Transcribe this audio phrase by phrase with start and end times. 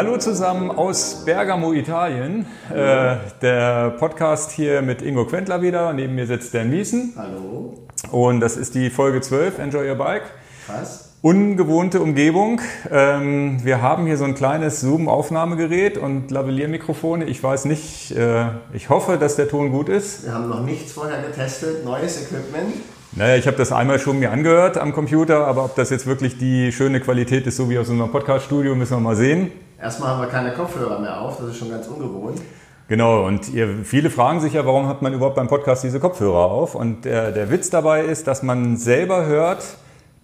[0.00, 2.46] Hallo zusammen aus Bergamo, Italien.
[2.74, 5.92] Äh, der Podcast hier mit Ingo Quentler wieder.
[5.92, 7.12] Neben mir sitzt Dan Miesen.
[7.18, 7.74] Hallo.
[8.10, 10.22] Und das ist die Folge 12, Enjoy Your Bike.
[10.64, 11.16] Krass.
[11.20, 12.62] Ungewohnte Umgebung.
[12.90, 17.26] Ähm, wir haben hier so ein kleines Zoom-Aufnahmegerät und Lavalier-Mikrofone.
[17.26, 20.24] Ich weiß nicht, äh, ich hoffe, dass der Ton gut ist.
[20.24, 22.72] Wir haben noch nichts vorher getestet, neues Equipment.
[23.12, 26.38] Naja, ich habe das einmal schon mir angehört am Computer, aber ob das jetzt wirklich
[26.38, 29.52] die schöne Qualität ist, so wie aus unserem Podcast-Studio, müssen wir mal sehen.
[29.80, 32.40] Erstmal haben wir keine Kopfhörer mehr auf, das ist schon ganz ungewohnt.
[32.88, 36.50] Genau, und ihr, viele fragen sich ja, warum hat man überhaupt beim Podcast diese Kopfhörer
[36.50, 36.74] auf?
[36.74, 39.64] Und der, der Witz dabei ist, dass man selber hört,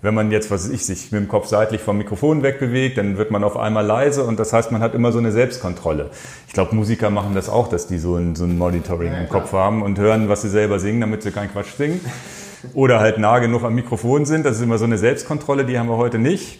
[0.02, 3.16] wenn man jetzt, was weiß ich, sich mit dem Kopf seitlich vom Mikrofon wegbewegt, dann
[3.16, 6.10] wird man auf einmal leise und das heißt, man hat immer so eine Selbstkontrolle.
[6.48, 9.28] Ich glaube, Musiker machen das auch, dass die so ein, so ein Monitoring Ja, im
[9.28, 9.40] klar.
[9.42, 12.00] Kopf haben und hören, was sie selber singen, damit sie keinen Quatsch singen.
[12.74, 14.44] Oder halt nah genug am Mikrofon sind.
[14.44, 16.58] Das ist immer so eine Selbstkontrolle, die haben wir heute nicht.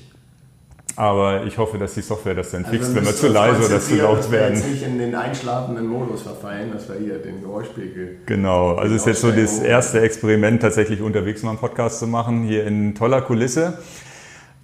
[0.99, 3.97] Aber ich hoffe, dass die Software das dann fixt, wenn wir zu leise oder zu
[3.97, 4.55] laut dass wir werden.
[4.55, 8.17] jetzt nicht in den einschlafenden Modus verfallen, dass wir hier den Geräuschpegel.
[8.25, 9.71] Genau, also ist jetzt so das Aussteigung.
[9.71, 13.79] erste Experiment, tatsächlich unterwegs mal einen Podcast zu machen, hier in toller Kulisse.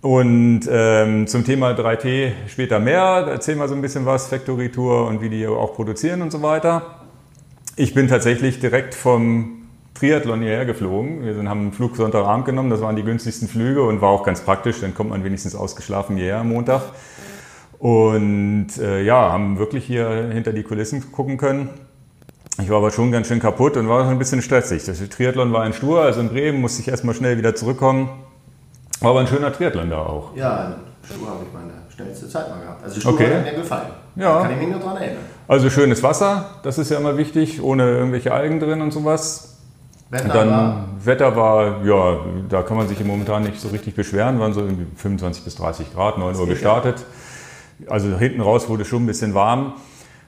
[0.01, 5.07] Und ähm, zum Thema 3T später mehr, erzählen wir so ein bisschen was, Factory Tour
[5.07, 7.03] und wie die auch produzieren und so weiter.
[7.77, 9.62] Ich bin tatsächlich direkt vom
[9.95, 11.25] Triathlon hierher geflogen.
[11.25, 14.25] Wir sind, haben einen Flug Sonntagabend genommen, das waren die günstigsten Flüge und war auch
[14.25, 16.83] ganz praktisch, dann kommt man wenigstens ausgeschlafen hierher am Montag.
[17.79, 21.71] Und äh, ja, haben wirklich hier hinter die Kulissen gucken können.
[22.61, 24.85] Ich war aber schon ganz schön kaputt und war schon ein bisschen stressig.
[24.85, 28.09] Das Triathlon war in Stur, also in Bremen, musste ich erstmal schnell wieder zurückkommen.
[29.01, 30.37] War aber ein schöner Triathlon da auch.
[30.37, 32.85] Ja, Schuhe habe ich meine schnellste Zeit mal gehabt.
[32.85, 33.35] Also Schuhe Okay.
[33.35, 33.89] hat mir gefallen.
[34.17, 34.35] Ja.
[34.35, 35.25] Da kann ich mich nur dran erinnern.
[35.49, 39.52] Also schönes Wasser, das ist ja immer wichtig, ohne irgendwelche Algen drin und sowas.
[40.13, 43.95] Wetter Und dann war, Wetter war, ja, da kann man sich momentan nicht so richtig
[43.95, 47.07] beschweren, waren so irgendwie 25 bis 30 Grad, 9 Uhr gestartet.
[47.89, 49.73] Also hinten raus wurde schon ein bisschen warm.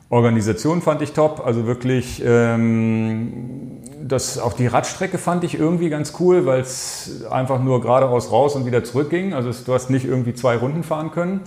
[0.09, 6.15] Organisation fand ich top, also wirklich, ähm, das, auch die Radstrecke fand ich irgendwie ganz
[6.19, 9.35] cool, weil es einfach nur geradeaus raus und wieder zurück ging.
[9.35, 11.43] Also du hast nicht irgendwie zwei Runden fahren können.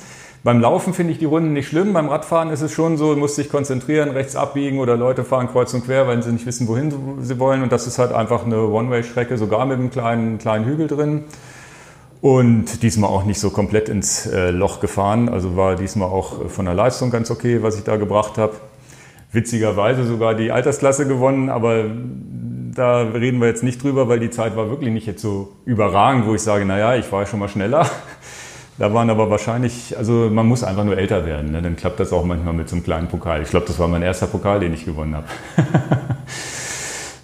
[0.48, 3.20] Beim Laufen finde ich die Runden nicht schlimm, beim Radfahren ist es schon so, du
[3.20, 6.90] musst konzentrieren, rechts abbiegen oder Leute fahren kreuz und quer, weil sie nicht wissen, wohin
[7.20, 7.64] sie wollen.
[7.64, 11.26] Und das ist halt einfach eine One-Way-Strecke, sogar mit einem kleinen, kleinen Hügel drin.
[12.22, 15.28] Und diesmal auch nicht so komplett ins äh, Loch gefahren.
[15.28, 18.54] Also war diesmal auch äh, von der Leistung ganz okay, was ich da gebracht habe.
[19.34, 21.88] Witzigerweise sogar die Altersklasse gewonnen, aber
[22.74, 26.26] da reden wir jetzt nicht drüber, weil die Zeit war wirklich nicht jetzt so überragend,
[26.26, 27.86] wo ich sage, naja, ich war schon mal schneller.
[28.78, 31.62] Da waren aber wahrscheinlich, also man muss einfach nur älter werden, ne?
[31.64, 33.42] dann klappt das auch manchmal mit so einem kleinen Pokal.
[33.42, 35.28] Ich glaube, das war mein erster Pokal, den ich gewonnen habe.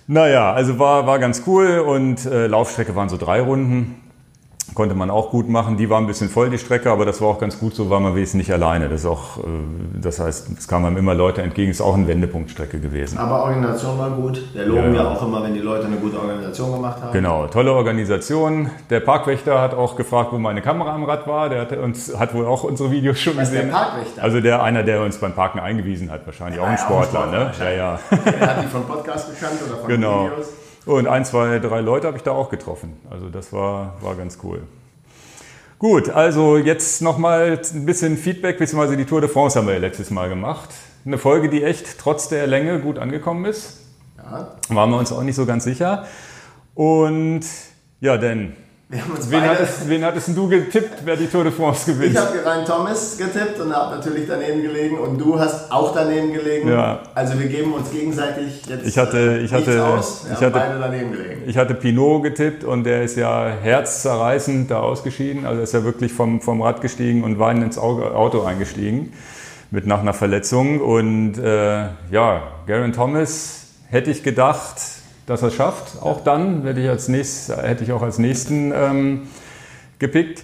[0.05, 4.02] Naja, also war, war ganz cool und äh, Laufstrecke waren so drei Runden.
[4.73, 5.77] Konnte man auch gut machen.
[5.77, 7.99] Die war ein bisschen voll, die Strecke, aber das war auch ganz gut so, war
[7.99, 8.89] man wesentlich nicht alleine.
[8.89, 9.41] Das, ist auch, äh,
[10.01, 13.17] das heißt, es kamen einem immer Leute entgegen, ist auch eine Wendepunktstrecke gewesen.
[13.17, 14.41] aber Organisation war gut.
[14.53, 15.03] Wir loben Ja.
[15.03, 15.09] ja.
[15.11, 17.13] auch immer, wenn die Leute eine gute Organisation gemacht haben.
[17.13, 18.69] Genau, tolle Organisation.
[18.89, 21.49] Der Parkwächter hat auch gefragt, wo meine Kamera am Rad war.
[21.49, 23.71] Der hat, uns, hat wohl auch unsere Videos schon Was, der gesehen.
[23.73, 24.23] Parkwächter?
[24.23, 27.03] Also der einer, der uns beim Parken eingewiesen hat, wahrscheinlich auch ein Ja, auch ein
[27.05, 27.51] Sportler, Sportler ne?
[27.59, 27.99] Ja, ja.
[28.39, 30.25] Er hat die vom Podcast gekannt oder von Genau.
[30.25, 30.47] Videos.
[30.85, 32.97] Und ein, zwei, drei Leute habe ich da auch getroffen.
[33.09, 34.63] Also das war, war ganz cool.
[35.79, 39.79] Gut, also jetzt nochmal ein bisschen Feedback, beziehungsweise die Tour de France haben wir ja
[39.79, 40.69] letztes Mal gemacht.
[41.05, 43.81] Eine Folge, die echt trotz der Länge gut angekommen ist.
[44.17, 44.55] Ja.
[44.69, 46.05] Waren wir uns auch nicht so ganz sicher.
[46.73, 47.41] Und
[47.99, 48.53] ja, denn,
[48.89, 52.17] wen hattest, wen hattest du getippt, wer die Tour de France ich gewinnt?
[52.17, 56.69] habe Ryan Thomas getippt und habe natürlich daneben gelegen und du hast auch daneben gelegen.
[56.69, 56.99] Ja.
[57.15, 60.25] Also wir geben uns gegenseitig jetzt Ich hatte- ich nichts hatte- aus.
[60.25, 61.41] Wir ich haben hatte- beide daneben gelegen.
[61.47, 65.45] Ich hatte Pinot getippt und der ist ja herzzerreißend da ausgeschieden.
[65.47, 69.13] Also ist er wirklich vom, vom Rad gestiegen und weinend ins Auto eingestiegen
[69.71, 70.81] mit nach einer Verletzung.
[70.81, 74.75] Und äh, ja, Garen Thomas hätte ich gedacht,
[75.25, 76.01] dass er es schafft.
[76.01, 79.27] Auch dann hätte ich, als nächst, hätte ich auch als nächsten ähm,
[79.99, 80.43] gepickt.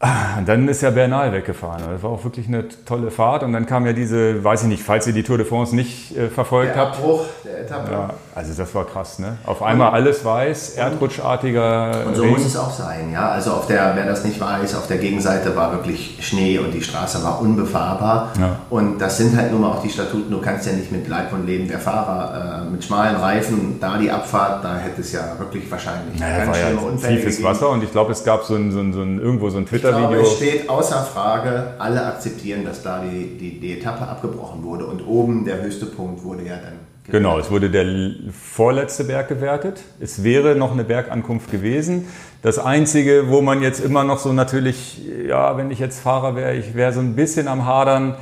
[0.00, 1.82] Ah, Und dann ist ja Bernal weggefahren.
[1.90, 3.42] Das war auch wirklich eine tolle Fahrt.
[3.42, 6.16] Und dann kam ja diese, weiß ich nicht, falls ihr die Tour de France nicht
[6.16, 6.96] äh, verfolgt Der habt.
[6.98, 7.90] Abbruch der Etappe.
[7.90, 9.38] Ja, also das war krass, ne?
[9.44, 12.34] Auf einmal alles weiß, erdrutschartiger Und so Regen.
[12.34, 13.28] muss es auch sein, ja.
[13.30, 16.82] Also auf der, wer das nicht weiß, auf der Gegenseite war wirklich Schnee und die
[16.82, 18.32] Straße war unbefahrbar.
[18.38, 18.56] Ja.
[18.70, 20.30] Und das sind halt nun mal auch die Statuten.
[20.30, 23.98] Du kannst ja nicht mit Leib und Leben der Fahrer äh, mit schmalen Reifen, da
[23.98, 27.48] die Abfahrt, da hätte es ja wirklich wahrscheinlich Naja, ganz war ja Unfälle tiefes gegeben.
[27.52, 29.66] Wasser und ich glaube, es gab so ein, so ein, so ein irgendwo so ein
[29.90, 30.22] Glaube, Twitter-Video.
[30.22, 35.06] es steht außer Frage, alle akzeptieren, dass da die, die, die Etappe abgebrochen wurde und
[35.06, 37.86] oben der höchste Punkt wurde ja dann Genau, es wurde der
[38.32, 39.80] vorletzte Berg gewertet.
[39.98, 42.06] Es wäre noch eine Bergankunft gewesen.
[42.42, 46.54] Das Einzige, wo man jetzt immer noch so natürlich, ja, wenn ich jetzt Fahrer wäre,
[46.54, 48.16] ich wäre so ein bisschen am Hadern.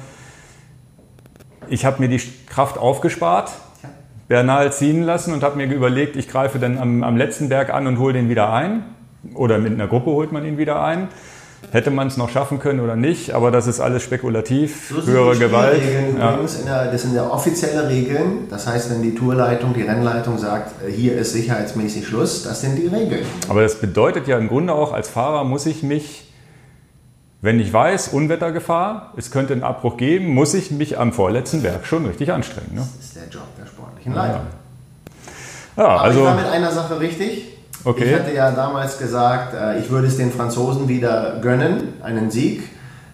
[1.69, 3.51] Ich habe mir die Kraft aufgespart,
[4.29, 7.89] Bernal ziehen lassen und habe mir überlegt, ich greife dann am, am letzten Berg an
[7.89, 8.85] und hole den wieder ein.
[9.35, 11.09] Oder mit einer Gruppe holt man ihn wieder ein.
[11.73, 14.89] Hätte man es noch schaffen können oder nicht, aber das ist alles spekulativ.
[14.89, 15.83] So höhere Gewalt.
[16.17, 16.39] Ja.
[16.65, 18.49] Der, das sind ja offizielle Regeln.
[18.49, 22.77] Das heißt, wenn die Tourleitung, die Rennleitung sagt, äh, hier ist sicherheitsmäßig Schluss, das sind
[22.77, 23.25] die Regeln.
[23.49, 26.33] Aber das bedeutet ja im Grunde auch, als Fahrer muss ich mich,
[27.43, 31.85] wenn ich weiß, Unwettergefahr, es könnte einen Abbruch geben, muss ich mich am vorletzten Berg
[31.85, 32.75] schon richtig anstrengen.
[32.75, 32.87] Ne?
[32.97, 34.43] Das ist der Job der sportlichen Leitung.
[35.77, 36.21] Ja, ja also.
[36.21, 37.56] ich war mit einer Sache richtig.
[37.87, 38.05] Okay.
[38.07, 42.65] Ich hatte ja damals gesagt, äh, ich würde es den Franzosen wieder gönnen, einen Sieg,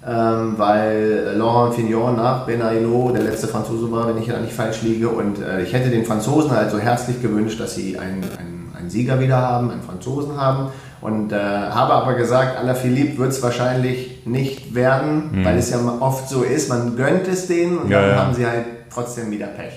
[0.07, 4.81] ähm, weil Laurent Fignon nach Benaino der letzte Franzose war, wenn ich da nicht falsch
[4.81, 5.11] liege.
[5.11, 8.89] Und äh, ich hätte den Franzosen halt so herzlich gewünscht, dass sie einen, einen, einen
[8.89, 10.69] Sieger wieder haben, einen Franzosen haben.
[11.03, 15.45] Und äh, habe aber gesagt, Alaphilippe wird es wahrscheinlich nicht werden, mhm.
[15.45, 18.17] weil es ja oft so ist, man gönnt es denen und ja, dann ja.
[18.17, 19.75] haben sie halt trotzdem wieder Pech.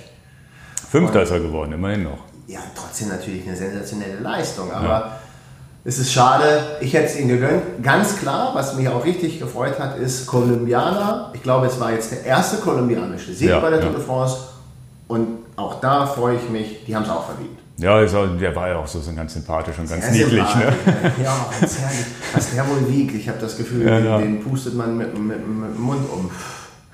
[0.90, 4.72] Fünfter ist er geworden, immerhin noch ja, trotzdem natürlich eine sensationelle Leistung.
[4.72, 5.20] Aber ja.
[5.84, 7.84] es ist schade, ich hätte es ihm gegönnt.
[7.84, 11.32] Ganz klar, was mich auch richtig gefreut hat, ist Kolumbianer.
[11.34, 14.38] Ich glaube, es war jetzt der erste kolumbianische Sieg ja, bei der Tour de France.
[15.08, 17.60] Und auch da freue ich mich, die haben es auch verdient.
[17.78, 20.56] Ja, der war ja auch so, so ganz sympathisch und ganz niedlich.
[20.56, 20.74] Ne?
[21.22, 22.06] Ja, ganz herrlich.
[22.34, 25.46] Was der wohl wiegt, ich habe das Gefühl, ja, den, den, pustet man mit, mit,
[25.46, 26.32] mit dem Mund um.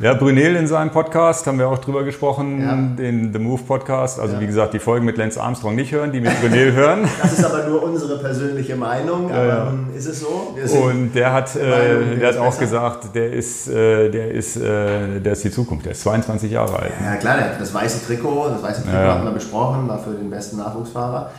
[0.02, 2.76] Ja, Brunel in seinem Podcast haben wir auch drüber gesprochen, ja.
[2.76, 4.20] den The Move Podcast.
[4.20, 4.40] Also ja.
[4.40, 7.08] wie gesagt, die Folgen mit Lance Armstrong nicht hören, die mit Brunel hören.
[7.22, 10.56] Das ist aber nur unsere persönliche Meinung, aber ja, ist es so?
[10.82, 12.60] Und der hat, äh, der hat auch besser.
[12.60, 16.80] gesagt, der ist, äh, der, ist, äh, der ist die Zukunft, der ist 22 Jahre
[16.80, 16.94] alt.
[17.00, 19.14] Ja klar, der hat das weiße Trikot, das weiße Trikot ja.
[19.14, 21.30] hatten wir besprochen, war für den besten Nachwuchsfahrer.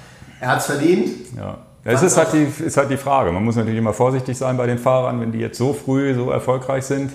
[0.41, 1.09] Er hat es verdient.
[1.37, 1.59] Ja.
[1.85, 3.33] Ja, es ist halt, die, ist halt die Frage.
[3.33, 6.31] Man muss natürlich immer vorsichtig sein bei den Fahrern, wenn die jetzt so früh so
[6.31, 7.11] erfolgreich sind.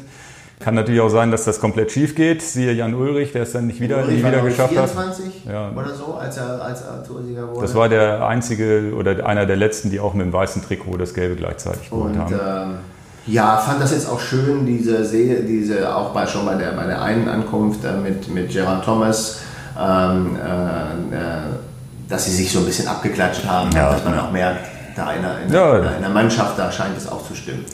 [0.60, 2.42] Kann natürlich auch sein, dass das komplett schief geht.
[2.42, 5.54] Siehe Jan Ulrich, der es dann nicht wieder, nie wieder geschafft 24 hat.
[5.54, 5.72] Ja.
[5.76, 7.62] oder so, als er als er Toursieger wurde.
[7.62, 11.14] Das war der einzige oder einer der letzten, die auch mit dem weißen Trikot das
[11.14, 12.34] Gelbe gleichzeitig geholt haben.
[12.34, 12.78] Ähm,
[13.28, 16.86] ja, fand das jetzt auch schön, diese See, diese auch bei, schon bei der, bei
[16.86, 19.42] der einen Ankunft äh, mit, mit Gerard Thomas,
[19.80, 21.20] ähm, äh, äh,
[22.10, 24.26] dass sie sich so ein bisschen abgeklatscht haben, ja, dass man ja.
[24.26, 24.66] auch merkt,
[24.96, 25.78] da einer in, ja.
[25.78, 27.66] in einer Mannschaft, da scheint es auch zu stimmen.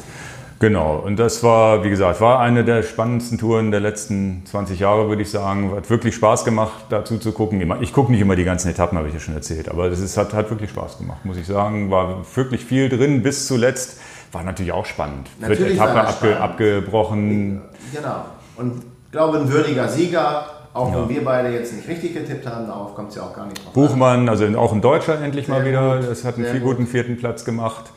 [0.63, 5.09] Genau, und das war, wie gesagt, war eine der spannendsten Touren der letzten 20 Jahre,
[5.09, 5.75] würde ich sagen.
[5.75, 7.59] Hat wirklich Spaß gemacht, dazu zu gucken.
[7.81, 10.33] Ich gucke nicht immer die ganzen Etappen, habe ich ja schon erzählt, aber es hat,
[10.33, 11.91] hat wirklich Spaß gemacht, muss ich sagen.
[11.91, 13.99] War wirklich viel drin bis zuletzt.
[14.31, 15.29] War natürlich auch spannend.
[15.41, 17.61] Natürlich Etappe abge, abgebrochen.
[17.91, 18.23] Genau.
[18.55, 21.01] Und ich glaube, ein würdiger Sieger, auch ja.
[21.01, 23.65] wenn wir beide jetzt nicht richtig getippt haben, darauf kommt es ja auch gar nicht
[23.65, 25.97] drauf Buchmann, also auch ein Deutscher endlich Sehr mal wieder.
[25.97, 26.09] Gut.
[26.09, 26.77] Das hat einen viel gut.
[26.77, 27.91] guten vierten Platz gemacht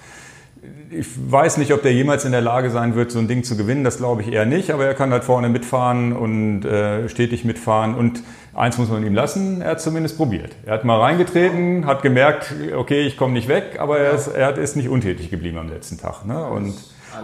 [0.90, 3.56] ich weiß nicht, ob der jemals in der Lage sein wird, so ein Ding zu
[3.56, 3.84] gewinnen.
[3.84, 4.70] Das glaube ich eher nicht.
[4.70, 7.94] Aber er kann halt vorne mitfahren und äh, stetig mitfahren.
[7.94, 8.22] Und
[8.54, 10.54] eins muss man ihm lassen, er hat zumindest probiert.
[10.64, 14.56] Er hat mal reingetreten, hat gemerkt, okay, ich komme nicht weg, aber er ist, er
[14.56, 16.24] ist nicht untätig geblieben am letzten Tag.
[16.24, 16.44] Ne?
[16.46, 16.74] Und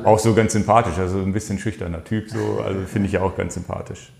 [0.04, 3.36] auch so ganz sympathisch, also ein bisschen schüchterner Typ, so, also finde ich ja auch
[3.36, 4.12] ganz sympathisch.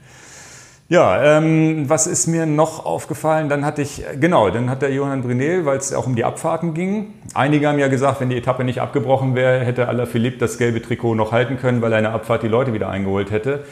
[0.93, 3.49] Ja, ähm, was ist mir noch aufgefallen?
[3.49, 6.75] Dann hatte ich, genau, dann hat der Johann Brunel, weil es auch um die Abfahrten
[6.75, 7.15] ging.
[7.33, 11.15] Einige haben ja gesagt, wenn die Etappe nicht abgebrochen wäre, hätte Alaphilippe das gelbe Trikot
[11.15, 13.65] noch halten können, weil er eine Abfahrt die Leute wieder eingeholt hätte.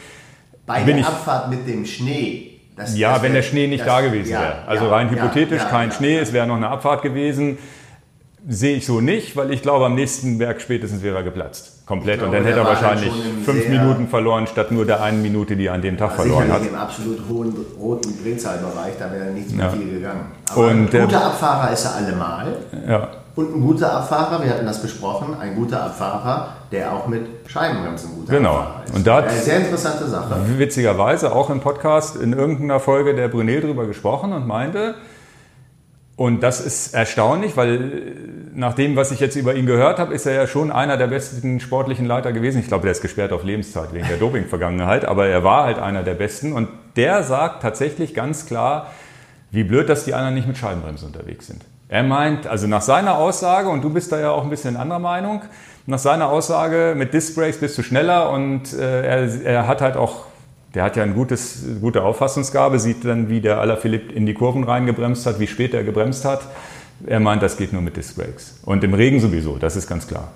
[0.65, 2.59] Bei Bin der Abfahrt mit dem Schnee.
[2.75, 4.55] Das, ja, das wenn der Schnee nicht das, da gewesen ja, wäre.
[4.65, 7.59] Also ja, rein hypothetisch, ja, kein Schnee, es wäre noch eine Abfahrt gewesen.
[8.47, 12.19] Sehe ich so nicht, weil ich glaube, am nächsten Berg spätestens wäre er geplatzt komplett.
[12.19, 13.11] Glaube, und dann hätte er wahrscheinlich
[13.43, 16.65] fünf Minuten verloren, statt nur der einen Minute, die er an dem Tag verloren hat.
[16.65, 19.71] im absolut hohen roten Drehzahlbereich, da wäre nichts mehr ja.
[19.71, 20.31] viel gegangen.
[20.49, 22.55] Aber und ein guter Abfahrer ist er allemal.
[22.87, 23.09] Ja.
[23.35, 28.11] Und ein guter Abfahrer, wir hatten das besprochen, ein guter Abfahrer, der auch mit Scheibenbremsen
[28.15, 28.57] guter genau.
[28.57, 28.95] Abfahrer ist.
[28.95, 30.35] Und da Eine sehr interessante Sache.
[30.57, 34.95] Witzigerweise auch im Podcast in irgendeiner Folge der Brunel drüber gesprochen und meinte,
[36.15, 38.15] und das ist erstaunlich, weil
[38.53, 41.07] nach dem, was ich jetzt über ihn gehört habe, ist er ja schon einer der
[41.07, 42.59] besten sportlichen Leiter gewesen.
[42.59, 46.03] Ich glaube, der ist gesperrt auf Lebenszeit wegen der Doping-Vergangenheit, aber er war halt einer
[46.03, 46.53] der besten.
[46.53, 48.87] Und der sagt tatsächlich ganz klar,
[49.51, 51.63] wie blöd, dass die anderen nicht mit Scheibenbremse unterwegs sind.
[51.89, 54.99] Er meint, also nach seiner Aussage, und du bist da ja auch ein bisschen anderer
[54.99, 55.41] Meinung,
[55.87, 59.97] nach seiner Aussage, mit Disc Brakes bist du schneller und äh, er, er hat halt
[59.97, 60.25] auch
[60.73, 64.63] der hat ja eine gutes, gute Auffassungsgabe, sieht dann, wie der Alaphilippe in die Kurven
[64.63, 66.41] reingebremst hat, wie spät er gebremst hat.
[67.05, 68.59] Er meint, das geht nur mit Disc Brakes.
[68.63, 70.31] Und im Regen sowieso, das ist ganz klar.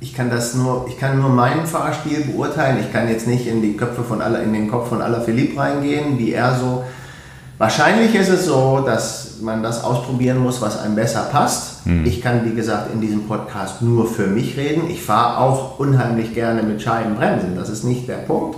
[0.00, 2.78] Ich kann das nur, ich kann nur meinen Fahrstil beurteilen.
[2.80, 6.18] Ich kann jetzt nicht in die Köpfe von aller, in den Kopf von Alaphilippe reingehen,
[6.18, 6.84] wie er so
[7.60, 11.84] Wahrscheinlich ist es so, dass man das ausprobieren muss, was einem besser passt.
[11.84, 12.06] Hm.
[12.06, 14.88] Ich kann, wie gesagt, in diesem Podcast nur für mich reden.
[14.88, 17.56] Ich fahre auch unheimlich gerne mit Scheibenbremsen.
[17.56, 18.56] Das ist nicht der Punkt.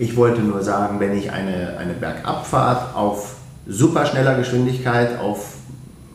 [0.00, 3.34] Ich wollte nur sagen, wenn ich eine, eine Bergabfahrt auf
[3.66, 5.54] superschneller Geschwindigkeit, auf,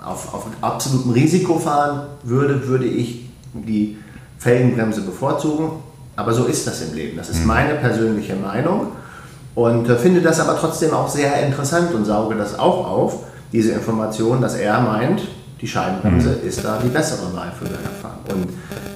[0.03, 3.97] auf, auf absolutem Risiko fahren würde, würde ich die
[4.39, 5.83] Felgenbremse bevorzugen.
[6.15, 7.15] Aber so ist das im Leben.
[7.15, 7.47] Das ist hm.
[7.47, 8.87] meine persönliche Meinung
[9.55, 13.19] und äh, finde das aber trotzdem auch sehr interessant und sauge das auch auf,
[13.51, 15.21] diese Information, dass er meint,
[15.61, 16.47] die Scheibenbremse mhm.
[16.47, 18.14] ist da die bessere Wahl für Bergfahren.
[18.33, 18.49] Und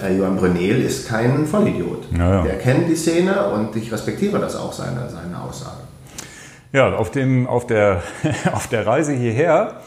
[0.04, 2.08] äh, Johann Brunel ist kein Vollidiot.
[2.18, 2.42] Ja, ja.
[2.44, 5.78] Der kennt die Szene und ich respektiere das auch, seine, seine Aussage.
[6.72, 8.04] Ja, auf, dem, auf, der,
[8.54, 9.82] auf der Reise hierher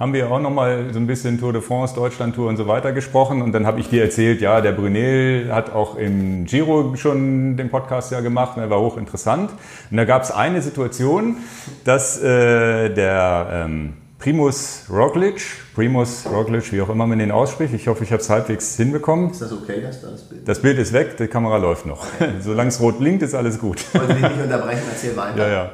[0.00, 3.42] haben wir auch nochmal so ein bisschen Tour de France, Deutschland-Tour und so weiter gesprochen.
[3.42, 7.68] Und dann habe ich dir erzählt, ja, der Brunel hat auch im Giro schon den
[7.68, 9.50] Podcast ja gemacht, der war hochinteressant.
[9.90, 11.36] Und da gab es eine Situation,
[11.84, 15.40] dass äh, der ähm, Primus Roglic,
[15.74, 19.30] Primus Roglic, wie auch immer man den ausspricht, ich hoffe, ich habe es halbwegs hinbekommen.
[19.30, 20.46] Ist das okay, dass das Bild?
[20.46, 22.06] Das Bild ist weg, die Kamera läuft noch.
[22.14, 22.32] Okay.
[22.40, 23.80] Solange es rot blinkt, ist alles gut.
[23.80, 25.38] Ich wollte dich nicht unterbrechen, erzähl weiter.
[25.38, 25.70] Ja, ja.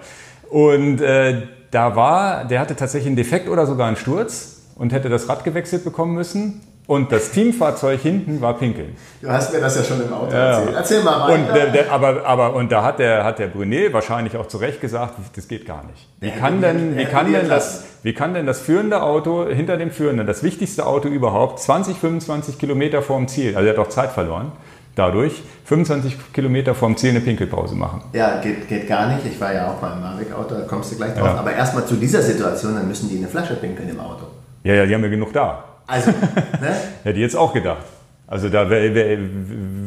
[0.48, 5.08] Und äh, da war, der hatte tatsächlich einen Defekt oder sogar einen Sturz und hätte
[5.08, 6.60] das Rad gewechselt bekommen müssen.
[6.86, 8.96] Und das Teamfahrzeug hinten war pinkeln.
[9.20, 10.58] Du hast mir das ja schon im Auto ja.
[10.58, 10.76] erzählt.
[10.76, 11.34] Erzähl mal weiter.
[11.34, 14.58] Und, der, der, aber, aber, und da hat der, hat der Brunet wahrscheinlich auch zu
[14.58, 16.06] Recht gesagt, das geht gar nicht.
[16.20, 19.90] Wie kann, denn, wie, kann denn das, wie kann denn das führende Auto hinter dem
[19.90, 24.12] führenden, das wichtigste Auto überhaupt, 20, 25 Kilometer vorm Ziel, also er hat auch Zeit
[24.12, 24.52] verloren,
[24.94, 28.02] dadurch 25 Kilometer vom Ziel eine Pinkelpause machen.
[28.12, 29.26] Ja, geht, geht gar nicht.
[29.26, 31.26] Ich war ja auch beim Mavic-Auto, da kommst du gleich drauf.
[31.26, 31.34] Ja.
[31.34, 34.26] Aber erstmal zu dieser Situation, dann müssen die eine Flasche pinkeln im Auto.
[34.62, 35.64] Ja, ja, die haben ja genug da.
[35.86, 36.76] Also, ne?
[37.04, 37.84] ja, die jetzt auch gedacht.
[38.28, 39.18] Also da wäre wär,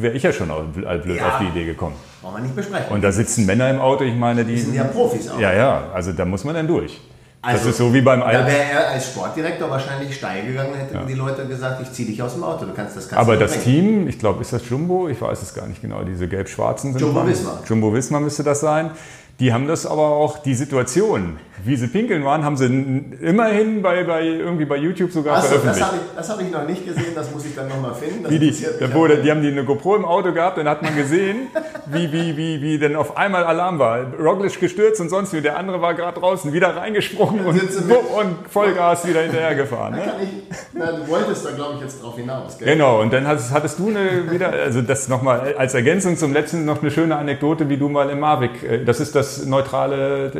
[0.01, 1.95] wär ich ja schon blöd ja, auf die Idee gekommen.
[2.21, 2.89] Brauchen wir nicht besprechen.
[2.89, 4.55] Und da sitzen Männer im Auto, ich meine, die...
[4.55, 5.39] Die sind ja Profis auch.
[5.39, 7.01] Ja, ja, also da muss man dann durch.
[7.41, 8.19] Also, das ist so wie beim.
[8.19, 11.03] Da wäre er als Sportdirektor wahrscheinlich steil gegangen, hätten ja.
[11.03, 13.51] die Leute gesagt, ich ziehe dich aus dem Auto, du kannst das kannst Aber das
[13.51, 13.63] bringen.
[13.63, 15.07] Team, ich glaube, ist das Jumbo?
[15.07, 17.01] Ich weiß es gar nicht genau, diese gelb-schwarzen sind.
[17.01, 17.61] Jumbo Wismar.
[17.65, 18.91] Jumbo Wismar müsste das sein.
[19.39, 24.03] Die haben das aber auch, die Situation, wie sie pinkeln waren, haben sie immerhin bei,
[24.03, 25.81] bei irgendwie bei YouTube sogar Achso, veröffentlicht.
[26.15, 28.29] Das habe ich, hab ich noch nicht gesehen, das muss ich dann nochmal finden.
[28.29, 30.95] wie die, da wurde, die haben die eine GoPro im Auto gehabt, dann hat man
[30.95, 31.47] gesehen,
[31.87, 33.99] wie, wie, wie, wie denn auf einmal Alarm war.
[34.19, 35.41] Roglic gestürzt und sonst wie.
[35.41, 39.93] Der andere war gerade draußen, wieder reingesprungen und, und Vollgas wieder hinterher gefahren.
[39.93, 40.13] Ne?
[40.21, 40.29] Ich,
[40.73, 42.57] na, du wolltest da, glaube ich, jetzt drauf hinaus.
[42.57, 42.73] Gell?
[42.73, 46.65] Genau, und dann hattest, hattest du eine wieder, also das nochmal als Ergänzung zum letzten
[46.65, 50.27] noch eine schöne Anekdote, wie du mal im Mavic, äh, das ist das das neutrale
[50.27, 50.39] äh,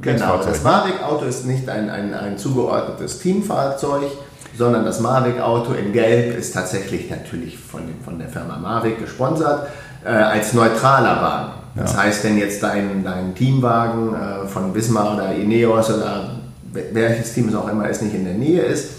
[0.00, 4.10] Genau, das Mavic-Auto ist nicht ein, ein, ein zugeordnetes Teamfahrzeug,
[4.56, 9.68] sondern das Mavic-Auto in Gelb ist tatsächlich natürlich von, von der Firma Mavic gesponsert
[10.04, 11.52] äh, als neutraler Wagen.
[11.76, 12.02] Das ja.
[12.02, 16.30] heißt, wenn jetzt dein, dein Teamwagen äh, von Wismar oder Ineos oder
[16.72, 18.90] welches Team es auch immer ist, nicht in der Nähe ist,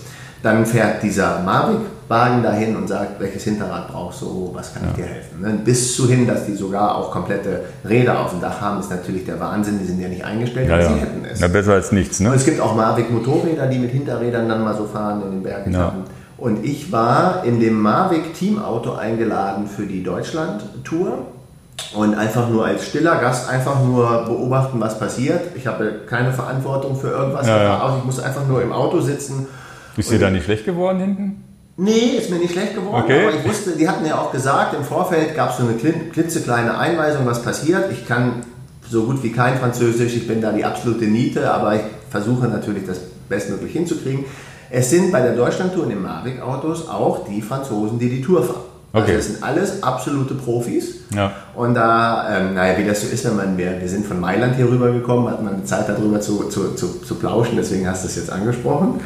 [0.44, 1.40] dann fährt dieser
[2.12, 4.90] Mavic-Wagen dahin und sagt, welches Hinterrad brauchst du, was kann ja.
[4.90, 5.42] ich dir helfen.
[5.42, 5.60] Ne?
[5.64, 9.26] Bis zu hin, dass die sogar auch komplette Räder auf dem Dach haben, ist natürlich
[9.26, 9.80] der Wahnsinn.
[9.80, 10.88] Die sind ja nicht eingestellt, ja, ja.
[10.88, 11.40] sie hätten es.
[11.40, 12.20] Na, besser als nichts.
[12.20, 12.30] Ne?
[12.30, 15.74] Und es gibt auch Mavic-Motorräder, die mit Hinterrädern dann mal so fahren in den Bergen.
[15.74, 15.94] Ja.
[16.38, 21.20] Und ich war in dem Mavic-Teamauto eingeladen für die Deutschland-Tour
[21.96, 25.42] und einfach nur als stiller Gast einfach nur beobachten, was passiert.
[25.56, 27.48] Ich habe keine Verantwortung für irgendwas.
[27.48, 27.98] Ja, ja.
[27.98, 29.48] Ich muss einfach nur im Auto sitzen
[29.98, 31.44] ist dir da nicht schlecht geworden hinten?
[31.78, 33.28] Nee, ist mir nicht schlecht geworden, okay.
[33.28, 36.78] aber ich wusste, die hatten ja auch gesagt, im Vorfeld gab es so eine klitzekleine
[36.78, 37.92] Einweisung, was passiert.
[37.92, 38.44] Ich kann
[38.90, 42.86] so gut wie kein Französisch, ich bin da die absolute Niete, aber ich versuche natürlich
[42.86, 43.00] das
[43.30, 44.26] bestmöglich hinzukriegen.
[44.70, 48.72] Es sind bei der Deutschlandtour in den Mavic-Autos auch die Franzosen, die die Tour fahren.
[48.94, 49.16] Also okay.
[49.16, 50.96] Also das sind alles absolute Profis.
[51.16, 51.32] Ja.
[51.56, 54.56] Und da, ähm, naja, wie das so ist, wenn man, wir, wir sind von Mailand
[54.56, 58.08] hier rüber gekommen, hat man Zeit darüber zu, zu, zu, zu plauschen, deswegen hast du
[58.08, 59.00] es jetzt angesprochen.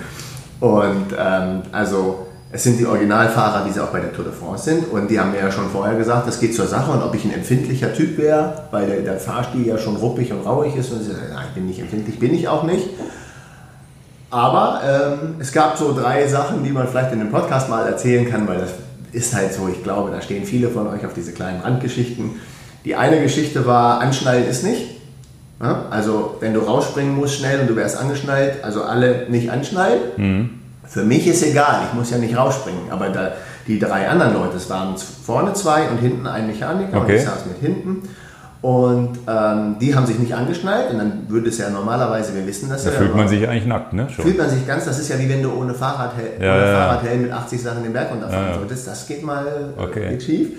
[0.59, 2.24] Und ähm, also
[2.55, 4.89] es sind die Originalfahrer, die sie auch bei der Tour de France sind.
[4.89, 6.89] Und die haben mir ja schon vorher gesagt, das geht zur Sache.
[6.89, 10.45] Und ob ich ein empfindlicher Typ wäre, weil der, der Fahrstil ja schon ruppig und
[10.45, 10.89] rauig ist.
[10.93, 12.87] Und sie sagen, nein, ich bin nicht empfindlich, bin ich auch nicht.
[14.29, 18.29] Aber ähm, es gab so drei Sachen, die man vielleicht in dem Podcast mal erzählen
[18.29, 18.69] kann, weil das
[19.11, 22.39] ist halt so, ich glaube, da stehen viele von euch auf diese kleinen Randgeschichten.
[22.85, 25.01] Die eine Geschichte war, anschnallen ist nicht.
[25.61, 25.87] Ja?
[25.89, 29.99] Also wenn du rausspringen musst schnell und du wärst angeschnallt, also alle nicht anschnallen.
[30.15, 30.49] Mhm.
[30.87, 32.91] Für mich ist egal, ich muss ja nicht rausspringen.
[32.91, 33.31] Aber da,
[33.67, 37.11] die drei anderen Leute, es waren vorne zwei und hinten ein Mechaniker okay.
[37.11, 38.07] und ich saß mit hinten.
[38.61, 42.67] Und ähm, die haben sich nicht angeschnallt und dann würde es ja normalerweise, wir wissen
[42.67, 42.95] das da ja.
[42.95, 44.09] Da fühlt man sich eigentlich nackt, ne?
[44.09, 44.25] Schon.
[44.25, 46.73] Fühlt man sich ganz, das ist ja wie wenn du ohne Fahrradhelm, ja, ohne ja,
[46.73, 48.87] Fahrradhelm mit 80 Sachen den Berg runterfahren ja, solltest.
[48.87, 50.09] Das geht mal okay.
[50.09, 50.49] geht schief.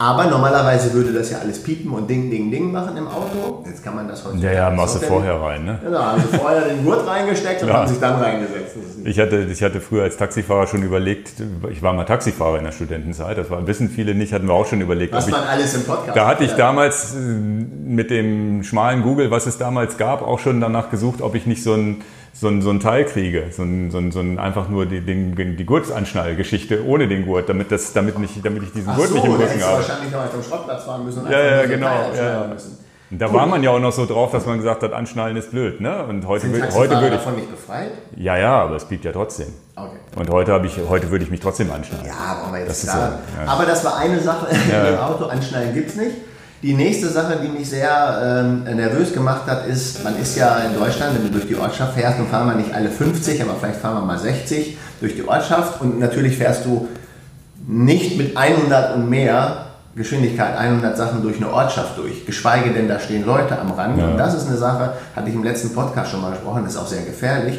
[0.00, 3.62] Aber normalerweise würde das ja alles piepen und Ding, Ding, Ding machen im Auto.
[3.66, 4.38] Jetzt kann man das heute.
[4.38, 5.78] Ja, ja, machst du vorher rein, ne?
[5.84, 8.76] Genau, also vorher den Gurt reingesteckt und haben sich dann reingesetzt.
[9.04, 11.32] Ich hatte, ich hatte früher als Taxifahrer schon überlegt,
[11.70, 14.64] ich war mal Taxifahrer in der Studentenzeit, das war, wissen viele nicht, hatten wir auch
[14.64, 15.12] schon überlegt.
[15.12, 19.30] Was man ich, alles im Podcast Da hatte ich damals äh, mit dem schmalen Google,
[19.30, 22.00] was es damals gab, auch schon danach gesucht, ob ich nicht so ein
[22.32, 25.00] so ein, so ein Teil kriege, so ein, so ein, so ein einfach nur die,
[25.00, 29.08] den, die Gurtsanschnallgeschichte ohne den Gurt, damit, das, damit, nicht, damit ich diesen Ach Gurt
[29.08, 29.76] so, nicht im Rücken habe.
[29.78, 32.46] wahrscheinlich noch zum Schrottplatz fahren müssen und ja, ja, genau, ja.
[32.46, 32.78] müssen.
[33.12, 33.34] Da cool.
[33.34, 35.80] war man ja auch noch so drauf, dass man gesagt hat, Anschnallen ist blöd.
[35.80, 36.04] Ne?
[36.04, 37.90] Und heute, Sind heute würde ich davon nicht befreit?
[38.16, 39.48] Ja, ja, aber es blieb ja trotzdem.
[39.74, 39.96] Okay.
[40.14, 42.06] Und heute, ich, heute würde ich mich trotzdem anschnallen.
[42.06, 43.08] Ja, brauchen wir jetzt das klar.
[43.08, 43.50] So, ja.
[43.50, 44.88] Aber das war eine Sache, ja.
[44.94, 46.16] im Auto anschnallen gibt es nicht.
[46.62, 50.78] Die nächste Sache, die mich sehr ähm, nervös gemacht hat, ist, man ist ja in
[50.78, 53.80] Deutschland, wenn du durch die Ortschaft fährst, dann fahren wir nicht alle 50, aber vielleicht
[53.80, 56.88] fahren wir mal 60 durch die Ortschaft und natürlich fährst du
[57.66, 63.00] nicht mit 100 und mehr Geschwindigkeit 100 Sachen durch eine Ortschaft durch, geschweige denn da
[63.00, 63.98] stehen Leute am Rand.
[63.98, 64.08] Ja.
[64.08, 66.86] Und das ist eine Sache, hatte ich im letzten Podcast schon mal gesprochen, ist auch
[66.86, 67.58] sehr gefährlich.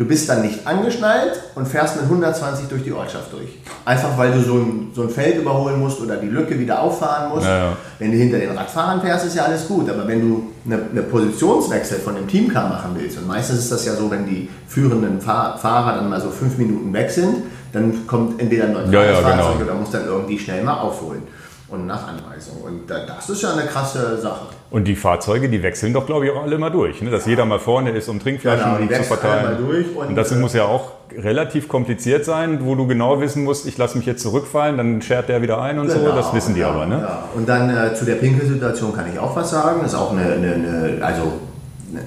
[0.00, 3.58] Du bist dann nicht angeschnallt und fährst mit 120 durch die Ortschaft durch.
[3.84, 7.28] Einfach weil du so ein, so ein Feld überholen musst oder die Lücke wieder auffahren
[7.28, 7.46] musst.
[7.46, 7.76] Ja.
[7.98, 9.90] Wenn du hinter den Radfahrern fährst, ist ja alles gut.
[9.90, 13.84] Aber wenn du eine, eine Positionswechsel von dem Teamcar machen willst, und meistens ist das
[13.84, 17.42] ja so, wenn die führenden Fahr Fahrer dann mal so fünf Minuten weg sind,
[17.74, 19.70] dann kommt entweder ein neues ja, ja, Fahrzeug genau.
[19.70, 21.24] oder muss dann irgendwie schnell mal aufholen
[21.70, 22.62] und nach Anweisung.
[22.62, 24.46] Und das ist ja eine krasse Sache.
[24.70, 27.00] Und die Fahrzeuge, die wechseln doch, glaube ich, auch alle mal durch.
[27.02, 27.10] Ne?
[27.10, 27.30] Dass ja.
[27.30, 29.58] jeder mal vorne ist, um Trinkflaschen genau, zu verteilen.
[29.64, 33.76] Und, und, das muss ja auch relativ kompliziert sein, wo du genau wissen musst, ich
[33.78, 36.16] lasse mich jetzt zurückfallen, dann schert der wieder ein und genau, so.
[36.16, 36.86] Das wissen die ja, aber.
[36.86, 37.00] Ne?
[37.00, 37.24] Ja.
[37.34, 39.80] Und dann äh, zu der Pinkelsituation kann ich auch was sagen.
[39.82, 41.32] Das ist auch eine, eine, eine also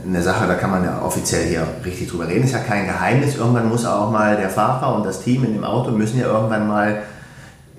[0.05, 2.43] eine Sache, da kann man ja offiziell hier richtig drüber reden.
[2.43, 3.36] Ist ja kein Geheimnis.
[3.36, 6.67] Irgendwann muss auch mal der Fahrer und das Team in dem Auto müssen ja irgendwann
[6.67, 7.01] mal,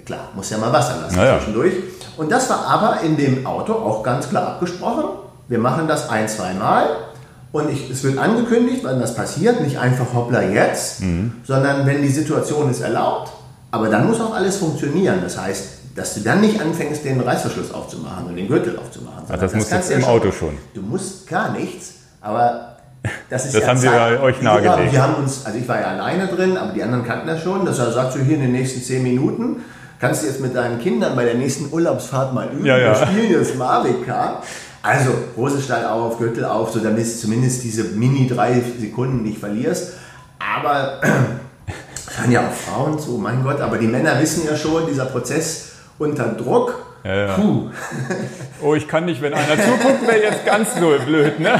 [0.04, 1.38] klar, muss ja mal Wasser lassen naja.
[1.38, 1.72] zwischendurch.
[2.16, 5.04] Und das war aber in dem Auto auch ganz klar abgesprochen.
[5.48, 6.86] Wir machen das ein, zwei Mal
[7.52, 11.32] und ich, es wird angekündigt, wenn das passiert, nicht einfach hoppla jetzt, mhm.
[11.44, 13.32] sondern wenn die Situation es erlaubt.
[13.70, 15.20] Aber dann muss auch alles funktionieren.
[15.22, 19.24] Das heißt, dass du dann nicht anfängst, den Reißverschluss aufzumachen und den Gürtel aufzumachen.
[19.26, 20.56] Ach, das, das muss jetzt im Auto schon.
[20.74, 22.76] Du musst gar nichts, aber
[23.28, 24.92] das ist das ja haben Zeit, Sie euch nahegelegt.
[24.92, 27.64] Wir haben uns, also ich war ja alleine drin, aber die anderen kannten das schon.
[27.66, 29.62] Das sagst du hier in den nächsten zehn Minuten
[30.04, 32.66] kannst du jetzt mit deinen Kindern bei der nächsten Urlaubsfahrt mal üben.
[32.66, 32.88] Ja, ja.
[32.88, 34.44] Wir spielen jetzt Mavic Kart.
[34.82, 39.94] Also Hosenstall auf, Gürtel auf, so damit du zumindest diese mini drei Sekunden nicht verlierst.
[40.38, 41.00] Aber
[42.18, 45.70] hören ja auch Frauen zu, mein Gott, aber die Männer wissen ja schon, dieser Prozess
[45.98, 46.84] unter Druck.
[47.02, 47.34] Ja, ja.
[47.36, 47.70] Puh.
[48.62, 51.58] Oh, ich kann nicht, wenn einer zuguckt, wäre jetzt ganz so blöd, ne?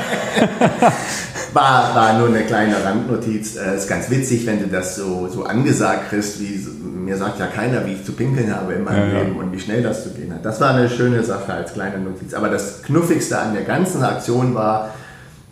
[1.55, 3.57] War, war nur eine kleine Randnotiz.
[3.57, 6.59] Äh, ist ganz witzig, wenn du das so, so angesagt kriegst, wie
[7.05, 9.43] mir sagt ja keiner, wie ich zu pinkeln habe in meinem ja, Leben ja.
[9.43, 10.45] und wie schnell das zu gehen hat.
[10.45, 12.35] Das war eine schöne Sache als kleine Notiz.
[12.35, 14.91] Aber das Knuffigste an der ganzen Aktion war,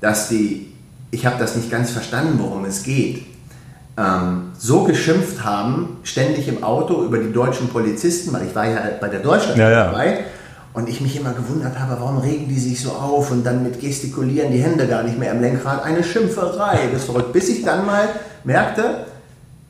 [0.00, 0.72] dass die,
[1.10, 3.26] ich habe das nicht ganz verstanden, worum es geht,
[3.98, 8.80] ähm, so geschimpft haben, ständig im Auto über die deutschen Polizisten, weil ich war ja
[9.00, 10.24] bei der Deutschland ja, dabei.
[10.74, 13.78] Und ich mich immer gewundert habe, warum regen die sich so auf und dann mit
[13.78, 15.84] gestikulieren die Hände gar nicht mehr am Lenkrad.
[15.84, 17.34] Eine Schimpferei, das verrückt.
[17.34, 18.08] Bis ich dann mal
[18.42, 19.04] merkte,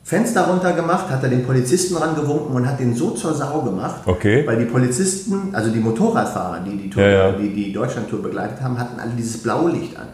[0.03, 4.01] Fenster runter gemacht, hat er den Polizisten rangewunken und hat den so zur Sau gemacht.
[4.05, 4.45] Okay.
[4.45, 7.31] Weil die Polizisten, also die Motorradfahrer, die die, Tour, ja, ja.
[7.31, 10.07] die, die Deutschlandtour begleitet haben, hatten alle dieses Blaulicht an.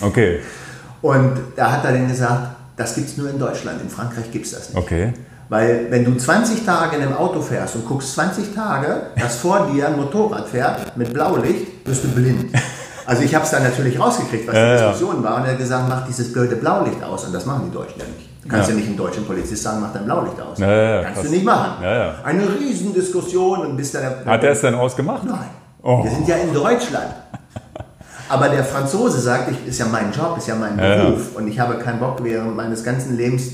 [0.00, 0.40] Okay.
[1.02, 4.46] Und da hat er dann gesagt, das gibt es nur in Deutschland, in Frankreich gibt
[4.46, 4.78] es das nicht.
[4.78, 5.12] Okay.
[5.50, 9.70] Weil wenn du 20 Tage in einem Auto fährst und guckst 20 Tage, dass vor
[9.72, 12.46] dir ein Motorrad fährt mit Blaulicht, wirst du blind.
[13.06, 15.36] Also ich habe es dann natürlich rausgekriegt, was die Diskussion war.
[15.36, 17.24] Und er hat gesagt, mach dieses blöde Blaulicht aus.
[17.24, 18.23] Und das machen die Deutschen ja nicht.
[18.44, 20.58] Du kannst ja, ja nicht einem deutschen Polizist sagen, mach dein Blaulicht aus.
[20.58, 21.30] Ja, ja, kannst krass.
[21.30, 21.84] du nicht machen.
[22.24, 24.04] Eine Riesendiskussion und bis dann...
[24.24, 25.24] Hat er es denn ausgemacht?
[25.24, 25.50] Nein.
[25.82, 26.04] Oh.
[26.04, 27.14] Wir sind ja in Deutschland.
[28.28, 31.36] Aber der Franzose sagt, ich, ist ja mein Job, ist ja mein Beruf.
[31.36, 33.50] Und ich habe keinen Bock, während meines ganzen Lebens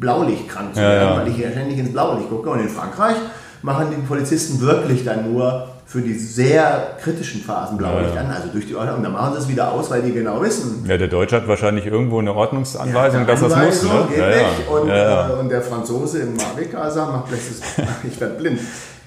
[0.00, 2.50] blaulichtkrank zu werden, weil ich ja ständig ins Blaulicht gucke.
[2.50, 3.16] Und in Frankreich
[3.62, 8.28] machen die Polizisten wirklich dann nur für die sehr kritischen Phasen Blaulicht ja, ja.
[8.28, 9.00] an, also durch die Ordnung.
[9.00, 10.84] Dann machen sie es wieder aus, weil die genau wissen.
[10.88, 13.82] Ja, der Deutsche hat wahrscheinlich irgendwo eine Ordnungsanweisung, ja, dass das muss.
[13.84, 14.08] Ne?
[14.08, 14.68] Geht nicht.
[14.68, 17.58] Und, äh, und, der Franzose im Mavic-Asa macht plötzlich,
[18.12, 18.58] ich werde blind.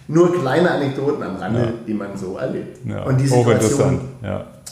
[0.08, 2.80] Nur kleine Anekdoten am Rande, die man so erlebt.
[3.06, 4.00] Und die Situation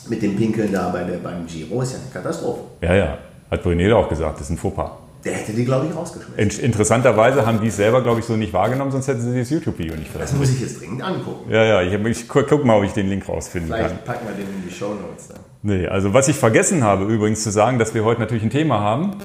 [0.08, 2.62] mit dem Pinkeln da bei der, beim Giro ist ja eine Katastrophe.
[2.80, 3.18] Ja, ja.
[3.52, 5.05] Hat Brunel auch gesagt, das ist ein Fauxpas.
[5.26, 6.64] Der hätte die, glaube ich, rausgeschmissen.
[6.64, 9.96] Interessanterweise haben die es selber, glaube ich, so nicht wahrgenommen, sonst hätten sie das YouTube-Video
[9.96, 10.52] nicht veröffentlicht.
[10.52, 11.52] Das muss ich jetzt dringend angucken.
[11.52, 14.00] Ja, ja, ich, ich guck mal, ob ich den Link rausfinden Vielleicht kann.
[14.04, 15.30] Vielleicht packen wir den in die Show Notes.
[15.64, 18.82] Nee, also was ich vergessen habe übrigens zu sagen, dass wir heute natürlich ein Thema
[18.82, 19.16] haben.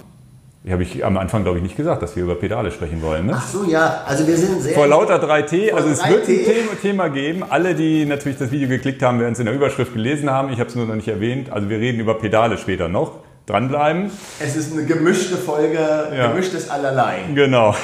[0.71, 3.27] habe ich am Anfang, glaube ich, nicht gesagt, dass wir über Pedale sprechen wollen.
[3.27, 3.35] Ne?
[3.37, 4.01] Ach so, ja.
[4.07, 4.73] Also wir sind sehr...
[4.73, 5.75] Vor lauter 3T.
[5.75, 6.09] Also es 3T.
[6.09, 7.45] wird ein Thema, Thema, geben.
[7.47, 10.51] Alle, die natürlich das Video geklickt haben, werden es in der Überschrift gelesen haben.
[10.51, 11.53] Ich habe es nur noch nicht erwähnt.
[11.53, 13.19] Also wir reden über Pedale später noch.
[13.51, 14.11] Dranbleiben.
[14.39, 16.29] Es ist eine gemischte Folge, ja.
[16.29, 17.25] gemischtes Allerlei.
[17.35, 17.75] Genau.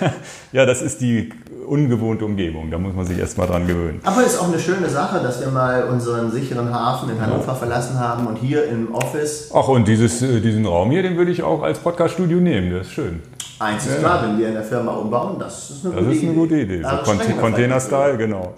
[0.52, 1.30] ja, das ist die
[1.66, 2.70] ungewohnte Umgebung.
[2.70, 4.00] Da muss man sich erstmal dran gewöhnen.
[4.04, 7.48] Aber es ist auch eine schöne Sache, dass wir mal unseren sicheren Hafen in Hannover
[7.48, 7.54] ja.
[7.54, 9.50] verlassen haben und hier im Office.
[9.54, 12.72] Ach, und dieses, äh, diesen Raum hier, den würde ich auch als Podcast-Studio nehmen.
[12.72, 13.22] Das ist schön.
[13.58, 13.98] Eins ist ja.
[13.98, 16.40] klar, wenn wir in der Firma umbauen, das ist eine, das gute, ist eine Idee.
[16.40, 16.82] gute Idee.
[16.82, 18.54] So Container-Style, genau.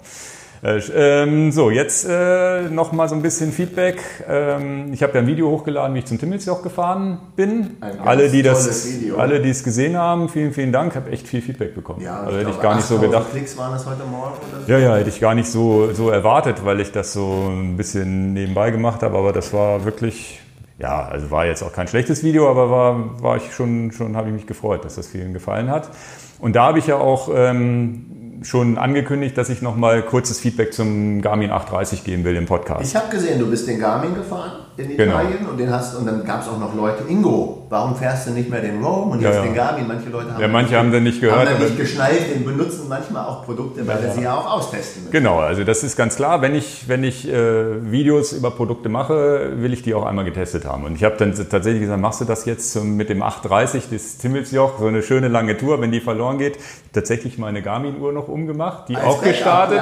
[0.63, 3.99] Äh, ähm, so, jetzt äh, noch mal so ein bisschen Feedback.
[4.29, 7.77] Ähm, ich habe ja ein Video hochgeladen, wie ich zum Timmelsjoch gefahren bin.
[8.05, 9.17] alle, die das, Video.
[9.17, 10.91] alle, die es gesehen haben, vielen, vielen Dank.
[10.91, 12.01] Ich habe echt viel Feedback bekommen.
[12.01, 13.31] Ja, also hätte ich gar nicht so gedacht.
[13.31, 14.71] Klicks waren das heute Morgen oder so?
[14.71, 18.33] Ja, ja, hätte ich gar nicht so, so erwartet, weil ich das so ein bisschen
[18.33, 19.17] nebenbei gemacht habe.
[19.17, 20.41] Aber das war wirklich,
[20.77, 24.27] ja, also war jetzt auch kein schlechtes Video, aber war, war ich schon, schon habe
[24.27, 25.89] ich mich gefreut, dass das vielen gefallen hat.
[26.37, 28.05] Und da habe ich ja auch ähm,
[28.41, 32.89] schon angekündigt, dass ich noch mal kurzes Feedback zum Garmin 830 geben will im Podcast.
[32.89, 35.13] Ich habe gesehen, du bist den Garmin gefahren in genau.
[35.13, 35.51] Italien genau.
[35.51, 38.49] und den hast und dann gab es auch noch Leute, Ingo, warum fährst du nicht
[38.49, 39.45] mehr den Rome und jetzt ja, ja.
[39.45, 39.87] den Garmin?
[39.87, 42.87] Manche Leute haben ja, manche haben den nicht gehört, haben dann nicht geschnallt, den benutzen
[42.89, 45.11] manchmal auch Produkte, weil ja, sie ja auch austesten müssen.
[45.11, 49.53] Genau, also das ist ganz klar, wenn ich wenn ich äh, Videos über Produkte mache,
[49.55, 52.25] will ich die auch einmal getestet haben und ich habe dann tatsächlich gesagt, machst du
[52.25, 56.37] das jetzt mit dem 830 des Timmelsjoch, so eine schöne lange Tour, wenn die verloren
[56.37, 56.57] geht,
[56.93, 59.79] tatsächlich meine Garmin Uhr noch umgemacht, die Als auch gestartet,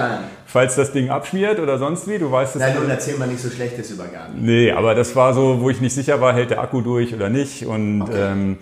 [0.51, 2.61] falls das Ding abschmiert oder sonst wie, du weißt es.
[2.61, 4.43] Nein, nun erzähl mal nicht so schlechtes über Garmin.
[4.43, 7.29] Nee, aber das war so, wo ich nicht sicher war, hält der Akku durch oder
[7.29, 7.65] nicht.
[7.65, 8.31] Und okay.
[8.31, 8.57] ähm,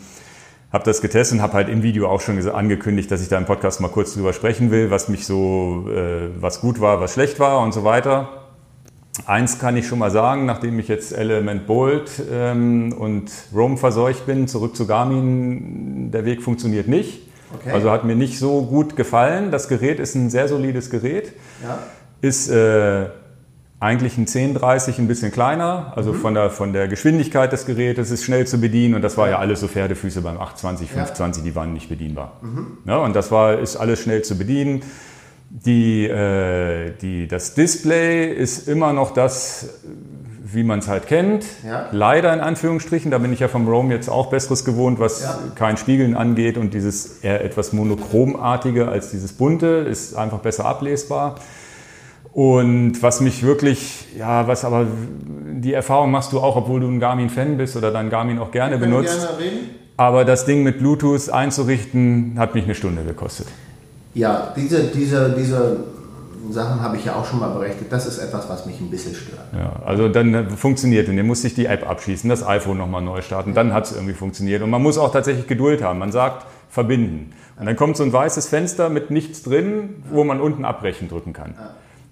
[0.71, 3.45] habe das getestet und habe halt im Video auch schon angekündigt, dass ich da im
[3.45, 7.39] Podcast mal kurz drüber sprechen will, was mich so, äh, was gut war, was schlecht
[7.39, 8.43] war und so weiter.
[9.25, 14.25] Eins kann ich schon mal sagen, nachdem ich jetzt Element Bolt ähm, und Roam verseucht
[14.25, 17.26] bin, zurück zu Garmin, der Weg funktioniert nicht.
[17.55, 17.71] Okay.
[17.71, 19.51] Also hat mir nicht so gut gefallen.
[19.51, 21.33] Das Gerät ist ein sehr solides Gerät.
[21.63, 21.79] Ja.
[22.21, 23.07] Ist äh,
[23.79, 26.17] eigentlich ein 1030 ein bisschen kleiner, also mhm.
[26.17, 29.37] von, der, von der Geschwindigkeit des Gerätes ist schnell zu bedienen und das war ja
[29.37, 31.49] alles so Pferdefüße beim 820, 520, ja.
[31.49, 32.39] die waren nicht bedienbar.
[32.41, 32.79] Mhm.
[32.85, 34.81] Ja, und das war, ist alles schnell zu bedienen.
[35.49, 39.81] Die, äh, die, das Display ist immer noch das,
[40.53, 41.45] wie man es halt kennt.
[41.65, 41.87] Ja.
[41.91, 45.39] Leider in Anführungsstrichen, da bin ich ja vom Roam jetzt auch Besseres gewohnt, was ja.
[45.55, 51.35] kein Spiegeln angeht und dieses eher etwas monochromartige als dieses bunte ist einfach besser ablesbar.
[52.33, 54.85] Und was mich wirklich, ja, was aber
[55.53, 58.77] die Erfahrung machst du auch, obwohl du ein Garmin-Fan bist oder dein Garmin auch gerne
[58.77, 59.19] benutzt.
[59.19, 59.69] Gerne reden.
[59.97, 63.47] Aber das Ding mit Bluetooth einzurichten, hat mich eine Stunde gekostet.
[64.13, 65.77] Ja, diese, diese, diese
[66.51, 67.91] Sachen habe ich ja auch schon mal berechnet.
[67.91, 69.47] Das ist etwas, was mich ein bisschen stört.
[69.53, 73.21] Ja, also dann funktioniert und dann muss ich die App abschließen, das iPhone nochmal neu
[73.21, 74.61] starten, dann hat es irgendwie funktioniert.
[74.61, 75.99] Und man muss auch tatsächlich Geduld haben.
[75.99, 77.33] Man sagt, verbinden.
[77.59, 81.33] Und dann kommt so ein weißes Fenster mit nichts drin, wo man unten abbrechen drücken
[81.33, 81.55] kann.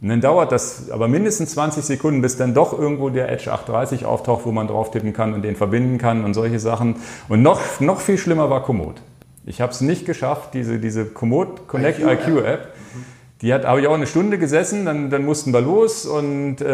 [0.02, 4.06] Und dann dauert das aber mindestens 20 Sekunden, bis dann doch irgendwo der Edge 830
[4.06, 6.98] auftaucht, wo man drauf tippen kann und den verbinden kann und solche Sachen.
[7.30, 9.02] Und noch, noch viel schlimmer war Komoot.
[9.46, 12.60] Ich habe es nicht geschafft, diese, diese Komoot Connect IQ IQ -App
[13.42, 16.66] die hat habe ich auch eine Stunde gesessen, dann, dann mussten wir los und äh,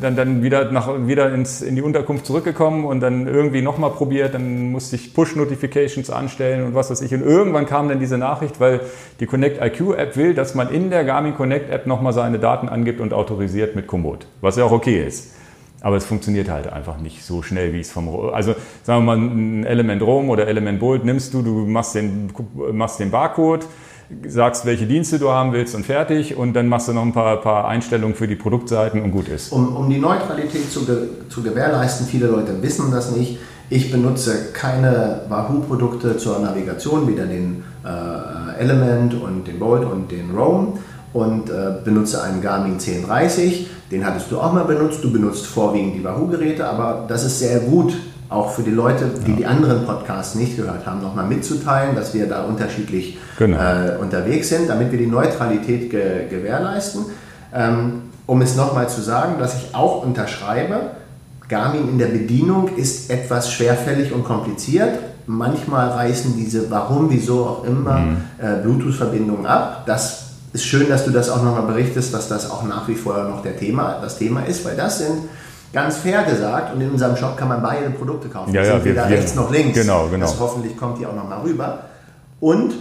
[0.00, 4.34] dann, dann wieder, nach, wieder ins, in die Unterkunft zurückgekommen und dann irgendwie nochmal probiert.
[4.34, 7.14] Dann musste ich Push-Notifications anstellen und was weiß ich.
[7.14, 8.80] Und irgendwann kam dann diese Nachricht, weil
[9.20, 12.68] die Connect IQ App will, dass man in der Garmin Connect App nochmal seine Daten
[12.68, 15.36] angibt und autorisiert mit Komoot, was ja auch okay ist.
[15.80, 19.16] Aber es funktioniert halt einfach nicht so schnell, wie es vom, also sagen wir mal,
[19.16, 22.32] ein Element Roam oder Element Bolt nimmst du, du machst den,
[22.72, 23.66] machst den Barcode,
[24.26, 27.40] sagst, welche Dienste du haben willst und fertig und dann machst du noch ein paar,
[27.40, 29.52] paar Einstellungen für die Produktseiten und gut ist.
[29.52, 30.96] Um, um die Neutralität zu, ge
[31.28, 33.38] zu gewährleisten, viele Leute wissen das nicht,
[33.70, 40.36] ich benutze keine Wahoo-Produkte zur Navigation, weder den äh, Element und den Bolt und den
[40.36, 40.78] Roam
[41.14, 43.66] und äh, benutze einen Garmin 1030.
[43.90, 45.02] Den hattest du auch mal benutzt.
[45.02, 47.94] Du benutzt vorwiegend die Wahoo-Geräte, aber das ist sehr gut
[48.32, 49.36] auch für die Leute, die ja.
[49.36, 53.58] die anderen Podcasts nicht gehört haben, nochmal mitzuteilen, dass wir da unterschiedlich genau.
[53.58, 57.06] äh, unterwegs sind, damit wir die Neutralität ge gewährleisten.
[57.54, 60.92] Ähm, um es nochmal zu sagen, dass ich auch unterschreibe,
[61.48, 64.98] Garmin in der Bedienung ist etwas schwerfällig und kompliziert.
[65.26, 68.16] Manchmal reißen diese, warum, wieso auch immer, mhm.
[68.38, 69.82] äh, Bluetooth-Verbindungen ab.
[69.86, 73.24] Das ist schön, dass du das auch nochmal berichtest, dass das auch nach wie vor
[73.24, 75.18] noch der Thema, das Thema ist, weil das sind
[75.72, 78.52] ganz fair gesagt, und in unserem Shop kann man beide Produkte kaufen.
[78.52, 79.78] Ja, ja, weder rechts noch links.
[79.78, 80.26] Genau, genau.
[80.26, 81.84] Das hoffentlich kommt hier auch nochmal rüber.
[82.40, 82.74] Und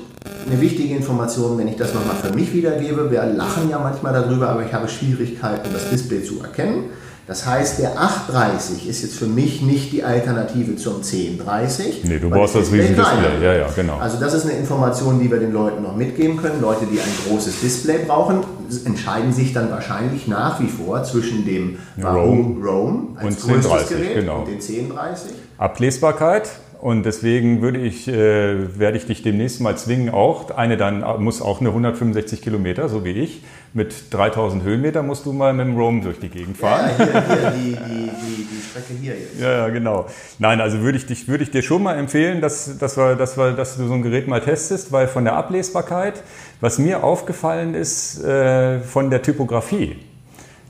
[0.48, 4.50] eine wichtige Information, wenn ich das nochmal für mich wiedergebe, wir lachen ja manchmal darüber,
[4.50, 6.86] aber ich habe Schwierigkeiten, das Display zu erkennen.
[7.28, 12.04] Das heißt, der 830 ist jetzt für mich nicht die Alternative zum 1030.
[12.04, 13.44] Nee, du brauchst das Riesendisplay.
[13.44, 13.98] Ja, ja, genau.
[13.98, 16.60] Also das ist eine Information, die wir den Leuten noch mitgeben können.
[16.62, 18.44] Leute, die ein großes Display brauchen,
[18.86, 24.16] entscheiden sich dann wahrscheinlich nach wie vor zwischen dem Rome, Rome als und 1030, Gerät
[24.16, 24.40] genau.
[24.40, 25.32] und den 1030.
[25.58, 26.50] Ablesbarkeit
[26.82, 31.40] und deswegen würde ich, äh, werde ich dich demnächst mal zwingen, auch eine dann muss
[31.40, 35.78] auch eine 165 Kilometer, so wie ich, mit 3000 Höhenmeter musst du mal mit dem
[35.78, 36.92] Roam durch die Gegend fahren.
[36.98, 39.40] Ja, hier, hier die, die, die, die Strecke hier jetzt.
[39.40, 40.08] Ja, genau.
[40.40, 43.38] Nein, also würde ich, dich, würde ich dir schon mal empfehlen, dass, dass, wir, dass,
[43.38, 46.22] wir, dass du so ein Gerät mal testest, weil von der Ablesbarkeit,
[46.60, 49.98] was mir aufgefallen ist, äh, von der Typografie,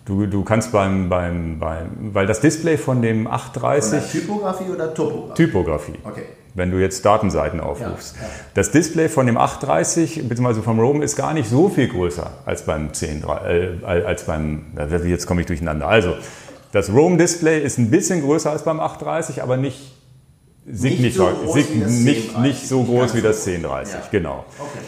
[0.03, 4.01] Du, du kannst beim, beim, beim, weil das Display von dem 830.
[4.01, 5.45] Von Typografie oder Topografie?
[5.45, 5.93] Typografie.
[6.03, 6.25] Okay.
[6.53, 8.15] Wenn du jetzt Datenseiten aufrufst.
[8.17, 8.29] Ja, ja.
[8.55, 10.61] Das Display von dem 830 bzw.
[10.61, 14.65] vom Roam ist gar nicht so viel größer als beim 10, äh, als beim,
[15.05, 15.87] jetzt komme ich durcheinander.
[15.87, 16.15] Also,
[16.71, 19.93] das Roam-Display ist ein bisschen größer als beim 830, aber nicht
[20.65, 24.01] signifikant, nicht, so nicht, nicht, so groß wie das 1030, ja.
[24.11, 24.45] genau.
[24.57, 24.79] Okay.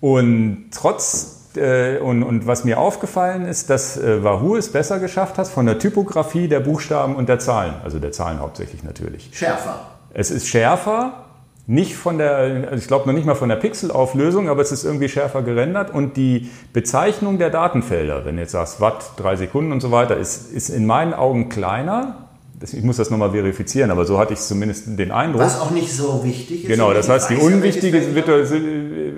[0.00, 5.38] Und trotz äh, und, und, was mir aufgefallen ist, dass äh, Wahoo es besser geschafft
[5.38, 9.30] hat von der Typografie der Buchstaben und der Zahlen, also der Zahlen hauptsächlich natürlich.
[9.32, 9.86] Schärfer.
[10.12, 11.24] Es ist schärfer,
[11.66, 14.84] nicht von der, also ich glaube noch nicht mal von der Pixelauflösung, aber es ist
[14.84, 19.70] irgendwie schärfer gerendert und die Bezeichnung der Datenfelder, wenn du jetzt sagst Watt, drei Sekunden
[19.70, 22.26] und so weiter, ist, ist in meinen Augen kleiner
[22.62, 25.40] ich muss das nochmal verifizieren, aber so hatte ich zumindest den Eindruck.
[25.40, 26.68] Was auch nicht so wichtig ist.
[26.68, 27.98] Genau, das heißt, die unwichtige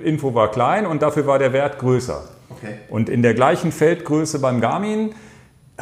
[0.03, 2.23] Info war klein und dafür war der Wert größer.
[2.49, 2.75] Okay.
[2.89, 5.13] Und in der gleichen Feldgröße beim Garmin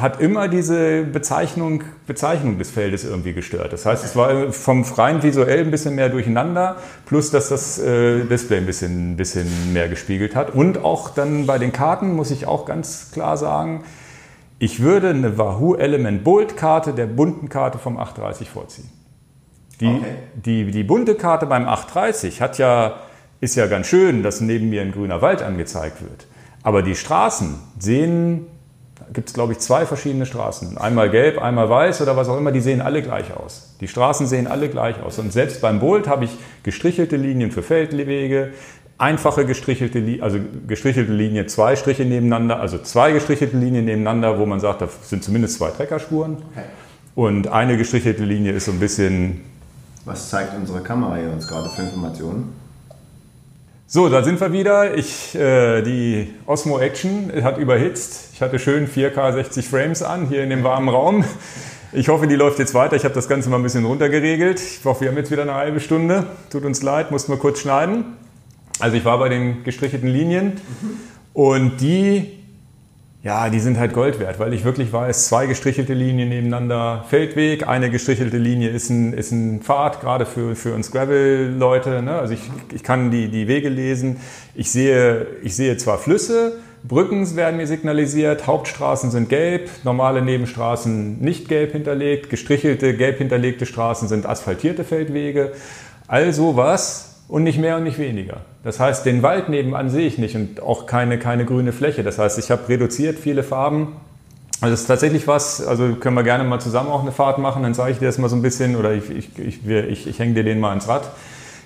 [0.02, 3.72] hat immer diese Bezeichnung, Bezeichnung des Feldes irgendwie gestört.
[3.74, 8.26] Das heißt, es war vom rein visuell ein bisschen mehr durcheinander, plus dass das äh,
[8.26, 10.54] Display ein bisschen, ein bisschen mehr gespiegelt hat.
[10.54, 13.84] Und auch dann bei den Karten muss ich auch ganz klar sagen,
[14.60, 18.90] ich würde eine Wahoo Element Bold Karte der bunten Karte vom 830 vorziehen.
[19.80, 20.16] Die, okay.
[20.36, 22.98] die, die bunte Karte beim 830 hat ja,
[23.40, 26.28] ist ja ganz schön, dass neben mir ein grüner Wald angezeigt wird.
[26.62, 28.46] Aber die Straßen sehen,
[29.14, 30.78] gibt es glaube ich zwei verschiedene Straßen.
[30.78, 33.76] Einmal gelb, einmal weiß oder was auch immer, die sehen alle gleich aus.
[33.82, 35.20] Die Straßen sehen alle gleich aus.
[35.20, 36.32] Und selbst beim Bolt habe ich
[36.64, 38.54] gestrichelte Linien für Feldwege,
[38.98, 44.46] einfache gestrichelte, Linie, also gestrichelte Linie, zwei Striche nebeneinander, also zwei gestrichelte Linien nebeneinander, wo
[44.46, 46.38] man sagt, da sind zumindest zwei Treckerspuren.
[46.52, 46.66] Okay.
[47.16, 49.42] Und eine gestrichelte Linie ist so ein bisschen.
[50.06, 52.61] Was zeigt unsere Kamera hier uns gerade für Informationen?
[53.94, 54.96] So, da sind wir wieder.
[54.96, 58.30] Ich, äh, die Osmo Action hat überhitzt.
[58.32, 61.26] Ich hatte schön 4K 60 Frames an, hier in dem warmen Raum.
[61.92, 62.96] Ich hoffe, die läuft jetzt weiter.
[62.96, 64.62] Ich habe das Ganze mal ein bisschen runtergeregelt.
[64.62, 66.26] Ich hoffe, wir haben jetzt wieder eine halbe Stunde.
[66.50, 68.06] Tut uns leid, mussten wir kurz schneiden.
[68.80, 70.54] Also ich war bei den gestrichelten Linien
[71.34, 72.41] und die,
[73.24, 77.68] ja, die sind halt Gold wert, weil ich wirklich weiß, zwei gestrichelte Linien nebeneinander, Feldweg,
[77.68, 82.02] eine gestrichelte Linie ist ein, ist ein Pfad, gerade für, für uns Gravel-Leute.
[82.02, 82.18] Ne?
[82.18, 82.42] Also ich,
[82.74, 84.18] ich kann die, die Wege lesen.
[84.56, 86.54] Ich sehe, ich sehe zwar Flüsse,
[86.84, 93.68] Brücken werden mir signalisiert, Hauptstraßen sind gelb, normale Nebenstraßen nicht gelb hinterlegt, gestrichelte, gelb hinterlegte
[93.68, 95.52] Straßen sind asphaltierte Feldwege.
[96.08, 98.42] Also was und nicht mehr und nicht weniger.
[98.62, 102.04] Das heißt, den Wald nebenan sehe ich nicht und auch keine, keine grüne Fläche.
[102.04, 103.96] Das heißt, ich habe reduziert viele Farben.
[104.60, 107.64] Also das ist tatsächlich was, also können wir gerne mal zusammen auch eine Fahrt machen,
[107.64, 110.20] dann zeige ich dir das mal so ein bisschen oder ich, ich, ich, ich, ich
[110.20, 111.10] hänge dir den mal ins Rad.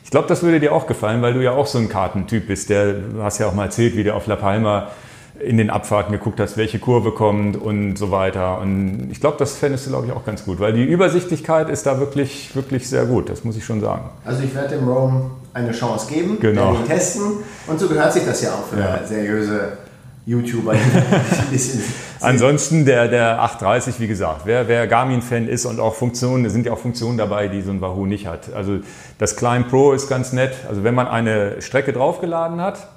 [0.04, 2.70] Ich glaube, das würde dir auch gefallen, weil du ja auch so ein Kartentyp bist.
[2.70, 4.92] Der, du hast ja auch mal erzählt, wie der auf La Palma
[5.40, 8.62] in den Abfahrten geguckt hast, welche Kurve kommt und so weiter.
[8.62, 11.88] Und ich glaube, das fändest du, glaube ich, auch ganz gut, weil die Übersichtlichkeit ist
[11.88, 14.12] da wirklich, wirklich sehr gut, das muss ich schon sagen.
[14.24, 16.76] Also ich werde dem Rome eine Chance geben, genau.
[16.76, 19.00] ihn testen und so gehört sich das ja auch für ja.
[19.06, 19.78] seriöse
[20.26, 20.74] YouTuber.
[22.20, 26.66] Ansonsten der, der 830, wie gesagt, wer, wer Garmin-Fan ist und auch Funktionen, es sind
[26.66, 28.54] ja auch Funktionen dabei, die so ein Wahoo nicht hat.
[28.54, 28.80] Also
[29.18, 30.54] das Climb Pro ist ganz nett.
[30.68, 32.88] Also wenn man eine Strecke draufgeladen hat,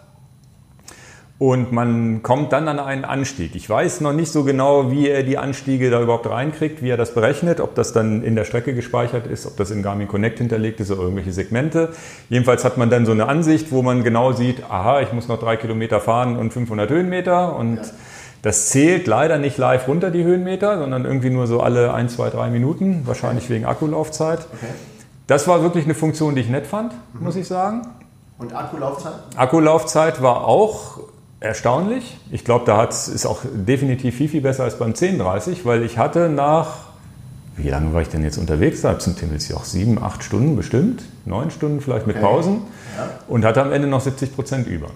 [1.39, 3.55] und man kommt dann an einen Anstieg.
[3.55, 6.97] Ich weiß noch nicht so genau, wie er die Anstiege da überhaupt reinkriegt, wie er
[6.97, 10.39] das berechnet, ob das dann in der Strecke gespeichert ist, ob das in Garmin Connect
[10.39, 11.91] hinterlegt ist oder irgendwelche Segmente.
[12.29, 15.39] Jedenfalls hat man dann so eine Ansicht, wo man genau sieht, aha, ich muss noch
[15.39, 17.83] drei Kilometer fahren und 500 Höhenmeter und ja.
[18.43, 22.31] Das zählt leider nicht live runter, die Höhenmeter, sondern irgendwie nur so alle ein, zwei,
[22.31, 24.47] drei Minuten, wahrscheinlich wegen Akkulaufzeit.
[24.53, 24.73] Okay.
[25.27, 27.25] Das war wirklich eine Funktion, die ich nett fand, mhm.
[27.25, 27.89] muss ich sagen.
[28.39, 29.15] Und Akkulaufzeit?
[29.37, 31.01] Akkulaufzeit war auch
[31.41, 32.17] erstaunlich.
[32.31, 36.29] Ich glaube, da ist auch definitiv viel, viel besser als beim 1030, weil ich hatte
[36.29, 36.89] nach,
[37.57, 38.83] wie lange war ich denn jetzt unterwegs?
[38.83, 42.63] Da sind jetzt auch sieben, acht Stunden bestimmt, neun Stunden vielleicht mit Pausen
[42.97, 43.09] ja.
[43.29, 44.89] und hatte am Ende noch 70 Prozent über.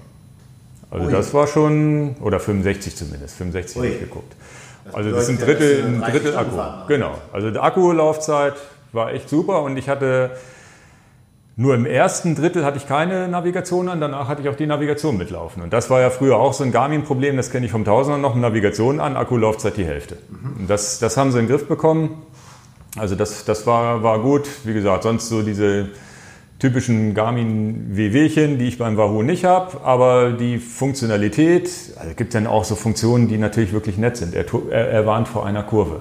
[0.90, 1.12] Also Ui.
[1.12, 4.35] das war schon, oder 65 zumindest, 65 habe ich geguckt.
[4.85, 6.57] Das also das ist ein Drittel, ein Drittel Akku.
[6.88, 7.14] Genau.
[7.33, 8.55] Also die Akkulaufzeit
[8.92, 10.33] war echt super und ich hatte
[11.54, 15.18] nur im ersten Drittel hatte ich keine Navigation an, danach hatte ich auch die Navigation
[15.18, 15.62] mitlaufen.
[15.62, 18.34] Und das war ja früher auch so ein Garmin-Problem, das kenne ich vom Tausender noch,
[18.34, 20.16] Navigation an, Akkulaufzeit die Hälfte.
[20.30, 20.66] Mhm.
[20.66, 22.22] Das, das haben sie in den Griff bekommen.
[22.96, 24.48] Also das, das war, war gut.
[24.64, 25.90] Wie gesagt, sonst so diese
[26.58, 32.46] typischen Garmin WWchen, die ich beim Wahoo nicht habe, aber die Funktionalität, also gibt dann
[32.46, 34.34] auch so Funktionen, die natürlich wirklich nett sind.
[34.34, 36.00] Er, er, er warnt vor einer Kurve.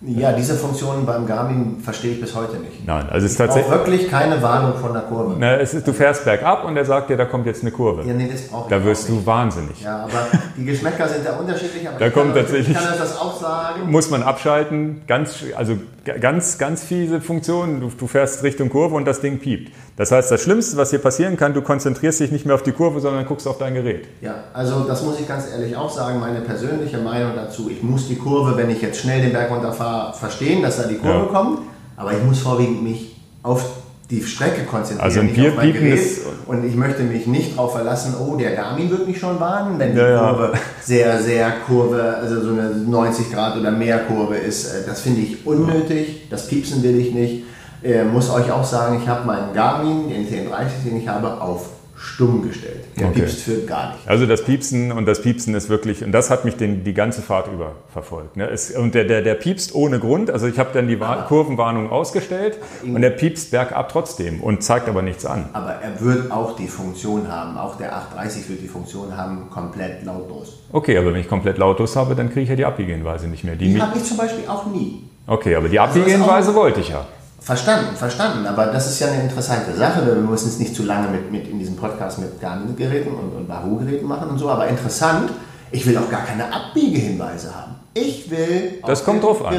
[0.00, 2.86] Ja, diese Funktionen beim Garmin verstehe ich bis heute nicht.
[2.86, 5.34] Nein, also es ist tatsächlich wirklich keine Warnung von der Kurve.
[5.38, 8.02] Na, es ist, du fährst bergab und er sagt dir, da kommt jetzt eine Kurve.
[8.06, 9.82] Ja, nee, das brauche Da wirst du wahnsinnig.
[9.82, 11.88] Ja, aber die Geschmäcker sind ja unterschiedlich.
[11.98, 12.76] da kommt kann, tatsächlich.
[12.76, 13.90] Ich kann das auch sagen.
[13.90, 15.02] Muss man abschalten.
[15.08, 15.76] Ganz, also
[16.14, 17.80] ganz, ganz fiese Funktion.
[17.80, 19.72] Du, du fährst Richtung Kurve und das Ding piept.
[19.96, 22.72] Das heißt, das Schlimmste, was hier passieren kann, du konzentrierst dich nicht mehr auf die
[22.72, 24.08] Kurve, sondern guckst auf dein Gerät.
[24.20, 26.20] Ja, also das muss ich ganz ehrlich auch sagen.
[26.20, 27.70] Meine persönliche Meinung dazu.
[27.70, 30.96] Ich muss die Kurve, wenn ich jetzt schnell den Berg runterfahre, verstehen dass da die
[30.96, 31.32] Kurve ja.
[31.32, 31.60] kommt,
[31.96, 33.64] aber ich muss vorwiegend mich auf
[34.10, 36.00] die Strecke konzentrieren, also nicht auf mein Gerät.
[36.46, 39.92] Und ich möchte mich nicht darauf verlassen, oh, der Garmin wird mich schon warnen, wenn
[39.92, 40.60] die ja, Kurve ja.
[40.82, 44.66] sehr, sehr Kurve, also so eine 90 Grad oder mehr Kurve ist.
[44.66, 47.44] Äh, das finde ich unnötig, das piepsen will ich nicht.
[47.82, 51.40] Ich äh, muss euch auch sagen, ich habe meinen Garmin, den 1030, den ich habe,
[51.40, 52.84] auf stumm gestellt.
[52.98, 53.20] Der okay.
[53.20, 54.08] piepst für gar nicht.
[54.08, 57.22] Also das Piepsen und das Piepsen ist wirklich, und das hat mich den, die ganze
[57.22, 58.36] Fahrt über verfolgt.
[58.36, 58.48] Ne?
[58.48, 60.30] Es, und der, der, der piepst ohne Grund.
[60.30, 64.88] Also ich habe dann die aber Kurvenwarnung ausgestellt und der piepst bergab trotzdem und zeigt
[64.88, 65.48] aber nichts an.
[65.52, 70.04] Aber er wird auch die Funktion haben, auch der 830 wird die Funktion haben, komplett
[70.04, 70.60] lautlos.
[70.70, 73.56] Okay, aber wenn ich komplett lautlos habe, dann kriege ich ja die Abbiegehinweise nicht mehr.
[73.56, 75.04] Die, die habe ich zum Beispiel auch nie.
[75.26, 77.06] Okay, aber die Abbiegehinweise also wollte ich ja.
[77.40, 78.46] Verstanden, verstanden.
[78.46, 80.04] Aber das ist ja eine interessante Sache.
[80.04, 83.48] Wir müssen es nicht zu lange mit, mit in diesem Podcast mit Garmin-Geräten und, und
[83.48, 84.48] Wahoo-Geräten machen und so.
[84.48, 85.30] Aber interessant,
[85.70, 87.76] ich will auch gar keine Abbiegehinweise haben.
[87.94, 88.80] Ich will.
[88.86, 89.56] Das kommt drauf an.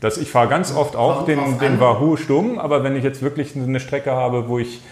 [0.00, 3.56] Das, ich fahre ganz oft auch den, den Wahoo stumm, aber wenn ich jetzt wirklich
[3.56, 4.82] eine Strecke habe, wo ich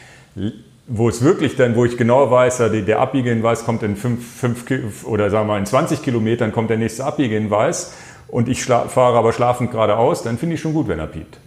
[0.87, 5.31] wo es wirklich dann, wo ich genau weiß, der Abbiegehinweis kommt in 5, 5 oder
[5.31, 7.94] sagen wir mal in 20 Kilometern kommt der nächste Abbiegehinweis
[8.29, 11.38] und ich fahre aber schlafend geradeaus, dann finde ich schon gut, wenn er piept.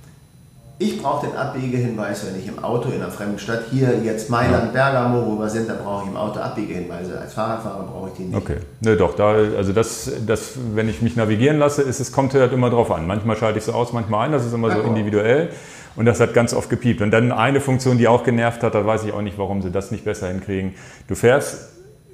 [0.80, 4.74] Ich brauche den Abbiegehinweis, wenn ich im Auto in einer fremden Stadt, hier jetzt Mailand,
[4.74, 7.20] Bergamo, wo wir sind, da brauche ich im Auto Abbiegehinweise.
[7.20, 8.38] Als Fahrradfahrer brauche ich die nicht.
[8.38, 12.36] Okay, ne, doch, da, also das, das, wenn ich mich navigieren lasse, ist, es kommt
[12.36, 13.08] halt immer drauf an.
[13.08, 15.50] Manchmal schalte ich so aus, manchmal ein, das ist immer so individuell.
[15.96, 17.02] Und das hat ganz oft gepiept.
[17.02, 19.72] Und dann eine Funktion, die auch genervt hat, da weiß ich auch nicht, warum sie
[19.72, 20.76] das nicht besser hinkriegen.
[21.08, 21.70] Du fährst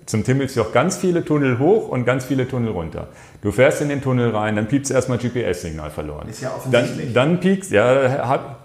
[0.06, 3.08] zum Timmelsjoch ganz viele Tunnel hoch und ganz viele Tunnel runter.
[3.42, 6.28] Du fährst in den Tunnel rein, dann piepst erstmal GPS-Signal verloren.
[6.30, 7.14] Ist ja offensichtlich.
[7.14, 8.56] Dann, dann piekst, ja, habe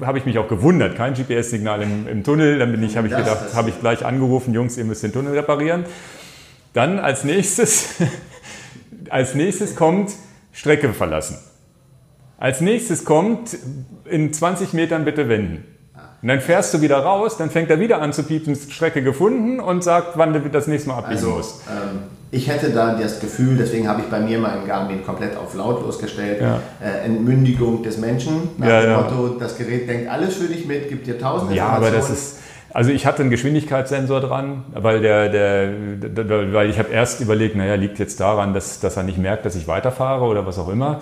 [0.00, 2.58] hab ich mich auch gewundert, kein GPS-Signal im, im, Tunnel.
[2.58, 5.34] Dann bin ich, habe ich gedacht, habe ich gleich angerufen, Jungs, ihr müsst den Tunnel
[5.34, 5.84] reparieren.
[6.72, 7.96] Dann als nächstes,
[9.10, 10.12] als nächstes kommt
[10.52, 11.38] Strecke verlassen.
[12.38, 13.56] Als nächstes kommt
[14.04, 15.64] in 20 Metern bitte wenden.
[16.20, 19.60] Und dann fährst du wieder raus, dann fängt er wieder an zu piepen, Strecke gefunden
[19.60, 21.60] und sagt, wann du das nächste Mal abbiegen also, musst.
[21.68, 22.00] Ähm,
[22.30, 25.98] ich hätte da das Gefühl, deswegen habe ich bei mir meinen Garmin komplett auf lautlos
[25.98, 26.60] gestellt, ja.
[26.82, 28.92] äh, Entmündigung des Menschen, nach ja, dem.
[28.94, 32.36] Motto, das Gerät denkt alles für dich mit, gibt dir tausend Ja, aber das ist
[32.72, 37.56] also ich hatte einen Geschwindigkeitssensor dran, weil, der, der, der weil ich habe erst überlegt,
[37.56, 40.68] naja, liegt jetzt daran, dass, dass er nicht merkt, dass ich weiterfahre oder was auch
[40.68, 41.00] immer.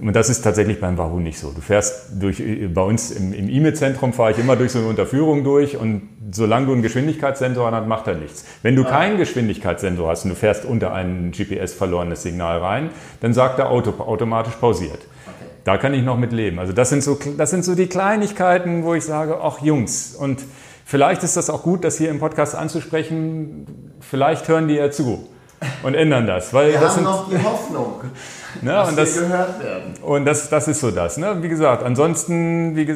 [0.00, 1.50] Und das ist tatsächlich beim Wahoo nicht so.
[1.50, 2.42] Du fährst durch,
[2.72, 6.66] bei uns im, im E-Mail-Zentrum fahre ich immer durch so eine Unterführung durch und solange
[6.66, 8.44] du einen Geschwindigkeitssensor hast, macht er nichts.
[8.62, 13.34] Wenn du keinen Geschwindigkeitssensor hast und du fährst unter ein GPS verlorenes Signal rein, dann
[13.34, 15.00] sagt er Auto, automatisch pausiert.
[15.64, 16.58] Da kann ich noch mit leben.
[16.58, 20.40] Also das sind so, das sind so die Kleinigkeiten, wo ich sage, ach Jungs, und
[20.90, 23.94] Vielleicht ist das auch gut, das hier im Podcast anzusprechen.
[24.00, 25.24] Vielleicht hören die ja zu
[25.84, 26.52] und ändern das.
[26.52, 28.00] Weil Wir das haben sind, noch die Hoffnung,
[28.60, 29.94] ne, dass und das, gehört werden.
[30.02, 31.16] Und das, das ist so das.
[31.16, 31.36] Ne?
[31.42, 32.88] Wie gesagt, ansonsten, wie,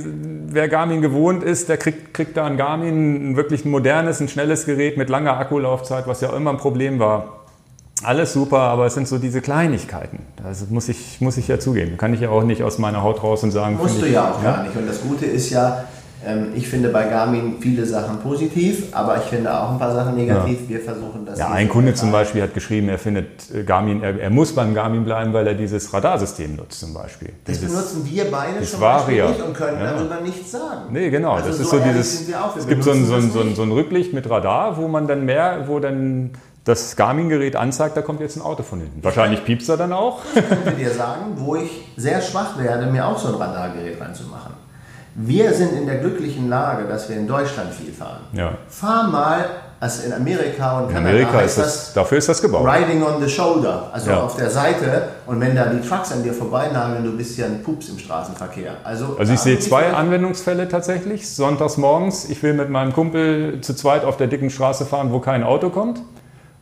[0.53, 4.27] wer Garmin gewohnt ist, der kriegt, kriegt da ein Garmin, ein wirklich ein modernes, ein
[4.27, 7.45] schnelles Gerät mit langer Akkulaufzeit, was ja auch immer ein Problem war.
[8.03, 10.19] Alles super, aber es sind so diese Kleinigkeiten.
[10.43, 11.97] Das muss ich, muss ich ja zugeben.
[11.97, 13.77] Kann ich ja auch nicht aus meiner Haut raus und sagen.
[13.77, 14.51] Musst du ja auch ja?
[14.51, 14.75] gar nicht.
[14.75, 15.85] Und das Gute ist ja,
[16.55, 20.63] ich finde bei Garmin viele Sachen positiv, aber ich finde auch ein paar Sachen negativ.
[20.63, 20.69] Ja.
[20.69, 21.39] Wir versuchen das.
[21.39, 24.75] Ja, ein Kunde zum Beispiel hat geschrieben, er findet äh, Garmin, er, er, muss beim
[24.75, 27.31] Garmin bleiben, weil er dieses Radarsystem nutzt zum Beispiel.
[27.45, 29.29] Das dieses, benutzen wir beide schon Varia.
[29.29, 29.93] nicht und können ja.
[29.93, 30.93] darüber nichts sagen.
[30.93, 31.33] Nee, genau.
[31.33, 32.29] Also das ist so, dieses.
[32.57, 35.07] Es gibt so ein, so, ein, so, ein, so ein Rücklicht mit Radar, wo man
[35.07, 36.31] dann mehr, wo dann
[36.65, 39.05] das Garmin-Gerät anzeigt, da kommt jetzt ein Auto von hinten.
[39.05, 40.23] Wahrscheinlich piepst er dann auch.
[40.35, 44.64] Ich könnte dir sagen, wo ich sehr schwach werde, mir auch so ein Radargerät reinzumachen.
[45.17, 48.23] Wir sind in der glücklichen Lage, dass wir in Deutschland viel fahren.
[48.33, 48.59] Ja.
[48.69, 49.45] Fahr mal
[49.79, 51.11] als in Amerika und in Kanada.
[51.11, 52.67] Amerika ist das, dafür ist das gebaut.
[52.67, 54.23] Riding on the shoulder, also ja.
[54.23, 55.09] auf der Seite.
[55.27, 58.73] Und wenn da die Trucks an dir vorbeinageln, du bist ja ein Pups im Straßenverkehr.
[58.83, 61.29] Also, also ich sehe zwei Anwendungsfälle tatsächlich.
[61.29, 65.21] Sonntags morgens, ich will mit meinem Kumpel zu zweit auf der dicken Straße fahren, wo
[65.21, 66.01] kein Auto kommt.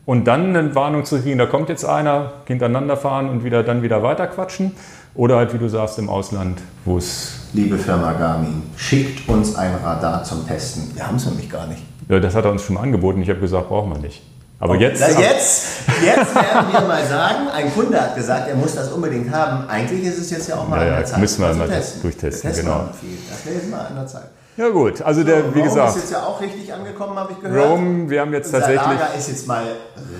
[0.05, 3.83] Und dann eine Warnung zu kriegen, da kommt jetzt einer, hintereinander fahren und wieder, dann
[3.83, 4.73] wieder weiter quatschen.
[5.15, 7.33] Oder halt, wie du sagst, im Ausland, wo es...
[7.53, 10.91] Liebe Firma Garmin, schickt uns ein Radar zum Testen.
[10.95, 11.83] Wir haben es nämlich gar nicht.
[12.09, 13.21] Ja, das hat er uns schon mal angeboten.
[13.21, 14.23] Ich habe gesagt, brauchen wir nicht.
[14.59, 15.67] Aber jetzt, Na, jetzt,
[16.03, 19.67] jetzt werden wir mal sagen, ein Kunde hat gesagt, er muss das unbedingt haben.
[19.67, 21.19] Eigentlich ist es jetzt ja auch mal ja, an der Zeit.
[21.19, 22.01] Müssen wir mal testen.
[22.01, 22.89] durchtesten, genau.
[23.29, 24.29] Das wäre jetzt mal an der Zeit.
[24.55, 25.95] Ja gut, also der, so, wie Rome gesagt.
[25.95, 27.71] ist jetzt ja auch richtig angekommen, habe ich gehört.
[27.71, 28.99] Rome, wir haben jetzt Unser tatsächlich.
[28.99, 29.63] Lager ist jetzt mal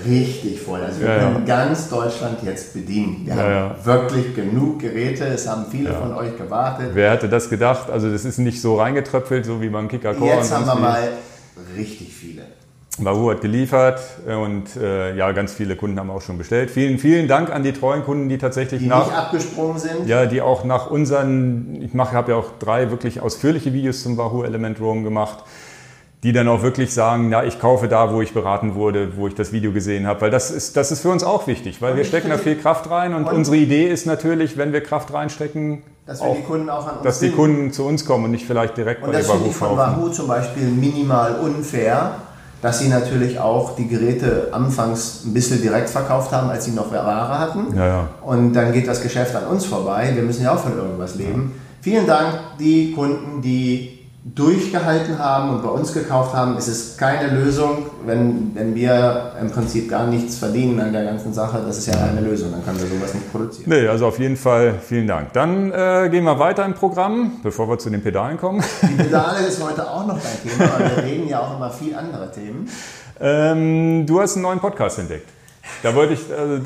[0.08, 0.82] richtig voll.
[0.82, 1.66] Also wir ja, können ja.
[1.66, 3.26] ganz Deutschland jetzt bedienen.
[3.26, 5.26] Wir ja, haben wirklich genug Geräte.
[5.26, 6.92] Es haben viele von euch gewartet.
[6.94, 7.92] Wer hätte das gedacht?
[7.92, 10.14] Also das ist nicht so reingetröpfelt, so wie beim Kicker.
[10.20, 11.10] Jetzt haben wir mal
[11.78, 12.23] richtig viele.
[13.00, 16.70] Wahoo hat geliefert und äh, ja, ganz viele Kunden haben auch schon bestellt.
[16.70, 20.08] Vielen, vielen Dank an die treuen Kunden, die tatsächlich die nach, nicht abgesprungen sind.
[20.08, 24.18] Ja, die auch nach unseren, ich mache, habe ja auch drei wirklich ausführliche Videos zum
[24.18, 25.44] Wahoo Element Roam gemacht,
[26.22, 29.34] die dann auch wirklich sagen, ja, ich kaufe da, wo ich beraten wurde, wo ich
[29.34, 31.98] das Video gesehen habe, weil das ist, das ist für uns auch wichtig, weil und
[31.98, 35.12] wir stecken da viel Kraft rein und, und, unsere Idee ist natürlich, wenn wir Kraft
[35.12, 38.32] reinstecken, dass auch, die Kunden auch an uns dass die Kunden zu uns kommen und
[38.32, 39.44] nicht vielleicht direkt und bei der Wahoo kaufen.
[39.44, 42.16] Und das finde ich von Wahoo zum Beispiel minimal unfair
[42.64, 46.94] dass sie natürlich auch die Geräte anfangs ein bisschen direkt verkauft haben, als sie noch
[46.94, 47.76] Ware hatten.
[47.76, 48.10] Ja, ja.
[48.22, 50.12] Und dann geht das Geschäft an uns vorbei.
[50.16, 51.52] Wir müssen ja auch von irgendwas leben.
[51.54, 51.62] Ja.
[51.82, 53.93] Vielen Dank, die Kunden, die
[54.26, 59.52] durchgehalten haben und bei uns gekauft haben, ist es keine Lösung, wenn, wenn wir im
[59.52, 61.62] Prinzip gar nichts verdienen an der ganzen Sache.
[61.66, 63.70] Das ist ja keine Lösung, dann können wir sowas nicht produzieren.
[63.70, 65.34] Nee, also auf jeden Fall vielen Dank.
[65.34, 68.64] Dann äh, gehen wir weiter im Programm, bevor wir zu den Pedalen kommen.
[68.84, 71.94] Die Pedale ist heute auch noch dein Thema, aber wir reden ja auch immer viel
[71.94, 72.70] andere Themen.
[73.20, 75.28] Ähm, du hast einen neuen Podcast entdeckt.
[75.82, 76.62] Da wollte ich, also,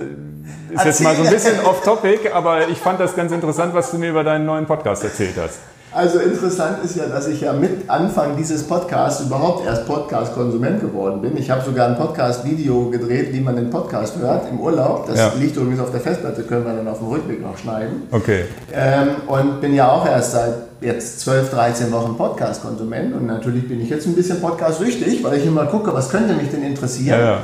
[0.70, 3.98] ist jetzt mal so ein bisschen off-topic, aber ich fand das ganz interessant, was du
[3.98, 5.60] mir über deinen neuen Podcast erzählt hast.
[5.92, 11.22] Also interessant ist ja, dass ich ja mit Anfang dieses Podcasts überhaupt erst Podcast-Konsument geworden
[11.22, 11.38] bin.
[11.38, 15.08] Ich habe sogar ein Podcast-Video gedreht, wie man den Podcast hört im Urlaub.
[15.08, 15.34] Das ja.
[15.40, 18.04] liegt übrigens auf der Festplatte, können wir dann auf dem Rückweg noch schneiden.
[18.12, 18.44] Okay.
[18.74, 23.82] Ähm, und bin ja auch erst seit jetzt 12, 13 Wochen Podcast-Konsument und natürlich bin
[23.82, 27.20] ich jetzt ein bisschen Podcast-süchtig, weil ich immer gucke, was könnte mich denn interessieren.
[27.20, 27.40] Ja, ja.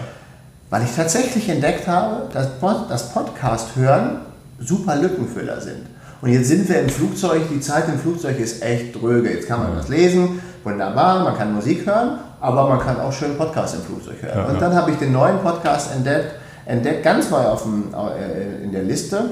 [0.69, 2.49] Weil ich tatsächlich entdeckt habe, dass
[2.89, 4.17] das Podcast hören
[4.59, 5.92] super Lückenfüller sind.
[6.23, 9.29] Und jetzt sind wir im Flugzeug, die Zeit im Flugzeug ist echt dröge.
[9.29, 13.35] Jetzt kann man was lesen, wunderbar, man kann Musik hören, aber man kann auch schön
[13.35, 14.37] Podcast im Flugzeug hören.
[14.37, 18.63] Ja, und dann habe ich den neuen Podcast entdeckt, entdeckt ganz neu auf dem, äh,
[18.63, 19.31] in der Liste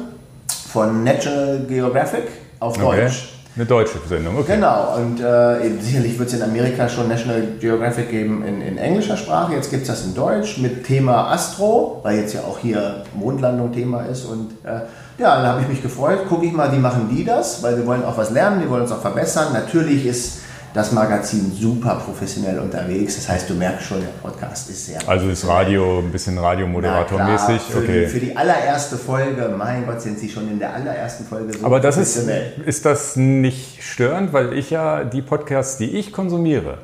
[0.68, 2.24] von National Geographic
[2.60, 3.04] auf okay.
[3.04, 3.36] Deutsch.
[3.54, 4.56] Eine deutsche Sendung, okay.
[4.56, 9.18] Genau, und äh, sicherlich wird es in Amerika schon National Geographic geben in, in englischer
[9.18, 9.54] Sprache.
[9.54, 13.74] Jetzt gibt es das in Deutsch mit Thema Astro, weil jetzt ja auch hier Mondlandung
[13.74, 14.24] Thema ist.
[14.24, 14.82] Und äh,
[15.18, 17.86] ja, dann habe ich mich gefreut, gucke ich mal, wie machen die das, weil wir
[17.86, 19.48] wollen auch was lernen, wir wollen uns auch verbessern.
[19.52, 20.40] Natürlich ist
[20.74, 23.16] das Magazin super professionell unterwegs.
[23.16, 25.00] Das heißt, du merkst schon, der Podcast ist sehr.
[25.08, 27.62] Also ist Radio ein bisschen Radiomoderatormäßig.
[27.62, 28.06] Für, okay.
[28.06, 31.66] Die, für die allererste Folge, mein Gott, sind sie schon in der allerersten Folge so
[31.66, 32.54] Aber das professionell.
[32.60, 36.78] ist, ist das nicht störend, weil ich ja die Podcasts, die ich konsumiere,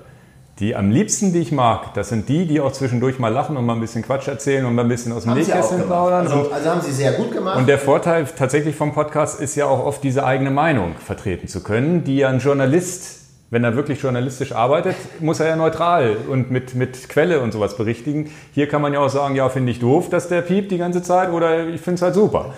[0.59, 3.65] die am liebsten, die ich mag, das sind die, die auch zwischendurch mal lachen und
[3.65, 6.25] mal ein bisschen Quatsch erzählen und mal ein bisschen aus dem Nähkästchen plaudern.
[6.25, 7.57] Also, also, haben Sie sehr gut gemacht.
[7.57, 11.61] Und der Vorteil tatsächlich vom Podcast ist ja auch oft diese eigene Meinung vertreten zu
[11.61, 16.51] können, die ja ein Journalist, wenn er wirklich journalistisch arbeitet, muss er ja neutral und
[16.51, 18.29] mit, mit Quelle und sowas berichtigen.
[18.51, 21.01] Hier kann man ja auch sagen, ja, finde ich doof, dass der piept die ganze
[21.01, 22.53] Zeit oder ich finde es halt super.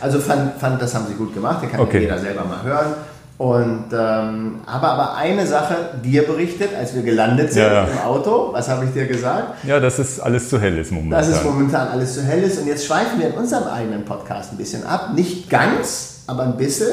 [0.00, 2.00] Also fand, fand, das haben Sie gut gemacht, den kann okay.
[2.00, 2.94] jeder selber mal hören.
[3.38, 5.74] Und, ähm, aber, aber eine Sache
[6.04, 7.84] dir berichtet, als wir gelandet sind ja, ja.
[7.84, 9.64] im Auto, was habe ich dir gesagt?
[9.64, 11.18] Ja, dass es alles zu hell ist momentan.
[11.18, 12.58] Dass es momentan alles zu hell ist.
[12.60, 15.10] Und jetzt schweifen wir in unserem eigenen Podcast ein bisschen ab.
[15.14, 16.92] Nicht ganz, aber ein bisschen,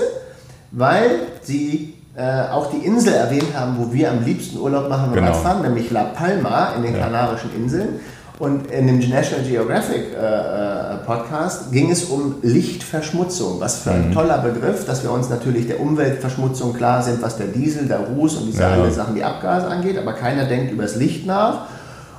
[0.71, 1.09] weil
[1.43, 5.31] sie äh, auch die Insel erwähnt haben, wo wir am liebsten Urlaub machen und genau.
[5.31, 7.03] Radfahren, nämlich La Palma in den ja.
[7.03, 8.01] Kanarischen Inseln.
[8.39, 13.61] Und in dem National Geographic äh, äh, Podcast ging es um Lichtverschmutzung.
[13.61, 14.13] Was für ein mhm.
[14.13, 18.35] toller Begriff, dass wir uns natürlich der Umweltverschmutzung klar sind, was der Diesel, der Ruß
[18.37, 18.71] und diese ja.
[18.71, 19.97] alle Sachen, die Abgase angeht.
[19.97, 21.67] Aber keiner denkt über das Licht nach.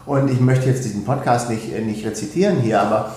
[0.07, 3.17] Und ich möchte jetzt diesen Podcast nicht, äh, nicht rezitieren hier, aber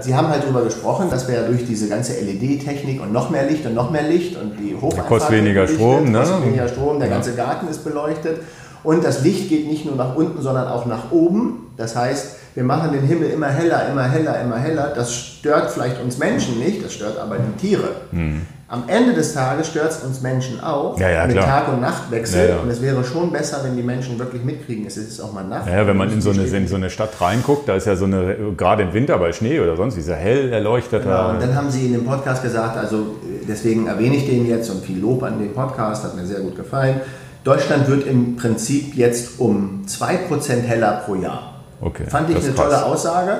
[0.00, 3.44] Sie haben halt darüber gesprochen, dass wir ja durch diese ganze LED-Technik und noch mehr
[3.44, 6.20] Licht und noch mehr Licht und die Hocheinfahrt kostet weniger Strom, ne?
[6.20, 7.14] kostet weniger Strom, der ja.
[7.14, 8.40] ganze Garten ist beleuchtet
[8.82, 11.72] und das Licht geht nicht nur nach unten, sondern auch nach oben.
[11.76, 14.92] Das heißt, wir machen den Himmel immer heller, immer heller, immer heller.
[14.94, 17.90] Das stört vielleicht uns Menschen nicht, das stört aber die Tiere.
[18.10, 18.42] Mhm.
[18.72, 21.46] Am Ende des Tages stört es uns Menschen auch ja, ja, mit klar.
[21.46, 22.48] Tag- und Nachtwechsel.
[22.48, 22.56] Ja.
[22.56, 25.66] Und es wäre schon besser, wenn die Menschen wirklich mitkriegen, es ist auch mal Nacht.
[25.66, 28.06] Ja, wenn man in so, eine, in so eine Stadt reinguckt, da ist ja so
[28.06, 31.04] eine, gerade im Winter bei Schnee oder sonst, dieser hell erleuchteter.
[31.04, 34.46] Genau, und dann haben sie in dem Podcast gesagt, also äh, deswegen erwähne ich den
[34.46, 37.02] jetzt und viel Lob an den Podcast, hat mir sehr gut gefallen.
[37.44, 41.56] Deutschland wird im Prinzip jetzt um 2% heller pro Jahr.
[41.82, 42.54] Okay, Fand ich eine krass.
[42.54, 43.32] tolle Aussage.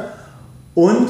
[0.75, 1.09] Und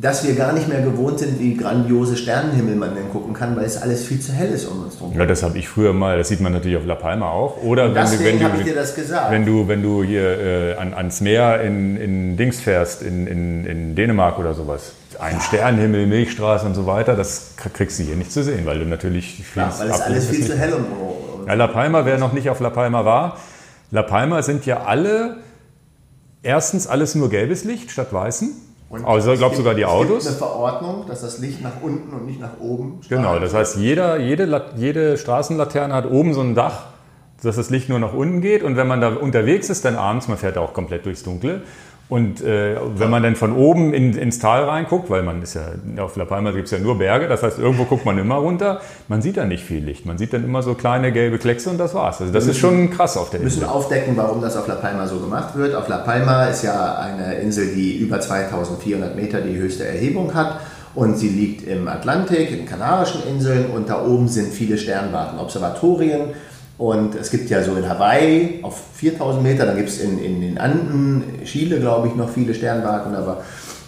[0.00, 3.64] dass wir gar nicht mehr gewohnt sind, wie grandiose Sternenhimmel man denn gucken kann, weil
[3.64, 5.12] es alles viel zu hell ist um uns drum.
[5.18, 7.60] Ja, das habe ich früher mal, das sieht man natürlich auf La Palma auch.
[7.64, 11.96] Oder wenn du, wenn du, wenn du, wenn du hier äh, an, ans Meer in,
[11.96, 17.16] in Dings fährst, in, in, in Dänemark oder sowas, ein Sternenhimmel, Milchstraße und so weiter,
[17.16, 20.46] das kriegst du hier nicht zu sehen, weil du natürlich ja, weil es alles viel
[20.46, 20.84] zu hell um,
[21.40, 23.36] um Ja, La Palma, wer noch nicht auf La Palma war,
[23.90, 25.38] La Palma sind ja alle,
[26.44, 28.50] erstens alles nur gelbes Licht statt weißem.
[28.90, 30.08] Und Also ich glaube sogar die gibt- Es Autos.
[30.24, 33.22] gibt eine Verordnung, dass das Licht nach unten und nicht nach oben strahlt.
[33.22, 36.84] Genau, das heißt, jeder, jede, jede Straßenlaterne hat oben so ein Dach,
[37.42, 38.62] dass das Licht nur nach unten geht.
[38.62, 41.60] Und wenn man da unterwegs ist, dann abends, man fährt auch komplett durchs Dunkle.
[42.08, 45.72] Und äh, wenn man dann von oben in, ins Tal reinguckt, weil man ist ja,
[46.02, 48.80] auf La Palma gibt es ja nur Berge, das heißt, irgendwo guckt man immer runter,
[49.08, 50.06] man sieht da nicht viel Licht.
[50.06, 52.22] Man sieht dann immer so kleine gelbe Kleckse und das war's.
[52.22, 53.74] Also das ist schon krass auf der Wir müssen Insel.
[53.74, 55.74] aufdecken, warum das auf La Palma so gemacht wird.
[55.74, 60.60] Auf La Palma ist ja eine Insel, die über 2400 Meter die höchste Erhebung hat.
[60.94, 63.66] Und sie liegt im Atlantik, in den Kanarischen Inseln.
[63.66, 66.30] Und da oben sind viele Sternwarten, Observatorien.
[66.78, 70.40] Und es gibt ja so in Hawaii auf 4000 Meter, dann gibt es in, in
[70.40, 73.16] den Anden, Chile, glaube ich, noch viele Sternwarten.
[73.16, 73.42] Aber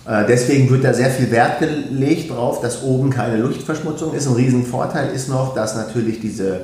[0.06, 4.26] äh, deswegen wird da sehr viel Wert gelegt drauf, dass oben keine Luftverschmutzung ist.
[4.26, 6.62] Ein Riesenvorteil ist noch, dass natürlich diese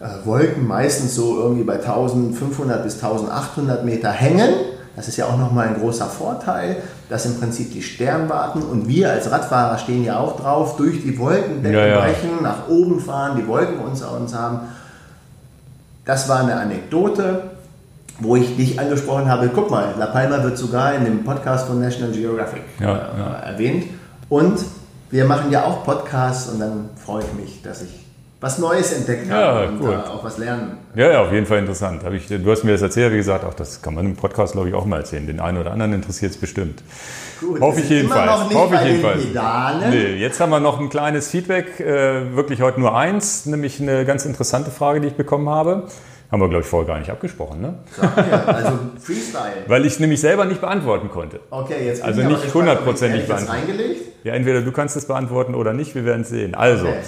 [0.00, 4.48] äh, Wolken meistens so irgendwie bei 1500 bis 1800 Meter hängen.
[4.96, 6.76] Das ist ja auch nochmal ein großer Vorteil,
[7.10, 11.16] dass im Prinzip die Sternwarten und wir als Radfahrer stehen ja auch drauf, durch die
[11.18, 12.00] Wolkendecken Ja, ja.
[12.00, 14.60] brechen, nach oben fahren, die Wolken unter uns haben.
[16.08, 17.50] Das war eine Anekdote,
[18.18, 19.50] wo ich dich angesprochen habe.
[19.54, 23.32] Guck mal, La Palma wird sogar in dem Podcast von National Geographic Ja, äh, ja.
[23.40, 23.84] erwähnt.
[24.30, 24.58] Und
[25.10, 27.90] wir machen ja auch Podcasts und dann freue ich mich, dass ich
[28.40, 30.78] was Neues entdeckt Ja, habe und äh, auch was lernen.
[30.94, 32.04] Ja, ja, auf jeden Fall interessant.
[32.04, 34.52] Hab ich, du hast mir das erzählt, wie gesagt, auch das kann man im Podcast,
[34.52, 35.26] glaube ich, auch mal erzählen.
[35.26, 36.82] Den einen oder anderen interessiert es bestimmt.
[37.40, 38.22] Gut, Hoffe ich jedenfalls.
[38.30, 39.90] Immer noch nicht Hoffe ich jedenfalls.
[39.90, 44.04] Nee, jetzt haben wir noch ein kleines Feedback, äh, wirklich heute nur eins, nämlich eine
[44.04, 45.84] ganz interessante Frage, die ich bekommen habe.
[46.30, 47.74] Haben wir, glaube ich, vorher gar nicht abgesprochen, ne?
[47.96, 49.64] Mir, also Freestyle.
[49.66, 51.40] Weil ich es nämlich selber nicht beantworten konnte.
[51.50, 53.62] Okay, jetzt bin Also ich aber nicht hundertprozentig beantworten.
[54.24, 56.54] Ja, entweder du kannst es beantworten oder nicht, wir werden es sehen.
[56.54, 56.98] Also, Okay.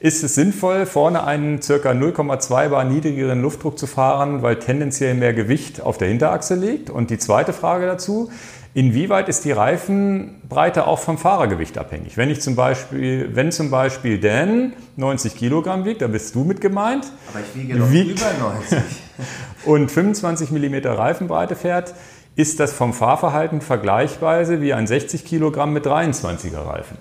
[0.00, 1.74] Ist es sinnvoll, vorne einen ca.
[1.74, 6.88] 0,2 bar niedrigeren Luftdruck zu fahren, weil tendenziell mehr Gewicht auf der Hinterachse liegt?
[6.90, 8.30] Und die zweite Frage dazu,
[8.74, 12.16] inwieweit ist die Reifenbreite auch vom Fahrergewicht abhängig?
[12.16, 16.60] Wenn ich zum Beispiel, wenn zum Beispiel Dan 90 Kilogramm wiegt, da bist du mit
[16.60, 18.78] gemeint, Aber ich wiege doch Wiegt- über 90.
[19.64, 21.94] und 25 mm Reifenbreite fährt,
[22.36, 26.98] ist das vom Fahrverhalten vergleichsweise wie ein 60 Kilogramm mit 23er Reifen.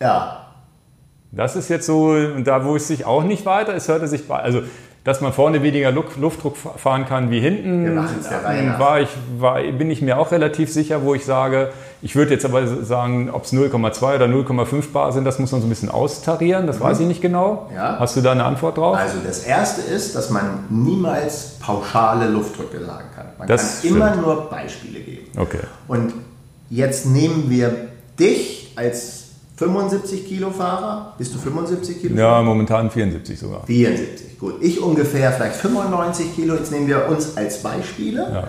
[0.00, 0.40] ja,
[1.36, 4.22] Das ist jetzt so, und da wo es sich auch nicht weiter, es hörte sich
[4.30, 4.62] also
[5.04, 8.08] dass man vorne weniger Luft- Luftdruck fahren kann wie hinten, nach.
[8.78, 11.68] war ich, war, bin ich mir auch relativ sicher, wo ich sage,
[12.00, 15.60] ich würde jetzt aber sagen, ob es 0,2 oder 0,5 Bar sind, das muss man
[15.60, 17.66] so ein bisschen austarieren, das weiß ich nicht genau.
[17.68, 17.76] Mhm.
[17.76, 17.98] Ja.
[17.98, 18.96] Hast du da eine Antwort drauf?
[18.96, 23.26] also das erste ist, dass man niemals pauschale Luftdrücke sagen kann.
[23.38, 24.22] Man Das kann immer stimmt.
[24.26, 25.26] nur Beispiele geben.
[25.38, 25.60] Okay.
[25.86, 26.14] Und
[26.70, 27.74] jetzt nehmen wir
[28.18, 29.23] dich als
[29.56, 31.14] 75 Kilo Fahrer.
[31.16, 32.16] Bist du 75 Kilo?
[32.16, 33.64] Ja, momentan 74 sogar.
[33.66, 34.54] 74, gut.
[34.60, 36.54] Ich ungefähr vielleicht 95 Kilo.
[36.54, 38.20] Jetzt nehmen wir uns als Beispiele.
[38.32, 38.48] Ja.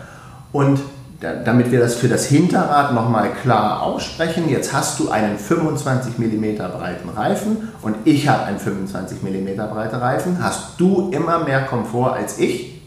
[0.51, 0.79] Und
[1.19, 6.17] da, damit wir das für das Hinterrad nochmal klar aussprechen, jetzt hast du einen 25
[6.17, 11.61] mm breiten Reifen und ich habe einen 25 mm breiten Reifen, hast du immer mehr
[11.65, 12.81] Komfort als ich,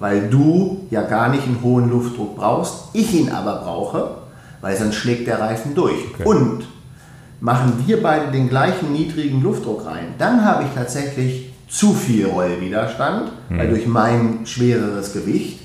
[0.00, 4.16] weil du ja gar nicht einen hohen Luftdruck brauchst, ich ihn aber brauche,
[4.60, 5.96] weil sonst schlägt der Reifen durch.
[6.24, 6.64] Und
[7.42, 13.32] machen wir beide den gleichen niedrigen Luftdruck rein, dann habe ich tatsächlich zu viel Rollwiderstand,
[13.50, 15.58] weil durch mein schwereres Gewicht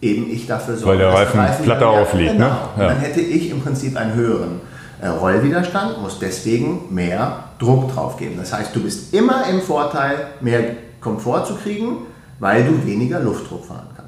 [0.00, 2.46] eben ich dafür sorge, Weil der dass Reifen platter aufliegt, Genau.
[2.46, 2.56] ne?
[2.78, 2.88] Ja.
[2.88, 4.60] Dann hätte ich im Prinzip einen höheren
[5.02, 8.36] äh, Rollwiderstand, muss deswegen mehr Druck drauf geben.
[8.38, 10.60] Das heißt, du bist immer im Vorteil, mehr
[11.00, 11.98] Komfort zu kriegen,
[12.38, 14.03] weil du weniger Luftdruck fahren kannst.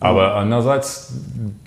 [0.00, 1.12] Aber andererseits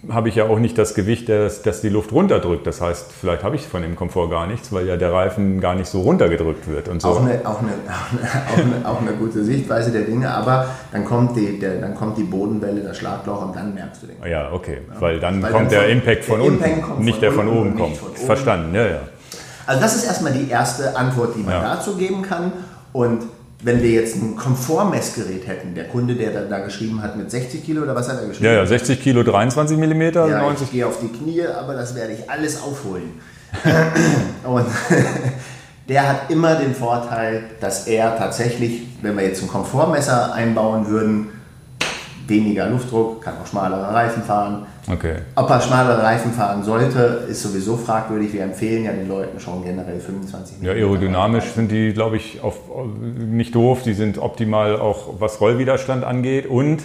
[0.09, 2.65] habe ich ja auch nicht das Gewicht, das, das die Luft runterdrückt.
[2.65, 5.75] Das heißt, vielleicht habe ich von dem Komfort gar nichts, weil ja der Reifen gar
[5.75, 7.09] nicht so runtergedrückt wird und so.
[7.09, 7.71] Auch eine, auch, eine,
[8.53, 12.17] auch, eine, auch eine gute Sichtweise der Dinge, aber dann kommt die, der, dann kommt
[12.17, 14.31] die Bodenwelle, das Schlagloch und dann merkst du den.
[14.31, 14.77] ja, okay.
[14.99, 17.47] Weil dann Weil kommt dann der Impact von der unten, Impact nicht von der von
[17.49, 17.97] oben kommt.
[17.97, 18.17] von oben.
[18.17, 18.99] Verstanden, ja, ja.
[19.67, 21.75] Also das ist erstmal die erste Antwort, die man ja.
[21.75, 22.53] dazu geben kann.
[22.93, 23.23] Und
[23.63, 27.63] wenn wir jetzt ein Komfortmessgerät hätten, der Kunde, der da, da, geschrieben hat mit 60
[27.63, 28.45] Kilo oder was hat er geschrieben?
[28.45, 30.27] Ja, ja, 60 Kilo, 23 Millimeter.
[30.27, 30.67] Ja, 90.
[30.67, 33.19] ich gehe auf die Knie, aber das werde ich alles aufholen.
[34.43, 34.65] Und
[35.89, 41.29] der hat immer den Vorteil, dass er tatsächlich, wenn wir jetzt ein Komfortmesser einbauen würden,
[42.31, 44.65] weniger Luftdruck, kann auch schmalere Reifen fahren.
[44.91, 45.17] Okay.
[45.35, 48.33] Ob er schmalere Reifen fahren sollte, ist sowieso fragwürdig.
[48.33, 52.55] Wir empfehlen ja den Leuten schon generell 25 Ja, aerodynamisch sind die, glaube ich, auf,
[53.19, 53.83] nicht doof.
[53.83, 56.47] Die sind optimal auch, was Rollwiderstand angeht.
[56.47, 56.81] Und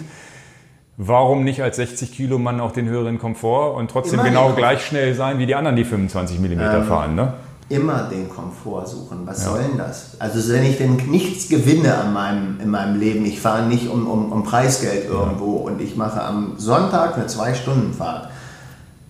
[0.97, 5.15] warum nicht als 60 Kilo Mann auch den höheren Komfort und trotzdem genau gleich schnell
[5.15, 7.33] sein wie die anderen, die 25 mm ähm, fahren, ne?
[7.69, 9.21] Immer den Komfort suchen.
[9.25, 9.51] Was ja.
[9.51, 10.11] soll denn das?
[10.19, 14.07] Also wenn ich denn nichts gewinne an meinem, in meinem Leben, ich fahre nicht um,
[14.07, 15.71] um, um Preisgeld irgendwo ja.
[15.71, 18.29] und ich mache am Sonntag eine Zwei-Stunden-Fahrt.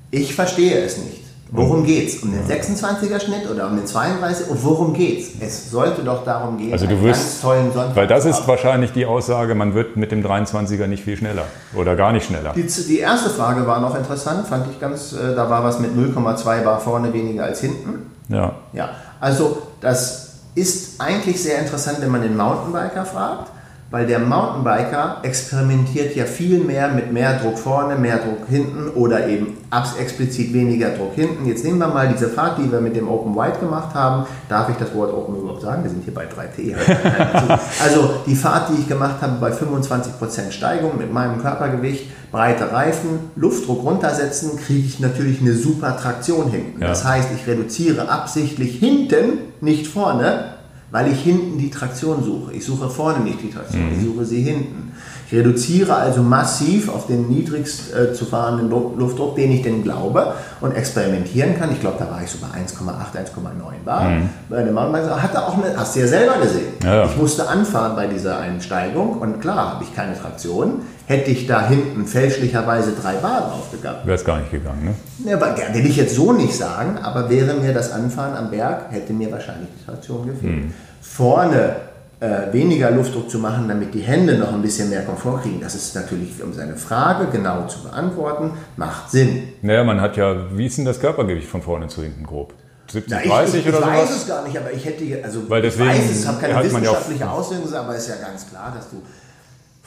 [0.09, 1.27] Ich verstehe es nicht.
[1.49, 2.23] Worum geht's?
[2.23, 4.49] Um den 26er Schnitt oder um den 32?
[4.49, 5.29] Und worum geht's?
[5.39, 7.95] Es sollte doch darum gehen, also du wirst, ganz tollen Sonntag.
[7.95, 11.95] Weil das ist wahrscheinlich die Aussage, man wird mit dem 23er nicht viel schneller oder
[11.95, 12.53] gar nicht schneller.
[12.53, 15.91] Die, die erste Frage war noch interessant, fand ich ganz, äh, da war was mit
[15.91, 18.16] 0,2 Bar vorne weniger als hinten.
[18.29, 18.55] Ja.
[18.73, 23.51] Ja, also das ist eigentlich sehr interessant, wenn man den Mountainbiker fragt
[23.89, 29.27] weil der Mountainbiker experimentiert ja viel mehr mit mehr Druck vorne, mehr Druck hinten oder
[29.27, 29.57] eben
[29.99, 31.45] explizit weniger Druck hinten.
[31.45, 34.25] Jetzt nehmen wir mal diese Fahrt, die wir mit dem Open White gemacht haben.
[34.49, 35.83] Darf ich das Wort Open überhaupt sagen?
[35.83, 36.75] Wir sind hier bei 3T.
[37.83, 43.31] also die Fahrt, die ich gemacht habe bei 25% Steigung mit meinem Körpergewicht, breite Reifen,
[43.35, 46.81] Luftdruck runtersetzen, kriege ich natürlich eine super Traktion hinten.
[46.81, 46.87] Ja.
[46.87, 50.56] Das heißt, ich reduziere absichtlich hinten, nicht vorne,
[50.91, 52.53] weil ich hinten die Traktion suche.
[52.53, 53.95] Ich suche vorne nicht die Traktion, mhm.
[53.97, 54.86] ich suche sie hinten.
[55.29, 60.33] Ich reduziere also massiv auf den niedrigst äh, zu fahrenden Luftdruck, den ich denn glaube
[60.61, 61.69] und experimentieren kann.
[61.73, 64.09] Ich glaube, da war ich so bei 1,8, 1,9 Bar.
[64.09, 64.29] Mhm.
[64.47, 66.73] Bei dem Mountainbike hat er auch eine, hast du ja selber gesehen.
[66.81, 67.03] Ja.
[67.03, 70.83] Ich musste anfahren bei dieser Einsteigung und klar habe ich keine Traktion.
[71.07, 74.05] Hätte ich da hinten fälschlicherweise drei Bar drauf gehabt.
[74.07, 75.29] Wäre es gar nicht gegangen, ne?
[75.29, 75.41] Ja,
[75.73, 79.29] will ich jetzt so nicht sagen, aber wäre mir das Anfahren am Berg, hätte mir
[79.29, 80.55] wahrscheinlich die Traktion gefehlt.
[80.55, 80.73] Mhm.
[81.01, 81.75] Vorne
[82.19, 85.61] äh, weniger Luftdruck zu machen, damit die Hände noch ein bisschen mehr Komfort kriegen.
[85.61, 89.49] Das ist natürlich, um seine Frage genau zu beantworten, macht Sinn.
[89.61, 92.53] Naja, man hat ja, wie ist denn das Körpergewicht von vorne zu hinten grob?
[92.89, 93.89] 70, Na, ich, 30 ich, oder sowas?
[93.89, 96.39] Ich weiß es gar nicht, aber ich hätte, also Weil deswegen ich weiß es, habe
[96.39, 99.01] keine wissenschaftliche ja Auslegung, aber es ist ja ganz klar, dass du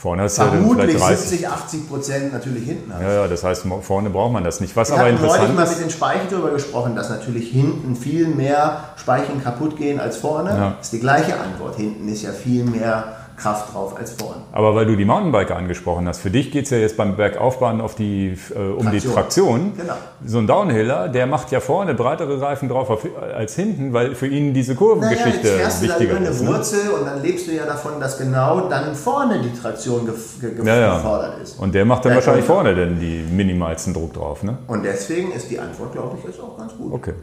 [0.00, 3.02] Vorne hast Vermutlich ja 70, 80 Prozent natürlich hinten hast.
[3.02, 4.74] Ja, ja, das heißt, vorne braucht man das nicht.
[4.74, 8.28] Was Wir aber interessant neulich mal mit den Speichen darüber gesprochen, dass natürlich hinten viel
[8.28, 10.50] mehr Speichen kaputt gehen als vorne.
[10.50, 10.74] Ja.
[10.78, 11.76] Das ist die gleiche Antwort.
[11.76, 14.42] Hinten ist ja viel mehr Kraft drauf als vorne.
[14.52, 17.80] Aber weil du die Mountainbiker angesprochen hast, für dich geht es ja jetzt beim Bergaufbahn
[17.80, 18.90] auf die, äh, um Traktion.
[18.90, 19.72] die Traktion.
[19.76, 19.94] Genau.
[20.24, 24.26] So ein Downhiller, der macht ja vorne breitere Reifen drauf auf, als hinten, weil für
[24.26, 26.40] ihn diese Kurvengeschichte naja, jetzt wichtiger du eine ist.
[26.40, 26.92] eine Wurzel ne?
[26.92, 31.58] und dann lebst du ja davon, dass genau dann vorne die Traktion gefordert ist.
[31.58, 34.42] Und der macht dann der wahrscheinlich vorne denn die minimalsten Druck drauf.
[34.42, 34.58] Ne?
[34.66, 36.92] Und deswegen ist die Antwort, glaube ich, jetzt auch ganz gut.
[36.92, 37.14] Okay.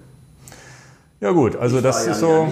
[1.19, 2.47] Ja gut, also das ist ja so...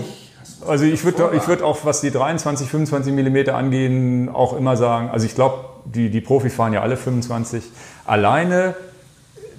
[0.67, 5.25] Also ich würde würd auch, was die 23, 25 Millimeter angehen, auch immer sagen, also
[5.25, 7.63] ich glaube, die, die Profis fahren ja alle 25.
[8.05, 8.75] Alleine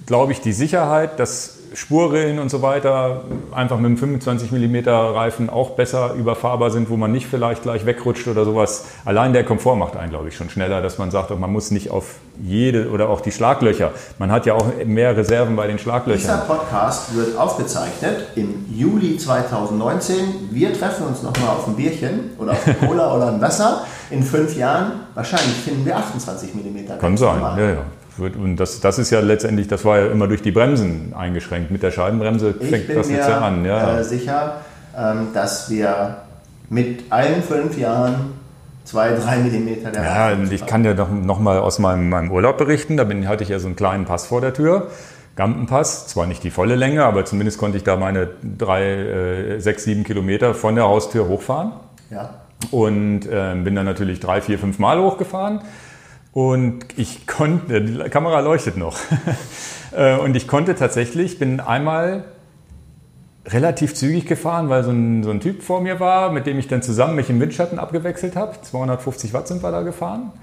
[0.07, 5.49] glaube ich, die Sicherheit, dass Spurrillen und so weiter einfach mit einem 25 mm Reifen
[5.49, 8.85] auch besser überfahrbar sind, wo man nicht vielleicht gleich wegrutscht oder sowas.
[9.05, 11.91] Allein der Komfort macht einen, glaube ich, schon schneller, dass man sagt, man muss nicht
[11.91, 13.91] auf jede oder auch die Schlaglöcher.
[14.19, 16.21] Man hat ja auch mehr Reserven bei den Schlaglöchern.
[16.21, 20.49] Dieser Podcast wird aufgezeichnet im Juli 2019.
[20.51, 23.85] Wir treffen uns nochmal auf ein Bierchen oder auf Cola oder ein Wasser.
[24.09, 26.99] In fünf Jahren wahrscheinlich finden wir 28 mm.
[26.99, 27.81] Kann sein, ja, ja.
[28.19, 31.71] Und das, das ist ja letztendlich, das war ja immer durch die Bremsen eingeschränkt.
[31.71, 33.65] Mit der Scheibenbremse fängt das jetzt ja an.
[33.65, 33.99] Ja.
[33.99, 34.61] Äh, sicher,
[34.97, 36.17] ähm, dass wir
[36.69, 38.33] mit allen fünf Jahren
[38.83, 42.31] zwei, drei Millimeter der Ja, und ich kann ja noch, noch mal aus meinem, meinem
[42.31, 42.97] Urlaub berichten.
[42.97, 44.89] Da bin, hatte ich ja so einen kleinen Pass vor der Tür.
[45.35, 49.83] Gampenpass, zwar nicht die volle Länge, aber zumindest konnte ich da meine drei, äh, sechs,
[49.83, 51.73] sieben Kilometer von der Haustür hochfahren.
[52.09, 52.31] Ja.
[52.71, 55.61] Und äh, bin dann natürlich drei, vier, fünf Mal hochgefahren.
[56.37, 58.99] Und ich konnte, die Kamera leuchtet noch.
[59.95, 62.25] Äh, und ich konnte tatsächlich, bin einmal
[63.45, 66.67] relativ zügig gefahren, weil so ein, so ein Typ vor mir war, mit dem ich
[66.67, 68.61] dann zusammen mich im Windschatten abgewechselt habe.
[68.61, 70.33] 250 Watt sind wir da gefahren.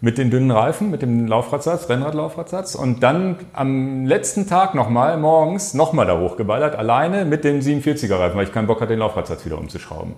[0.00, 2.74] Mit den dünnen Reifen, mit dem Laufradsatz, Rennradlaufradsatz.
[2.74, 8.36] Und dann am letzten Tag nochmal, morgens, nochmal da hochgeballert, alleine mit dem 47er Reifen,
[8.36, 10.14] weil ich keinen Bock hatte, den Laufradsatz wieder umzuschrauben.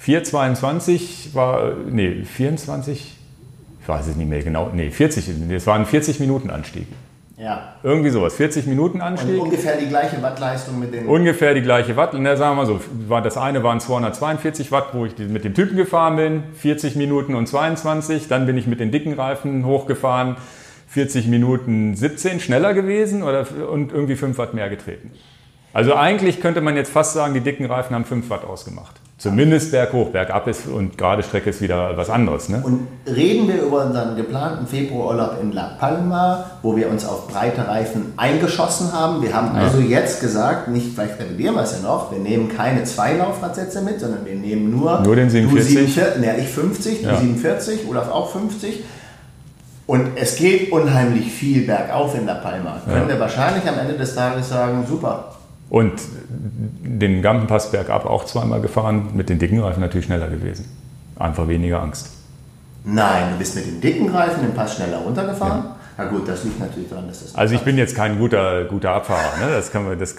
[0.00, 3.16] 4,22 war, nee, 24,
[3.86, 6.88] ich weiß es nicht mehr genau, nee, 40, es war ein 40 Minuten Anstieg.
[7.36, 7.74] Ja.
[7.84, 8.34] Irgendwie sowas.
[8.34, 9.34] 40 Minuten Anstieg.
[9.34, 11.06] Und ungefähr die gleiche Wattleistung mit den.
[11.06, 12.12] Ungefähr die gleiche Watt.
[12.14, 12.80] Da sagen wir so,
[13.22, 17.46] das eine waren 242 Watt, wo ich mit dem Typen gefahren bin, 40 Minuten und
[17.46, 18.26] 22.
[18.26, 20.36] Dann bin ich mit den dicken Reifen hochgefahren,
[20.88, 25.12] 40 Minuten 17, schneller gewesen oder, und irgendwie 5 Watt mehr getreten.
[25.72, 28.96] Also eigentlich könnte man jetzt fast sagen, die dicken Reifen haben 5 Watt ausgemacht.
[29.18, 32.50] Zumindest berghoch, bergab ist und gerade Strecke ist wieder was anderes.
[32.50, 32.60] Ne?
[32.62, 37.66] Und reden wir über unseren geplanten Februarurlaub in La Palma, wo wir uns auf breite
[37.66, 39.22] Reifen eingeschossen haben.
[39.22, 39.62] Wir haben ja.
[39.62, 43.80] also jetzt gesagt, nicht, vielleicht revidieren wir es ja noch, wir nehmen keine zwei Laufradsätze
[43.80, 45.74] mit, sondern wir nehmen nur, nur den 47.
[45.74, 47.16] Du 47 ne, ich 50, du ja.
[47.16, 48.84] 47, Olaf auch 50.
[49.86, 52.82] Und es geht unheimlich viel bergauf in La Palma.
[52.86, 52.92] Ja.
[52.92, 55.35] Können wir wahrscheinlich am Ende des Tages sagen, super,
[55.68, 55.92] und
[56.48, 60.66] den Gampenpass bergab auch zweimal gefahren, mit den dicken Reifen natürlich schneller gewesen.
[61.18, 62.10] Einfach weniger Angst.
[62.84, 65.64] Nein, du bist mit den dicken Reifen den Pass schneller runtergefahren.
[65.64, 65.76] Ja.
[65.98, 67.34] Na gut, das liegt natürlich daran, dass das.
[67.34, 69.38] Also ich bin jetzt kein guter, guter Abfahrer.
[69.44, 69.52] Ne?
[69.52, 70.14] Das kann man, das,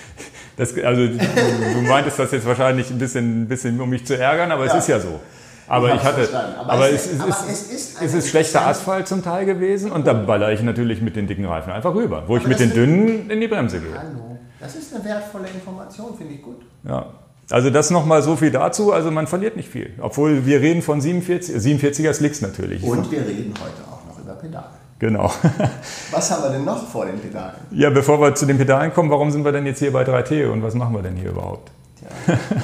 [0.56, 4.50] das, also du meintest das jetzt wahrscheinlich ein bisschen, ein bisschen, um mich zu ärgern,
[4.50, 4.72] aber ja.
[4.72, 5.20] es ist ja so.
[5.68, 9.08] Aber ich, hatte, aber, aber, es, es, aber ist, es, ist, es ist schlechter Asphalt
[9.08, 12.36] zum Teil gewesen und da baller ich natürlich mit den dicken Reifen einfach rüber, wo
[12.36, 13.98] aber ich mit den dünnen in die Bremse gehe.
[13.98, 14.35] Hallo.
[14.60, 16.62] Das ist eine wertvolle Information, finde ich gut.
[16.84, 17.06] Ja.
[17.50, 18.92] Also das nochmal so viel dazu.
[18.92, 19.92] Also man verliert nicht viel.
[20.00, 22.82] Obwohl wir reden von 47, 47er Slicks natürlich.
[22.82, 24.66] Und wir reden heute auch noch über Pedale.
[24.98, 25.30] Genau.
[26.10, 27.56] Was haben wir denn noch vor den Pedalen?
[27.70, 30.48] Ja, bevor wir zu den Pedalen kommen, warum sind wir denn jetzt hier bei 3T
[30.50, 31.70] und was machen wir denn hier überhaupt?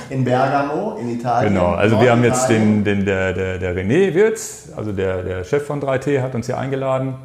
[0.09, 1.53] In Bergamo, in Italien.
[1.53, 5.45] Genau, also wir haben jetzt den, den, der, der, der René Wirtz, also der, der
[5.45, 7.17] Chef von 3T, hat uns hier eingeladen.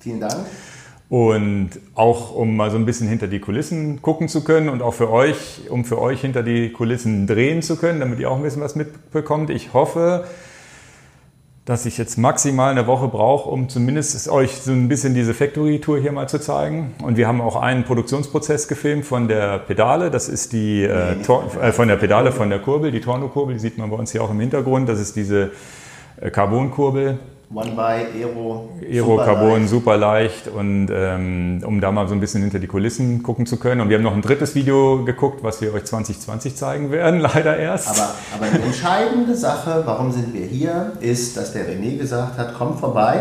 [0.00, 0.34] Vielen Dank.
[1.14, 4.94] Und auch um mal so ein bisschen hinter die Kulissen gucken zu können und auch
[4.94, 8.42] für euch, um für euch hinter die Kulissen drehen zu können, damit ihr auch ein
[8.42, 9.48] bisschen was mitbekommt.
[9.50, 10.24] Ich hoffe,
[11.66, 16.00] dass ich jetzt maximal eine Woche brauche, um zumindest euch so ein bisschen diese Factory-Tour
[16.00, 16.96] hier mal zu zeigen.
[17.00, 20.10] Und wir haben auch einen Produktionsprozess gefilmt von der Pedale.
[20.10, 23.78] Das ist die äh, äh, von der Pedale, von der Kurbel, die Torno-Kurbel, die sieht
[23.78, 24.88] man bei uns hier auch im Hintergrund.
[24.88, 25.52] Das ist diese
[26.20, 27.20] äh, Carbon-Kurbel
[27.54, 28.68] One by Aero.
[28.82, 33.22] Aero Carbon, super leicht und ähm, um da mal so ein bisschen hinter die Kulissen
[33.22, 33.80] gucken zu können.
[33.80, 37.56] Und wir haben noch ein drittes Video geguckt, was wir euch 2020 zeigen werden, leider
[37.56, 37.90] erst.
[37.90, 42.54] Aber, aber die entscheidende Sache, warum sind wir hier, ist, dass der René gesagt hat,
[42.54, 43.20] kommt vorbei.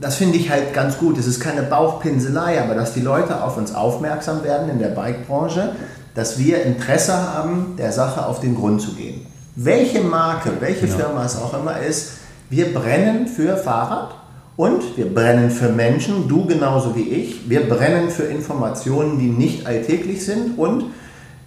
[0.00, 1.18] Das finde ich halt ganz gut.
[1.18, 5.76] Es ist keine Bauchpinselei, aber dass die Leute auf uns aufmerksam werden in der Bikebranche,
[6.14, 10.96] dass wir Interesse haben, der Sache auf den Grund zu gehen welche Marke, welche ja.
[10.96, 12.12] Firma es auch immer ist,
[12.52, 14.10] wir brennen für Fahrrad
[14.56, 17.48] und wir brennen für Menschen, du genauso wie ich.
[17.48, 20.84] Wir brennen für Informationen, die nicht alltäglich sind und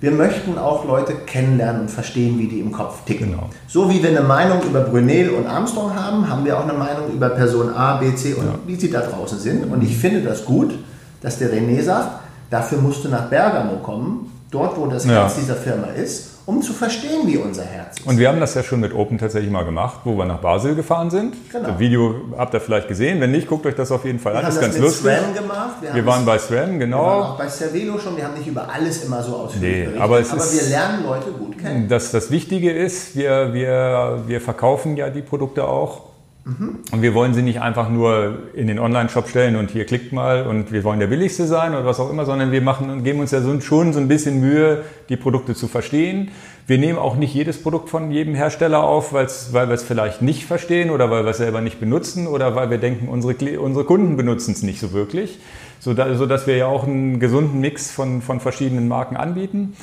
[0.02, 3.32] wir möchten auch Leute kennenlernen und verstehen, wie die im Kopf ticken.
[3.34, 3.50] Genau.
[3.68, 7.14] So wie wir eine Meinung über Brunel und Armstrong haben, haben wir auch eine Meinung
[7.14, 8.56] über Person A, B, C und ja.
[8.66, 9.72] wie sie da draußen sind.
[9.72, 10.74] Und ich finde das gut,
[11.22, 15.56] dass der René sagt, dafür musst du nach Bergamo kommen, dort wo das Herz dieser
[15.56, 18.06] Firma ist um zu verstehen, wie unser Herz ist.
[18.06, 20.76] Und wir haben das ja schon mit Open tatsächlich mal gemacht, wo wir nach Basel
[20.76, 21.36] gefahren sind.
[21.52, 21.70] Genau.
[21.70, 23.20] Das Video habt ihr vielleicht gesehen.
[23.20, 24.46] Wenn nicht, guckt euch das auf jeden Fall wir an.
[24.46, 25.12] Das ist ganz lustig.
[25.12, 25.76] SRAM gemacht.
[25.82, 26.98] Wir, wir waren bei SRAM, genau.
[26.98, 28.16] Wir waren auch bei Cervelo schon.
[28.16, 31.58] Wir haben nicht über alles immer so ausführlich nee, aber, aber wir lernen Leute gut
[31.58, 31.88] kennen.
[31.88, 36.15] Das, das Wichtige ist, wir, wir, wir verkaufen ja die Produkte auch
[36.46, 36.78] Mhm.
[36.92, 40.46] Und wir wollen sie nicht einfach nur in den Online-Shop stellen und hier klickt mal
[40.46, 43.20] und wir wollen der billigste sein oder was auch immer, sondern wir machen und geben
[43.20, 46.30] uns ja schon so ein bisschen Mühe, die Produkte zu verstehen.
[46.68, 50.46] Wir nehmen auch nicht jedes Produkt von jedem Hersteller auf, weil wir es vielleicht nicht
[50.46, 54.16] verstehen oder weil wir es selber nicht benutzen oder weil wir denken, unsere, unsere Kunden
[54.16, 55.40] benutzen es nicht so wirklich,
[55.80, 59.74] so, dass wir ja auch einen gesunden Mix von, von verschiedenen Marken anbieten.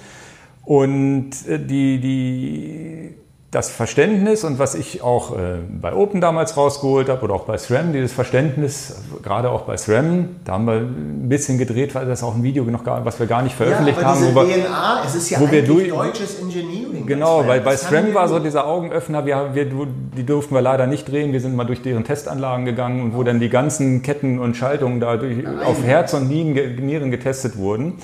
[0.65, 3.15] Und äh, die, die,
[3.53, 7.59] das Verständnis und was ich auch äh, bei Open damals rausgeholt habe oder auch bei
[7.59, 12.23] SRAM, dieses Verständnis, gerade auch bei SRAM, da haben wir ein bisschen gedreht, weil das
[12.23, 14.35] auch ein Video noch gar, was wir gar nicht veröffentlicht ja, haben.
[14.35, 17.05] Wir, DNA, es ist ja wo wir durch, deutsches Engineering.
[17.05, 21.07] Genau, weil bei SRAM war so dieser Augenöffner, wir, wir, die durften wir leider nicht
[21.07, 24.57] drehen, wir sind mal durch deren Testanlagen gegangen und wo dann die ganzen Ketten und
[24.57, 27.99] Schaltungen da durch, auf Herz und Nieren getestet wurden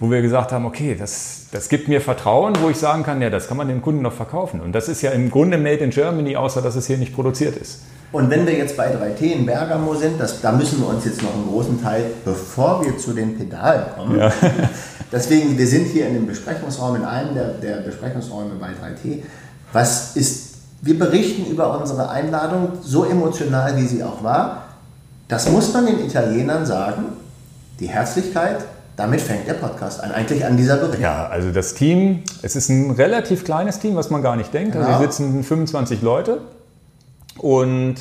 [0.00, 3.28] wo wir gesagt haben, okay, das, das gibt mir Vertrauen, wo ich sagen kann, ja,
[3.28, 4.60] das kann man dem Kunden noch verkaufen.
[4.60, 7.56] Und das ist ja im Grunde made in Germany, außer dass es hier nicht produziert
[7.56, 7.82] ist.
[8.10, 11.22] Und wenn wir jetzt bei 3T in Bergamo sind, das, da müssen wir uns jetzt
[11.22, 14.32] noch einen großen Teil, bevor wir zu den Pedalen kommen, ja.
[15.12, 19.22] deswegen, wir sind hier in dem Besprechungsraum, in einem der, der Besprechungsräume bei 3T.
[19.72, 24.62] Was ist, wir berichten über unsere Einladung, so emotional wie sie auch war.
[25.28, 27.04] Das muss man den Italienern sagen,
[27.78, 28.64] die Herzlichkeit,
[29.00, 31.00] damit fängt der Podcast an, eigentlich an dieser Bericht.
[31.00, 34.76] Ja, also das Team, es ist ein relativ kleines Team, was man gar nicht denkt.
[34.76, 34.98] Also genau.
[34.98, 36.42] Also hier sitzen 25 Leute
[37.38, 37.96] und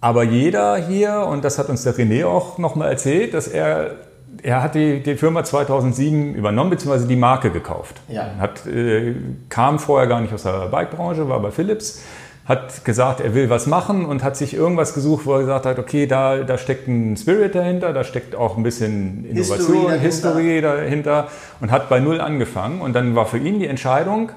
[0.00, 3.96] Aber jeder hier, und das hat uns der René auch nochmal erzählt, dass er,
[4.42, 7.96] er hat die, die Firma 2007 übernommen, beziehungsweise die Marke gekauft.
[8.08, 8.30] Ja.
[8.38, 9.14] Hat, äh,
[9.48, 12.02] kam vorher gar nicht aus der Bikebranche, war bei Philips,
[12.46, 15.78] hat gesagt, er will was machen und hat sich irgendwas gesucht, wo er gesagt hat,
[15.80, 20.60] okay, da, da steckt ein Spirit dahinter, da steckt auch ein bisschen Innovation, History History
[20.60, 21.28] dahinter
[21.60, 22.80] und hat bei Null angefangen.
[22.80, 24.30] Und dann war für ihn die Entscheidung,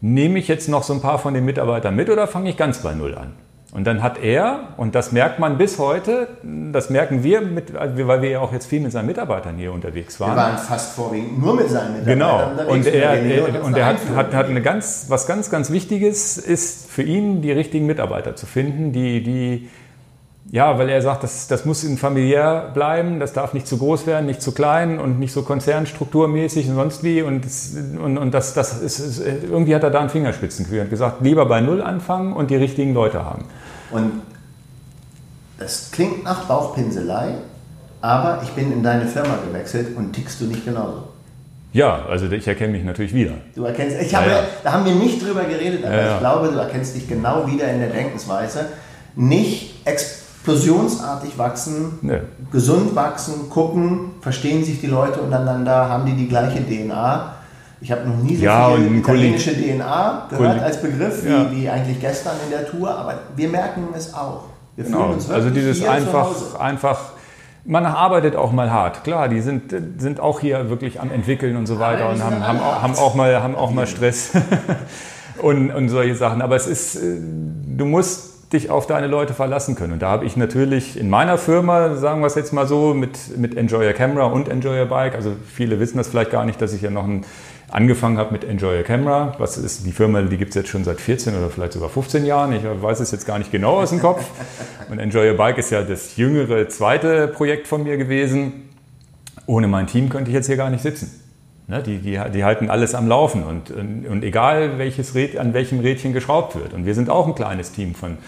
[0.00, 2.78] nehme ich jetzt noch so ein paar von den Mitarbeitern mit oder fange ich ganz
[2.82, 3.34] bei Null an?
[3.74, 8.20] Und dann hat er, und das merkt man bis heute, das merken wir, mit, weil
[8.20, 10.32] wir ja auch jetzt viel mit seinen Mitarbeitern hier unterwegs waren.
[10.32, 12.58] Wir waren fast vorwiegend nur mit seinen Mitarbeitern.
[12.58, 12.70] Genau.
[12.70, 16.90] Und er, er und er hat, hat, hat eine ganz, was ganz, ganz Wichtiges ist
[16.90, 19.70] für ihn, die richtigen Mitarbeiter zu finden, die, die,
[20.50, 24.26] ja, weil er sagt, das, das muss familiär bleiben, das darf nicht zu groß werden,
[24.26, 27.22] nicht zu klein und nicht so konzernstrukturmäßig und sonst wie.
[27.22, 27.46] Und,
[27.98, 31.46] und, und das, das ist, ist, irgendwie hat er da ein Fingerspitzengefühl und gesagt, lieber
[31.46, 33.46] bei Null anfangen und die richtigen Leute haben.
[33.92, 34.22] Und
[35.58, 37.34] das klingt nach Bauchpinselei,
[38.00, 41.08] aber ich bin in deine Firma gewechselt und tickst du nicht genauso.
[41.72, 43.32] Ja, also ich erkenne mich natürlich wieder.
[43.54, 44.44] Du erkennst, ich habe, ja, ja.
[44.62, 47.68] da haben wir nicht drüber geredet, aber ja, ich glaube, du erkennst dich genau wieder
[47.68, 48.66] in der Denkensweise.
[49.14, 52.20] Nicht explosionsartig wachsen, nee.
[52.50, 57.36] gesund wachsen, gucken, verstehen sich die Leute untereinander, haben die die gleiche DNA.
[57.82, 61.50] Ich habe noch nie so ja, viel italienische DNA gehört als Begriff wie, ja.
[61.50, 64.44] wie, eigentlich gestern in der Tour, aber wir merken es auch.
[64.76, 64.98] Wir genau.
[64.98, 67.00] fühlen uns also dieses einfach, einfach,
[67.64, 69.02] man arbeitet auch mal hart.
[69.02, 72.60] Klar, die sind, sind auch hier wirklich am entwickeln und so weiter und haben, haben,
[72.60, 74.30] auch, haben, auch mal, haben auch mal Stress
[75.42, 76.40] und, und solche Sachen.
[76.40, 77.18] Aber es ist, äh,
[77.66, 79.94] du musst dich auf deine Leute verlassen können.
[79.94, 83.36] Und da habe ich natürlich in meiner Firma, sagen wir es jetzt mal so, mit,
[83.38, 86.60] mit Enjoy Your Camera und Enjoy Your Bike, also viele wissen das vielleicht gar nicht,
[86.60, 87.24] dass ich ja noch ein,
[87.72, 89.34] angefangen habe mit Enjoy Your Camera.
[89.38, 92.24] Was ist die Firma, die gibt es jetzt schon seit 14 oder vielleicht sogar 15
[92.24, 92.52] Jahren.
[92.52, 94.24] Ich weiß es jetzt gar nicht genau aus dem Kopf.
[94.90, 98.68] Und Enjoy Your Bike ist ja das jüngere zweite Projekt von mir gewesen.
[99.46, 101.18] Ohne mein Team könnte ich jetzt hier gar nicht sitzen.
[101.68, 105.78] Ne, die, die, die, halten alles am Laufen und, und egal welches Rät, an welchem
[105.78, 106.74] Rädchen geschraubt wird.
[106.74, 108.18] Und wir sind auch ein kleines Team von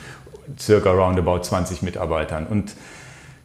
[0.59, 2.47] circa roundabout 20 Mitarbeitern.
[2.47, 2.75] Und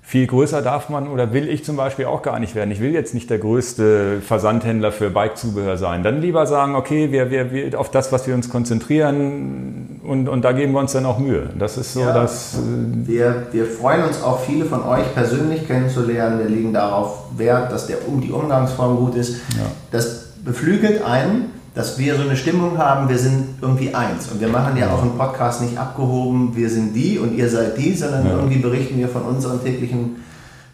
[0.10, 2.72] viel größer darf man oder will ich zum Beispiel auch gar nicht werden.
[2.72, 6.02] Ich will jetzt nicht der größte Versandhändler für Bike-Zubehör sein.
[6.02, 10.42] Dann lieber sagen, okay, wir, wir, wir auf das, was wir uns konzentrieren und, und
[10.42, 11.52] da geben wir uns dann auch Mühe.
[11.60, 12.58] Das ist so ja, das.
[13.06, 16.40] Wir, wir freuen uns auch, viele von euch persönlich kennenzulernen.
[16.40, 19.36] Wir legen darauf Wert, dass der, die Umgangsform gut ist.
[19.60, 19.66] Ja.
[19.92, 24.28] Das beflügelt einen dass wir so eine Stimmung haben, wir sind irgendwie eins.
[24.28, 27.78] Und wir machen ja auch einen Podcast nicht abgehoben, wir sind die und ihr seid
[27.78, 28.34] die, sondern ja.
[28.34, 30.22] irgendwie berichten wir von unseren täglichen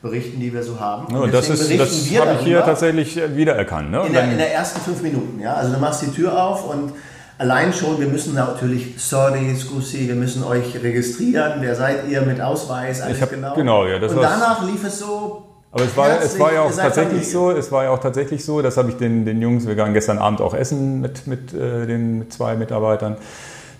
[0.01, 1.13] Berichten, die wir so haben.
[1.13, 3.91] Und, und das, ist, das habe ich hier tatsächlich wiedererkannt.
[3.91, 4.01] Ne?
[4.07, 5.39] In der, in der ersten fünf Minuten.
[5.39, 5.53] Ja?
[5.53, 6.93] Also du machst die Tür auf und
[7.37, 12.41] allein schon, wir müssen natürlich, sorry, scusi, wir müssen euch registrieren, wer seid ihr mit
[12.41, 13.53] Ausweis, alles hab, genau.
[13.53, 17.29] genau ja, und danach lief es so aber es war, es war ja auch tatsächlich
[17.29, 19.93] so, es war ja auch tatsächlich so, das habe ich den, den Jungs, wir waren
[19.93, 23.17] gestern Abend auch essen mit, mit äh, den mit zwei Mitarbeitern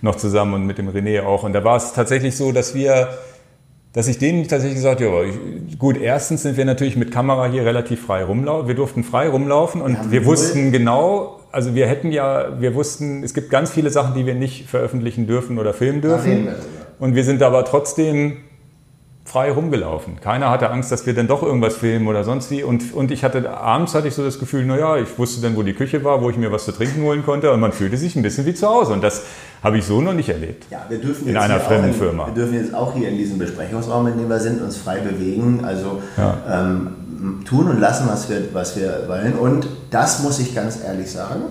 [0.01, 1.43] noch zusammen und mit dem René auch.
[1.43, 3.17] Und da war es tatsächlich so, dass wir,
[3.93, 5.33] dass ich denen tatsächlich gesagt habe, ja,
[5.79, 8.67] gut, erstens sind wir natürlich mit Kamera hier relativ frei rumlaufen.
[8.67, 13.23] Wir durften frei rumlaufen und wir, wir wussten genau, also wir hätten ja, wir wussten,
[13.23, 16.49] es gibt ganz viele Sachen, die wir nicht veröffentlichen dürfen oder filmen dürfen.
[16.99, 18.39] Und wir sind aber trotzdem
[19.25, 20.21] frei rumgelaufen.
[20.21, 22.63] Keiner hatte Angst, dass wir dann doch irgendwas filmen oder sonst wie.
[22.63, 25.63] Und, und ich hatte, abends hatte ich so das Gefühl, naja, ich wusste dann, wo
[25.63, 27.51] die Küche war, wo ich mir was zu trinken holen konnte.
[27.51, 28.93] Und man fühlte sich ein bisschen wie zu Hause.
[28.93, 29.23] Und das
[29.63, 30.67] habe ich so noch nicht erlebt.
[30.69, 32.27] Ja, wir dürfen in einer fremden in, Firma.
[32.27, 35.65] Wir dürfen jetzt auch hier in diesem Besprechungsraum, in dem wir sind, uns frei bewegen.
[35.65, 36.37] Also ja.
[36.49, 39.33] ähm, tun und lassen, was wir, was wir wollen.
[39.33, 41.41] Und das muss ich ganz ehrlich sagen.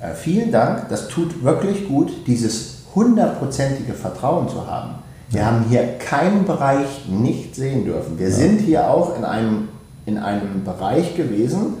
[0.00, 0.88] Äh, vielen Dank.
[0.90, 4.94] Das tut wirklich gut, dieses hundertprozentige Vertrauen zu haben
[5.30, 8.18] wir haben hier keinen Bereich nicht sehen dürfen.
[8.18, 8.34] Wir ja.
[8.34, 9.68] sind hier auch in einem,
[10.06, 11.74] in einem Bereich gewesen,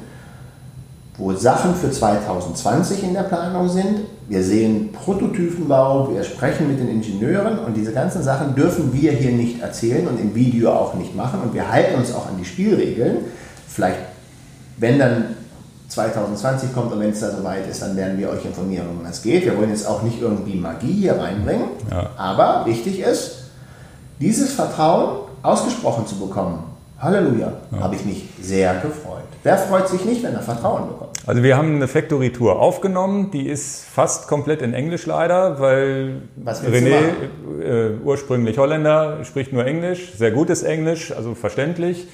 [1.16, 4.00] wo Sachen für 2020 in der Planung sind.
[4.28, 9.32] Wir sehen Prototypenbau, wir sprechen mit den Ingenieuren und diese ganzen Sachen dürfen wir hier
[9.32, 11.40] nicht erzählen und im Video auch nicht machen.
[11.42, 13.18] Und wir halten uns auch an die Spielregeln.
[13.66, 13.98] Vielleicht,
[14.76, 15.36] wenn dann
[15.88, 19.16] 2020 kommt und wenn es da soweit ist, dann werden wir euch informieren, um was
[19.16, 19.44] es geht.
[19.44, 22.10] Wir wollen jetzt auch nicht irgendwie Magie hier reinbringen, ja.
[22.16, 23.37] aber wichtig ist,
[24.20, 26.64] dieses Vertrauen ausgesprochen zu bekommen,
[26.98, 27.80] Halleluja, ja.
[27.80, 29.22] habe ich mich sehr gefreut.
[29.44, 31.10] Wer freut sich nicht, wenn er Vertrauen bekommt?
[31.26, 36.96] Also wir haben eine Factory-Tour aufgenommen, die ist fast komplett in Englisch leider, weil René,
[37.62, 42.08] äh, ursprünglich Holländer, spricht nur Englisch, sehr gutes Englisch, also verständlich.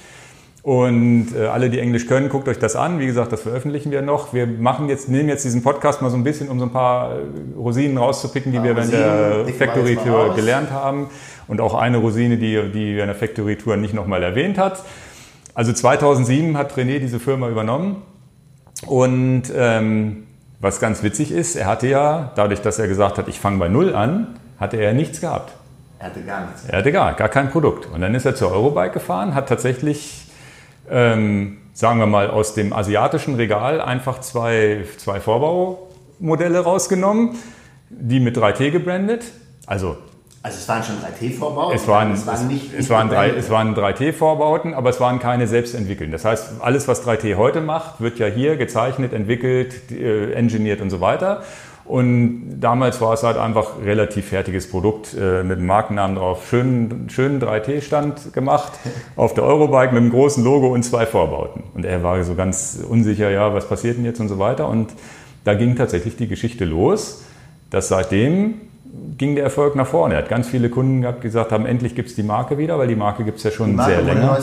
[0.65, 2.99] Und äh, alle, die Englisch können, guckt euch das an.
[2.99, 4.33] Wie gesagt, das veröffentlichen wir noch.
[4.33, 7.13] Wir machen jetzt, nehmen jetzt diesen Podcast mal so ein bisschen, um so ein paar
[7.13, 7.19] äh,
[7.55, 11.09] Rosinen rauszupicken, die ja, wir während der Factory Tour gelernt haben.
[11.47, 14.83] Und auch eine Rosine, die, die in der Factory Tour nicht nochmal erwähnt hat.
[15.55, 18.03] Also 2007 hat René diese Firma übernommen.
[18.87, 20.27] Und ähm,
[20.61, 23.69] was ganz witzig ist, er hatte ja, dadurch, dass er gesagt hat, ich fange bei
[23.69, 25.53] Null an, hatte er nichts gehabt.
[25.99, 26.65] Er hatte gar nichts.
[26.67, 27.87] Er hatte gar, gar kein Produkt.
[27.87, 30.27] Und dann ist er zur Eurobike gefahren, hat tatsächlich,
[30.91, 37.37] ähm, sagen wir mal, aus dem asiatischen Regal einfach zwei, zwei Vorbaumodelle rausgenommen,
[37.91, 39.25] die mit 3T gebrandet.
[39.67, 39.97] Also
[40.45, 41.75] also es waren schon 3T-Vorbauten?
[41.75, 46.13] Es waren, es waren, nicht, es, waren es waren 3T-Vorbauten, aber es waren keine selbstentwickelten.
[46.13, 50.91] Das heißt, alles, was 3T heute macht, wird ja hier gezeichnet, entwickelt, äh, engineert und
[50.91, 51.45] so weiter.
[51.87, 56.47] Und damals war es halt einfach relativ fertiges Produkt äh, mit dem Markennamen drauf.
[56.51, 58.73] Schönen, schönen 3T-Stand gemacht
[59.17, 61.63] auf der Eurobike mit einem großen Logo und zwei Vorbauten.
[61.73, 64.69] Und er war so ganz unsicher, ja, was passiert denn jetzt und so weiter.
[64.69, 64.93] Und
[65.45, 67.25] da ging tatsächlich die Geschichte los,
[67.71, 68.61] dass seitdem
[69.17, 70.15] ging der Erfolg nach vorne.
[70.15, 72.79] Er hat ganz viele Kunden gehabt, die gesagt haben, endlich gibt es die Marke wieder,
[72.79, 74.23] weil die Marke gibt es ja schon die Marke sehr länger.
[74.23, 74.37] Wurde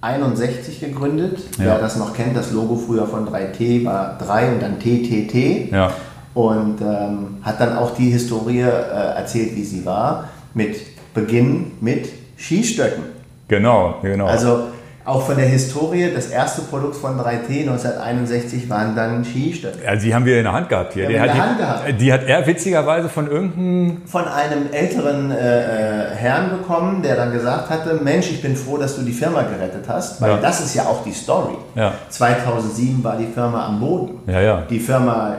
[0.00, 1.38] 1961 gegründet.
[1.58, 1.64] Ja.
[1.64, 5.72] Wer das noch kennt, das Logo früher von 3T war 3 und dann TTT.
[5.72, 5.92] Ja.
[6.34, 10.76] Und ähm, hat dann auch die Historie äh, erzählt, wie sie war, mit
[11.14, 13.02] Beginn mit Skistöcken.
[13.48, 14.26] Genau, genau.
[14.26, 14.68] Also
[15.08, 19.88] auch von der Historie, das erste Produkt von 3T 1961 waren dann Skistöcke.
[19.88, 21.08] Also die haben wir in der Hand gehabt hier.
[21.08, 22.00] Die, hat, Hand gehabt.
[22.00, 24.02] die hat er witzigerweise von irgendeinem...
[24.04, 28.76] Von einem älteren äh, äh, Herrn bekommen, der dann gesagt hatte, Mensch, ich bin froh,
[28.76, 30.36] dass du die Firma gerettet hast, weil ja.
[30.36, 31.54] das ist ja auch die Story.
[31.74, 31.94] Ja.
[32.10, 34.18] 2007 war die Firma am Boden.
[34.26, 34.62] Ja, ja.
[34.68, 35.36] Die Firma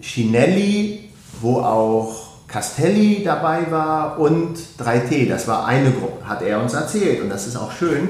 [0.00, 1.08] Chinelli,
[1.40, 7.20] wo auch Castelli dabei war und 3T, das war eine Gruppe, hat er uns erzählt
[7.22, 8.08] und das ist auch schön.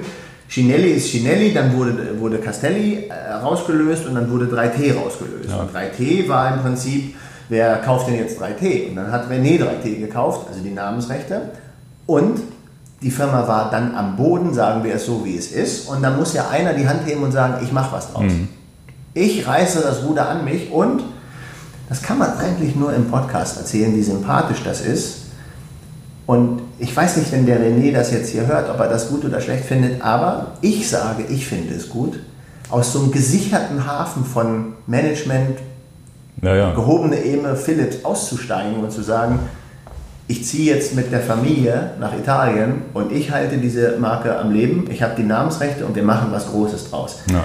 [0.48, 5.50] Chinelli ist Chinelli, dann wurde, wurde Castelli äh, rausgelöst und dann wurde 3T rausgelöst.
[5.50, 5.56] Ja.
[5.56, 7.16] Und 3T war im Prinzip,
[7.48, 8.90] wer kauft denn jetzt 3T?
[8.90, 11.50] Und dann hat René 3T gekauft, also die Namensrechte.
[12.06, 12.40] Und
[13.02, 15.88] die Firma war dann am Boden, sagen wir es so, wie es ist.
[15.88, 18.24] Und dann muss ja einer die Hand heben und sagen, ich mache was draus.
[18.24, 18.48] Mhm.
[19.12, 21.02] Ich reiße das Ruder an mich und
[21.88, 25.23] das kann man eigentlich nur im Podcast erzählen, wie sympathisch das ist.
[26.26, 29.24] Und ich weiß nicht, wenn der René das jetzt hier hört, ob er das gut
[29.24, 32.18] oder schlecht findet, aber ich sage, ich finde es gut,
[32.70, 35.58] aus so einem gesicherten Hafen von Management,
[36.42, 39.38] ja, gehobene Ebene Philips auszusteigen und zu sagen,
[40.26, 44.86] ich ziehe jetzt mit der Familie nach Italien und ich halte diese Marke am Leben,
[44.90, 47.18] ich habe die Namensrechte und wir machen was Großes draus.
[47.30, 47.44] Ja.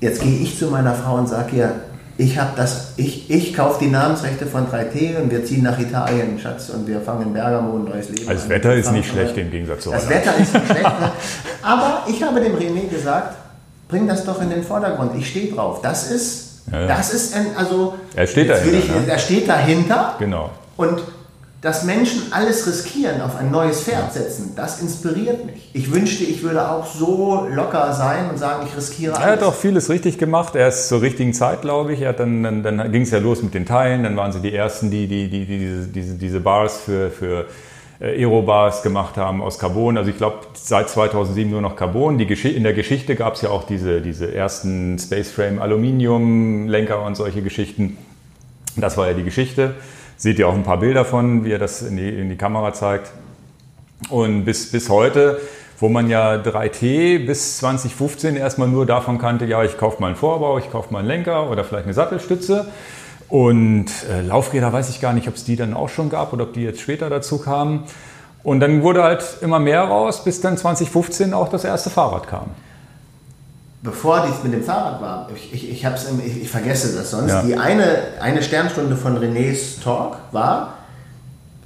[0.00, 1.72] Jetzt gehe ich zu meiner Frau und sage ihr,
[2.20, 6.38] ich habe das, ich, ich kaufe die Namensrechte von 3T und wir ziehen nach Italien,
[6.38, 9.38] Schatz, und wir fangen in Bergamo ein neues Leben also Das Wetter ist nicht schlecht
[9.38, 11.12] im Gegensatz zu Das Wetter ist nicht schlecht, ne?
[11.62, 13.36] aber ich habe dem René gesagt,
[13.88, 15.80] bring das doch in den Vordergrund, ich stehe drauf.
[15.80, 16.86] Das ist, ja, ja.
[16.88, 17.94] das ist ein, also...
[18.14, 18.78] Er steht dahinter.
[18.78, 18.96] Ich, ne?
[19.08, 20.14] Er steht dahinter.
[20.18, 20.50] Genau.
[20.76, 21.00] Und
[21.60, 25.70] dass Menschen alles riskieren, auf ein neues Pferd setzen, das inspiriert mich.
[25.74, 29.26] Ich wünschte, ich würde auch so locker sein und sagen, ich riskiere alles.
[29.26, 30.54] Er hat auch vieles richtig gemacht.
[30.54, 32.00] Er ist zur richtigen Zeit, glaube ich.
[32.00, 34.04] Er hat dann, dann, dann ging es ja los mit den Teilen.
[34.04, 37.44] Dann waren sie die Ersten, die, die, die, die diese, diese, diese Bars für, für
[38.00, 39.98] äh, Aero-Bars gemacht haben aus Carbon.
[39.98, 42.16] Also ich glaube, seit 2007 nur noch Carbon.
[42.16, 47.42] Die in der Geschichte gab es ja auch diese, diese ersten Spaceframe Aluminium-Lenker und solche
[47.42, 47.98] Geschichten.
[48.76, 49.74] Das war ja die Geschichte.
[50.20, 52.74] Seht ihr auch ein paar Bilder von, wie er das in die, in die Kamera
[52.74, 53.10] zeigt.
[54.10, 55.40] Und bis, bis heute,
[55.78, 60.16] wo man ja 3T bis 2015 erstmal nur davon kannte, ja, ich kaufe mal einen
[60.16, 62.66] Vorbau, ich kaufe mal einen Lenker oder vielleicht eine Sattelstütze.
[63.30, 66.44] Und äh, Laufräder weiß ich gar nicht, ob es die dann auch schon gab oder
[66.44, 67.84] ob die jetzt später dazu kamen.
[68.42, 72.50] Und dann wurde halt immer mehr raus, bis dann 2015 auch das erste Fahrrad kam
[73.82, 77.42] bevor dies mit dem Fahrrad war, ich, ich, ich, ich, ich vergesse das sonst, ja.
[77.42, 77.84] die eine,
[78.20, 80.74] eine Sternstunde von Renés Talk war,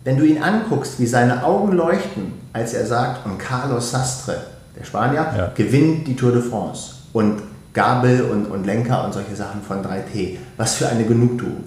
[0.04, 4.36] wenn du ihn anguckst, wie seine Augen leuchten, als er sagt, und Carlos Sastre,
[4.78, 5.52] der Spanier, ja.
[5.54, 6.92] gewinnt die Tour de France.
[7.12, 7.42] Und
[7.72, 10.36] Gabel und, und Lenker und solche Sachen von 3T.
[10.56, 11.64] Was für eine Genugtuung.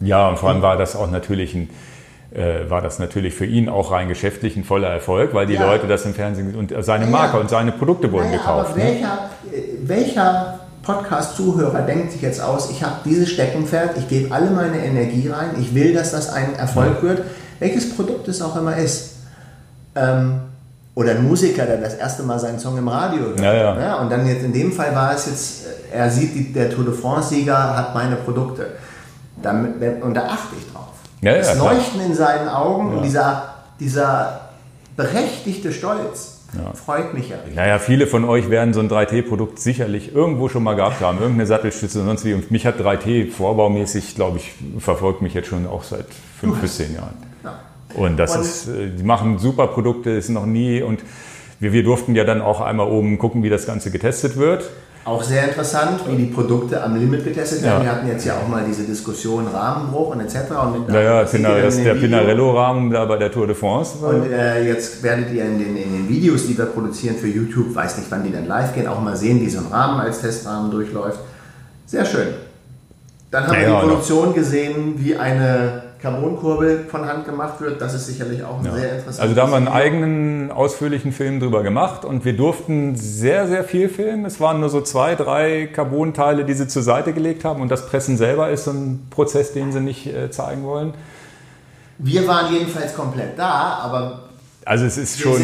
[0.00, 1.68] Ja, und vor allem war das auch natürlich ein
[2.34, 5.66] äh, war das natürlich für ihn auch rein geschäftlich ein voller Erfolg, weil die ja.
[5.66, 7.40] Leute das im Fernsehen und seine Marke ja.
[7.40, 8.70] und seine Produkte wurden naja, gekauft.
[8.70, 9.60] Aber welcher, ne?
[9.82, 15.28] welcher Podcast-Zuhörer denkt sich jetzt aus, ich habe dieses Steckenpferd, ich gebe alle meine Energie
[15.28, 17.22] rein, ich will, dass das ein Erfolg wird,
[17.60, 19.16] welches Produkt es auch immer ist.
[19.94, 20.40] Ähm,
[20.94, 23.40] oder ein Musiker, der das erste Mal seinen Song im Radio hört.
[23.40, 23.80] Ja, ja.
[23.80, 26.84] ja, und dann jetzt in dem Fall war es jetzt, er sieht, die, der Tour
[26.84, 28.66] de France-Sieger hat meine Produkte.
[29.40, 30.71] Damit, und da achte ich.
[31.22, 34.40] Ja, das Leuchten in seinen Augen und dieser, dieser
[34.96, 36.72] berechtigte Stolz Ja.
[36.74, 37.54] Freut mich ja richtig.
[37.54, 41.46] Naja, viele von euch werden so ein 3T-Produkt sicherlich irgendwo schon mal gehabt haben, irgendeine
[41.46, 42.34] Sattelstütze und sonst wie.
[42.34, 46.06] Und mich hat 3T vorbaumäßig, glaube ich, verfolgt mich jetzt schon auch seit
[46.40, 47.14] fünf bis zehn Jahren.
[47.42, 47.60] Ja.
[47.94, 51.02] Und das und ist, äh, die machen super Produkte, ist noch nie und
[51.58, 54.68] wir, wir durften ja dann auch einmal oben gucken, wie das Ganze getestet wird.
[55.04, 57.78] Auch sehr interessant, wie die Produkte am Limit getestet werden.
[57.78, 57.84] Ja.
[57.84, 60.36] Wir hatten jetzt ja auch mal diese Diskussion Rahmenbruch und etc.
[60.62, 63.98] Und mit ja, ja, das ist der Pinarello-Rahmen da bei der Tour de France.
[63.98, 67.74] Und äh, jetzt werdet ihr in den, in den Videos, die wir produzieren für YouTube,
[67.74, 70.20] weiß nicht, wann die dann live gehen, auch mal sehen, wie so ein Rahmen als
[70.20, 71.18] Testrahmen durchläuft.
[71.86, 72.28] Sehr schön.
[73.32, 77.80] Dann haben ja, wir die Produktion gesehen, wie eine Carbonkurbel von Hand gemacht wird.
[77.80, 78.72] Das ist sicherlich auch ein ja.
[78.72, 82.96] sehr interessantes Also da haben wir einen eigenen ausführlichen Film drüber gemacht und wir durften
[82.96, 84.24] sehr, sehr viel filmen.
[84.24, 87.86] Es waren nur so zwei, drei Carbonteile, die sie zur Seite gelegt haben und das
[87.86, 90.92] Pressen selber ist so ein Prozess, den sie nicht äh, zeigen wollen.
[91.98, 94.31] Wir waren jedenfalls komplett da, aber
[94.64, 95.40] also es ist schon.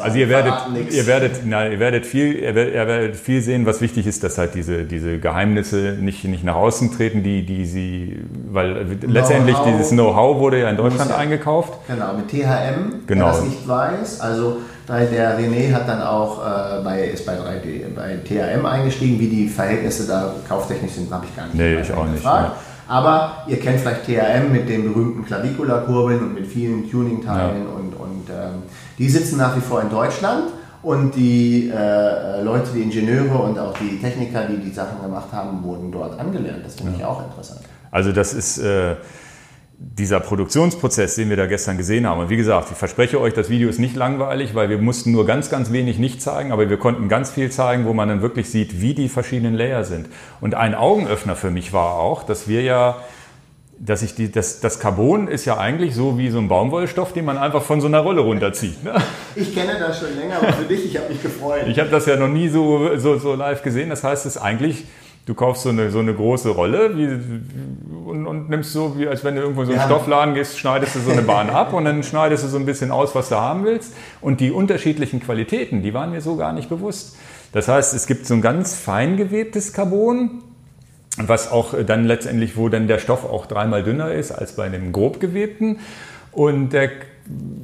[0.00, 0.54] Also ihr werdet,
[0.90, 4.22] ihr werdet, na, ihr werdet viel, ihr werdet, ihr werdet, viel sehen, was wichtig ist,
[4.24, 9.10] dass halt diese, diese Geheimnisse nicht, nicht nach außen treten, die, die sie, weil know
[9.10, 11.72] letztendlich dieses Know-how wurde ja in Deutschland ja, eingekauft.
[11.88, 13.26] Genau, mit THM, genau.
[13.26, 14.20] wer das nicht weiß.
[14.20, 19.28] Also der René hat dann auch äh, bei, ist bei, 3D, bei THM eingestiegen, wie
[19.28, 21.54] die Verhältnisse da kauftechnisch sind, habe ich gar nicht.
[21.54, 22.24] Nee, ich auch nicht.
[22.24, 22.56] Ja.
[22.88, 27.74] Aber ihr kennt vielleicht TRM mit den berühmten Clavicula-Kurbeln und mit vielen Tuning-Teilen ja.
[27.74, 27.91] und,
[28.22, 28.62] und ähm,
[28.98, 30.52] die sitzen nach wie vor in Deutschland.
[30.82, 35.62] Und die äh, Leute, die Ingenieure und auch die Techniker, die die Sachen gemacht haben,
[35.62, 36.62] wurden dort angelernt.
[36.64, 36.98] Das finde ja.
[36.98, 37.60] ich auch interessant.
[37.92, 38.96] Also das ist, äh,
[39.78, 43.48] dieser Produktionsprozess, den wir da gestern gesehen haben, und wie gesagt, ich verspreche euch, das
[43.48, 46.78] Video ist nicht langweilig, weil wir mussten nur ganz, ganz wenig nicht zeigen, aber wir
[46.78, 50.08] konnten ganz viel zeigen, wo man dann wirklich sieht, wie die verschiedenen Layer sind.
[50.40, 52.96] Und ein Augenöffner für mich war auch, dass wir ja
[53.84, 57.24] dass ich die, das, das Carbon ist ja eigentlich so wie so ein Baumwollstoff, den
[57.24, 58.82] man einfach von so einer Rolle runterzieht.
[58.84, 58.94] Ne?
[59.34, 61.62] Ich kenne das schon länger, aber für dich, ich habe mich gefreut.
[61.66, 63.88] Ich habe das ja noch nie so, so, so live gesehen.
[63.88, 64.84] Das heißt, es ist eigentlich
[65.24, 67.06] Du kaufst so eine, so eine große Rolle wie,
[68.10, 70.96] und, und, nimmst so, wie als wenn du irgendwo so in einen Stoffladen gehst, schneidest
[70.96, 73.36] du so eine Bahn ab und dann schneidest du so ein bisschen aus, was du
[73.36, 73.94] haben willst.
[74.20, 77.16] Und die unterschiedlichen Qualitäten, die waren mir so gar nicht bewusst.
[77.52, 80.42] Das heißt, es gibt so ein ganz fein gewebtes Carbon,
[81.18, 84.92] was auch dann letztendlich, wo dann der Stoff auch dreimal dünner ist als bei einem
[84.92, 85.80] grob gewebten.
[86.32, 86.90] Und der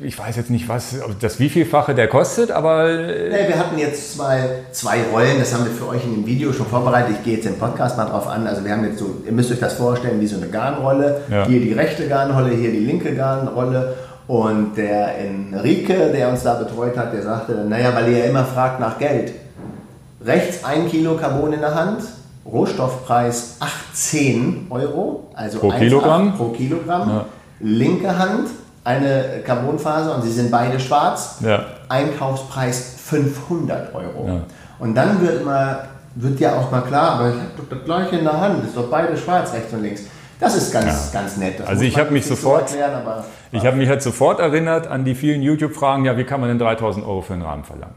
[0.02, 2.88] ich weiß jetzt nicht, was das wievielfache der kostet, aber.
[2.88, 6.26] Äh, nee, wir hatten jetzt zwei, zwei Rollen, das haben wir für euch in dem
[6.26, 7.16] Video schon vorbereitet.
[7.18, 8.46] Ich gehe jetzt im Podcast mal drauf an.
[8.46, 11.22] Also wir haben jetzt so, ihr müsst euch das vorstellen wie so eine Garnrolle.
[11.28, 11.46] Ja.
[11.46, 13.96] Hier die rechte Garnrolle, hier die linke Garnrolle.
[14.28, 18.44] Und der Enrique, der uns da betreut hat, der sagte, naja, weil ihr ja immer
[18.44, 19.32] fragt nach Geld.
[20.24, 22.02] Rechts ein Kilo Carbon in der Hand,
[22.50, 26.36] Rohstoffpreis 18 Euro, also pro Kilogramm.
[26.36, 27.08] Pro Kilogramm.
[27.08, 27.24] Ja.
[27.60, 28.48] Linke Hand
[28.84, 31.36] eine Carbonfaser und sie sind beide schwarz.
[31.40, 31.64] Ja.
[31.88, 34.26] Einkaufspreis 500 Euro.
[34.26, 34.40] Ja.
[34.78, 35.80] Und dann wird immer,
[36.14, 38.76] wird ja auch mal klar, aber ich habe doch das gleiche in der Hand, ist
[38.76, 40.02] doch beide schwarz, rechts und links.
[40.40, 41.20] Das ist ganz, ja.
[41.20, 41.58] ganz nett.
[41.58, 45.04] Das also ich habe mich sofort, so erklären, ich habe mich halt sofort erinnert an
[45.04, 47.94] die vielen YouTube-Fragen, ja, wie kann man denn 3000 Euro für einen Rahmen verlangen?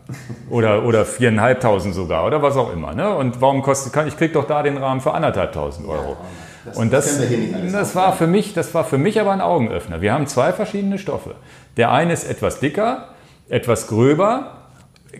[0.49, 2.93] Oder, oder 4.500 sogar, oder was auch immer.
[2.93, 3.15] Ne?
[3.15, 6.17] Und warum kostet, kann, ich kriege doch da den Rahmen für 1.500 Euro.
[6.65, 10.01] Das, und das, das, das war für mich, das war für mich aber ein Augenöffner.
[10.01, 11.35] Wir haben zwei verschiedene Stoffe.
[11.77, 13.09] Der eine ist etwas dicker,
[13.49, 14.60] etwas gröber,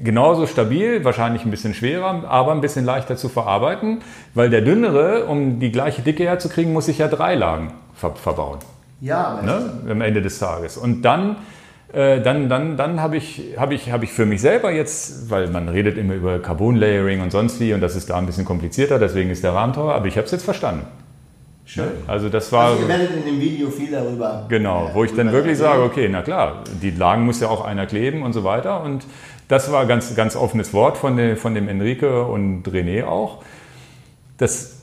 [0.04, 4.00] genauso stabil, wahrscheinlich ein bisschen schwerer, aber ein bisschen leichter zu verarbeiten,
[4.34, 8.60] weil der dünnere, um die gleiche Dicke herzukriegen, muss ich ja drei Lagen ver verbauen.
[9.02, 9.72] Ja, ne?
[9.90, 10.78] am Ende des Tages.
[10.78, 11.38] Und dann
[11.94, 15.48] äh, dann, dann, dann habe ich, hab ich, hab ich für mich selber jetzt, weil
[15.48, 18.46] man redet immer über Carbon Layering und sonst wie und das ist da ein bisschen
[18.46, 20.86] komplizierter, deswegen ist der Rahmen teurer, aber ich habe es jetzt verstanden.
[21.66, 21.90] Schön.
[22.08, 22.72] Also das war.
[22.72, 24.46] Also ihr werdet in dem Video viel darüber.
[24.50, 27.86] Genau, wo ich dann wirklich sage, okay, na klar, die Lagen muss ja auch einer
[27.86, 28.84] kleben und so weiter.
[28.84, 29.06] Und
[29.52, 33.44] das war ganz, ganz offenes Wort von, dem, von dem Enrique und René auch.
[34.38, 34.78] Das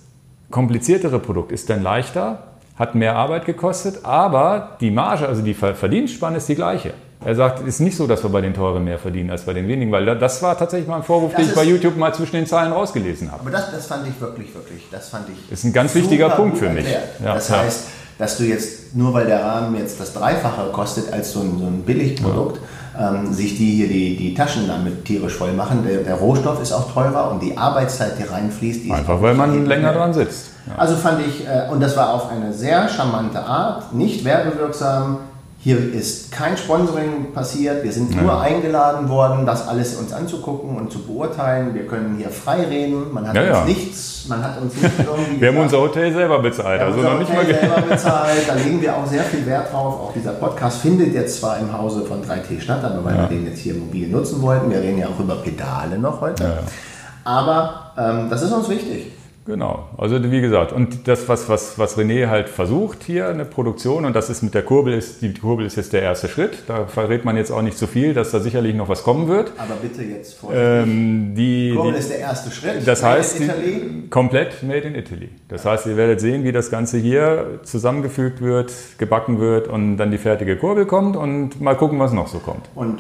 [0.51, 2.43] kompliziertere Produkt ist dann leichter,
[2.77, 6.93] hat mehr Arbeit gekostet, aber die Marge, also die Verdienstspanne ist die gleiche.
[7.25, 9.55] Er sagt, es ist nicht so, dass wir bei den teuren mehr verdienen als bei
[9.55, 12.15] den wenigen, weil das war tatsächlich mal ein Vorwurf, das den ich bei YouTube mal
[12.15, 13.41] zwischen den Zahlen rausgelesen habe.
[13.41, 15.51] Aber das, das fand ich wirklich, wirklich, das fand ich.
[15.51, 16.87] Ist ein ganz wichtiger Punkt für mich.
[16.87, 17.89] Ja, das heißt,
[18.19, 21.67] dass du jetzt, nur weil der Rahmen jetzt das Dreifache kostet als so ein, so
[21.67, 22.63] ein Billigprodukt, ja.
[22.99, 25.85] Ähm, sich die hier die, die Taschen damit tierisch voll machen.
[25.87, 29.67] Der, der, Rohstoff ist auch teurer und die Arbeitszeit, die reinfließt, die Einfach weil man
[29.67, 30.51] länger dran sitzt.
[30.67, 30.75] Ja.
[30.77, 35.19] Also fand ich, äh, und das war auf eine sehr charmante Art, nicht werbewirksam,
[35.61, 37.83] Hier ist kein Sponsoring passiert.
[37.83, 41.75] Wir sind nur eingeladen worden, das alles uns anzugucken und zu beurteilen.
[41.75, 43.13] Wir können hier frei reden.
[43.13, 43.65] Man hat Ja, uns ja.
[43.65, 45.41] nichts, man hat uns nicht irgendwie.
[45.41, 47.61] Wir haben unser Hotel selber bezahlt, also noch nicht mal Hotel Geld.
[47.73, 48.49] selber bezahlt.
[48.49, 49.95] Da legen wir auch sehr viel Wert drauf.
[50.01, 53.45] Auch dieser Podcast findet jetzt zwar im Hause von 3T statt, aber weil wir den
[53.47, 56.59] jetzt hier mobil nutzen wollten, wir reden ja auch über Pedale noch heute.
[57.25, 59.11] Aber ähm, das ist uns wichtig.
[59.49, 64.05] Genau, also wie gesagt, und das, was, was, was René halt versucht hier, eine Produktion,
[64.05, 66.85] und das ist mit der Kurbel, ist, die Kurbel ist jetzt der erste Schritt, da
[66.85, 69.53] verrät man jetzt auch nicht zu viel, dass da sicherlich noch was kommen wird.
[69.57, 70.69] Aber bitte jetzt vorsichtig.
[70.69, 72.87] Ähm, die, Kurbel die, ist der erste Schritt.
[72.87, 73.63] das Made in heißt, Italy.
[73.63, 75.31] die, komplett made in Italy.
[75.49, 80.11] Das heißt, ihr werdet sehen, wie das Ganze hier zusammengefügt wird, gebacken wird und dann
[80.11, 82.69] die fertige Kurbel kommt und mal gucken, was noch so kommt.
[82.75, 82.99] Und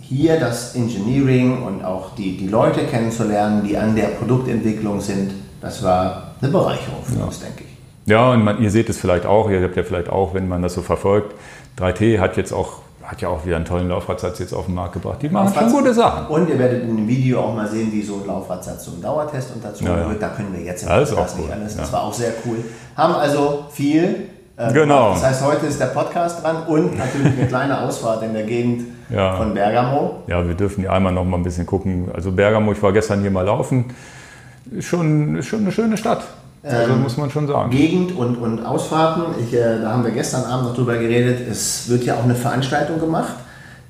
[0.00, 5.82] hier das Engineering und auch die, die Leute kennenzulernen, die an der Produktentwicklung sind, das
[5.82, 8.10] war eine Bereicherung für uns, denke ich.
[8.10, 10.62] Ja, und man, ihr seht es vielleicht auch, ihr habt ja vielleicht auch, wenn man
[10.62, 11.34] das so verfolgt,
[11.78, 14.94] 3T hat jetzt auch, hat ja auch wieder einen tollen Laufradsatz jetzt auf den Markt
[14.94, 15.18] gebracht.
[15.22, 16.26] Die machen schon gute Sachen.
[16.28, 19.54] Und ihr werdet in dem Video auch mal sehen, wie so ein Laufradsatz zum Dauertest
[19.54, 20.08] unterzogen Ja, ja.
[20.08, 20.22] wird.
[20.22, 21.76] Da können wir jetzt im Das Podcast auch nicht cool, alles.
[21.76, 21.92] Das ja.
[21.92, 22.56] war auch sehr cool.
[22.96, 24.28] Haben also viel.
[24.56, 25.10] äh, Genau.
[25.12, 28.84] Das heißt, heute ist der Podcast dran und natürlich eine kleine Ausfahrt in der Gegend
[29.10, 29.36] Ja.
[29.36, 30.22] von Bergamo.
[30.26, 32.08] Ja, wir dürfen hier einmal noch mal ein bisschen gucken.
[32.14, 33.86] Also Bergamo, ich war gestern hier mal laufen,
[34.72, 36.22] ist schon, ist schon eine schöne Stadt.
[36.62, 37.70] Also Ähm, muss man schon sagen.
[37.70, 39.24] Gegend und, und Ausfahrten.
[39.42, 41.48] Ich, äh, da haben wir gestern Abend noch drüber geredet.
[41.48, 43.34] Es wird ja auch eine Veranstaltung gemacht.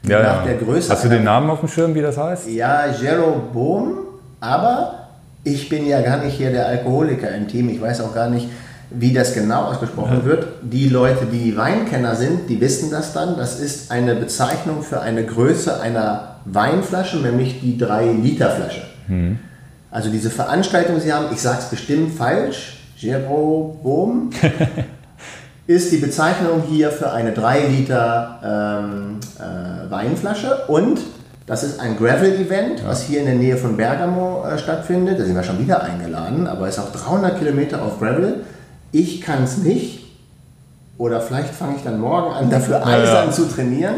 [0.04, 0.52] Ja, nach ja.
[0.52, 2.48] der Größe Hast du den Namen auf dem Schirm, wie das heißt?
[2.48, 3.98] Ja, Jeroboam,
[4.38, 5.08] aber
[5.42, 7.68] ich bin ja gar nicht hier der Alkoholiker im Team.
[7.68, 8.48] Ich weiß auch gar nicht,
[8.90, 10.46] wie das genau ausgesprochen wird.
[10.62, 13.36] Die Leute, die Weinkenner sind, die wissen das dann.
[13.36, 18.82] Das ist eine Bezeichnung für eine Größe einer Weinflasche, nämlich die 3-Liter-Flasche.
[19.90, 24.30] Also diese Veranstaltung, die Sie haben, ich sage es bestimmt falsch, Jeroboam,
[25.66, 31.00] ist die Bezeichnung hier für eine 3 Liter ähm, äh, Weinflasche und
[31.46, 35.18] das ist ein Gravel-Event, was hier in der Nähe von Bergamo äh, stattfindet.
[35.18, 38.44] Da sind wir schon wieder eingeladen, aber es ist auch 300 Kilometer auf Gravel.
[38.92, 40.04] Ich kann es nicht
[40.98, 43.32] oder vielleicht fange ich dann morgen an, dafür eisern ja.
[43.32, 43.94] zu trainieren.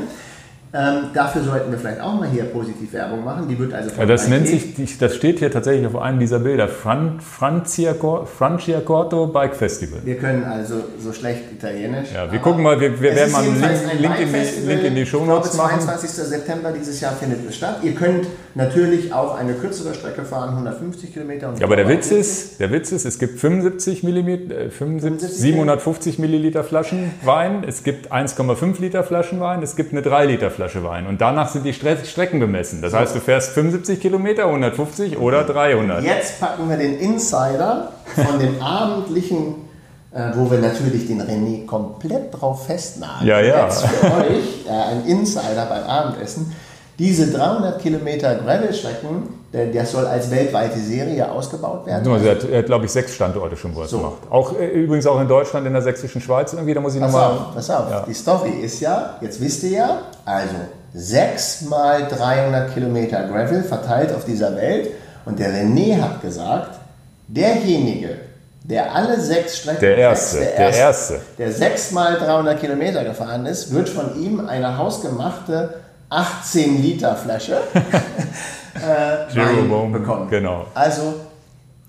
[0.73, 3.49] Ähm, dafür sollten wir vielleicht auch mal hier positiv Werbung machen.
[3.49, 6.39] Die wird also Ja, das 3T nennt sich, das steht hier tatsächlich auf einem dieser
[6.39, 9.99] Bilder, Fran, Franciacor- Franciacorto Bike Festival.
[10.05, 12.11] Wir können also so schlecht Italienisch.
[12.15, 14.67] Ja, wir gucken mal, wir- wir werden mal einen Link- ein Link in die-.
[14.69, 15.81] Link in die Shownotes Ich glaube, machen.
[15.81, 16.11] 22.
[16.11, 17.79] September dieses Jahr findet es statt.
[17.83, 21.49] Ihr könnt natürlich auch eine kürzere Strecke fahren, 150 Kilometer.
[21.49, 25.29] und Ja, aber der Witz ist, der Witz ist, es gibt 75 Millimeter, äh, 75,
[25.29, 30.27] 75 750 Milliliter Flaschen Wein, es gibt 1,5 Liter Flaschen Wein, es gibt eine 3
[30.27, 32.83] Liter Flasche Wein und danach sind die Stre Strecken bemessen.
[32.83, 36.03] Das heißt, du fährst 75 Kilometer, 150 oder 300.
[36.03, 39.55] Jetzt packen wir den Insider von dem abendlichen,
[40.13, 43.29] äh, wo wir natürlich den René komplett drauf festnageln.
[43.29, 43.65] Ja, ja.
[43.65, 46.53] Jetzt für euch äh, ein Insider beim Abendessen.
[47.01, 52.07] Diese 300 Kilometer Gravel-Strecken, der- das soll als weltweite Serie ausgebaut werden.
[52.13, 53.99] Also er hat, hat glaube ich, sechs Standorte schon wo er es So.
[53.99, 54.19] macht.
[54.29, 57.11] Auch, äh, übrigens auch in Deutschland, in der sächsischen Schweiz irgendwie, da muss ich Pass
[57.11, 57.31] nochmal...
[57.31, 57.91] auf, pass auf.
[57.91, 58.05] Ja.
[58.07, 60.55] Die Story ist ja, jetzt wisst ihr ja, also
[60.93, 64.91] 6 mal 300 Kilometer Gravel verteilt auf dieser Welt.
[65.25, 66.79] Und der René hat gesagt,
[67.29, 68.11] derjenige,
[68.65, 71.21] der alle sechs Strecken Der Erste, sechs, der Erste.
[71.39, 75.75] der 6 mal 300 Kilometer gefahren ist, wird von ihm eine hausgemachte
[76.11, 77.59] 18 Liter Flasche
[78.75, 80.29] äh, Wein bekommen.
[80.29, 80.67] genau.
[80.75, 81.15] Also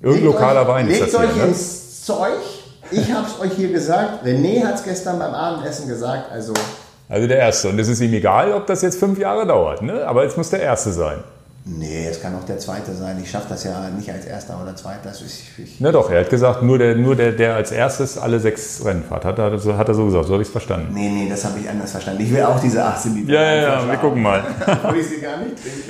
[0.02, 1.43] Irgendein lokaler euch, Wein ist legt das euch hier.
[1.43, 1.48] Ne?
[1.49, 2.31] ins Zeug.
[2.91, 4.26] Ich habe es euch hier gesagt.
[4.26, 6.31] René hat es gestern beim Abendessen gesagt.
[6.31, 6.53] Also
[7.10, 7.69] Also der Erste.
[7.69, 10.06] Und es ist ihm egal, ob das jetzt fünf Jahre dauert, ne?
[10.06, 11.19] aber es muss der Erste sein.
[11.65, 13.19] Nee, es kann auch der Zweite sein.
[13.21, 15.11] Ich schaffe das ja nicht als Erster oder Zweiter.
[15.79, 19.03] Na doch, er hat gesagt, nur der, nur der, der als erstes alle sechs Rennen
[19.03, 19.25] fährt.
[19.25, 20.93] Hat er, so- hat er so gesagt, so habe ich es verstanden.
[20.93, 22.21] nee, nee, das habe ich anders verstanden.
[22.23, 23.33] Ich will auch diese 18 Liter.
[23.33, 24.43] Ja, ja, ja, wir gucken mal.
[24.83, 25.89] Obwohl ich sie gar nicht trinke.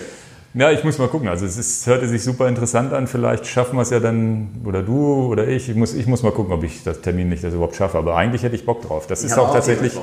[0.53, 1.30] Ja, ich muss mal gucken.
[1.30, 3.07] Also es ist, hörte sich super interessant an.
[3.07, 5.69] Vielleicht schaffen wir es ja dann, oder du oder ich.
[5.69, 7.98] Ich muss, ich muss mal gucken, ob ich das Termin nicht das überhaupt schaffe.
[7.98, 9.07] Aber eigentlich hätte ich Bock drauf.
[9.07, 9.93] Das Ich ist habe auch tatsächlich.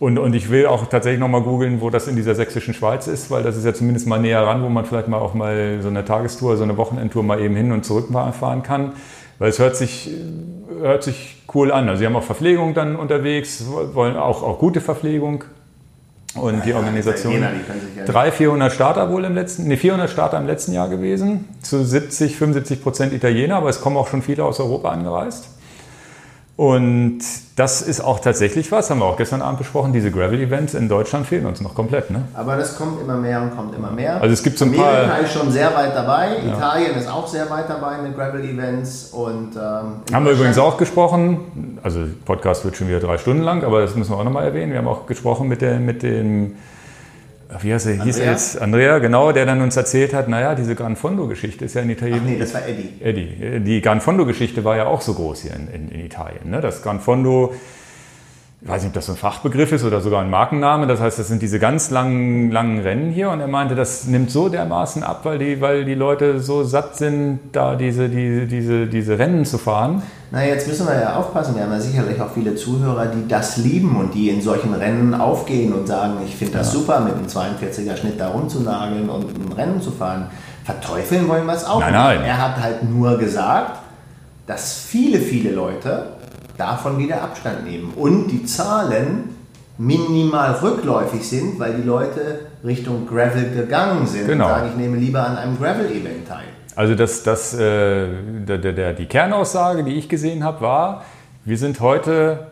[0.00, 3.30] Und, und ich will auch tatsächlich nochmal googeln, wo das in dieser sächsischen Schweiz ist,
[3.30, 5.88] weil das ist ja zumindest mal näher ran, wo man vielleicht mal auch mal so
[5.88, 8.94] eine Tagestour, so eine Wochenendtour mal eben hin und zurück fahren kann.
[9.38, 10.10] Weil es hört sich,
[10.80, 11.86] hört sich cool an.
[11.90, 15.44] Also sie haben auch Verpflegung dann unterwegs, wollen auch, auch gute Verpflegung.
[16.34, 17.32] Und die Ja, Organisation.
[17.34, 20.72] Die sich ja nicht- 300, 400 Starter wohl im letzten, nee, 400 Starter im letzten
[20.72, 21.46] Jahr gewesen.
[21.60, 25.48] Zu 70, 75 Prozent Italiener, aber es kommen auch schon viele aus Europa angereist.
[26.60, 27.20] Und
[27.56, 31.26] das ist auch tatsächlich was, haben wir auch gestern Abend besprochen, diese Gravel-Events in Deutschland
[31.26, 32.10] fehlen uns noch komplett.
[32.10, 32.24] Ne?
[32.34, 34.20] Aber das kommt immer mehr und kommt immer mehr.
[34.20, 35.20] Also es gibt so ein Amerika paar...
[35.20, 36.54] ist schon sehr weit dabei, ja.
[36.54, 39.06] Italien ist auch sehr weit dabei mit Gravel-Events.
[39.14, 43.64] und ähm, Haben wir übrigens auch gesprochen, also Podcast wird schon wieder drei Stunden lang,
[43.64, 44.72] aber das müssen wir auch nochmal erwähnen.
[44.72, 46.56] Wir haben auch gesprochen mit, der, mit dem
[47.60, 48.60] wie heißt er, hieß er jetzt?
[48.60, 52.20] Andrea, genau, der dann uns erzählt hat, naja, diese Gran Fondo-Geschichte ist ja in Italien.
[52.22, 52.92] Ach nee, das war Eddie.
[53.00, 53.60] Eddie.
[53.60, 56.50] Die Gran Fondo-Geschichte war ja auch so groß hier in, in, in Italien.
[56.50, 56.60] Ne?
[56.60, 57.54] Das Gran Fondo,
[58.62, 60.86] ich weiß nicht, ob das so ein Fachbegriff ist oder sogar ein Markenname.
[60.86, 63.30] Das heißt, das sind diese ganz langen, langen Rennen hier.
[63.30, 66.96] Und er meinte, das nimmt so dermaßen ab, weil die, weil die Leute so satt
[66.98, 70.02] sind, da diese, diese, diese, diese Rennen zu fahren.
[70.30, 71.56] Na, jetzt müssen wir ja aufpassen.
[71.56, 75.14] Wir haben ja sicherlich auch viele Zuhörer, die das lieben und die in solchen Rennen
[75.14, 76.80] aufgehen und sagen, ich finde das ja.
[76.80, 80.26] super, mit einem 42er Schnitt da rumzunageln und ein Rennen zu fahren.
[80.64, 82.20] Verteufeln wollen wir es auch nein, nein.
[82.24, 83.78] Er hat halt nur gesagt,
[84.46, 86.19] dass viele, viele Leute
[86.60, 89.36] davon wieder Abstand nehmen und die Zahlen
[89.78, 94.44] minimal rückläufig sind, weil die Leute Richtung Gravel gegangen sind genau.
[94.44, 96.44] und sagen, ich nehme lieber an einem Gravel-Event teil.
[96.76, 98.08] Also das, das, äh,
[98.46, 101.04] der, der, die Kernaussage, die ich gesehen habe, war,
[101.46, 102.48] wir sind heute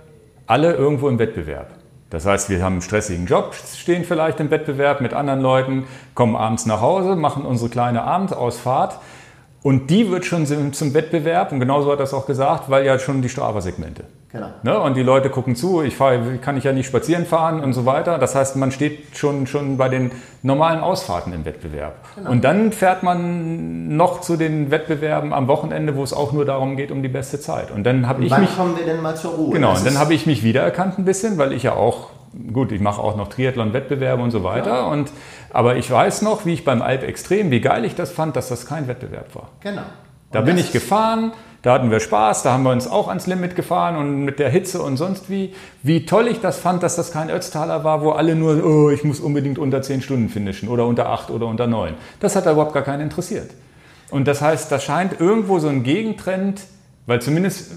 [0.47, 1.69] alle irgendwo im Wettbewerb.
[2.09, 6.35] Das heißt, wir haben einen stressigen Job, stehen vielleicht im Wettbewerb mit anderen Leuten, kommen
[6.35, 8.99] abends nach Hause, machen unsere kleine Abendausfahrt
[9.63, 12.99] und die wird schon zum Wettbewerb, und genauso hat er es auch gesagt, weil ja
[12.99, 14.05] schon die Strava-Segmente.
[14.31, 14.49] Genau.
[14.63, 14.79] Ne?
[14.79, 17.87] Und die Leute gucken zu, ich fahr, kann ich ja nicht spazieren fahren und so
[17.87, 18.19] weiter.
[18.19, 20.11] Das heißt, man steht schon, schon bei den
[20.43, 21.95] normalen Ausfahrten im Wettbewerb.
[22.15, 22.31] Genau.
[22.31, 26.77] Und dann fährt man noch zu den Wettbewerben am Wochenende, wo es auch nur darum
[26.77, 27.71] geht, um die beste Zeit.
[27.71, 28.55] Und dann habe ich wann mich.
[28.55, 29.55] kommen wir denn mal zur Ruhe?
[29.55, 32.11] Genau, das und dann habe ich mich wiedererkannt ein bisschen, weil ich ja auch
[32.53, 34.71] gut, ich mache auch noch Triathlon-Wettbewerbe und so weiter.
[34.71, 34.87] Ja.
[34.87, 35.11] Und,
[35.51, 38.49] aber ich weiß noch, wie ich beim Alp Extrem, wie geil ich das fand, dass
[38.49, 39.49] das kein Wettbewerb war.
[39.61, 39.83] Genau.
[40.31, 41.33] Da bin ich gefahren,
[41.63, 44.51] da hatten wir Spaß, da haben wir uns auch ans Limit gefahren und mit der
[44.51, 45.55] Hitze und sonst wie.
[45.83, 49.05] Wie toll ich das fand, dass das kein Ötztaler war, wo alle nur, oh, ich
[49.05, 51.95] muss unbedingt unter 10 Stunden finishen oder unter 8 oder unter 9.
[52.21, 53.51] Das hat da überhaupt gar keinen interessiert.
[54.11, 56.63] Und das heißt, da scheint irgendwo so ein Gegentrend
[57.09, 57.73] weil zumindest,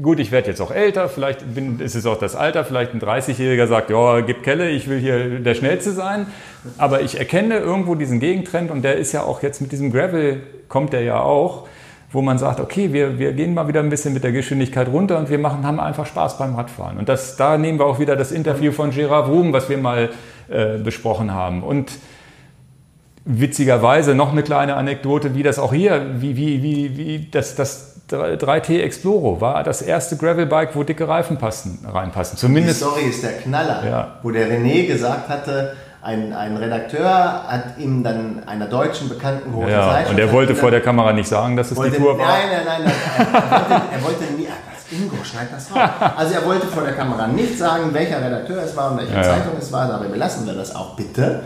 [0.00, 3.00] gut, ich werde jetzt auch älter, vielleicht bin, ist es auch das Alter, vielleicht ein
[3.00, 6.28] 30-Jähriger sagt, ja, gib Kelle, ich will hier der Schnellste sein.
[6.78, 10.40] Aber ich erkenne irgendwo diesen Gegentrend und der ist ja auch jetzt mit diesem Gravel,
[10.68, 11.68] kommt der ja auch,
[12.10, 15.18] wo man sagt, okay, wir, wir gehen mal wieder ein bisschen mit der Geschwindigkeit runter
[15.18, 16.96] und wir machen, haben einfach Spaß beim Radfahren.
[16.96, 20.08] Und das, da nehmen wir auch wieder das Interview von Gerard Wrum, was wir mal
[20.48, 21.62] äh, besprochen haben.
[21.62, 21.92] Und
[23.26, 27.89] witzigerweise noch eine kleine Anekdote, wie das auch hier, wie, wie, wie, wie das, das
[28.16, 32.38] 3T Exploro war das erste Gravelbike, wo dicke Reifen passen, reinpassen.
[32.38, 34.08] Zumindest Die Story ist der Knaller, ja.
[34.22, 39.70] wo der René gesagt hatte, ein, ein Redakteur hat ihm dann einer deutschen bekannten großen
[39.70, 40.10] ja, Zeitschrift...
[40.10, 42.26] Und er wollte vor der Kamera nicht sagen, dass es wollte, die Tour war?
[42.26, 42.82] Nein, nein, nein.
[42.84, 44.48] nein er, wollte, er wollte nie...
[44.92, 45.88] Ingo, schneid das raus.
[46.16, 49.22] Also er wollte vor der Kamera nicht sagen, welcher Redakteur es war und welche ja,
[49.22, 51.42] Zeitung es war, aber belassen wir das auch bitte.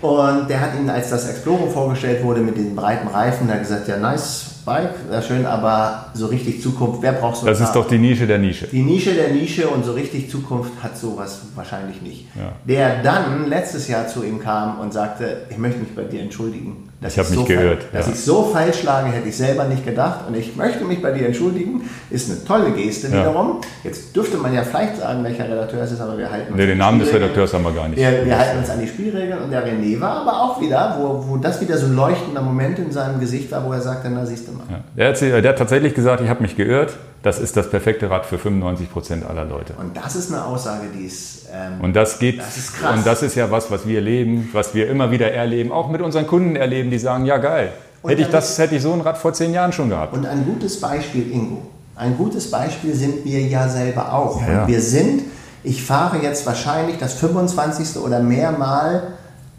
[0.00, 3.86] Und der hat ihn, als das Exploro vorgestellt wurde mit diesen breiten Reifen, hat gesagt,
[3.86, 7.88] ja nice, Bike, sehr schön, aber so richtig Zukunft, wer braucht so Das ist doch
[7.88, 8.66] die Nische der Nische.
[8.66, 12.26] Die Nische der Nische und so richtig Zukunft hat sowas wahrscheinlich nicht.
[12.36, 12.52] Ja.
[12.64, 16.89] Der dann letztes Jahr zu ihm kam und sagte, ich möchte mich bei dir entschuldigen.
[17.00, 17.86] Dass ich habe mich so gehört.
[17.92, 18.12] Dass ja.
[18.12, 20.26] ich so falsch schlage, hätte ich selber nicht gedacht.
[20.28, 21.88] Und ich möchte mich bei dir entschuldigen.
[22.10, 23.20] Ist eine tolle Geste ja.
[23.20, 23.62] wiederum.
[23.82, 26.66] Jetzt dürfte man ja vielleicht sagen, welcher Redakteur es ist, aber wir halten uns nee,
[26.66, 27.98] den Namen des Redakteurs haben wir gar nicht.
[27.98, 29.42] Wir, wir halten uns an die Spielregeln.
[29.42, 32.78] Und der René war aber auch wieder, wo, wo das wieder so ein leuchtender Moment
[32.78, 34.64] in seinem Gesicht war, wo er sagte, na siehst du mal.
[34.68, 34.80] Ja.
[34.96, 36.92] Der, hat, der hat tatsächlich gesagt, ich habe mich geirrt.
[37.22, 39.74] Das ist das perfekte Rad für 95 Prozent aller Leute.
[39.78, 41.46] Und das ist eine Aussage, die ist.
[41.52, 42.40] Ähm, und das geht.
[42.40, 42.96] Das ist krass.
[42.96, 46.00] Und das ist ja was, was wir leben, was wir immer wieder erleben, auch mit
[46.00, 47.72] unseren Kunden erleben, die sagen: Ja, geil.
[48.06, 50.14] hätte ich, das, hätte ich so ein Rad vor zehn Jahren schon gehabt.
[50.14, 51.62] Und ein gutes Beispiel, Ingo.
[51.94, 54.40] Ein gutes Beispiel sind wir ja selber auch.
[54.40, 54.62] Ja.
[54.62, 55.24] Und wir sind,
[55.62, 58.02] ich fahre jetzt wahrscheinlich das 25.
[58.02, 59.02] oder mehr Mal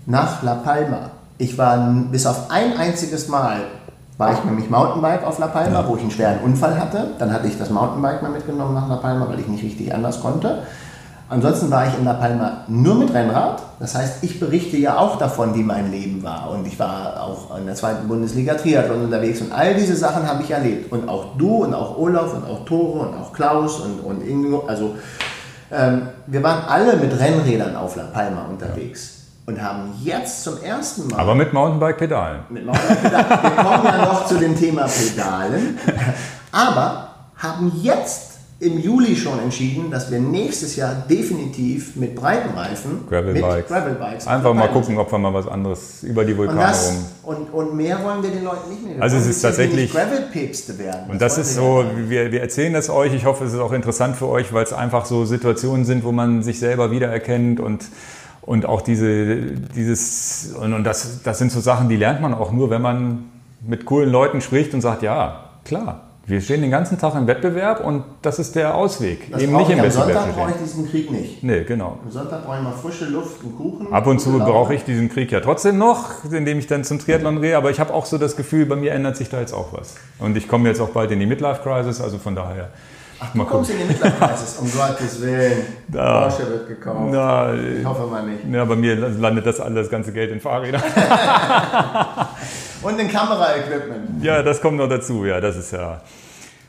[0.08, 1.12] nach La Palma.
[1.38, 1.78] Ich war
[2.12, 3.62] bis auf ein einziges Mal
[4.22, 5.88] war ich nämlich Mountainbike auf La Palma, ja.
[5.88, 7.08] wo ich einen schweren Unfall hatte.
[7.18, 10.22] Dann hatte ich das Mountainbike mal mitgenommen nach La Palma, weil ich nicht richtig anders
[10.22, 10.60] konnte.
[11.28, 13.64] Ansonsten war ich in La Palma nur mit Rennrad.
[13.80, 16.52] Das heißt, ich berichte ja auch davon, wie mein Leben war.
[16.52, 20.44] Und ich war auch in der zweiten Bundesliga Triathlon unterwegs und all diese Sachen habe
[20.44, 20.92] ich erlebt.
[20.92, 24.66] Und auch du und auch Olaf und auch Tore und auch Klaus und, und Ingo.
[24.68, 24.98] Also
[25.72, 29.16] ähm, wir waren alle mit Rennrädern auf La Palma unterwegs.
[29.16, 31.20] Ja und haben jetzt zum ersten Mal.
[31.20, 32.42] Aber mit Mountainbike-Pedalen.
[32.50, 33.30] Mit Mountainbike-Pedalen.
[33.56, 35.78] Wir kommen ja noch zu dem Thema Pedalen.
[36.52, 43.08] Aber haben jetzt im Juli schon entschieden, dass wir nächstes Jahr definitiv mit breiten Reifen,
[43.10, 43.68] Gravel mit Bikes.
[43.68, 46.90] Gravel Bikes Einfach mal gucken, ob wir mal was anderes über die und, Vulkane das,
[46.90, 47.06] rum.
[47.24, 48.98] und, und mehr wollen wir den Leuten nicht mehr.
[48.98, 51.10] Wir Also es ist tatsächlich- nicht Gravel-Päpste werden.
[51.10, 53.16] Und das wollen ist so, wir, wir erzählen das euch.
[53.16, 56.12] Ich hoffe, es ist auch interessant für euch, weil es einfach so Situationen sind, wo
[56.12, 57.86] man sich selber wiedererkennt und,
[58.42, 59.38] und auch diese,
[59.76, 63.26] dieses, und, und das, das sind so Sachen, die lernt man auch nur, wenn man
[63.66, 67.84] mit coolen Leuten spricht und sagt, ja, klar, wir stehen den ganzen Tag im Wettbewerb
[67.84, 69.32] und das ist der Ausweg.
[69.32, 71.44] Das Eben nicht im ich am Wettbewerb Sonntag brauche ich diesen Krieg nicht.
[71.44, 71.98] Nee, genau.
[72.04, 73.92] Am Sonntag brauche ich mal frische Luft und Kuchen.
[73.92, 77.42] Ab und zu brauche ich diesen Krieg ja trotzdem noch, indem ich dann zum Triathlon
[77.42, 79.74] gehe, aber ich habe auch so das Gefühl, bei mir ändert sich da jetzt auch
[79.74, 79.96] was.
[80.20, 82.70] Und ich komme jetzt auch bald in die Midlife-Crisis, also von daher.
[83.24, 85.62] Ach, du kommst in den Midlife-Crisis, um Gottes Willen.
[85.88, 86.22] Da.
[86.28, 87.00] Porsche wird gekauft.
[87.12, 88.40] Na, Ich hoffe mal nicht.
[88.52, 90.82] ja, bei mir landet das alles, das ganze Geld in Fahrrädern.
[92.82, 94.24] Und in Kamera-Equipment.
[94.24, 96.02] ja, das kommt noch dazu, ja, das ist ja.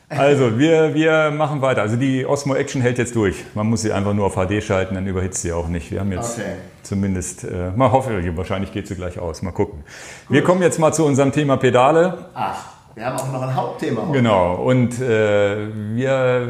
[0.09, 1.81] Also, wir, wir machen weiter.
[1.81, 3.43] Also die Osmo Action hält jetzt durch.
[3.55, 5.89] Man muss sie einfach nur auf HD schalten, dann überhitzt sie auch nicht.
[5.91, 6.51] Wir haben jetzt Okay.
[6.83, 9.41] zumindest, äh, mal hoffe, wahrscheinlich geht sie gleich aus.
[9.41, 9.83] Mal gucken.
[10.29, 12.25] Wir kommen jetzt mal zu unserem Thema Pedale.
[12.35, 12.57] Ach,
[12.95, 14.13] wir haben auch noch ein Hauptthema heute.
[14.13, 14.55] Genau.
[14.55, 16.47] Und äh, wir,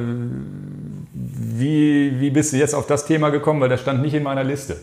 [1.14, 3.62] wie, wie bist du jetzt auf das Thema gekommen?
[3.62, 4.78] Weil das stand nicht in meiner Liste.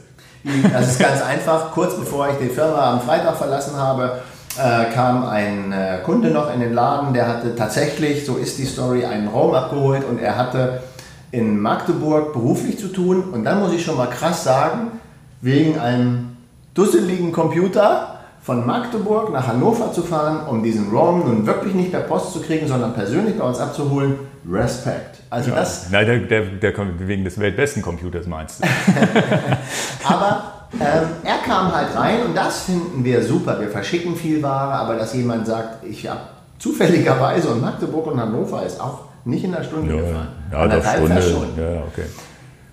[0.73, 1.71] Das ist ganz einfach.
[1.73, 4.23] Kurz bevor ich die Firma am Freitag verlassen habe,
[4.59, 8.65] äh, kam ein äh, Kunde noch in den Laden, der hatte tatsächlich, so ist die
[8.65, 10.83] Story, einen Raum abgeholt und er hatte
[11.31, 13.23] in Magdeburg beruflich zu tun.
[13.33, 14.93] Und dann muss ich schon mal krass sagen,
[15.41, 16.37] wegen einem
[16.75, 22.01] dusseligen Computer von Magdeburg nach Hannover zu fahren, um diesen ROM nun wirklich nicht per
[22.01, 24.19] Post zu kriegen, sondern persönlich bei uns abzuholen,
[24.51, 25.19] Respekt.
[25.29, 28.69] Also das Nein, der, der, der kommt wegen des weltbesten Computers meinst du?
[30.05, 33.61] Aber ähm, er kam halt rein und das finden wir super.
[33.61, 36.21] Wir verschicken viel Ware, aber dass jemand sagt, ich habe
[36.59, 40.29] zufälligerweise und Magdeburg und Hannover ist auch nicht in einer Stunde gefahren.
[40.51, 41.23] ja, doch Anderthalb Stunde.
[41.23, 41.49] Schon.
[41.57, 42.05] Ja, ja, okay.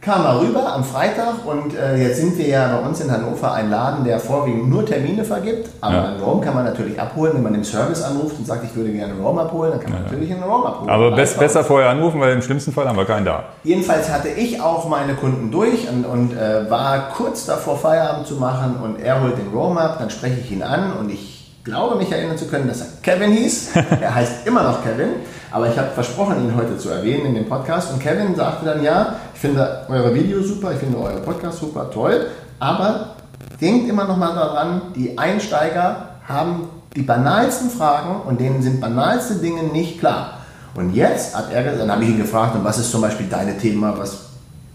[0.07, 3.51] Kam mal rüber am Freitag und äh, jetzt sind wir ja bei uns in Hannover
[3.51, 5.67] ein Laden, der vorwiegend nur Termine vergibt.
[5.81, 6.03] Aber Ja.
[6.05, 8.89] einen Raum kann man natürlich abholen, wenn man den Service anruft und sagt, ich würde
[8.93, 10.89] gerne einen Raum abholen, dann kann man natürlich einen Raum abholen.
[10.89, 13.43] Aber best, besser vorher anrufen, weil im schlimmsten Fall haben wir keinen da.
[13.65, 18.35] Jedenfalls hatte ich auch meine Kunden durch und, und äh, war kurz davor, Feierabend zu
[18.35, 21.97] machen und er holt den Roam ab, dann spreche ich ihn an und ich glaube
[21.97, 23.71] mich erinnern zu können, dass er Kevin hieß.
[23.99, 25.09] er heißt immer noch Kevin,
[25.51, 28.83] aber ich habe versprochen, ihn heute zu erwähnen in dem Podcast und Kevin sagte dann,
[28.83, 32.27] ja, ich finde eure Videos super, ich finde eure Podcasts super, toll,
[32.59, 33.15] aber
[33.61, 39.35] denkt immer noch mal daran, die Einsteiger haben die banalsten Fragen und denen sind banalste
[39.35, 40.39] Dinge nicht klar.
[40.75, 43.57] Und jetzt hat er, dann habe ich ihn gefragt, und was ist zum Beispiel deine
[43.57, 44.17] Thema, was,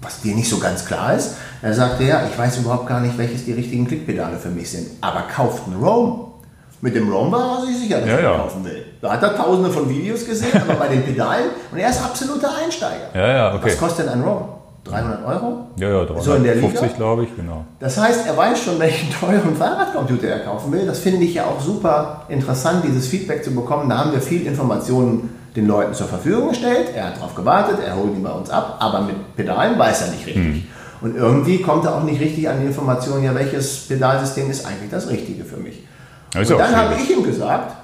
[0.01, 1.35] was dir nicht so ganz klar ist?
[1.61, 4.89] Er sagte, ja, ich weiß überhaupt gar nicht, welches die richtigen Klickpedale für mich sind,
[5.01, 6.32] aber kauft einen Roam.
[6.83, 8.37] Mit dem Roam war er sich sicher, dass Ja, er ja.
[8.39, 8.85] kaufen will.
[9.01, 12.51] Da hat er tausende von Videos gesehen, aber bei den Pedalen, und er ist absoluter
[12.61, 13.07] Einsteiger.
[13.15, 13.67] Ja, ja, okay.
[13.67, 14.43] Was kostet denn ein Roam?
[14.85, 15.67] 300 Euro?
[15.77, 16.67] Ja, ja, So in der Liga?
[16.67, 17.65] 350 glaube ich, genau.
[17.79, 20.85] Das heißt, er weiß schon, welchen teuren Fahrradcomputer er kaufen will.
[20.85, 23.89] Das finde ich ja auch super interessant, dieses Feedback zu bekommen.
[23.89, 26.89] Da haben wir viel Informationen den Leuten zur Verfügung gestellt.
[26.97, 30.09] Er hat darauf gewartet, er holt ihn bei uns ab, aber mit Pedalen weiß er
[30.11, 30.65] nicht richtig.
[31.01, 34.91] Und irgendwie kommt er auch nicht richtig an die Information, ja, welches Pedalsystem ist eigentlich
[34.91, 35.85] das Richtige für mich.
[36.35, 37.77] Und dann habe ich ihm gesagt,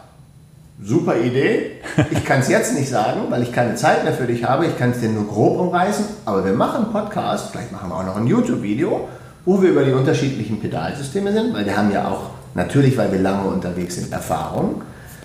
[0.82, 1.72] super Idee,
[2.10, 4.78] ich kann es jetzt nicht sagen, weil ich keine Zeit mehr für dich habe, ich
[4.78, 8.04] kann es dir nur grob umreißen, aber wir machen einen Podcast, vielleicht machen wir auch
[8.06, 9.08] noch ein YouTube-Video,
[9.44, 13.18] wo wir über die unterschiedlichen Pedalsysteme sind, weil wir haben ja auch, natürlich, weil wir
[13.18, 14.82] lange unterwegs sind, Erfahrung,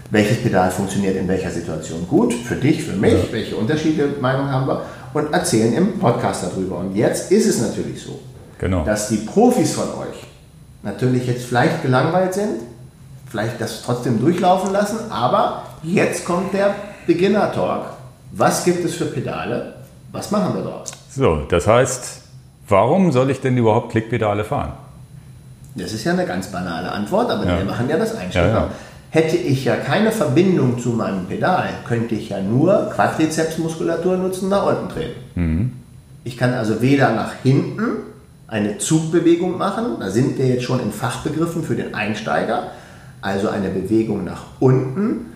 [0.09, 4.67] welches Pedal funktioniert in welcher Situation gut, für dich, für mich, welche Unterschiede, Meinung haben
[4.67, 4.81] wir?
[5.13, 6.79] Und erzählen im Podcast darüber.
[6.79, 8.19] Und jetzt ist es natürlich so,
[8.59, 8.83] Genau.
[8.83, 10.23] dass die Profis von euch
[10.83, 12.61] natürlich jetzt vielleicht gelangweilt sind,
[13.33, 16.75] vielleicht das trotzdem durchlaufen lassen, aber jetzt kommt der
[17.07, 17.85] Beginner Talk.
[18.31, 19.73] Was gibt es für Pedale?
[20.11, 20.91] Was machen wir draus?
[21.09, 22.21] So, das heißt,
[22.69, 24.73] warum soll ich denn überhaupt Klickpedale fahren?
[25.73, 27.57] Das ist ja eine ganz banale Antwort, aber Ja.
[27.57, 28.47] wir machen ja das Einsteiger.
[28.49, 28.69] Ja, ja.
[29.09, 34.67] Hätte ich ja keine Verbindung zu meinem Pedal, könnte ich ja nur Quadrizepsmuskulatur nutzen, nach
[34.67, 35.19] unten treten.
[35.33, 35.71] Mhm.
[36.23, 37.83] Ich kann also weder nach hinten
[38.47, 42.67] eine Zugbewegung machen, da sind wir jetzt schon in Fachbegriffen für den Einsteiger,
[43.23, 45.27] also eine Bewegung nach unten,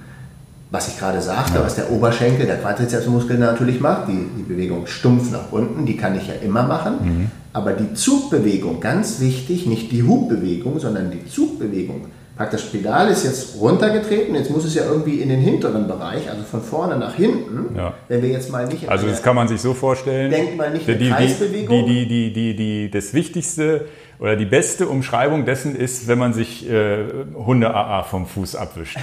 [0.69, 5.31] was ich gerade sagte, was der Oberschenkel, der Quadrizepsmuskel natürlich macht, die, die Bewegung stumpf
[5.31, 7.31] nach unten, die kann ich ja immer machen.
[7.53, 12.07] Aber die Zugbewegung, ganz wichtig, nicht die Hubbewegung, sondern die Zugbewegung.
[12.35, 16.43] Praktisch Pedal ist jetzt runtergetreten, jetzt muss es ja irgendwie in den hinteren Bereich, also
[16.43, 17.75] von vorne nach hinten.
[17.75, 17.95] Ja.
[18.09, 20.29] Wenn wir jetzt mal nicht Also das kann man sich so vorstellen.
[20.29, 21.85] Denkt mal nicht die, die, Kreisbewegung.
[21.87, 23.85] Die, die, die, die, die, das Wichtigste
[24.19, 28.97] oder die beste Umschreibung dessen ist, wenn man sich äh, Hunde-AA vom Fuß abwischt.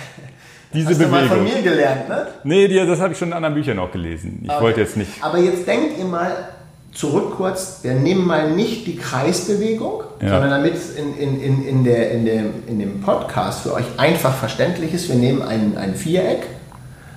[0.73, 1.21] Diese Hast Bewegung.
[1.21, 2.27] du mal von mir gelernt, ne?
[2.43, 4.41] Nee, die, das habe ich schon in anderen Büchern auch gelesen.
[4.43, 4.61] Ich okay.
[4.61, 5.23] wollte jetzt nicht.
[5.23, 6.33] Aber jetzt denkt ihr mal
[6.95, 10.29] zurück kurz, wir nehmen mal nicht die Kreisbewegung, ja.
[10.29, 13.85] sondern damit es in, in, in, in, der, in, dem, in dem Podcast für euch
[13.99, 16.47] einfach verständlich ist, wir nehmen ein, ein Viereck,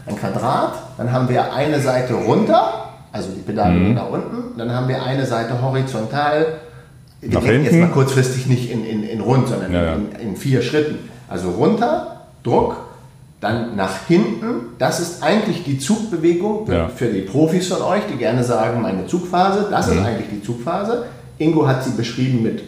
[0.08, 3.94] ein Quadrat, dann haben wir eine Seite runter, also die Pedale mhm.
[3.94, 6.58] nach unten, dann haben wir eine Seite horizontal,
[7.22, 9.94] wir nach denken jetzt mal kurzfristig nicht in, in, in rund, sondern ja, ja.
[9.94, 11.10] In, in vier Schritten.
[11.28, 12.78] Also runter, Druck,
[13.42, 14.76] dann nach hinten.
[14.78, 16.90] Das ist eigentlich die Zugbewegung ja.
[16.90, 19.68] für die Profis von euch, die gerne sagen, meine Zugphase.
[19.70, 19.94] Das mhm.
[19.94, 21.06] ist eigentlich die Zugphase.
[21.38, 22.64] Ingo hat sie beschrieben mit,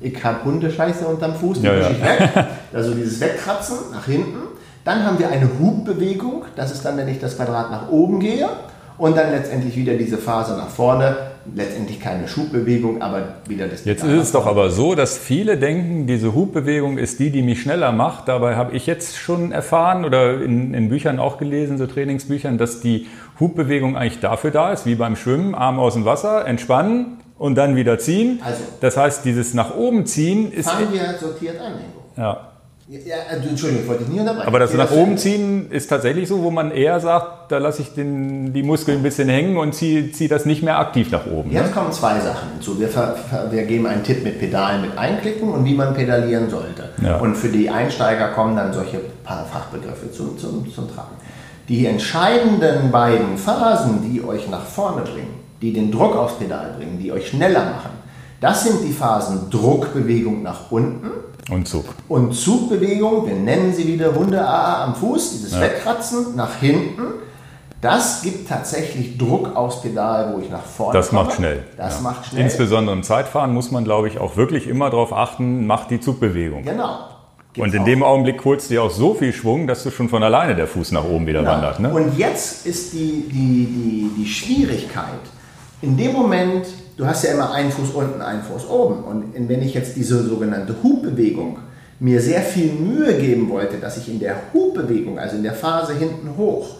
[0.00, 1.90] ich habe Hundescheiße unterm Fuß, die ja.
[1.90, 2.30] ich weg.
[2.72, 4.38] Also dieses Wegkratzen nach hinten.
[4.84, 6.44] Dann haben wir eine Hubbewegung.
[6.54, 8.48] Das ist dann, wenn ich das Quadrat nach oben gehe.
[8.96, 11.16] Und dann letztendlich wieder diese Phase nach vorne
[11.54, 13.84] letztendlich keine Schubbewegung, aber wieder das.
[13.84, 17.62] Jetzt ist es doch aber so, dass viele denken, diese Hubbewegung ist die, die mich
[17.62, 18.28] schneller macht.
[18.28, 22.80] Dabei habe ich jetzt schon erfahren oder in, in Büchern auch gelesen, so Trainingsbüchern, dass
[22.80, 23.06] die
[23.38, 27.76] Hubbewegung eigentlich dafür da ist, wie beim Schwimmen, Arm aus dem Wasser, entspannen und dann
[27.76, 28.40] wieder ziehen.
[28.44, 30.70] Also, das heißt, dieses nach oben ziehen ist.
[30.70, 32.04] Fangen wir sortiert an, Ingo.
[32.16, 32.49] Ja.
[32.90, 34.48] Ja, also, Entschuldigung, ich wollte dich nie unterbrechen.
[34.48, 37.94] Aber das nach oben ziehen ist tatsächlich so, wo man eher sagt, da lasse ich
[37.94, 41.52] den, die Muskeln ein bisschen hängen und ziehe zieh das nicht mehr aktiv nach oben.
[41.52, 41.72] Jetzt ne?
[41.72, 42.80] kommen zwei Sachen hinzu.
[42.80, 42.88] Wir,
[43.52, 46.88] wir, geben einen Tipp mit Pedalen mit einklicken und wie man pedalieren sollte.
[47.00, 47.18] Ja.
[47.18, 51.14] Und für die Einsteiger kommen dann solche paar Fachbegriffe zum, zum, zum Tragen.
[51.68, 56.98] Die entscheidenden beiden Phasen, die euch nach vorne bringen, die den Druck aufs Pedal bringen,
[57.00, 57.90] die euch schneller machen,
[58.40, 61.84] das sind die Phasen Druckbewegung nach unten und Zug.
[62.08, 65.60] Und Zugbewegung, wir nennen sie wieder Wunde AA am Fuß, dieses ja.
[65.60, 67.02] Wegkratzen nach hinten.
[67.80, 71.24] Das gibt tatsächlich Druck aufs Pedal, wo ich nach vorne Das komme.
[71.24, 71.64] macht schnell.
[71.78, 72.02] Das ja.
[72.02, 72.42] macht schnell.
[72.42, 76.62] Insbesondere im Zeitfahren muss man, glaube ich, auch wirklich immer darauf achten, macht die Zugbewegung.
[76.62, 76.98] Genau.
[77.52, 77.84] Gibt's und in auch.
[77.86, 80.66] dem Augenblick holst du dir auch so viel Schwung, dass du schon von alleine der
[80.66, 81.52] Fuß nach oben wieder genau.
[81.52, 81.80] wandert.
[81.80, 81.92] Ne?
[81.92, 85.04] Und jetzt ist die, die, die, die Schwierigkeit,
[85.82, 86.66] in dem Moment,
[86.96, 89.04] du hast ja immer einen Fuß unten, einen Fuß oben.
[89.04, 91.58] Und wenn ich jetzt diese sogenannte Hubbewegung
[91.98, 95.94] mir sehr viel Mühe geben wollte, dass ich in der Hubbewegung, also in der Phase
[95.94, 96.76] hinten hoch,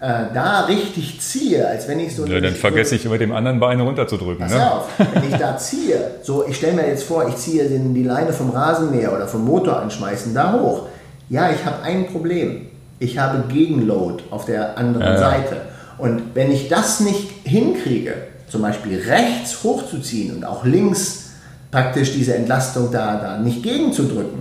[0.00, 2.26] äh, da richtig ziehe, als wenn ich so...
[2.26, 4.46] Ja, dann vergesse ich immer dem anderen Bein runterzudrücken.
[4.46, 4.72] Pass ne?
[4.72, 8.02] auf, wenn ich da ziehe, so ich stelle mir jetzt vor, ich ziehe den, die
[8.02, 10.86] Leine vom Rasenmäher oder vom Motor anschmeißen, da hoch.
[11.28, 12.66] Ja, ich habe ein Problem.
[12.98, 15.56] Ich habe Gegenload auf der anderen ja, Seite.
[15.98, 18.14] Und wenn ich das nicht hinkriege,
[18.48, 21.30] zum Beispiel rechts hochzuziehen und auch links
[21.70, 24.40] praktisch diese Entlastung da, da nicht gegenzudrücken,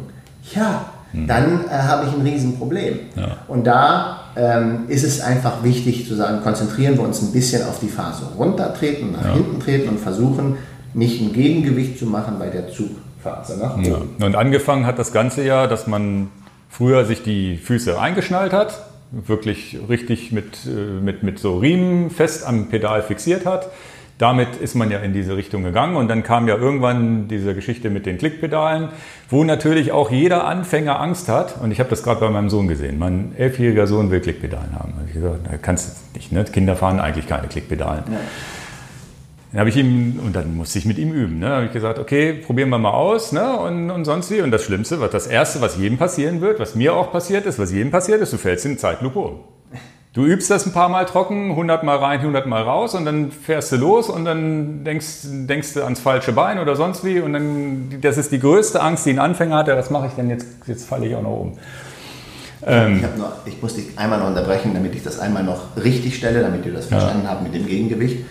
[0.53, 1.27] ja, mhm.
[1.27, 2.99] dann äh, habe ich ein Riesenproblem.
[3.15, 3.37] Ja.
[3.47, 7.79] Und da ähm, ist es einfach wichtig zu sagen, konzentrieren wir uns ein bisschen auf
[7.79, 9.33] die Phase runtertreten, nach ja.
[9.33, 10.57] hinten treten und versuchen,
[10.93, 13.85] nicht ein Gegengewicht zu machen bei der Zugphase nach oben.
[14.19, 14.25] Ja.
[14.25, 16.29] Und angefangen hat das Ganze ja, dass man
[16.69, 18.79] früher sich die Füße eingeschnallt hat,
[19.13, 23.69] wirklich richtig mit, äh, mit, mit so Riemen fest am Pedal fixiert hat
[24.17, 27.89] damit ist man ja in diese Richtung gegangen und dann kam ja irgendwann diese Geschichte
[27.89, 28.89] mit den Klickpedalen,
[29.29, 32.67] wo natürlich auch jeder Anfänger Angst hat und ich habe das gerade bei meinem Sohn
[32.67, 32.99] gesehen.
[32.99, 34.93] Mein elfjähriger Sohn will Klickpedalen haben.
[35.07, 36.45] ich gesagt, kannst du nicht, ne?
[36.45, 38.03] Kinder fahren eigentlich keine Klickpedalen.
[38.11, 38.19] Ja.
[39.53, 41.37] Dann habe ich ihm, und dann musste ich mit ihm üben.
[41.37, 41.45] Ne?
[41.45, 43.55] Dann habe ich gesagt, okay, probieren wir mal aus ne?
[43.59, 44.41] und, und sonst wie.
[44.41, 47.59] Und das Schlimmste, was das Erste, was jedem passieren wird, was mir auch passiert ist,
[47.59, 49.39] was jedem passiert ist, du fällst in Zeitlupe um.
[50.13, 53.31] Du übst das ein paar Mal trocken, 100 Mal rein, 100 Mal raus und dann
[53.31, 57.33] fährst du los und dann denkst, denkst du ans falsche Bein oder sonst wie und
[57.33, 60.29] dann, das ist die größte Angst, die ein Anfänger hat, ja, was mache ich denn
[60.29, 61.53] jetzt, jetzt falle ich auch noch um.
[62.65, 66.15] Ähm, ich, noch, ich muss dich einmal noch unterbrechen, damit ich das einmal noch richtig
[66.15, 67.31] stelle, damit ihr das verstanden ja.
[67.31, 68.23] habt mit dem Gegengewicht.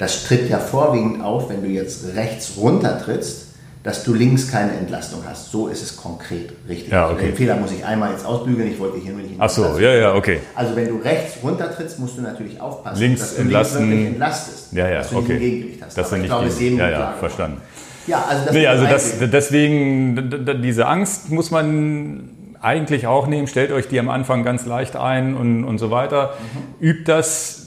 [0.00, 3.50] Das tritt ja vorwiegend auf, wenn du jetzt rechts runter trittst
[3.82, 5.50] dass du links keine Entlastung hast.
[5.50, 6.92] So ist es konkret richtig.
[6.92, 7.26] Ja, okay.
[7.26, 9.94] Den Fehler muss ich einmal jetzt ausbügeln, ich wollte hier nur nicht Ach so, ja,
[9.94, 10.40] ja, okay.
[10.54, 14.12] Also wenn du rechts runtertrittst, musst du natürlich aufpassen, links dass du entlasten, links wirklich
[14.12, 14.72] entlastest.
[14.72, 15.32] Ja, ja, dass du okay.
[15.32, 15.96] nicht Gegengewicht hast.
[15.96, 17.62] Das Aber ich glaube, es ist jedem Ja, ja, verstanden.
[18.06, 23.46] Ja, also das nee, also das, deswegen, diese Angst muss man eigentlich auch nehmen.
[23.46, 26.34] Stellt euch die am Anfang ganz leicht ein und, und so weiter.
[26.80, 26.86] Mhm.
[26.86, 27.59] Übt das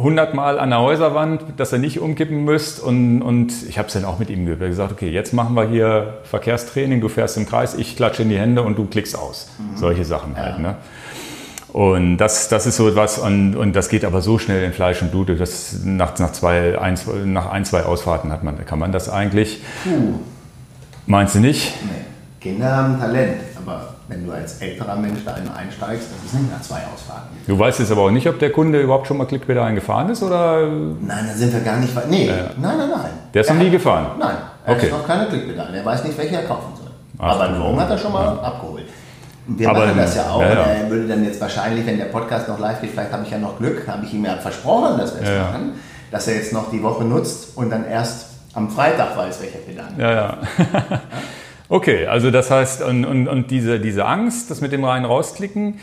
[0.00, 2.80] 100 Mal an der Häuserwand, dass ihr nicht umkippen müsst.
[2.80, 6.18] Und, und ich habe es dann auch mit ihm gesagt, okay, jetzt machen wir hier
[6.24, 9.48] Verkehrstraining, du fährst im Kreis, ich klatsche in die Hände und du klickst aus.
[9.58, 9.76] Mhm.
[9.76, 10.56] Solche Sachen halt.
[10.56, 10.58] Ja.
[10.58, 10.76] Ne?
[11.72, 15.02] Und das, das ist so etwas, und, und das geht aber so schnell in Fleisch
[15.02, 18.90] und Blut, dass nach, nach, zwei, ein, nach ein, zwei Ausfahrten hat man, kann man
[18.90, 19.62] das eigentlich.
[19.84, 20.14] Puh.
[21.06, 21.74] Meinst du nicht?
[21.84, 21.90] Nee.
[22.40, 26.50] Kinder haben Talent, aber wenn du als älterer Mensch da einmal einsteigst, das ist nicht
[26.50, 27.36] nach zwei Ausfahrten.
[27.46, 30.22] Du weißt jetzt aber auch nicht, ob der Kunde überhaupt schon mal Klickpedal gefahren ist
[30.22, 30.66] oder?
[30.66, 32.10] Nein, da sind wir gar nicht weit.
[32.10, 32.34] Nee, ja.
[32.60, 33.10] nein, nein, nein.
[33.32, 34.18] Der ist noch nie gefahren?
[34.18, 34.90] Nein, er okay.
[34.90, 35.78] hat noch keine Klickpedale.
[35.78, 36.90] Er weiß nicht, welche er kaufen soll.
[37.18, 38.42] Ach, aber einen Wurm hat er schon mal ja.
[38.42, 38.86] abgeholt.
[39.46, 40.42] Wir aber, machen das ja auch.
[40.42, 40.62] Ja, ja.
[40.62, 43.38] Er würde dann jetzt wahrscheinlich, wenn der Podcast noch live geht, vielleicht habe ich ja
[43.38, 45.72] noch Glück, habe ich ihm ja versprochen, dass wir es ja, machen,
[46.10, 49.86] dass er jetzt noch die Woche nutzt und dann erst am Freitag weiß, welcher Pedal.
[49.96, 50.38] Ja, ja.
[51.70, 55.78] okay, also das heißt, und, und, und diese, diese Angst, das mit dem rein rausklicken,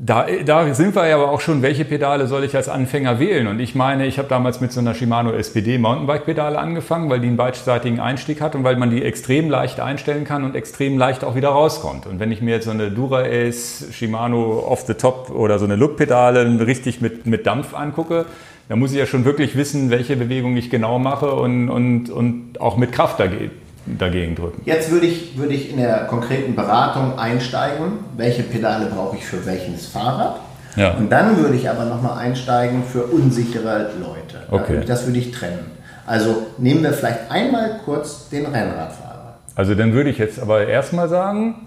[0.00, 3.48] da, da sind wir ja aber auch schon, welche Pedale soll ich als Anfänger wählen?
[3.48, 7.26] Und ich meine, ich habe damals mit so einer Shimano SPD Mountainbike-Pedale angefangen, weil die
[7.26, 11.24] einen beidseitigen Einstieg hat und weil man die extrem leicht einstellen kann und extrem leicht
[11.24, 12.06] auch wieder rauskommt.
[12.06, 15.64] Und wenn ich mir jetzt so eine Dura Ace Shimano Off the Top oder so
[15.64, 18.26] eine Look-Pedale richtig mit, mit Dampf angucke,
[18.68, 22.60] dann muss ich ja schon wirklich wissen, welche Bewegung ich genau mache und, und, und
[22.60, 23.50] auch mit Kraft dagegen
[23.96, 24.62] dagegen drücken.
[24.64, 29.44] Jetzt würde ich, würde ich in der konkreten Beratung einsteigen, welche Pedale brauche ich für
[29.46, 30.40] welches Fahrrad.
[30.76, 30.94] Ja.
[30.94, 34.46] Und dann würde ich aber nochmal einsteigen für unsichere Leute.
[34.50, 34.82] Okay.
[34.86, 35.70] Das würde ich trennen.
[36.06, 39.38] Also nehmen wir vielleicht einmal kurz den Rennradfahrer.
[39.54, 41.66] Also dann würde ich jetzt aber erstmal sagen,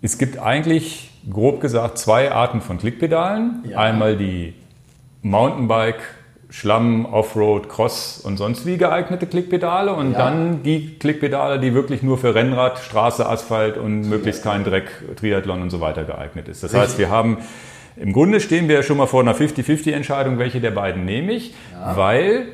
[0.00, 3.64] es gibt eigentlich grob gesagt zwei Arten von Klickpedalen.
[3.68, 3.78] Ja.
[3.78, 4.54] Einmal die
[5.22, 6.00] Mountainbike
[6.50, 10.18] Schlamm, Offroad, Cross und sonst wie geeignete Klickpedale und ja.
[10.18, 15.60] dann die Klickpedale, die wirklich nur für Rennrad, Straße, Asphalt und möglichst kein Dreck, Triathlon
[15.60, 16.62] und so weiter geeignet ist.
[16.62, 16.88] Das Richtig.
[16.88, 17.38] heißt, wir haben
[18.00, 21.54] im Grunde stehen wir ja schon mal vor einer 50-50-Entscheidung, welche der beiden nehme ich,
[21.72, 21.96] ja.
[21.96, 22.46] weil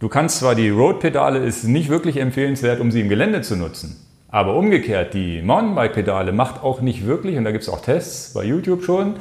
[0.00, 4.04] du kannst zwar die Road-Pedale ist nicht wirklich empfehlenswert, um sie im Gelände zu nutzen.
[4.28, 8.44] Aber umgekehrt, die Mountainbike-Pedale macht auch nicht wirklich, und da gibt es auch Tests bei
[8.44, 9.16] YouTube schon,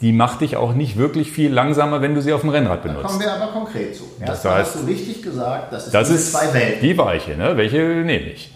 [0.00, 3.04] die macht dich auch nicht wirklich viel langsamer, wenn du sie auf dem Rennrad benutzt.
[3.04, 4.04] Da kommen wir aber konkret zu.
[4.20, 6.80] Erstmal das heißt, hast du richtig gesagt, das, ist das ist zwei Welten.
[6.82, 7.56] Die Weiche, ne?
[7.56, 8.52] welche nehme ich?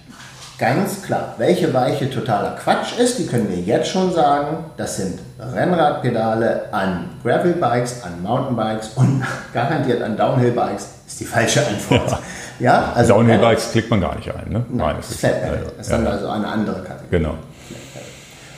[0.58, 4.66] Ganz klar, welche Weiche totaler Quatsch ist, die können wir jetzt schon sagen.
[4.76, 12.10] Das sind Rennradpedale an Gravelbikes, an Mountainbikes und garantiert an Downhillbikes ist die falsche Antwort.
[12.58, 14.52] Ja, ja also Downhillbikes klickt man gar nicht ein.
[14.52, 14.64] Ne?
[14.68, 15.64] Nein, das ist, Flatpedal.
[15.78, 17.08] Das ist dann ja, also eine andere Kategorie.
[17.10, 17.34] Genau.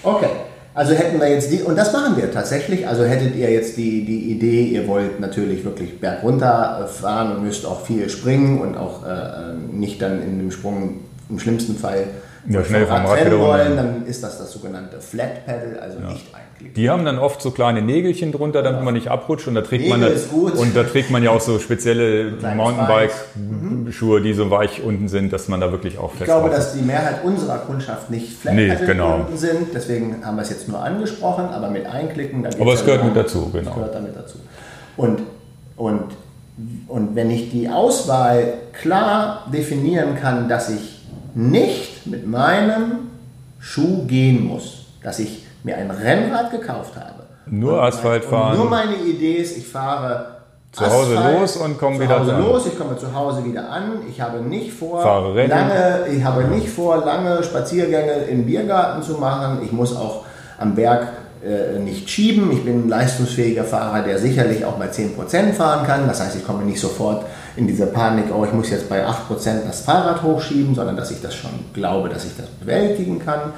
[0.02, 0.30] Okay,
[0.74, 4.05] also hätten wir jetzt die, und das machen wir tatsächlich, also hättet ihr jetzt die,
[4.05, 9.07] die Idee, ihr wollt natürlich wirklich bergunter fahren und müsst auch viel springen und auch
[9.07, 12.07] äh, nicht dann in dem Sprung im schlimmsten Fall
[12.48, 16.12] ja, schnell vom Rad trennen wollen, dann ist das das sogenannte Flat Pedal, also ja.
[16.12, 16.74] nicht einklicken.
[16.74, 18.85] Die haben dann oft so kleine Nägelchen drunter, damit ja.
[18.85, 21.40] man nicht abrutscht und da trägt Nägel man das, und da trägt man ja auch
[21.40, 26.27] so spezielle Mountainbike-Schuhe, die so weich unten sind, dass man da wirklich auch fest Ich
[26.27, 29.14] glaube, dass die Mehrheit unserer Kundschaft nicht Flat nee, Pedal genau.
[29.16, 33.05] unten sind, deswegen haben wir es jetzt nur angesprochen, aber mit einklicken, aber es gehört
[33.05, 33.70] mit dazu, genau.
[33.70, 34.39] Es gehört damit dazu.
[34.97, 35.23] Und,
[35.77, 36.05] und,
[36.89, 40.91] und wenn ich die Auswahl klar definieren kann, dass ich
[41.34, 43.10] nicht mit meinem
[43.59, 47.22] Schuh gehen muss, dass ich mir ein Rennrad gekauft habe.
[47.46, 48.56] Nur und Asphalt fahren.
[48.56, 50.26] nur meine Idee ist, ich fahre
[50.72, 52.42] zu Hause Asphalt, los und komme wieder Hause an.
[52.42, 54.00] los, ich komme zu Hause wieder an.
[54.09, 55.04] Ich habe nicht vor,
[55.34, 59.60] lange, ich habe nicht vor, lange Spaziergänge im Biergarten zu machen.
[59.64, 60.24] Ich muss auch
[60.59, 61.09] am Berg
[61.44, 62.50] äh, nicht schieben.
[62.52, 66.06] Ich bin ein leistungsfähiger Fahrer, der sicherlich auch bei 10% fahren kann.
[66.06, 67.26] Das heißt, ich komme nicht sofort
[67.57, 69.12] in diese Panik, oh, ich muss jetzt bei 8%
[69.66, 73.53] das Fahrrad hochschieben, sondern dass ich das schon glaube, dass ich das bewältigen kann.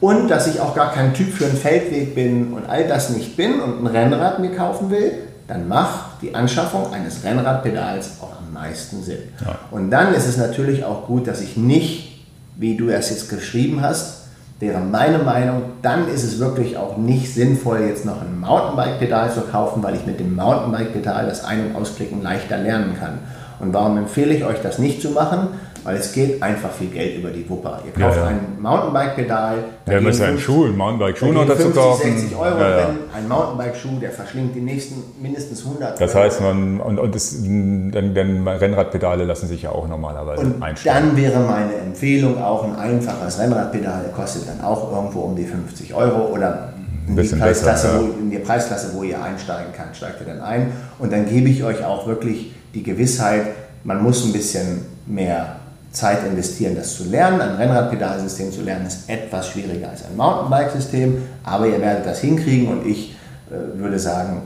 [0.00, 3.36] Und dass ich auch gar kein Typ für einen Feldweg bin und all das nicht
[3.36, 5.12] bin und ein Rennrad mir kaufen will,
[5.46, 9.18] dann macht die Anschaffung eines Rennradpedals auch am meisten Sinn.
[9.44, 9.58] Ja.
[9.70, 12.24] Und dann ist es natürlich auch gut, dass ich nicht,
[12.56, 14.21] wie du es jetzt geschrieben hast,
[14.62, 19.40] wäre meine Meinung, dann ist es wirklich auch nicht sinnvoll, jetzt noch ein Mountainbike-Pedal zu
[19.40, 23.18] kaufen, weil ich mit dem Mountainbike-Pedal das Ein- und Ausklicken leichter lernen kann.
[23.58, 25.48] Und warum empfehle ich euch das nicht zu machen?
[25.84, 27.80] Weil es geht einfach viel Geld über die Wupper.
[27.84, 28.28] Ihr kauft ja, ja.
[28.28, 29.64] ein Mountainbike-Pedal.
[29.86, 32.16] Ja, müsst einen Schuh, einen Mountainbike-Schuh noch dazu kaufen.
[32.18, 32.88] 60 Euro ja, ja.
[33.14, 38.14] ein Mountainbike-Schuh, der verschlingt die nächsten mindestens 100 Das heißt, man, und, und das, dann,
[38.14, 41.08] dann Rennradpedale lassen sich ja auch normalerweise und einstellen.
[41.08, 45.94] Dann wäre meine Empfehlung auch ein einfaches Rennradpedal, kostet dann auch irgendwo um die 50
[45.94, 46.72] Euro oder
[47.08, 50.40] in die, Preisklasse, besser, wo, in die Preisklasse, wo ihr einsteigen kann, steigt ihr dann
[50.40, 50.72] ein.
[50.98, 53.46] Und dann gebe ich euch auch wirklich die Gewissheit,
[53.84, 55.56] man muss ein bisschen mehr
[55.92, 57.40] Zeit investieren, das zu lernen.
[57.40, 62.68] Ein Rennradpedalsystem zu lernen ist etwas schwieriger als ein Mountainbike-System, aber ihr werdet das hinkriegen
[62.68, 63.14] und ich
[63.50, 64.42] äh, würde sagen,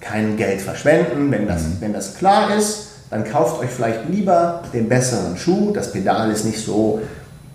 [0.00, 1.30] kein Geld verschwenden.
[1.30, 1.76] Wenn das, mhm.
[1.80, 5.72] wenn das klar ist, dann kauft euch vielleicht lieber den besseren Schuh.
[5.72, 7.00] Das Pedal ist nicht so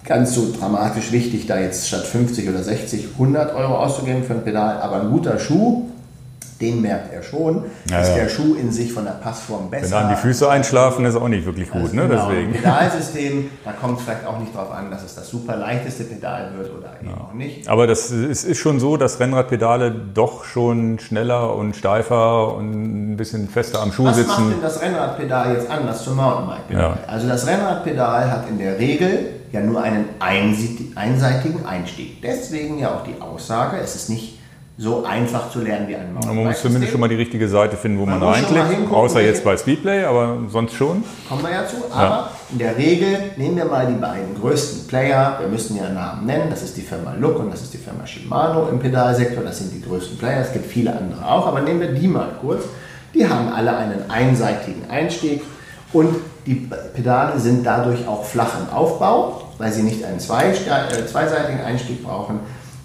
[0.06, 4.44] ganz so dramatisch wichtig, da jetzt statt 50 oder 60 100 Euro auszugeben für ein
[4.44, 5.90] Pedal, aber ein guter Schuh
[6.60, 8.16] den merkt er schon, ja, ist ja.
[8.16, 9.84] der Schuh in sich von der Passform besser.
[9.84, 12.08] Wenn dann die Füße einschlafen, ist auch nicht wirklich gut, ne?
[12.08, 12.54] Genau, Deswegen.
[12.54, 16.52] Pedalsystem, da kommt es vielleicht auch nicht darauf an, dass es das super leichteste Pedal
[16.58, 17.18] wird oder eben ja.
[17.18, 17.68] auch nicht.
[17.68, 23.18] Aber das ist, ist schon so, dass Rennradpedale doch schon schneller und steifer und ein
[23.18, 24.30] bisschen fester am Schuh Was sitzen.
[24.30, 26.98] Was macht denn das Rennradpedal jetzt anders zum Mountainbike-Pedal?
[27.08, 32.22] Also das Rennradpedal hat in der Regel ja nur einen einseitigen Einstieg.
[32.22, 34.37] Deswegen ja auch die Aussage, es ist nicht
[34.80, 36.36] so einfach zu lernen wie ein Mountainbike.
[36.36, 39.44] Man muss zumindest schon mal die richtige Seite finden, wo man, man reinklickt, außer jetzt
[39.44, 41.04] bei Speedplay, aber sonst schon.
[41.28, 41.78] Kommen wir ja zu.
[41.92, 42.32] Aber ja.
[42.52, 45.38] in der Regel nehmen wir mal die beiden größten Player.
[45.40, 46.52] Wir müssen ja Namen nennen.
[46.52, 49.44] Das ist die Firma Look und das ist die Firma Shimano im Pedalsektor.
[49.44, 50.42] Das sind die größten Player.
[50.42, 52.66] Es gibt viele andere auch, aber nehmen wir die mal kurz.
[53.16, 55.42] Die haben alle einen einseitigen Einstieg
[55.92, 61.62] und die Pedale sind dadurch auch flach im Aufbau, weil sie nicht einen äh, zweiseitigen
[61.62, 62.40] Einstieg brauchen.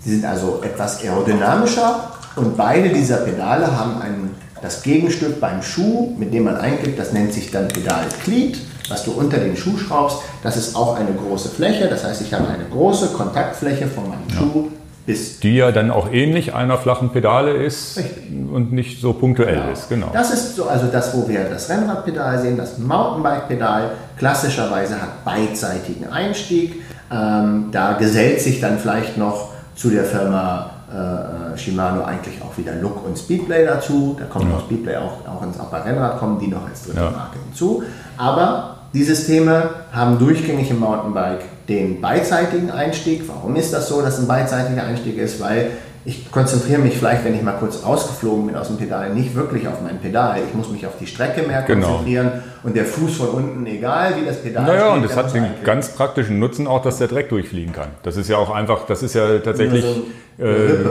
[0.05, 4.31] Sie sind also etwas aerodynamischer und beide dieser Pedale haben ein,
[4.61, 8.59] das Gegenstück beim Schuh, mit dem man einkippt, das nennt sich dann Pedalglied,
[8.89, 10.19] was du unter den Schuh schraubst.
[10.43, 14.29] Das ist auch eine große Fläche, das heißt, ich habe eine große Kontaktfläche von meinem
[14.29, 14.37] ja.
[14.37, 14.69] Schuh
[15.07, 15.41] bis.
[15.41, 18.31] Die ja dann auch ähnlich einer flachen Pedale ist Richtig.
[18.53, 19.73] und nicht so punktuell genau.
[19.73, 19.89] ist.
[19.89, 20.11] Genau.
[20.13, 26.09] Das ist so, also das, wo wir das Rennradpedal sehen, das Mountainbike-Pedal klassischerweise hat beidseitigen
[26.09, 26.83] Einstieg.
[27.11, 29.52] Ähm, da gesellt sich dann vielleicht noch
[29.83, 34.15] zu der Firma äh, Shimano eigentlich auch wieder Look und Speedplay dazu.
[34.17, 34.57] Da kommt ja.
[34.57, 37.11] auch Speedplay auch, auch ins Rennrad, kommen die noch als dritte ja.
[37.11, 37.83] Marke hinzu.
[38.17, 43.27] Aber die Systeme haben durchgängig im Mountainbike den beidseitigen Einstieg.
[43.27, 45.41] Warum ist das so, dass ein beidseitiger Einstieg ist?
[45.41, 45.71] Weil
[46.05, 49.69] ich konzentriere mich vielleicht, wenn ich mal kurz rausgeflogen bin aus dem Pedal, nicht wirklich
[49.69, 50.41] auf mein Pedal.
[50.49, 51.87] Ich muss mich auf die Strecke mehr genau.
[51.87, 52.43] konzentrieren genau.
[52.65, 55.47] und der Fuß von unten, egal wie das Pedal Naja, steht, und es hat den
[55.63, 57.89] ganz praktischen Nutzen auch, dass der Dreck durchfliegen kann.
[58.03, 60.85] Das ist ja auch einfach, das ist ja tatsächlich so äh,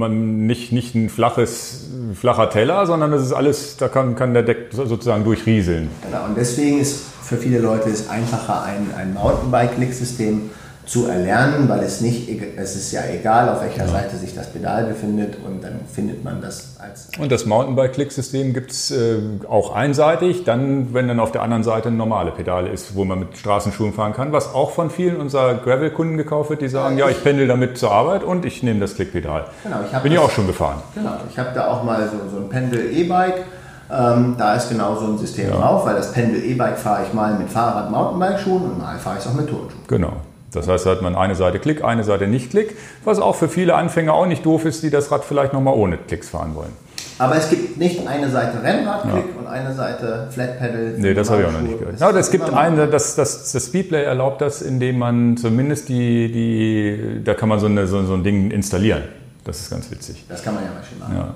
[0.00, 1.88] man nicht, nicht ein flaches,
[2.18, 5.88] flacher Teller, sondern das ist alles, da kann, kann der Deck sozusagen durchrieseln.
[6.04, 10.50] Genau, und deswegen ist für viele Leute es einfacher, ein, ein Mountainbike-Klicksystem
[10.90, 13.92] zu erlernen, weil es nicht, es ist ja egal, auf welcher ja.
[13.92, 17.10] Seite sich das Pedal befindet und dann findet man das als.
[17.16, 21.90] Und das Mountainbike-Klicksystem gibt es äh, auch einseitig, dann, wenn dann auf der anderen Seite
[21.90, 25.54] ein normale Pedal ist, wo man mit Straßenschuhen fahren kann, was auch von vielen unserer
[25.54, 28.64] Gravel-Kunden gekauft wird, die sagen, ja, ich, ja, ich pendel damit zur Arbeit und ich
[28.64, 29.44] nehme das Klickpedal.
[29.62, 30.82] Genau, ich Bin ja auch schon gefahren.
[30.96, 33.44] Genau, ich habe da auch mal so, so ein Pendel-E-Bike.
[33.92, 35.56] Ähm, da ist genau so ein System ja.
[35.56, 39.34] drauf, weil das Pendel-E-Bike fahre ich mal mit Fahrrad-Mountainbike-Schuhen und mal fahre ich es auch
[39.34, 39.82] mit Turnschuhen.
[39.86, 40.14] Genau.
[40.52, 43.48] Das heißt, da hat man eine Seite Klick, eine Seite nicht Klick, was auch für
[43.48, 46.72] viele Anfänger auch nicht doof ist, die das Rad vielleicht nochmal ohne Klicks fahren wollen.
[47.18, 49.38] Aber es gibt nicht eine Seite Rennradklick ja.
[49.38, 50.94] und eine Seite Flat Pedal.
[50.96, 52.00] Nee, das habe ich auch noch nicht gehört.
[52.00, 57.22] Ja, es gibt eine, das, das, das Speedplay erlaubt das, indem man zumindest die, die
[57.22, 59.02] da kann man so, eine, so, so ein Ding installieren.
[59.44, 60.24] Das ist ganz witzig.
[60.30, 61.14] Das kann man ja mal schön machen.
[61.14, 61.34] Ja.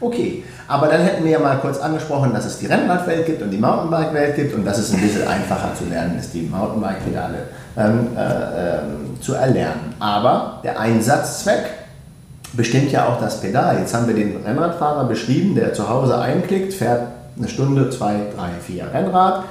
[0.00, 3.50] Okay, aber dann hätten wir ja mal kurz angesprochen, dass es die Rennradwelt gibt und
[3.50, 7.44] die Mountainbike-Welt gibt und dass es ein bisschen einfacher zu lernen ist, die Mountainbike-Pedale
[7.76, 9.94] ähm, äh, äh, zu erlernen.
[9.98, 11.64] Aber der Einsatzzweck
[12.54, 13.78] bestimmt ja auch das Pedal.
[13.78, 18.48] Jetzt haben wir den Rennradfahrer beschrieben, der zu Hause einklickt, fährt eine Stunde, zwei, drei,
[18.66, 19.44] vier Rennrad,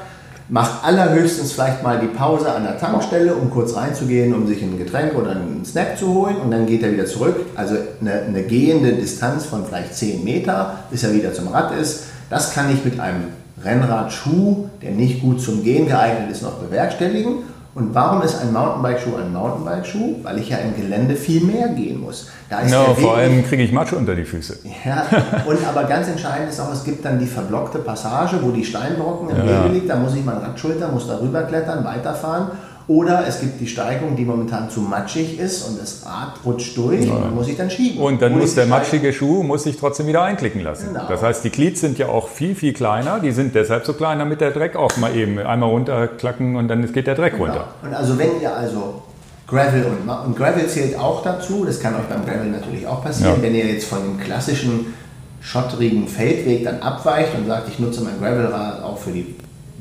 [0.47, 4.77] macht allerhöchstens vielleicht mal die Pause an der Tankstelle, um kurz reinzugehen, um sich ein
[4.77, 7.38] Getränk oder einen Snack zu holen und dann geht er wieder zurück.
[7.56, 12.06] Also eine, eine gehende Distanz von vielleicht 10 Meter, bis er wieder zum Rad ist.
[12.30, 13.26] Das kann ich mit einem
[13.64, 17.38] Rennradschuh, der nicht gut zum Gehen geeignet ist, noch bewerkstelligen.
[17.76, 20.23] Und warum ist ein Mountainbike-Schuh ein Mountainbike-Schuh?
[20.23, 22.30] Weil ich ja im Gelände viel mehr gehen muss.
[22.49, 24.60] Da ist no, vor allem kriege ich Matsche unter die Füße.
[24.85, 25.06] Ja,
[25.45, 29.30] und aber ganz entscheidend ist auch, es gibt dann die verblockte Passage, wo die Steinbrocken
[29.30, 29.65] im ja.
[29.65, 29.89] Wege liegt.
[29.89, 32.52] Da muss ich mein Rad schultern, muss da rüber klettern, weiterfahren.
[32.87, 37.05] Oder es gibt die Steigung, die momentan zu matschig ist und das Rad rutscht durch
[37.05, 37.13] ja.
[37.13, 37.99] und muss ich dann schieben.
[37.99, 40.89] Und dann muss der matschige Schuh muss sich trotzdem wieder einklicken lassen.
[40.93, 41.07] Genau.
[41.09, 43.19] Das heißt, die Glieds sind ja auch viel, viel kleiner.
[43.19, 46.91] Die sind deshalb so klein, damit der Dreck auch mal eben einmal runterklacken und dann
[46.93, 47.45] geht der Dreck genau.
[47.45, 47.67] runter.
[47.81, 49.01] Und also wenn ihr also
[49.47, 53.37] Gravel und, und, Gravel zählt auch dazu, das kann euch beim Gravel natürlich auch passieren,
[53.37, 53.41] ja.
[53.41, 54.93] wenn ihr jetzt von dem klassischen
[55.41, 59.35] schotterigen Feldweg dann abweicht und sagt, ich nutze mein Gravelrad auch für die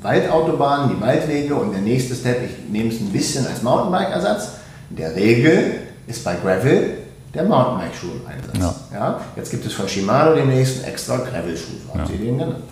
[0.05, 4.51] Waldautobahnen, die Waldwege und der nächste Step, ich nehme es ein bisschen als Mountainbike-Ersatz.
[4.91, 6.99] In der Regel ist bei Gravel
[7.33, 8.59] der Mountainbike-Schuh im Einsatz.
[8.93, 8.99] Ja.
[8.99, 9.21] ja.
[9.35, 12.07] Jetzt gibt es von Shimano den nächsten extra Gravel-Schuh, haben ja.
[12.07, 12.65] Sie den genannt.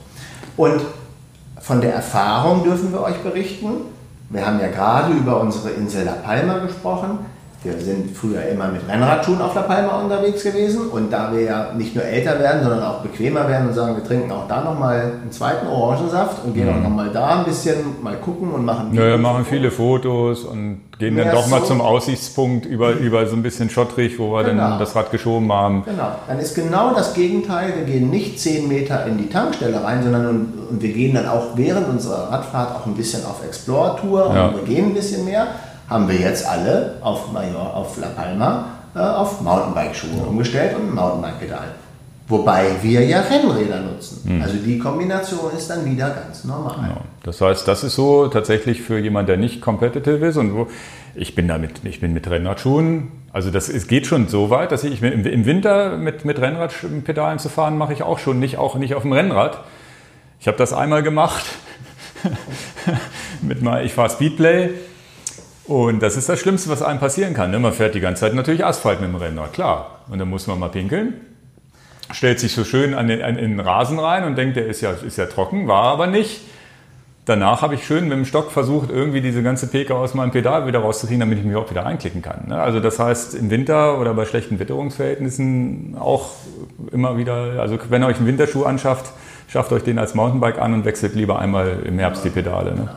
[0.59, 0.83] Und
[1.59, 3.69] von der Erfahrung dürfen wir euch berichten.
[4.29, 7.19] Wir haben ja gerade über unsere Insel La Palma gesprochen.
[7.65, 11.73] Wir sind früher immer mit Rennradschuhen auf La Palma unterwegs gewesen und da wir ja
[11.73, 15.13] nicht nur älter werden, sondern auch bequemer werden und sagen, wir trinken auch da nochmal
[15.23, 16.79] einen zweiten Orangensaft und gehen mhm.
[16.79, 18.93] auch nochmal da ein bisschen mal gucken und machen.
[18.93, 23.37] Ja, machen viele Fotos und gehen dann doch so mal zum Aussichtspunkt über, über so
[23.37, 24.71] ein bisschen schottrig, wo wir genau.
[24.71, 25.85] dann das Rad geschoben haben.
[25.85, 27.75] Genau, dann ist genau das Gegenteil.
[27.77, 31.29] Wir gehen nicht 10 Meter in die Tankstelle rein, sondern und, und wir gehen dann
[31.29, 34.47] auch während unserer Radfahrt auch ein bisschen auf Explore-Tour ja.
[34.47, 35.47] und wir gehen ein bisschen mehr
[35.93, 40.95] haben wir jetzt alle auf Major, auf La Palma, äh, auf Mountainbike-Schuhe umgestellt und ein
[40.95, 41.75] Mountainbike-Pedal.
[42.29, 44.23] Wobei wir ja Rennräder nutzen.
[44.25, 44.43] Mhm.
[44.43, 46.77] Also die Kombination ist dann wieder ganz normal.
[46.77, 47.01] Genau.
[47.25, 50.69] Das heißt, das ist so tatsächlich für jemanden, der nicht competitive ist und wo
[51.15, 54.83] ich bin damit, ich bin mit Rennradschuhen, also das es geht schon so weit, dass
[54.85, 58.95] ich im Winter mit, mit Rennradpedalen zu fahren, mache ich auch schon nicht, auch nicht
[58.95, 59.59] auf dem Rennrad.
[60.41, 61.45] Ich habe das einmal gemacht.
[63.43, 64.71] mit mal, ich fahre Speedplay
[65.73, 67.51] und das ist das Schlimmste, was einem passieren kann.
[67.51, 67.59] Ne?
[67.59, 70.01] Man fährt die ganze Zeit natürlich Asphalt mit dem Rennrad, klar.
[70.09, 71.15] Und dann muss man mal pinkeln
[72.13, 74.81] stellt sich so schön an den, an, in den Rasen rein und denkt, der ist
[74.81, 76.43] ja, ist ja trocken, war aber nicht.
[77.25, 80.67] Danach habe ich schön mit dem Stock versucht, irgendwie diese ganze Peke aus meinem Pedal
[80.67, 82.49] wieder rauszukriegen, damit ich mich auch wieder einklicken kann.
[82.49, 82.61] Ne?
[82.61, 86.31] Also das heißt, im Winter oder bei schlechten Witterungsverhältnissen auch
[86.91, 89.13] immer wieder, also wenn ihr euch einen Winterschuh anschafft,
[89.47, 92.75] schafft euch den als Mountainbike an und wechselt lieber einmal im Herbst die Pedale.
[92.75, 92.89] Ne?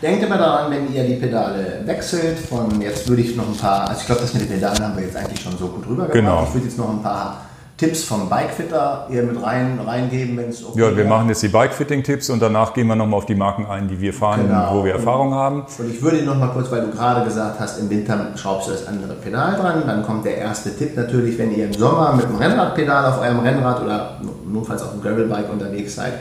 [0.00, 3.88] Denkt immer daran, wenn ihr die Pedale wechselt, von jetzt würde ich noch ein paar,
[3.88, 6.12] also ich glaube, das mit den Pedalen haben wir jetzt eigentlich schon so gut rübergebracht.
[6.12, 6.44] Genau.
[6.44, 7.42] Ich würde jetzt noch ein paar
[7.76, 11.48] Tipps vom Bikefitter hier mit rein, reingeben, wenn es okay Ja, wir machen jetzt die
[11.48, 14.74] Bikefitting-Tipps und danach gehen wir nochmal auf die Marken ein, die wir fahren, genau.
[14.74, 15.64] wo wir Erfahrung haben.
[15.78, 18.72] Und ich würde noch mal kurz, weil du gerade gesagt hast, im Winter schraubst du
[18.72, 19.82] das andere Pedal dran.
[19.84, 23.40] Dann kommt der erste Tipp natürlich, wenn ihr im Sommer mit dem Rennradpedal auf eurem
[23.40, 26.14] Rennrad oder notfalls auf dem Gravelbike unterwegs seid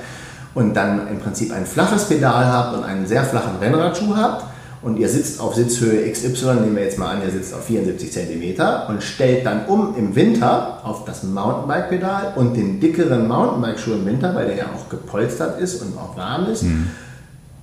[0.53, 4.43] und dann im Prinzip ein flaches Pedal habt und einen sehr flachen Rennradschuh habt,
[4.81, 8.11] und ihr sitzt auf Sitzhöhe XY, nehmen wir jetzt mal an, ihr sitzt auf 74
[8.11, 14.05] cm und stellt dann um im Winter auf das Mountainbike-Pedal und den dickeren Mountainbike-Schuh im
[14.05, 16.91] Winter, weil der ja auch gepolstert ist und auch warm ist, mhm.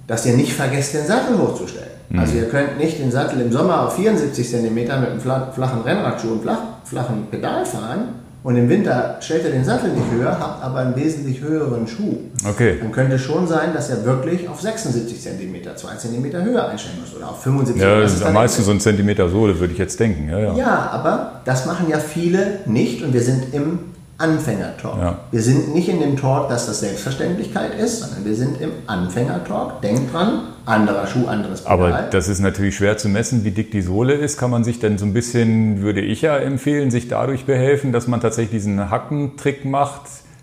[0.06, 1.90] dass ihr nicht vergesst, den Sattel hochzustellen.
[2.08, 2.18] Mhm.
[2.18, 6.32] Also ihr könnt nicht den Sattel im Sommer auf 74 cm mit einem flachen Rennradschuh
[6.32, 8.08] und flachen Pedal fahren,
[8.44, 12.18] und im Winter stellt er den Sattel nicht höher, hat aber einen wesentlich höheren Schuh.
[12.46, 12.76] Okay.
[12.78, 17.16] Dann könnte schon sein, dass er wirklich auf 76 cm, 2 cm höher einstellen muss
[17.16, 17.90] oder auf 75 cm.
[17.90, 20.28] Ja, das ist am meisten so ein Zentimeter Sohle, würde ich jetzt denken.
[20.28, 20.54] Ja, ja.
[20.56, 23.78] ja, aber das machen ja viele nicht und wir sind im
[24.16, 24.98] Anfängertalk.
[24.98, 25.18] Ja.
[25.32, 29.80] Wir sind nicht in dem Talk, dass das Selbstverständlichkeit ist, sondern wir sind im Anfängertalk.
[29.82, 31.92] Denkt dran, anderer Schuh, anderes Pedal.
[31.92, 34.38] Aber das ist natürlich schwer zu messen, wie dick die Sohle ist.
[34.38, 38.06] Kann man sich dann so ein bisschen, würde ich ja empfehlen, sich dadurch behelfen, dass
[38.06, 40.02] man tatsächlich diesen Hackentrick macht,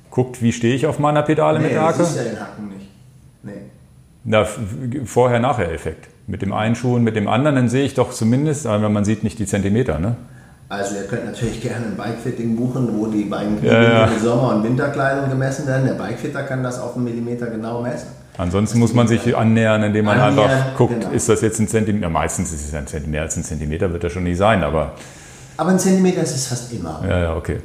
[0.10, 2.00] guckt, wie stehe ich auf meiner Pedale nee, mit der Hacke.
[2.00, 2.90] Du siehst ja den Hacken nicht.
[3.44, 3.52] Nee.
[4.26, 4.46] Na,
[5.06, 6.10] Vorher-Nachher-Effekt.
[6.28, 9.06] Mit dem einen Schuh und mit dem anderen, dann sehe ich doch zumindest, aber man
[9.06, 10.18] sieht nicht die Zentimeter, ne?
[10.72, 14.10] Also ihr könnt natürlich gerne ein Bikefitting buchen, wo die beiden ja, ja.
[14.24, 15.86] Sommer- und Winterkleidung gemessen werden.
[15.86, 18.08] Der Bikefitter kann das auf einen Millimeter genau messen.
[18.38, 21.12] Ansonsten muss man sich annähern, indem man annähern, einfach guckt, genau.
[21.12, 22.04] ist das jetzt ein Zentimeter?
[22.04, 24.64] Ja, meistens ist es ein Zentimeter, mehr als ein Zentimeter wird das schon nicht sein,
[24.64, 24.94] aber...
[25.58, 27.04] Aber ein Zentimeter ist es fast immer.
[27.06, 27.58] Ja, ja, okay.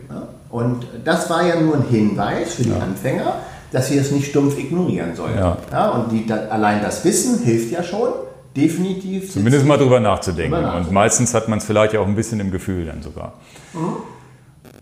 [0.50, 3.36] Und das war ja nur ein Hinweis für die Anfänger,
[3.70, 5.38] dass sie es nicht stumpf ignorieren sollen.
[5.38, 5.90] Ja.
[5.90, 8.08] und die, allein das Wissen hilft ja schon
[8.56, 9.32] definitiv.
[9.32, 10.52] Zumindest mal drüber nachzudenken.
[10.52, 10.88] drüber nachzudenken.
[10.88, 13.34] Und meistens hat man es vielleicht auch ein bisschen im Gefühl dann sogar.
[13.74, 13.96] Mhm.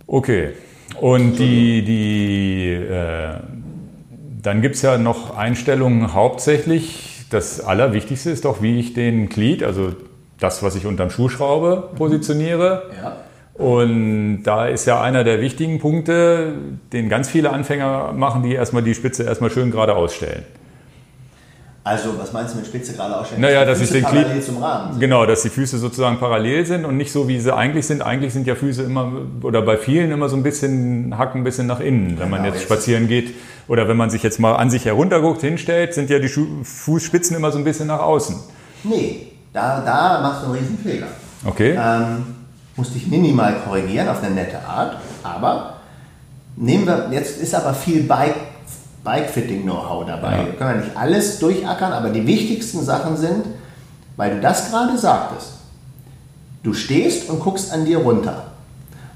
[0.06, 0.50] Okay.
[1.00, 3.40] Und die, die, äh,
[4.42, 7.24] dann gibt es ja noch Einstellungen hauptsächlich.
[7.30, 9.92] Das Allerwichtigste ist doch, wie ich den Glied, also
[10.38, 12.90] das, was ich unterm Schuh schraube, positioniere.
[13.02, 13.16] Ja.
[13.54, 16.54] Und da ist ja einer der wichtigen Punkte,
[16.92, 20.44] den ganz viele Anfänger machen, die erstmal die Spitze erstmal schön gerade ausstellen.
[21.86, 23.42] Also, was meinst du mit Spitze gerade ausstellen?
[23.42, 25.00] Naja, dass ich den parallel zum Rahmen sind.
[25.00, 28.00] Genau, dass die Füße sozusagen parallel sind und nicht so, wie sie eigentlich sind.
[28.00, 29.12] Eigentlich sind ja Füße immer,
[29.42, 32.12] oder bei vielen immer so ein bisschen, hacken ein bisschen nach innen.
[32.12, 33.34] Wenn genau, man jetzt, jetzt spazieren geht
[33.68, 37.52] oder wenn man sich jetzt mal an sich herunterguckt, hinstellt, sind ja die Fußspitzen immer
[37.52, 38.36] so ein bisschen nach außen.
[38.84, 41.08] Nee, da, da machst du einen riesen Fehler.
[41.44, 41.76] Okay.
[41.78, 42.24] Ähm,
[42.76, 45.74] musste ich minimal korrigieren auf eine nette Art, aber
[46.56, 48.53] nehmen wir, jetzt ist aber viel Bike
[49.04, 50.38] Bikefitting-Know-how dabei.
[50.38, 50.46] Ja.
[50.46, 53.44] Wir können ja nicht alles durchackern, aber die wichtigsten Sachen sind,
[54.16, 55.50] weil du das gerade sagtest,
[56.62, 58.44] du stehst und guckst an dir runter.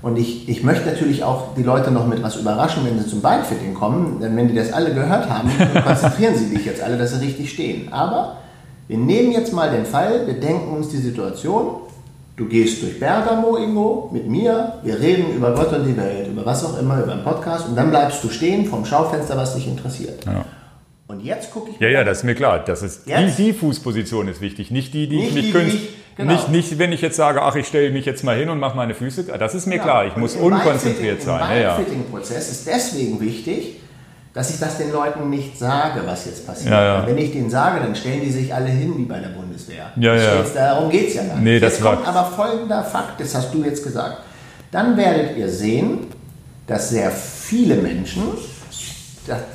[0.00, 3.20] Und ich, ich möchte natürlich auch die Leute noch mit was überraschen, wenn sie zum
[3.20, 5.50] Bikefitting kommen, denn wenn die das alle gehört haben,
[5.84, 7.92] konzentrieren sie sich jetzt alle, dass sie richtig stehen.
[7.92, 8.36] Aber
[8.86, 11.82] wir nehmen jetzt mal den Fall, wir denken uns die Situation,
[12.38, 16.46] Du gehst durch Bergamo irgendwo mit mir, wir reden über Gott und die Welt, über
[16.46, 19.66] was auch immer, über einen Podcast und dann bleibst du stehen vom Schaufenster, was dich
[19.66, 20.24] interessiert.
[20.24, 20.44] Ja.
[21.08, 21.80] Und jetzt gucke ich.
[21.80, 22.60] Ja, ja, das ist mir klar.
[22.64, 25.78] Das ist die, die, Fußposition ist wichtig, nicht die, die nicht ich mich künst,
[26.16, 26.32] genau.
[26.32, 28.76] nicht, nicht, wenn ich jetzt sage, ach, ich stelle mich jetzt mal hin und mache
[28.76, 29.24] meine Füße.
[29.24, 29.84] Das ist mir genau.
[29.84, 30.06] klar.
[30.06, 31.42] Ich und muss unkonzentriert sein.
[31.50, 33.80] Der ja, Fitting-Prozess ist deswegen wichtig,
[34.38, 36.70] dass ich das den Leuten nicht sage, was jetzt passiert.
[36.70, 37.06] Ja, ja.
[37.08, 39.90] Wenn ich denen sage, dann stellen die sich alle hin wie bei der Bundeswehr.
[39.96, 40.44] Ja, ja.
[40.54, 41.42] darum geht es ja gar nicht.
[41.42, 44.18] Nee, jetzt kommt aber folgender Fakt, das hast du jetzt gesagt.
[44.70, 46.06] Dann werdet ihr sehen,
[46.68, 48.22] dass sehr viele Menschen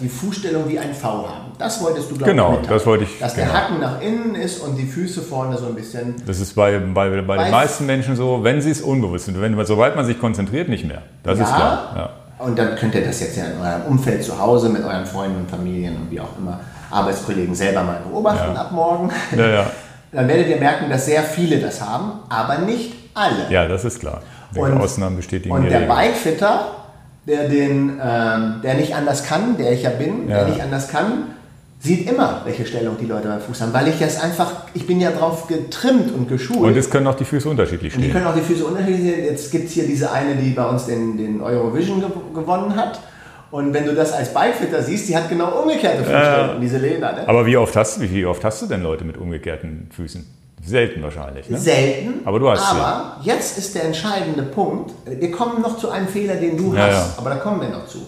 [0.01, 1.53] die Fußstellung wie ein V haben.
[1.57, 3.19] Das wolltest du, glaube genau, ich, das wollte ich.
[3.19, 3.47] Dass genau.
[3.47, 6.15] der Hacken nach innen ist und die Füße vorne so ein bisschen.
[6.27, 9.39] Das ist bei, bei, bei den meisten Menschen so, wenn sie es unbewusst sind.
[9.39, 11.03] Wenn, sobald man sich konzentriert, nicht mehr.
[11.23, 11.93] Das ja, ist klar.
[11.95, 15.05] Ja Und dann könnt ihr das jetzt ja in eurem Umfeld zu Hause mit euren
[15.05, 16.59] Freunden und Familien und wie auch immer
[16.91, 18.61] Arbeitskollegen selber mal beobachten ja.
[18.61, 19.09] ab morgen.
[19.35, 19.65] Ja, ja.
[20.11, 23.49] Dann werdet ihr merken, dass sehr viele das haben, aber nicht alle.
[23.49, 24.21] Ja, das ist klar.
[24.53, 26.65] Und, Ausnahmen bestätigen Und der Bikefitter,
[27.25, 31.29] der, den, ähm, der nicht anders kann, der ich ja bin, der nicht anders kann,
[31.83, 35.01] sieht immer, welche Stellung die Leute beim Fuß haben, weil ich das einfach, ich bin
[35.01, 36.61] ja drauf getrimmt und geschult.
[36.61, 38.03] Und es können auch die Füße unterschiedlich stehen.
[38.03, 39.25] Und die können auch die Füße unterschiedlich stehen.
[39.25, 43.01] Jetzt gibt es hier diese eine, die bei uns den, den Eurovision ge gewonnen hat.
[43.51, 47.11] Und wenn du das als Bikefitter siehst, die hat genau umgekehrte Fußstellung, äh, diese Lena.
[47.11, 47.27] Ne?
[47.27, 50.25] Aber wie oft, hast, wie oft hast du denn Leute mit umgekehrten Füßen?
[50.65, 51.49] Selten wahrscheinlich.
[51.49, 51.57] Ne?
[51.57, 52.25] Selten.
[52.25, 53.29] Aber du hast Aber sie.
[53.29, 54.93] jetzt ist der entscheidende Punkt.
[55.05, 57.13] Wir kommen noch zu einem Fehler, den du ja, hast, ja.
[57.17, 57.99] aber da kommen wir noch zu.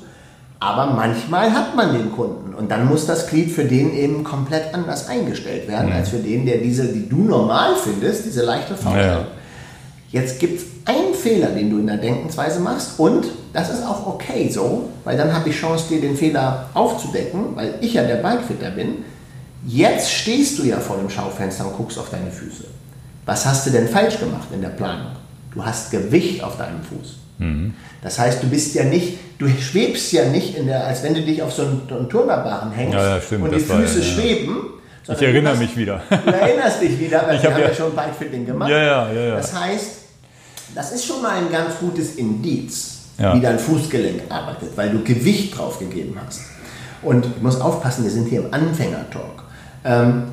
[0.59, 4.73] Aber manchmal hat man den Kunden und dann muss das Glied für den eben komplett
[4.73, 5.95] anders eingestellt werden, mhm.
[5.95, 9.05] als für den, der diese, die du normal findest, diese leichte Faulheit.
[9.05, 9.27] Ja.
[10.11, 14.07] Jetzt gibt es einen Fehler, den du in der Denkensweise machst und das ist auch
[14.07, 18.17] okay so, weil dann habe ich Chance, dir den Fehler aufzudecken, weil ich ja der
[18.17, 19.03] Bikefitter bin.
[19.65, 22.65] Jetzt stehst du ja vor dem Schaufenster und guckst auf deine Füße.
[23.25, 25.13] Was hast du denn falsch gemacht in der Planung?
[25.53, 27.17] Du hast Gewicht auf deinem Fuß.
[27.37, 27.73] Mhm.
[28.01, 31.21] Das heißt, du bist ja nicht, du schwebst ja nicht in der, als wenn du
[31.21, 34.57] dich auf so einen, Turnerbarren hängst ja, ja, stimmt, und die Füße ja, schweben.
[35.07, 36.01] Ich erinnere hast, mich wieder.
[36.09, 38.69] Du erinnerst dich wieder, weil ich wir hab haben ja schon Bikefitting gemacht.
[38.69, 39.35] Ja, ja, ja, ja.
[39.35, 39.91] Das heißt,
[40.73, 45.57] das ist schon mal ein ganz gutes Indiz, wie dein Fußgelenk arbeitet, weil du Gewicht
[45.57, 46.41] drauf gegeben hast.
[47.01, 49.43] Und ich muss aufpassen, wir sind hier im Anfängertalk.
[49.83, 50.23] Ähm,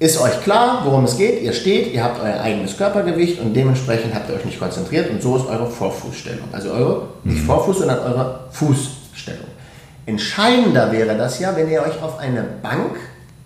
[0.00, 1.42] ist euch klar, worum es geht?
[1.42, 5.20] Ihr steht, ihr habt euer eigenes Körpergewicht und dementsprechend habt ihr euch nicht konzentriert und
[5.20, 6.44] so ist eure Vorfußstellung.
[6.52, 7.46] Also eure, nicht mhm.
[7.46, 9.48] Vorfuß, sondern eure Fußstellung.
[10.06, 12.96] Entscheidender wäre das ja, wenn ihr euch auf eine Bank,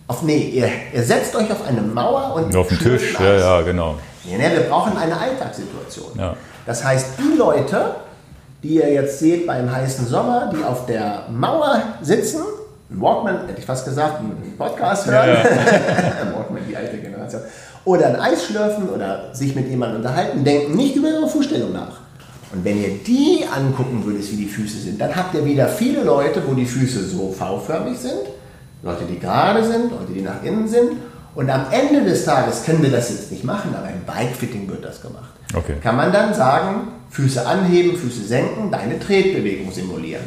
[0.09, 3.61] auf, nee, ihr, ihr setzt euch auf eine Mauer und auf den Tisch, ja, ja,
[3.63, 3.95] genau.
[4.25, 6.13] Nee, nee, wir brauchen eine Alltagssituation.
[6.19, 6.37] Ja.
[6.67, 7.97] Das heißt, die Leute,
[8.63, 12.43] die ihr jetzt seht beim heißen Sommer, die auf der Mauer sitzen,
[12.91, 15.29] Walkman, hätte ich fast gesagt, einen Podcast hören.
[15.29, 15.45] Ja, ja.
[16.73, 17.43] Die alte Generation.
[17.85, 22.01] Oder ein Eis schlürfen oder sich mit jemandem unterhalten, denken nicht über ihre Fußstellung nach.
[22.53, 26.03] Und wenn ihr die angucken würdet, wie die Füße sind, dann habt ihr wieder viele
[26.03, 28.21] Leute, wo die Füße so V-förmig sind,
[28.83, 30.93] Leute, die gerade sind, Leute, die nach innen sind.
[31.35, 34.85] Und am Ende des Tages können wir das jetzt nicht machen, aber im Bikefitting wird
[34.85, 35.33] das gemacht.
[35.55, 35.75] Okay.
[35.83, 40.25] Kann man dann sagen, Füße anheben, Füße senken, deine Tretbewegung simulieren.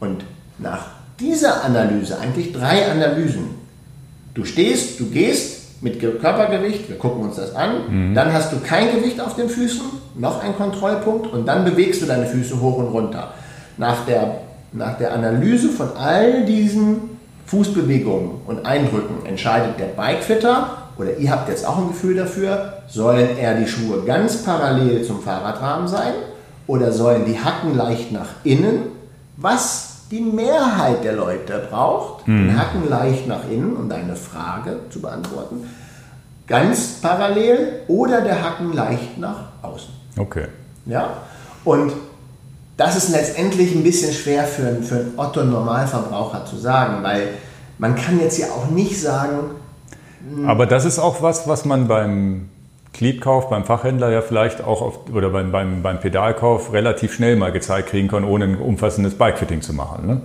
[0.00, 0.24] Und
[0.58, 0.86] nach
[1.20, 3.62] dieser Analyse, eigentlich drei Analysen.
[4.34, 8.14] Du stehst, du gehst mit Körpergewicht, wir gucken uns das an, mhm.
[8.14, 9.82] dann hast du kein Gewicht auf den Füßen,
[10.14, 13.34] noch ein Kontrollpunkt und dann bewegst du deine Füße hoch und runter.
[13.76, 14.38] Nach der,
[14.72, 17.10] nach der Analyse von all diesen
[17.46, 23.36] Fußbewegungen und Eindrücken entscheidet der Bikefitter oder ihr habt jetzt auch ein Gefühl dafür, sollen
[23.36, 26.12] eher die Schuhe ganz parallel zum Fahrradrahmen sein
[26.68, 28.82] oder sollen die Hacken leicht nach innen?
[29.36, 32.48] Was die Mehrheit der Leute braucht, mhm.
[32.48, 35.66] den Hacken leicht nach innen, um deine Frage zu beantworten,
[36.46, 39.88] ganz parallel oder der Hacken leicht nach außen.
[40.18, 40.48] Okay.
[40.84, 41.08] Ja,
[41.64, 41.92] und
[42.76, 47.28] das ist letztendlich ein bisschen schwer für, für einen Otto-Normalverbraucher zu sagen, weil
[47.78, 49.38] man kann jetzt ja auch nicht sagen.
[50.28, 52.50] Hm, Aber das ist auch was, was man beim
[52.92, 57.50] Gliedkauf beim Fachhändler ja vielleicht auch auf, oder beim, beim, beim Pedalkauf relativ schnell mal
[57.50, 60.06] gezeigt kriegen kann, ohne ein umfassendes Bikefitting zu machen.
[60.06, 60.20] Ne?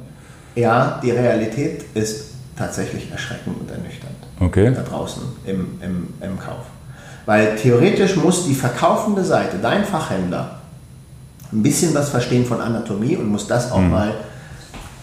[0.55, 4.15] Ja, die Realität ist tatsächlich erschreckend und ernüchternd.
[4.39, 4.73] Okay.
[4.73, 6.65] Da draußen im, im, im Kauf.
[7.25, 10.59] Weil theoretisch muss die verkaufende Seite, dein Fachhändler,
[11.53, 13.91] ein bisschen was verstehen von Anatomie und muss das auch mhm.
[13.91, 14.13] mal.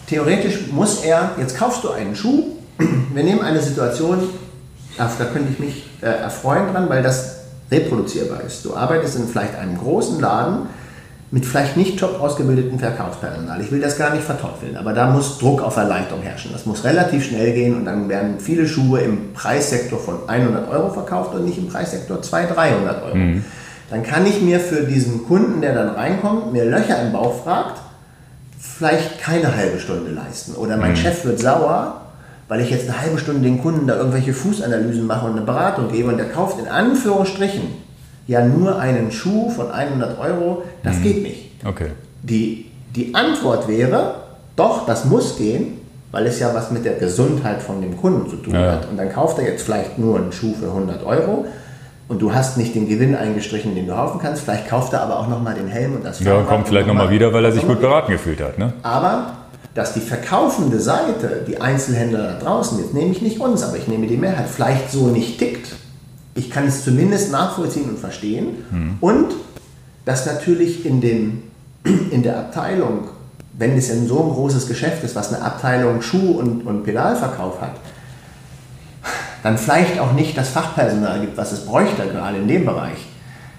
[0.07, 2.43] Theoretisch muss er, jetzt kaufst du einen Schuh,
[3.13, 4.29] wir nehmen eine Situation,
[4.97, 8.63] da könnte ich mich äh, erfreuen dran, weil das reproduzierbar ist.
[8.65, 10.67] Du arbeitest in vielleicht einem großen Laden
[11.31, 13.59] mit vielleicht nicht top ausgebildeten Verkaufspersonal.
[13.59, 16.51] Ich will das gar nicht verteufeln, aber da muss Druck auf Erleichterung herrschen.
[16.53, 20.91] Das muss relativ schnell gehen und dann werden viele Schuhe im Preissektor von 100 Euro
[20.91, 23.15] verkauft und nicht im Preissektor 200, 300 Euro.
[23.15, 23.43] Mhm.
[23.89, 27.81] Dann kann ich mir für diesen Kunden, der dann reinkommt, mir Löcher im Bauch fragt,
[28.57, 30.55] vielleicht keine halbe Stunde leisten.
[30.55, 30.97] Oder mein mhm.
[30.97, 32.01] Chef wird sauer,
[32.47, 35.91] weil ich jetzt eine halbe Stunde den Kunden da irgendwelche Fußanalysen mache und eine Beratung
[35.91, 37.63] gebe und der kauft in Anführungsstrichen
[38.27, 41.03] ja nur einen Schuh von 100 Euro, das mhm.
[41.03, 41.51] geht nicht.
[41.65, 41.87] Okay.
[42.23, 42.65] Die,
[42.95, 44.15] die Antwort wäre,
[44.55, 45.79] doch, das muss gehen,
[46.11, 48.73] weil es ja was mit der Gesundheit von dem Kunden zu tun ja.
[48.73, 48.89] hat.
[48.89, 51.45] Und dann kauft er jetzt vielleicht nur einen Schuh für 100 Euro
[52.07, 54.43] und du hast nicht den Gewinn eingestrichen, den du kaufen kannst.
[54.43, 57.33] Vielleicht kauft er aber auch nochmal den Helm und das Ja, kommt vielleicht nochmal wieder,
[57.33, 58.57] weil er sich gut beraten gefühlt hat.
[58.57, 58.73] Ne?
[58.83, 59.33] Aber
[59.75, 63.87] dass die verkaufende Seite, die Einzelhändler da draußen, jetzt nehme ich nicht uns, aber ich
[63.87, 65.75] nehme die Mehrheit, vielleicht so nicht tickt.
[66.33, 68.65] Ich kann es zumindest nachvollziehen und verstehen.
[68.71, 68.97] Mhm.
[69.01, 69.35] Und
[70.05, 71.43] dass natürlich in, dem,
[71.83, 73.09] in der Abteilung
[73.57, 77.61] wenn es ein so ein großes Geschäft ist, was eine Abteilung Schuh- und, und Pedalverkauf
[77.61, 77.75] hat,
[79.43, 82.97] dann vielleicht auch nicht das Fachpersonal gibt, was es bräuchte, gerade in dem Bereich,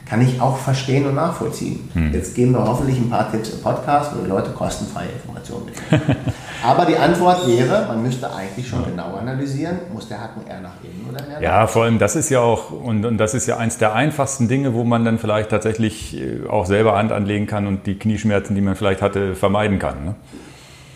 [0.08, 1.88] kann ich auch verstehen und nachvollziehen.
[1.92, 2.14] Hm.
[2.14, 6.16] Jetzt geben wir hoffentlich ein paar Tipps im Podcast, wo die Leute kostenfreie Informationen bekommen.
[6.64, 10.74] Aber die Antwort wäre, man müsste eigentlich schon genau analysieren, muss der Hacken eher nach
[10.82, 13.56] innen oder eher Ja, vor allem das ist ja auch, und, und das ist ja
[13.56, 17.66] eins der einfachsten Dinge, wo man dann vielleicht tatsächlich äh, auch selber Hand anlegen kann
[17.66, 20.04] und die Knieschmerzen, die man vielleicht hatte, vermeiden kann.
[20.04, 20.14] Ne?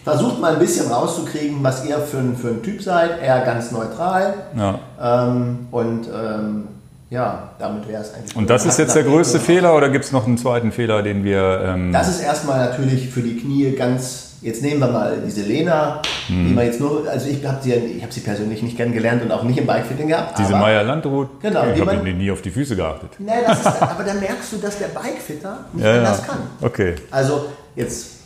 [0.05, 3.73] Versucht mal ein bisschen rauszukriegen, was ihr für ein, für ein Typ seid, eher ganz
[3.73, 4.35] neutral.
[4.57, 4.79] Ja.
[5.03, 6.69] Ähm, und ähm,
[7.11, 8.37] ja, damit wäre es eigentlich.
[8.37, 11.25] Und das ist jetzt der größte Fehler oder gibt es noch einen zweiten Fehler, den
[11.25, 11.63] wir.
[11.65, 16.01] Ähm das ist erstmal natürlich für die Knie ganz Jetzt nehmen wir mal diese Lena,
[16.29, 16.49] hm.
[16.49, 19.31] die man jetzt nur, also ich habe sie, ich hab sie persönlich nicht kennengelernt und
[19.33, 20.39] auch nicht im Bikefitting gehabt.
[20.39, 23.11] Diese Meier Landrut, genau, ich habe nie auf die Füße geachtet.
[23.19, 26.39] Nee, das ist, aber da merkst du, dass der Bikefitter nicht ja, anders kann.
[26.63, 26.95] Okay.
[27.11, 28.20] Also jetzt,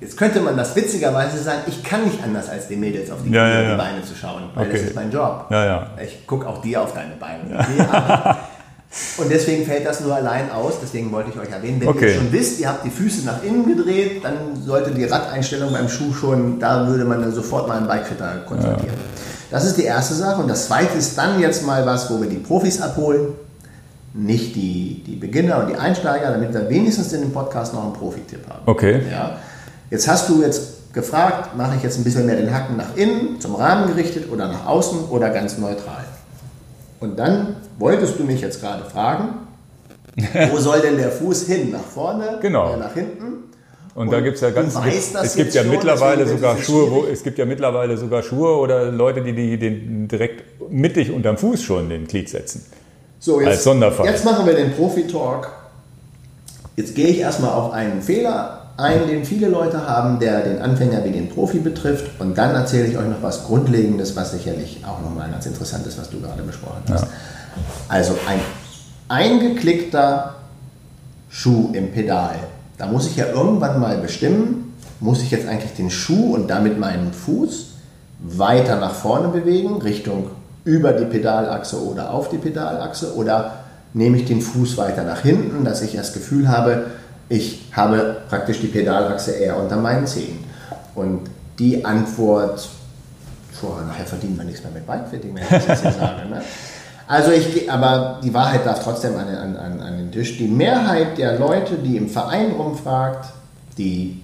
[0.00, 3.30] jetzt könnte man das witzigerweise sagen, ich kann nicht anders als die Mädels auf die,
[3.30, 4.76] ja, ja, die Beine zu schauen, weil okay.
[4.78, 5.46] das ist mein Job.
[5.50, 5.90] Ja, ja.
[6.02, 8.38] Ich gucke auch dir auf deine Beine.
[9.18, 11.80] Und deswegen fällt das nur allein aus, deswegen wollte ich euch erwähnen.
[11.80, 12.08] Wenn okay.
[12.08, 15.88] ihr schon wisst, ihr habt die Füße nach innen gedreht, dann sollte die Radeinstellung beim
[15.88, 18.88] Schuh schon, da würde man dann sofort mal einen Bikefitter konsultieren.
[18.88, 19.20] Ja.
[19.52, 20.42] Das ist die erste Sache.
[20.42, 23.28] Und das zweite ist dann jetzt mal was, wo wir die Profis abholen,
[24.12, 27.92] nicht die, die Beginner und die Einsteiger, damit wir wenigstens in dem Podcast noch einen
[27.92, 28.62] Profi-Tipp haben.
[28.66, 29.02] Okay.
[29.08, 29.38] Ja.
[29.90, 33.40] Jetzt hast du jetzt gefragt, mache ich jetzt ein bisschen mehr den Hacken nach innen,
[33.40, 36.04] zum Rahmen gerichtet oder nach außen oder ganz neutral.
[37.00, 39.34] Und dann wolltest du mich jetzt gerade fragen,
[40.50, 41.70] wo soll denn der Fuß hin?
[41.70, 42.68] Nach vorne genau.
[42.68, 43.44] oder nach hinten?
[43.94, 44.74] Und, und da gibt es ja ganz
[45.22, 48.90] es gibt ja schon, mittlerweile sogar Schuhe, wo, es gibt ja mittlerweile sogar Schuhe oder
[48.90, 52.64] Leute, die, die den direkt mittig unterm Fuß schon den Glied setzen.
[53.18, 54.06] So, jetzt, als Sonderfall.
[54.06, 55.50] Jetzt machen wir den Profi-Talk.
[56.76, 61.04] Jetzt gehe ich erstmal auf einen Fehler ein, den viele Leute haben, der den Anfänger
[61.04, 62.20] wie den Profi betrifft.
[62.20, 65.98] Und dann erzähle ich euch noch was Grundlegendes, was sicherlich auch nochmal ganz interessant ist,
[65.98, 67.04] was du gerade besprochen hast.
[67.04, 67.08] Ja.
[67.88, 68.40] Also ein
[69.08, 70.36] eingeklickter
[71.28, 72.36] Schuh im Pedal.
[72.78, 76.78] Da muss ich ja irgendwann mal bestimmen, muss ich jetzt eigentlich den Schuh und damit
[76.78, 77.66] meinen Fuß
[78.20, 80.30] weiter nach vorne bewegen, Richtung
[80.64, 83.52] über die Pedalachse oder auf die Pedalachse, oder
[83.94, 86.86] nehme ich den Fuß weiter nach hinten, dass ich das Gefühl habe,
[87.30, 90.44] ich habe praktisch die Pedalachse eher unter meinen Zehen.
[90.96, 91.30] Und
[91.60, 92.68] die Antwort,
[93.62, 96.28] boah, nachher verdienen wir nichts mehr mit Bikefitting, wenn ich das jetzt hier sage.
[96.28, 96.42] Ne?
[97.06, 100.38] Also ich, aber die Wahrheit darf trotzdem an, an, an den Tisch.
[100.38, 103.32] Die Mehrheit der Leute, die im Verein rumfragt,
[103.76, 104.22] die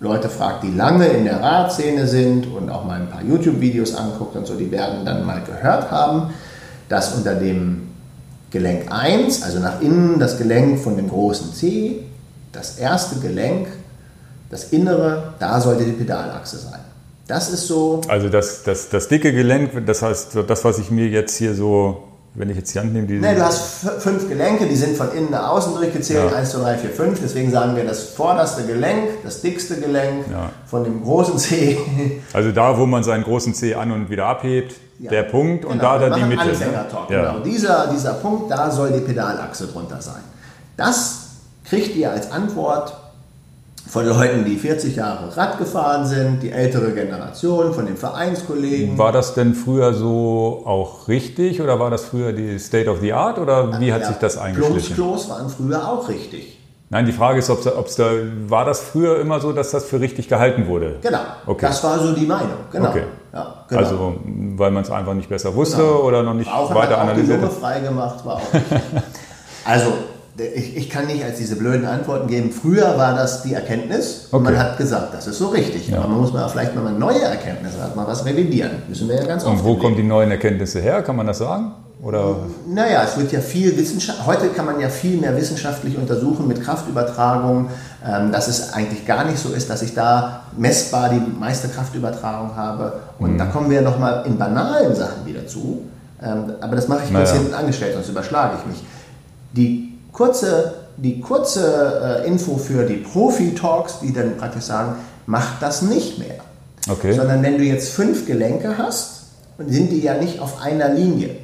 [0.00, 4.36] Leute fragt, die lange in der Radszene sind und auch mal ein paar YouTube-Videos anguckt
[4.36, 6.30] und so, die werden dann mal gehört haben,
[6.88, 7.88] dass unter dem
[8.50, 12.07] Gelenk 1, also nach innen das Gelenk von dem großen C,
[12.58, 13.68] das erste Gelenk,
[14.50, 16.80] das innere, da sollte die Pedalachse sein.
[17.28, 18.00] Das ist so.
[18.08, 22.08] Also das, das, das dicke Gelenk, das heißt, das, was ich mir jetzt hier so,
[22.34, 23.18] wenn ich jetzt die Hand nehme, die.
[23.18, 26.36] Nee, du hast fünf Gelenke, die sind von innen nach außen durchgezählt, ja.
[26.36, 27.20] 1, 2, 3, 4, 5.
[27.22, 30.50] Deswegen sagen wir das vorderste Gelenk, das dickste Gelenk ja.
[30.66, 31.78] von dem großen C.
[32.32, 35.10] Also da, wo man seinen großen C an und wieder abhebt, ja.
[35.10, 35.74] der Punkt genau.
[35.74, 36.46] und da dann die Mitte.
[36.46, 36.86] Ne?
[37.08, 37.38] genau.
[37.40, 40.22] Dieser, dieser Punkt, da soll die Pedalachse drunter sein.
[40.76, 41.27] Das
[41.68, 42.94] kriegt ihr als Antwort
[43.88, 48.98] von Leuten, die 40 Jahre Rad gefahren sind, die ältere Generation, von den Vereinskollegen.
[48.98, 53.12] War das denn früher so auch richtig oder war das früher die State of the
[53.12, 54.94] Art oder wie hat ja, sich das eingeschlichen?
[54.94, 56.58] Plumpsklos waren früher auch richtig.
[56.90, 58.10] Nein, die Frage ist, ob es da
[58.46, 60.96] war das früher immer so, dass das für richtig gehalten wurde.
[61.02, 61.20] Genau.
[61.46, 61.66] Okay.
[61.66, 62.56] Das war so die Meinung.
[62.72, 62.88] Genau.
[62.88, 63.04] Okay.
[63.32, 63.80] Ja, genau.
[63.80, 64.16] Also
[64.56, 66.00] weil man es einfach nicht besser wusste genau.
[66.00, 67.42] oder noch nicht auch weiter analysiert.
[67.44, 68.80] Auch die Lunge freigemacht war auch richtig.
[69.66, 69.92] also
[70.40, 72.50] ich, ich, kann nicht als diese blöden Antworten geben.
[72.50, 74.52] Früher war das die Erkenntnis und okay.
[74.52, 75.88] man hat gesagt, das ist so richtig.
[75.88, 75.98] Ja.
[75.98, 78.82] Aber man muss mal vielleicht mal neue Erkenntnisse, hat mal was revidieren.
[78.88, 81.02] Müssen wir ja ganz Und wo kommen die neuen Erkenntnisse her?
[81.02, 81.72] Kann man das sagen?
[82.00, 82.36] Oder?
[82.68, 86.62] Naja, es wird ja viel Wissenschaft, heute kann man ja viel mehr wissenschaftlich untersuchen mit
[86.62, 87.70] Kraftübertragung,
[88.06, 92.54] ähm, dass es eigentlich gar nicht so ist, dass ich da messbar die meiste Kraftübertragung
[92.54, 93.00] habe.
[93.18, 93.38] Und mhm.
[93.38, 95.82] da kommen wir nochmal in banalen Sachen wieder zu.
[96.22, 97.24] Ähm, aber das mache ich naja.
[97.24, 98.84] kurz hinten angestellt, sonst überschlage ich mich.
[99.52, 105.82] Die kurze, die kurze äh, Info für die Profi-Talks, die dann praktisch sagen, mach das
[105.82, 106.36] nicht mehr.
[106.88, 107.12] Okay.
[107.12, 109.24] Sondern wenn du jetzt fünf Gelenke hast,
[109.66, 111.36] sind die ja nicht auf einer Linie.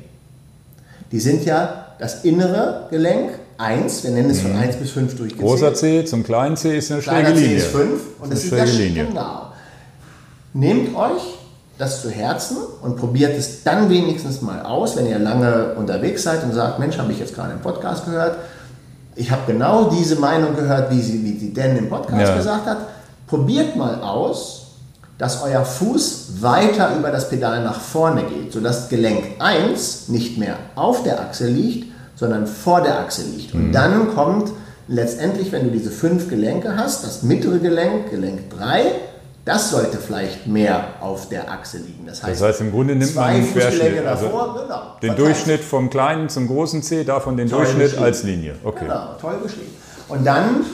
[1.13, 4.81] Die sind ja das innere Gelenk, 1, wir nennen es von 1 mhm.
[4.81, 5.49] bis 5 durchgezählt.
[5.49, 7.49] Großer C zum kleinen C ist eine schräge Linie.
[7.49, 9.07] C ist 5 und das ist, das Linie.
[9.07, 9.53] genau.
[10.53, 11.23] Nehmt euch
[11.79, 16.45] das zu Herzen und probiert es dann wenigstens mal aus, wenn ihr lange unterwegs seid
[16.45, 18.39] und sagt, Mensch, habe ich jetzt gerade im Podcast gehört,
[19.17, 22.37] ich habe genau diese Meinung gehört, wie sie, wie sie Dan im Podcast ja.
[22.37, 22.79] gesagt hat.
[23.27, 24.67] Probiert mal aus,
[25.19, 30.57] dass euer Fuß weiter über das Pedal nach vorne geht, sodass Gelenk 1 nicht mehr
[30.75, 33.55] auf der Achse liegt, sondern vor der Achse liegt.
[33.55, 33.73] Und mhm.
[33.73, 34.51] dann kommt
[34.89, 38.85] letztendlich, wenn du diese fünf Gelenke hast, das mittlere Gelenk, Gelenk 3,
[39.45, 42.07] das sollte vielleicht mehr auf der Achse liegen.
[42.07, 45.61] Das heißt, das heißt im Grunde nimmt man einen Querschnitt, also davor, genau, den Durchschnitt
[45.61, 48.55] vom kleinen zum großen C, davon den toll Durchschnitt als Linie.
[48.65, 48.85] Okay.
[48.87, 49.75] Genau, toll beschrieben.
[50.09, 50.65] Und dann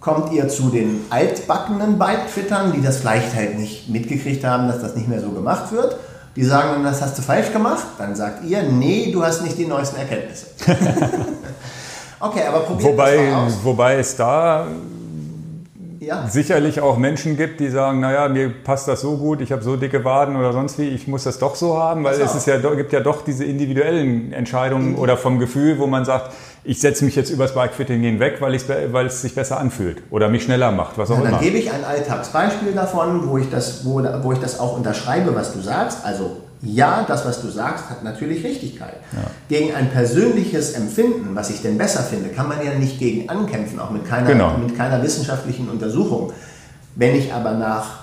[0.00, 4.94] kommt ihr zu den altbackenen Bike-Twittern, die das vielleicht halt nicht mitgekriegt haben, dass das
[4.94, 5.96] nicht mehr so gemacht wird.
[6.36, 7.84] Die sagen dann, das hast du falsch gemacht.
[7.98, 10.46] Dann sagt ihr, nee, du hast nicht die neuesten Erkenntnisse.
[12.20, 13.52] okay, aber probiert wobei, das mal aus.
[13.64, 14.68] Wobei es da
[16.00, 16.26] ja.
[16.28, 19.76] sicherlich auch Menschen gibt, die sagen, naja, mir passt das so gut, ich habe so
[19.76, 22.58] dicke Waden oder sonst wie, ich muss das doch so haben, weil es ist ja,
[22.58, 24.98] gibt ja doch diese individuellen Entscheidungen mhm.
[24.98, 26.32] oder vom Gefühl, wo man sagt,
[26.64, 28.58] ich setze mich jetzt übers Bikefitting hinweg, weil,
[28.92, 31.38] weil es sich besser anfühlt oder mich schneller macht, was auch ja, dann immer.
[31.38, 35.34] Dann gebe ich ein Alltagsbeispiel davon, wo ich, das, wo, wo ich das auch unterschreibe,
[35.34, 36.04] was du sagst.
[36.04, 38.96] Also ja, das, was du sagst, hat natürlich Richtigkeit.
[39.12, 39.30] Ja.
[39.48, 43.78] Gegen ein persönliches Empfinden, was ich denn besser finde, kann man ja nicht gegen ankämpfen,
[43.78, 44.56] auch mit keiner, genau.
[44.58, 46.32] mit keiner wissenschaftlichen Untersuchung.
[46.96, 48.00] Wenn ich aber nach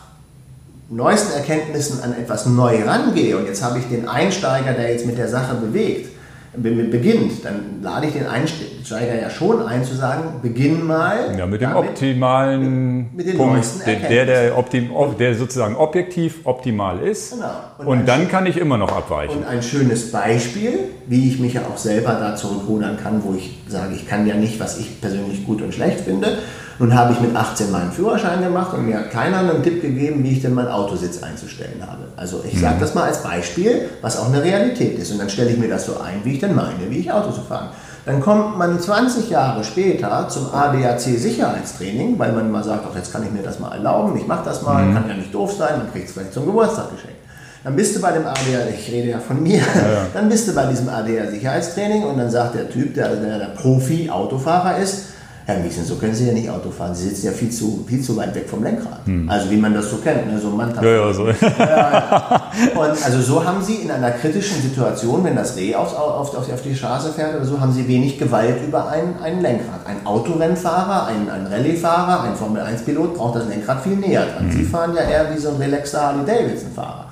[0.89, 5.17] neuesten Erkenntnissen an etwas neu rangehe und jetzt habe ich den Einsteiger, der jetzt mit
[5.17, 6.14] der Sache bewegt,
[6.57, 11.35] beginnt, dann lade ich den Einsteiger ja schon ein zu sagen, beginn mal.
[11.37, 16.99] Ja, mit dem damit, optimalen mit, mit Punkt, der, der, optim, der sozusagen objektiv optimal
[16.99, 17.33] ist.
[17.33, 17.45] Genau.
[17.77, 19.37] Und, und dann kann ich immer noch abweichen.
[19.37, 23.59] Und ein schönes Beispiel, wie ich mich ja auch selber da zurückrudern kann, wo ich
[23.67, 26.37] sage, ich kann ja nicht, was ich persönlich gut und schlecht finde.
[26.77, 30.23] Nun habe ich mit 18 meinen Führerschein gemacht und mir hat keiner einen Tipp gegeben,
[30.23, 32.03] wie ich denn meinen Autositz einzustellen habe.
[32.17, 32.79] Also ich sage mhm.
[32.81, 35.11] das mal als Beispiel, was auch eine Realität ist.
[35.11, 37.31] Und dann stelle ich mir das so ein, wie ich denn meine, wie ich Auto
[37.31, 37.69] zu fahren.
[38.05, 43.11] Dann kommt man 20 Jahre später zum ADAC Sicherheitstraining, weil man mal sagt, auch jetzt
[43.11, 44.93] kann ich mir das mal erlauben, ich mache das mal, mhm.
[44.93, 47.17] kann ja nicht doof sein, man kriegt es vielleicht zum Geburtstag geschenkt.
[47.63, 50.05] Dann bist du bei dem ADA, ich rede ja von mir, ja, ja.
[50.13, 53.55] dann bist du bei diesem ADA Sicherheitstraining und dann sagt der Typ, der der, der
[53.55, 55.14] Profi-Autofahrer ist,
[55.47, 56.95] Herr Miesen, so können Sie ja nicht Auto fahren.
[56.95, 59.05] Sie sitzen ja viel zu, viel zu weit weg vom Lenkrad.
[59.05, 59.29] Hm.
[59.29, 60.39] Also wie man das so kennt, ne?
[60.39, 60.83] so ein Manta.
[60.83, 61.27] Ja, ja, so.
[61.27, 62.51] Ja.
[62.73, 66.61] Und also so haben Sie in einer kritischen Situation, wenn das Reh auf, auf, auf,
[66.63, 69.85] die Straße fährt oder so, haben Sie wenig Gewalt über ein, ein Lenkrad.
[69.85, 74.49] Ein Autorennfahrer, ein, ein Rallye-Fahrer, ein Formel-1-Pilot braucht das Lenkrad viel näher dran.
[74.49, 74.51] Hm.
[74.51, 77.05] Sie fahren ja eher wie so ein relaxter Harley-Davidson-Fahrer.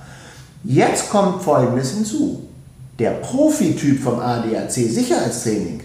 [0.64, 2.48] Jetzt kommt Folgendes hinzu.
[2.98, 5.82] Der Profityp vom ADAC Sicherheitstraining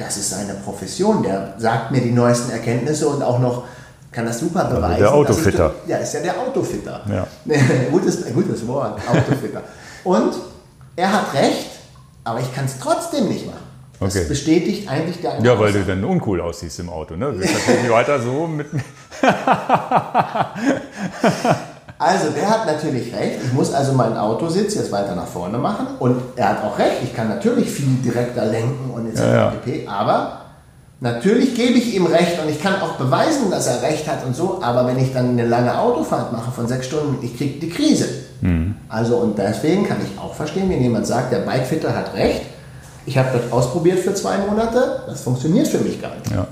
[0.00, 1.22] das ist seine Profession.
[1.22, 3.64] Der sagt mir die neuesten Erkenntnisse und auch noch
[4.10, 4.84] kann das super beweisen.
[4.84, 5.74] Also der Autofitter.
[5.84, 7.02] Ich, ja, ist ja der Autofitter.
[7.08, 7.26] Ja.
[7.90, 9.62] gutes, gutes Wort, Autofitter.
[10.04, 10.34] und
[10.96, 11.66] er hat recht,
[12.24, 13.58] aber ich kann es trotzdem nicht machen.
[14.00, 14.24] Das okay.
[14.28, 17.16] bestätigt eigentlich der Ja, weil du dann uncool aussiehst im Auto.
[17.16, 17.32] Ne?
[17.32, 18.66] Du willst natürlich weiter so mit.
[22.00, 23.40] Also, der hat natürlich recht.
[23.44, 25.86] Ich muss also meinen Autositz jetzt weiter nach vorne machen.
[25.98, 27.02] Und er hat auch recht.
[27.04, 29.20] Ich kann natürlich viel direkter lenken und etc.
[29.20, 29.52] Ja, ja.
[29.86, 30.40] Aber
[31.00, 34.34] natürlich gebe ich ihm recht und ich kann auch beweisen, dass er recht hat und
[34.34, 34.62] so.
[34.62, 38.08] Aber wenn ich dann eine lange Autofahrt mache von sechs Stunden, ich kriege die Krise.
[38.40, 38.76] Mhm.
[38.88, 42.40] Also, und deswegen kann ich auch verstehen, wenn jemand sagt, der Bikefitter hat recht.
[43.04, 45.02] Ich habe das ausprobiert für zwei Monate.
[45.06, 46.30] Das funktioniert für mich gar nicht.
[46.30, 46.46] Ja,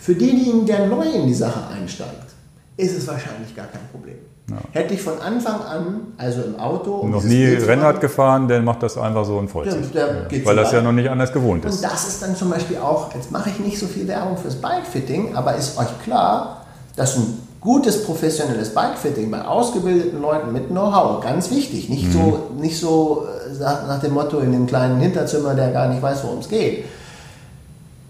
[0.00, 2.34] für denjenigen, der neu in die Sache einsteigt,
[2.76, 4.16] ist es wahrscheinlich gar kein Problem.
[4.50, 4.56] Ja.
[4.72, 6.96] Hätte ich von Anfang an, also im Auto.
[6.96, 9.92] Um noch nie Rennrad gefahren, der macht das einfach so und freut sich.
[9.94, 10.06] Ja.
[10.44, 11.76] Weil das ja noch nicht anders gewohnt ist.
[11.76, 14.56] Und das ist dann zum Beispiel auch, jetzt mache ich nicht so viel Werbung fürs
[14.56, 16.64] Bikefitting, aber ist euch klar,
[16.96, 22.12] dass ein gutes professionelles Bikefitting bei ausgebildeten Leuten mit Know-how, ganz wichtig, nicht mhm.
[22.12, 26.24] so, nicht so äh, nach dem Motto in dem kleinen Hinterzimmer, der gar nicht weiß,
[26.24, 26.84] worum es geht.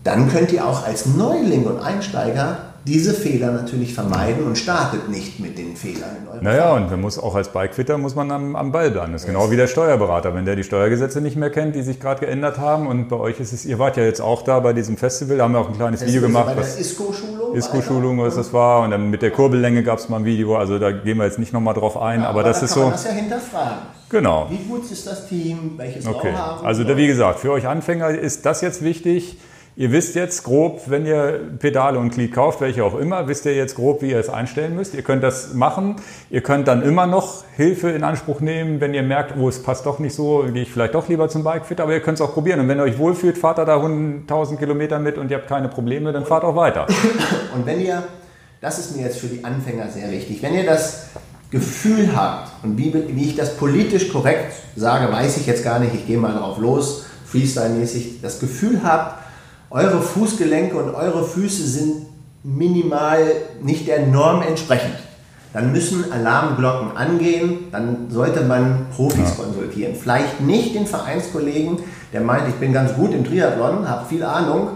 [0.05, 5.39] Dann könnt ihr auch als Neuling und Einsteiger diese Fehler natürlich vermeiden und startet nicht
[5.39, 6.83] mit den Fehlern in eurem Naja, Fall.
[6.83, 9.13] und man muss auch als Bikefitter muss man am, am Ball bleiben.
[9.13, 9.35] Das ist yes.
[9.35, 12.59] genau wie der Steuerberater, wenn der die Steuergesetze nicht mehr kennt, die sich gerade geändert
[12.59, 12.87] haben.
[12.87, 15.45] Und bei euch ist es, ihr wart ja jetzt auch da bei diesem Festival, da
[15.45, 16.47] haben wir auch ein kleines Video gemacht.
[16.47, 17.55] Bei der ISCO-Schulung?
[17.55, 18.83] ISCO-Schulung, was das war.
[18.83, 21.39] Und dann mit der Kurbellänge gab es mal ein Video, also da gehen wir jetzt
[21.39, 22.81] nicht nochmal drauf ein, ja, aber, aber, das da ist so.
[22.81, 23.79] Man das ja hinterfragen.
[24.09, 24.47] Genau.
[24.49, 25.75] Wie gut ist das Team?
[25.77, 26.31] Welches okay.
[26.31, 26.65] Know-how?
[26.65, 29.37] Also da, wie gesagt, für euch Anfänger ist das jetzt wichtig
[29.77, 33.55] Ihr wisst jetzt grob, wenn ihr Pedale und Glied kauft, welche auch immer, wisst ihr
[33.55, 34.95] jetzt grob, wie ihr es einstellen müsst.
[34.95, 35.97] Ihr könnt das machen.
[36.29, 39.87] Ihr könnt dann immer noch Hilfe in Anspruch nehmen, wenn ihr merkt, oh, es passt
[39.87, 42.35] doch nicht so, gehe ich vielleicht doch lieber zum Bikefit, aber ihr könnt es auch
[42.35, 42.61] probieren.
[42.61, 46.13] Und wenn ihr euch wohlfühlt, fahrt da 1000 Kilometer mit und ihr habt keine Probleme,
[46.13, 46.87] dann fahrt auch weiter.
[47.55, 48.03] Und wenn ihr,
[48.61, 51.09] das ist mir jetzt für die Anfänger sehr wichtig, wenn ihr das
[51.51, 55.95] Gefühl habt, und wie, wie ich das politisch korrekt sage, weiß ich jetzt gar nicht,
[55.95, 59.20] ich gehe mal drauf los, Freestyle-mäßig, das Gefühl habt,
[59.71, 62.07] eure Fußgelenke und eure Füße sind
[62.43, 63.25] minimal
[63.63, 64.97] nicht der Norm entsprechend.
[65.53, 69.45] Dann müssen Alarmglocken angehen, dann sollte man Profis ja.
[69.45, 69.95] konsultieren.
[69.97, 71.79] Vielleicht nicht den Vereinskollegen,
[72.13, 74.69] der meint, ich bin ganz gut im Triathlon, habe viel Ahnung.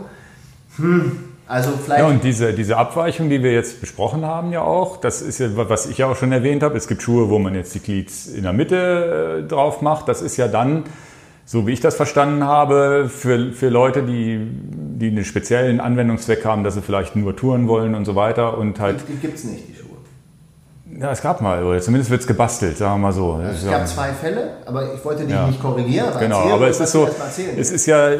[0.77, 1.13] Hm,
[1.47, 2.01] also vielleicht.
[2.01, 5.49] Ja, und diese, diese Abweichung, die wir jetzt besprochen haben, ja auch, das ist ja,
[5.55, 6.77] was ich ja auch schon erwähnt habe.
[6.77, 10.09] Es gibt Schuhe, wo man jetzt die Glieds in der Mitte äh, drauf macht.
[10.09, 10.85] Das ist ja dann
[11.47, 16.65] so wie ich das verstanden habe, für, für Leute, die, die einen speziellen Anwendungszweck haben,
[16.65, 18.57] dass sie vielleicht nur touren wollen und so weiter.
[18.57, 19.85] Und halt, die, die gibt es nicht, die Schuhe.
[20.99, 23.41] Ja, es gab mal, oder zumindest wird es gebastelt, sagen wir mal so.
[23.41, 25.49] Es gab zwei Fälle, aber ich wollte dich ja.
[25.49, 26.07] nicht korrigieren.
[26.21, 27.09] Genau, erzählen, aber es ist so,
[27.59, 28.11] es ist ja,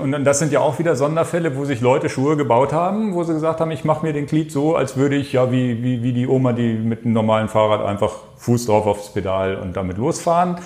[0.00, 3.34] und das sind ja auch wieder Sonderfälle, wo sich Leute Schuhe gebaut haben, wo sie
[3.34, 6.14] gesagt haben, ich mache mir den Glied so, als würde ich, ja, wie, wie, wie
[6.14, 10.56] die Oma, die mit einem normalen Fahrrad einfach Fuß drauf aufs Pedal und damit losfahren.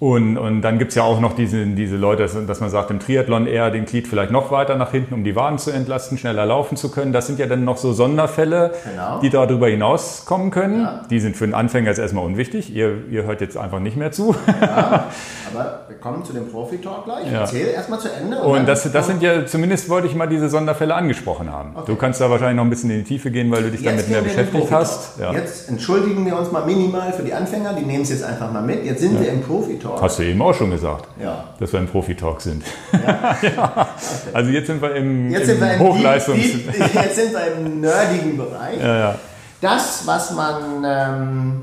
[0.00, 3.46] Und, und dann gibt's ja auch noch diese, diese Leute, dass man sagt, im Triathlon
[3.46, 6.78] eher den Glied vielleicht noch weiter nach hinten, um die Waden zu entlasten, schneller laufen
[6.78, 7.12] zu können.
[7.12, 9.20] Das sind ja dann noch so Sonderfälle, genau.
[9.20, 10.80] die darüber hinauskommen können.
[10.80, 11.02] Ja.
[11.10, 12.74] Die sind für den Anfänger jetzt erstmal unwichtig.
[12.74, 14.34] Ihr, ihr hört jetzt einfach nicht mehr zu.
[14.58, 15.04] Ja,
[15.54, 17.26] aber wir kommen zu dem Profi-Talk gleich.
[17.26, 17.40] Ich ja.
[17.40, 18.40] erzähle erstmal zu Ende.
[18.40, 21.72] Und, und das, das sind ja, zumindest wollte ich mal diese Sonderfälle angesprochen haben.
[21.74, 21.84] Okay.
[21.84, 23.92] Du kannst da wahrscheinlich noch ein bisschen in die Tiefe gehen, weil du dich jetzt
[23.92, 25.20] damit mehr beschäftigt hast.
[25.34, 27.74] Jetzt entschuldigen wir uns mal minimal für die Anfänger.
[27.74, 28.82] Die nehmen es jetzt einfach mal mit.
[28.86, 29.89] Jetzt sind wir im Profi-Talk.
[29.90, 30.02] Profi-Talk.
[30.02, 31.44] Hast du eben auch schon gesagt, ja.
[31.58, 32.62] dass wir im Profi-Talk sind.
[32.92, 33.36] Ja.
[33.42, 33.88] ja.
[34.32, 36.40] Also jetzt sind wir im, jetzt im wir Hochleistungs...
[36.40, 38.80] Deep, deep, jetzt sind wir im nerdigen Bereich.
[38.80, 39.14] Ja,
[39.60, 40.84] das, was man...
[40.84, 41.62] Ähm,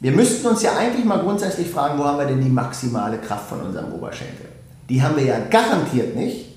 [0.00, 3.48] wir müssten uns ja eigentlich mal grundsätzlich fragen, wo haben wir denn die maximale Kraft
[3.48, 4.46] von unserem Oberschenkel?
[4.88, 6.54] Die haben wir ja garantiert nicht,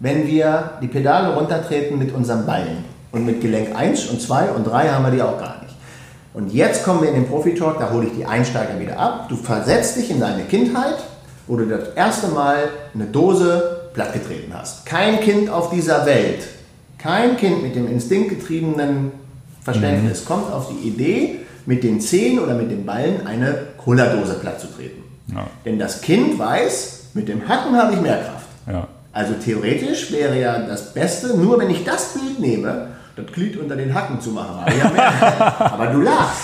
[0.00, 2.84] wenn wir die Pedale runtertreten mit unserem Bein.
[3.10, 5.63] Und mit Gelenk 1 und 2 und 3 haben wir die auch gar nicht.
[6.34, 9.28] Und jetzt kommen wir in den Profi-Talk, da hole ich die Einsteiger wieder ab.
[9.28, 10.96] Du versetzt dich in deine Kindheit,
[11.46, 14.84] wo du das erste Mal eine Dose plattgetreten hast.
[14.84, 16.42] Kein Kind auf dieser Welt,
[16.98, 19.12] kein Kind mit dem instinktgetriebenen
[19.62, 20.26] Verständnis mhm.
[20.26, 24.66] kommt auf die Idee, mit den Zehen oder mit den Ballen eine Cola-Dose platt zu
[24.66, 25.02] treten.
[25.32, 25.46] Ja.
[25.64, 28.46] Denn das Kind weiß, mit dem Hacken habe ich mehr Kraft.
[28.66, 28.88] Ja.
[29.12, 33.76] Also theoretisch wäre ja das Beste, nur wenn ich das Bild nehme das Glied unter
[33.76, 34.60] den Hacken zu machen.
[34.60, 36.42] Aber, ja aber du lachst.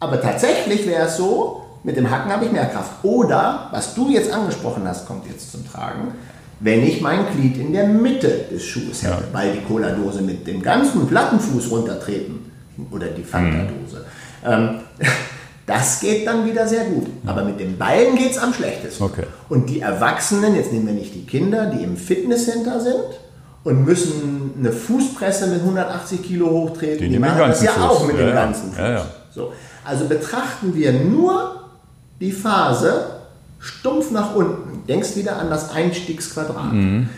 [0.00, 3.02] Aber tatsächlich wäre es so, mit dem Hacken habe ich mehr Kraft.
[3.02, 6.12] Oder, was du jetzt angesprochen hast, kommt jetzt zum Tragen,
[6.60, 9.32] wenn ich mein Glied in der Mitte des Schuhs hätte, ja.
[9.32, 12.50] weil die Cola-Dose mit dem ganzen Plattenfuß runtertreten
[12.90, 14.04] oder die Fanta-Dose.
[14.44, 14.50] Mhm.
[14.50, 14.80] Ähm,
[15.66, 17.06] das geht dann wieder sehr gut.
[17.26, 19.04] Aber mit den Beinen geht es am schlechtesten.
[19.04, 19.24] Okay.
[19.48, 23.20] Und die Erwachsenen, jetzt nehmen wir nicht die Kinder, die im Fitnesscenter sind,
[23.64, 26.98] und müssen eine Fußpresse mit 180 Kilo hochtreten.
[26.98, 27.84] Die, die machen das ja Fuß.
[27.84, 28.78] auch mit ja, dem ganzen Fuß.
[28.78, 29.52] Ja, so.
[29.84, 31.64] Also betrachten wir nur
[32.20, 33.18] die Phase
[33.58, 34.86] stumpf nach unten.
[34.86, 36.72] Denkst wieder an das Einstiegsquadrat.
[36.72, 37.08] Mhm.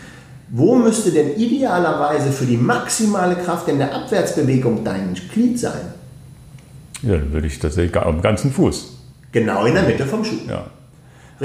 [0.49, 5.93] Wo müsste denn idealerweise für die maximale Kraft in der Abwärtsbewegung dein Glied sein?
[7.03, 8.97] Ja, dann würde ich tatsächlich am ganzen Fuß.
[9.31, 10.35] Genau in der Mitte vom Schuh.
[10.47, 10.65] Ja.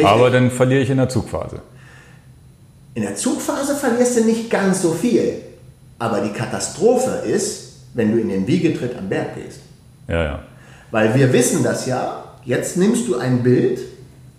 [0.04, 1.60] Aber dann verliere ich in der Zugphase.
[2.96, 5.34] In der Zugphase verlierst du nicht ganz so viel.
[5.98, 9.60] Aber die Katastrophe ist, wenn du in den Wiegetritt am Berg gehst.
[10.08, 10.38] Ja, ja.
[10.90, 12.24] Weil wir wissen das ja.
[12.46, 13.80] Jetzt nimmst du ein Bild.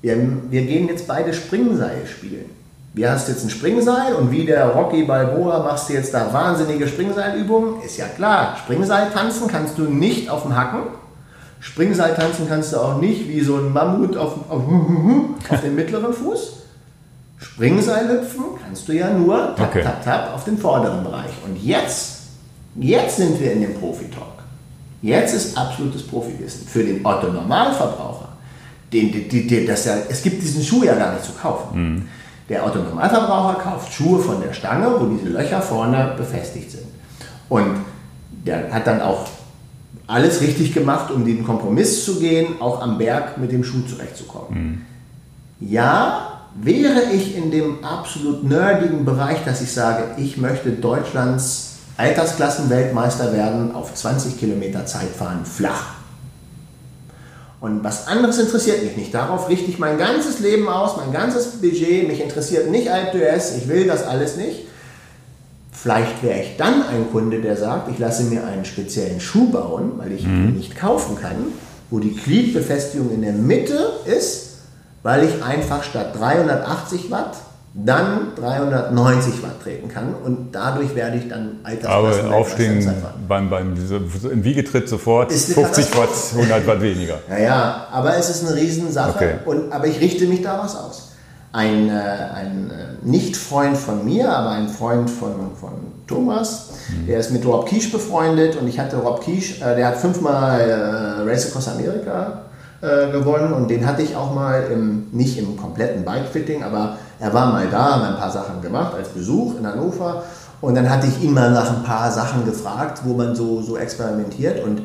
[0.01, 0.17] Wir,
[0.49, 2.45] wir gehen jetzt beide Springseil spielen.
[2.95, 6.87] Wir hast jetzt ein Springseil und wie der Rocky Balboa machst du jetzt da wahnsinnige
[6.87, 7.83] Springseilübungen.
[7.83, 10.81] Ist ja klar, Springseil tanzen kannst du nicht auf dem Hacken.
[11.59, 14.63] Springseil tanzen kannst du auch nicht wie so ein Mammut auf, auf,
[15.49, 16.63] auf den mittleren Fuß.
[17.39, 19.83] Springseil hüpfen kannst du ja nur tap, okay.
[19.83, 21.31] tap, tap auf den vorderen Bereich.
[21.45, 22.21] Und jetzt,
[22.75, 24.37] jetzt sind wir in dem Profi-Talk.
[25.01, 26.67] Jetzt ist absolutes Profiwissen.
[26.67, 28.29] Für den Otto-Normalverbraucher,
[28.91, 31.79] den, den, den, das ja, es gibt diesen Schuh ja gar nicht zu kaufen.
[31.79, 32.07] Mhm.
[32.49, 36.87] Der Otto-Normalverbraucher kauft Schuhe von der Stange, wo diese Löcher vorne befestigt sind.
[37.49, 37.81] Und
[38.45, 39.27] der hat dann auch
[40.07, 44.85] alles richtig gemacht, um den Kompromiss zu gehen, auch am Berg mit dem Schuh zurechtzukommen.
[45.59, 45.67] Mhm.
[45.69, 53.33] Ja, Wäre ich in dem absolut nerdigen Bereich, dass ich sage, ich möchte Deutschlands Altersklassenweltmeister
[53.33, 55.95] werden, auf 20 Kilometer Zeit fahren, flach.
[57.59, 59.13] Und was anderes interessiert mich nicht.
[59.13, 62.07] Darauf richte ich mein ganzes Leben aus, mein ganzes Budget.
[62.07, 64.67] Mich interessiert nicht Alpe d'Huez, ich will das alles nicht.
[65.71, 69.93] Vielleicht wäre ich dann ein Kunde, der sagt, ich lasse mir einen speziellen Schuh bauen,
[69.97, 70.57] weil ich ihn mhm.
[70.57, 71.35] nicht kaufen kann,
[71.89, 74.46] wo die Gliedbefestigung in der Mitte ist
[75.07, 77.37] weil ich einfach statt 380 Watt
[77.73, 82.93] dann 390 Watt treten kann und dadurch werde ich dann Altersklassen Aber aufstehen
[83.25, 83.73] beim, beim
[84.29, 87.19] im Wiegetritt sofort 50 Watt, 100 Watt weniger.
[87.29, 89.33] Ja, ja, aber es ist eine Riesensache, okay.
[89.45, 91.11] und, aber ich richte mich da was aus.
[91.53, 95.71] ein, äh, ein äh, Nicht-Freund von mir, aber ein Freund von, von
[96.05, 96.71] Thomas.
[96.89, 97.07] Mhm.
[97.07, 100.59] Der ist mit Rob Kiesch befreundet und ich hatte Rob Kiesch, äh, der hat fünfmal
[100.59, 102.46] äh, Race Across America
[102.81, 107.33] äh, gewonnen und den hatte ich auch mal im, nicht im kompletten Bike-Fitting, aber er
[107.33, 110.23] war mal da, haben ein paar Sachen gemacht als Besuch in Hannover
[110.61, 113.77] und dann hatte ich ihn mal nach ein paar Sachen gefragt, wo man so, so
[113.77, 114.81] experimentiert und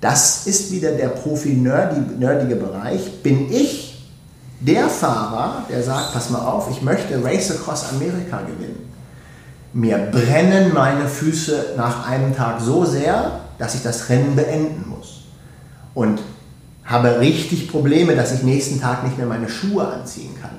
[0.00, 3.22] das ist wieder der profi-nerdige Bereich.
[3.22, 4.08] Bin ich
[4.60, 8.90] der Fahrer, der sagt, pass mal auf, ich möchte Race Across America gewinnen.
[9.72, 15.22] Mir brennen meine Füße nach einem Tag so sehr, dass ich das Rennen beenden muss.
[15.94, 16.20] Und
[16.90, 20.50] habe richtig Probleme, dass ich nächsten Tag nicht mehr meine Schuhe anziehen kann.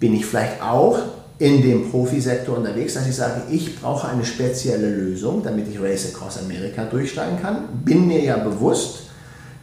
[0.00, 0.98] Bin ich vielleicht auch
[1.38, 6.12] in dem Profisektor unterwegs, dass ich sage, ich brauche eine spezielle Lösung, damit ich Race
[6.12, 7.64] Across America durchsteigen kann.
[7.84, 9.04] Bin mir ja bewusst,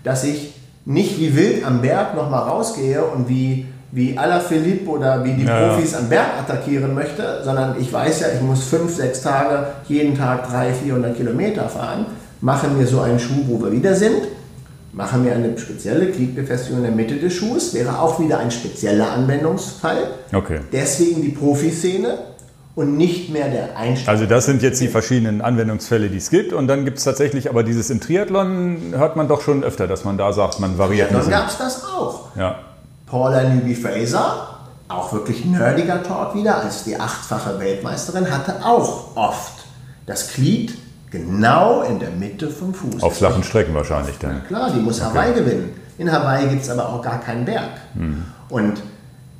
[0.03, 0.53] dass ich
[0.85, 5.69] nicht wie wild am Berg nochmal rausgehe und wie, wie Philipp oder wie die ja,
[5.69, 10.15] Profis am Berg attackieren möchte, sondern ich weiß ja, ich muss fünf, sechs Tage, jeden
[10.17, 12.05] Tag 300, 400 Kilometer fahren,
[12.41, 14.27] mache mir so einen Schuh, wo wir wieder sind,
[14.93, 19.11] Machen wir eine spezielle Gliedbefestigung in der Mitte des Schuhs, wäre auch wieder ein spezieller
[19.11, 20.11] Anwendungsfall.
[20.31, 20.59] Okay.
[20.71, 22.19] Deswegen die Profiszene
[22.75, 24.07] und nicht mehr der Einstieg.
[24.07, 26.53] Also das sind jetzt die verschiedenen Anwendungsfälle, die es gibt.
[26.53, 30.03] Und dann gibt es tatsächlich, aber dieses im Triathlon hört man doch schon öfter, dass
[30.03, 31.11] man da sagt, man variiert.
[31.11, 32.35] Dann gab es das auch.
[32.35, 32.59] Ja.
[33.07, 34.59] Paula Newby-Fraser,
[34.89, 39.65] auch wirklich nerdiger Talk wieder, als die achtfache Weltmeisterin, hatte auch oft
[40.05, 40.77] das Glied
[41.13, 43.03] Genau in der Mitte vom Fuß.
[43.03, 44.41] Auf flachen Strecken wahrscheinlich dann.
[44.41, 45.09] Na klar, die muss okay.
[45.09, 45.69] Hawaii gewinnen.
[45.99, 47.69] In Hawaii gibt es aber auch gar keinen Berg.
[47.93, 48.23] Mhm.
[48.49, 48.81] Und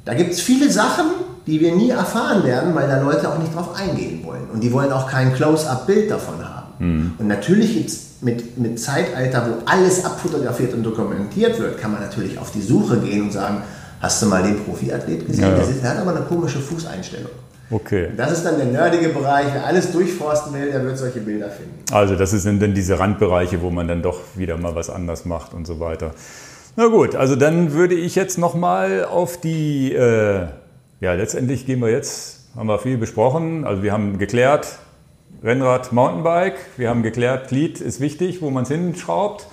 [0.06, 1.06] da gibt es viele Sachen,
[1.48, 4.48] die wir nie erfahren werden, weil da Leute auch nicht drauf eingehen wollen.
[4.54, 6.68] Und die wollen auch kein Close-up-Bild davon haben.
[6.78, 7.14] Mhm.
[7.18, 12.02] Und natürlich gibt es mit, mit Zeitalter, wo alles abfotografiert und dokumentiert wird, kann man
[12.02, 13.64] natürlich auf die Suche gehen und sagen,
[14.00, 15.58] hast du mal den Profiathlet gesehen?
[15.58, 15.64] Ja.
[15.82, 17.32] Der hat aber eine komische Fußeinstellung.
[17.74, 18.10] Okay.
[18.16, 19.48] Das ist dann der nerdige Bereich.
[19.52, 21.84] Wer alles durchforsten will, der wird solche Bilder finden.
[21.92, 25.56] Also das sind dann diese Randbereiche, wo man dann doch wieder mal was anders macht
[25.56, 26.12] und so weiter.
[26.76, 30.48] Na gut, also dann würde ich jetzt nochmal auf die, äh,
[31.02, 33.66] ja letztendlich gehen wir jetzt, haben wir viel besprochen.
[33.66, 34.78] Also wir haben geklärt,
[35.44, 36.58] Rennrad, Mountainbike.
[36.78, 39.48] Wir haben geklärt, Glied ist wichtig, wo man es hinschraubt.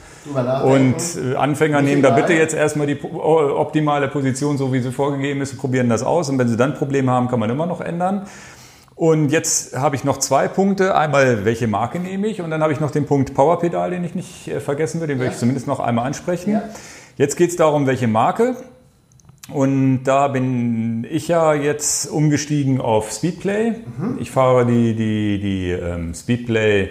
[0.64, 5.40] Und äh, Anfänger nehmen da bitte jetzt erstmal die optimale Position, so wie sie vorgegeben
[5.40, 6.28] ist, probieren das aus.
[6.28, 8.26] Und wenn sie dann Probleme haben, kann man immer noch ändern.
[8.94, 10.94] Und jetzt habe ich noch zwei Punkte.
[10.94, 12.42] Einmal, welche Marke nehme ich?
[12.42, 15.08] Und dann habe ich noch den Punkt Powerpedal, den ich nicht äh, vergessen will.
[15.08, 15.24] Den ja.
[15.24, 16.52] will ich zumindest noch einmal ansprechen.
[16.52, 16.62] Ja.
[17.16, 18.56] Jetzt geht es darum, welche Marke.
[19.52, 23.70] Und da bin ich ja jetzt umgestiegen auf Speedplay.
[23.70, 24.18] Mhm.
[24.20, 26.90] Ich fahre die, die, die ähm, Speedplay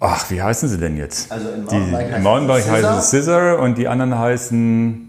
[0.00, 1.30] Ach, wie heißen sie denn jetzt?
[1.32, 5.04] Also im Mountainbike, die, Mountainbike heißt es Scissor und die anderen heißen,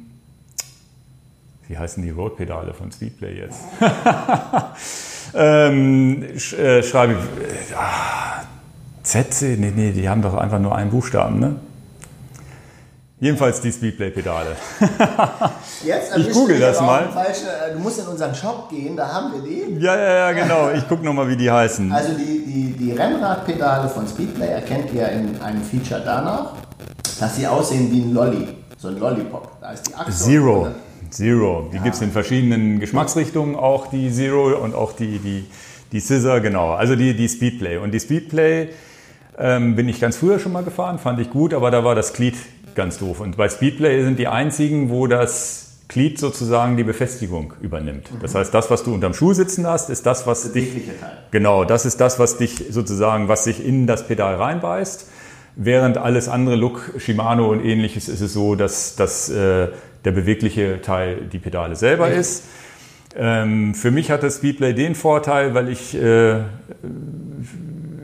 [1.67, 3.59] wie heißen die Roadpedale von Speedplay jetzt?
[5.35, 8.43] ähm, sch, äh, schreibe ich, ah,
[9.03, 11.55] ZC, nee, nee, die haben doch einfach nur einen Buchstaben, ne?
[13.21, 14.55] Jedenfalls die Speedplay-Pedale.
[15.83, 17.09] Jetzt ich google das mal.
[17.09, 19.83] Falsche, äh, du musst in unseren Shop gehen, da haben wir die.
[19.83, 20.71] Ja, ja, ja, genau.
[20.71, 21.91] Ich gucke nochmal, wie die heißen.
[21.91, 26.53] Also die, die, die Rennradpedale von Speedplay erkennt ihr in einem Feature danach,
[27.19, 28.47] dass sie aussehen wie ein Lolly,
[28.77, 29.59] so ein Lollipop.
[29.59, 30.67] Da ist die Achse Zero.
[31.09, 31.67] Zero.
[31.73, 31.83] Die ja.
[31.83, 35.45] gibt es in verschiedenen Geschmacksrichtungen, auch die Zero und auch die, die,
[35.91, 36.71] die Scissor, genau.
[36.71, 37.77] Also die, die Speedplay.
[37.77, 38.69] Und die Speedplay
[39.37, 42.13] ähm, bin ich ganz früher schon mal gefahren, fand ich gut, aber da war das
[42.13, 42.35] Glied
[42.75, 43.19] ganz doof.
[43.19, 48.09] Und bei Speedplay sind die einzigen, wo das Glied sozusagen die Befestigung übernimmt.
[48.21, 50.69] Das heißt, das, was du unterm Schuh sitzen hast, ist das, was das dich.
[51.31, 55.07] Genau, das ist das, was dich sozusagen, was sich in das Pedal reinbeißt.
[55.55, 59.69] Während alles andere, Look, Shimano und ähnliches, ist es so, dass, dass äh,
[60.05, 62.21] der bewegliche Teil die Pedale selber Richtig.
[62.21, 62.43] ist.
[63.15, 66.41] Ähm, für mich hat das Speedplay den Vorteil, weil ich äh,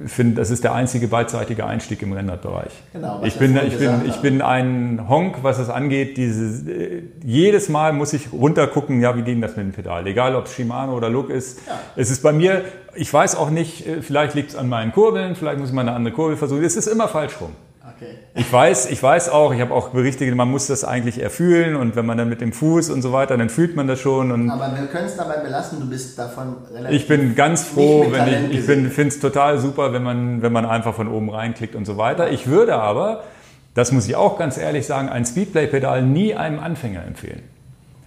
[0.07, 2.71] finde, das ist der einzige beidseitige Einstieg im Rennradbereich.
[2.93, 6.17] Genau, ich, bin, ich, bin, ich bin ein Honk, was das angeht.
[6.17, 10.05] Diese, äh, jedes Mal muss ich runtergucken, ja, wie ging das mit dem Pedal?
[10.07, 11.59] Egal, ob es Shimano oder Look ist.
[11.67, 11.79] Ja.
[11.95, 12.63] Es ist bei mir,
[12.95, 15.81] ich weiß auch nicht, äh, vielleicht liegt es an meinen Kurbeln, vielleicht muss ich mal
[15.81, 16.63] eine andere Kurbel versuchen.
[16.63, 17.51] Es ist immer falsch rum.
[17.95, 18.15] Okay.
[18.33, 21.95] Ich weiß, ich weiß auch, ich habe auch Berichte, man muss das eigentlich erfühlen und
[21.95, 24.31] wenn man dann mit dem Fuß und so weiter, dann fühlt man das schon.
[24.31, 27.01] Und Aber wir können es dabei belassen, du bist davon relativ.
[27.01, 30.65] Ich bin ganz froh, wenn ich, ich finde es total super, wenn man, wenn man
[30.65, 32.31] einfach von oben reinklickt und so weiter.
[32.31, 33.23] Ich würde aber,
[33.75, 37.43] das muss ich auch ganz ehrlich sagen, ein Speedplay-Pedal nie einem Anfänger empfehlen.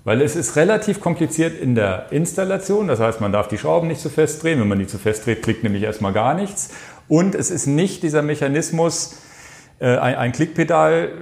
[0.05, 2.89] Weil es ist relativ kompliziert in der Installation.
[2.89, 4.61] Das heißt, man darf die Schrauben nicht zu fest drehen.
[4.61, 6.71] Wenn man die zu fest dreht, klickt nämlich erstmal gar nichts.
[7.09, 9.17] Und es ist nicht dieser Mechanismus,
[9.81, 11.13] ein, ein Klickpedal,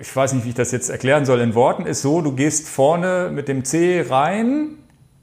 [0.00, 2.68] ich weiß nicht, wie ich das jetzt erklären soll in Worten, ist so, du gehst
[2.68, 4.78] vorne mit dem C rein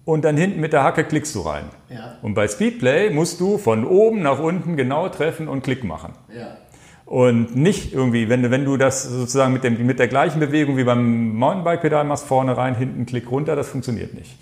[0.05, 1.65] und dann hinten mit der Hacke klickst du rein.
[1.89, 2.17] Ja.
[2.21, 6.13] Und bei Speedplay musst du von oben nach unten genau treffen und Klick machen.
[6.35, 6.57] Ja.
[7.05, 10.83] Und nicht irgendwie, wenn, wenn du das sozusagen mit, dem, mit der gleichen Bewegung wie
[10.83, 14.37] beim Mountainbike-Pedal machst, vorne rein, hinten Klick runter, das funktioniert nicht.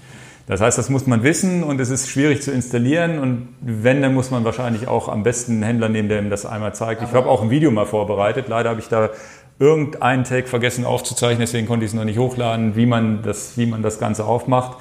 [0.45, 4.13] Das heißt, das muss man wissen und es ist schwierig zu installieren und wenn, dann
[4.13, 7.01] muss man wahrscheinlich auch am besten einen Händler nehmen, der ihm das einmal zeigt.
[7.01, 8.49] Ich habe auch ein Video mal vorbereitet.
[8.49, 9.09] Leider habe ich da
[9.57, 13.65] irgendeinen Take vergessen aufzuzeichnen, deswegen konnte ich es noch nicht hochladen, wie man das, wie
[13.65, 14.77] man das Ganze aufmacht.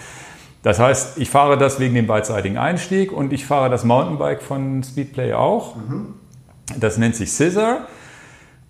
[0.65, 4.83] Das heißt, ich fahre das wegen dem beidseitigen Einstieg und ich fahre das Mountainbike von
[4.83, 5.77] Speedplay auch.
[5.77, 6.15] Mhm.
[6.79, 7.87] Das nennt sich Scissor.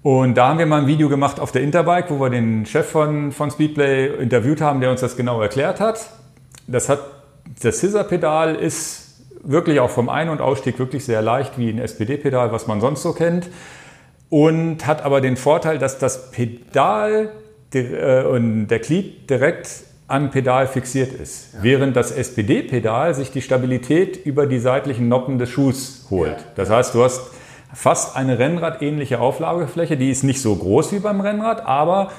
[0.02, 2.90] Und da haben wir mal ein Video gemacht auf der Interbike, wo wir den Chef
[2.90, 6.10] von, von Speedplay interviewt haben, der uns das genau erklärt hat.
[6.66, 7.00] Das hat,
[7.62, 9.02] das Scissor-Pedal ist
[9.42, 13.02] wirklich auch vom Ein- und Ausstieg wirklich sehr leicht wie ein SPD-Pedal, was man sonst
[13.02, 13.48] so kennt.
[14.28, 17.30] Und hat aber den Vorteil, dass das Pedal
[17.74, 19.68] äh, und der Glied direkt
[20.08, 21.62] am Pedal fixiert ist, ja.
[21.62, 26.38] während das SPD-Pedal sich die Stabilität über die seitlichen Noppen des Schuhs holt.
[26.38, 26.44] Ja.
[26.54, 27.30] Das heißt, du hast
[27.72, 32.10] fast eine Rennrad-ähnliche Auflagefläche, die ist nicht so groß wie beim Rennrad, aber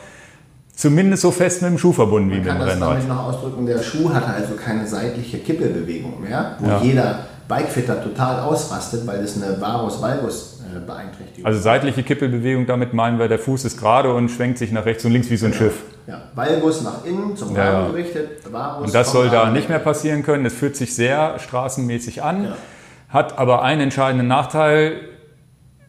[0.75, 2.89] zumindest so fest mit dem Schuh verbunden Man wie mit dem Rennrad.
[2.89, 6.81] Kann das noch ausdrücken, der Schuh hat also keine seitliche Kippelbewegung mehr, wo ja.
[6.81, 11.45] jeder Bikefitter total ausrastet, weil das eine Varus-Valgus äh, beeinträchtigt.
[11.45, 15.03] Also seitliche Kippelbewegung, damit meinen wir, der Fuß ist gerade und schwenkt sich nach rechts
[15.05, 15.63] und links wie so ein genau.
[15.65, 15.83] Schiff.
[16.07, 17.87] Ja, Valgus nach innen zum ja, ja.
[17.87, 20.45] gerichtet, Varus Und das soll da nicht mehr passieren können.
[20.45, 22.55] Es fühlt sich sehr straßenmäßig an, ja.
[23.09, 24.99] hat aber einen entscheidenden Nachteil.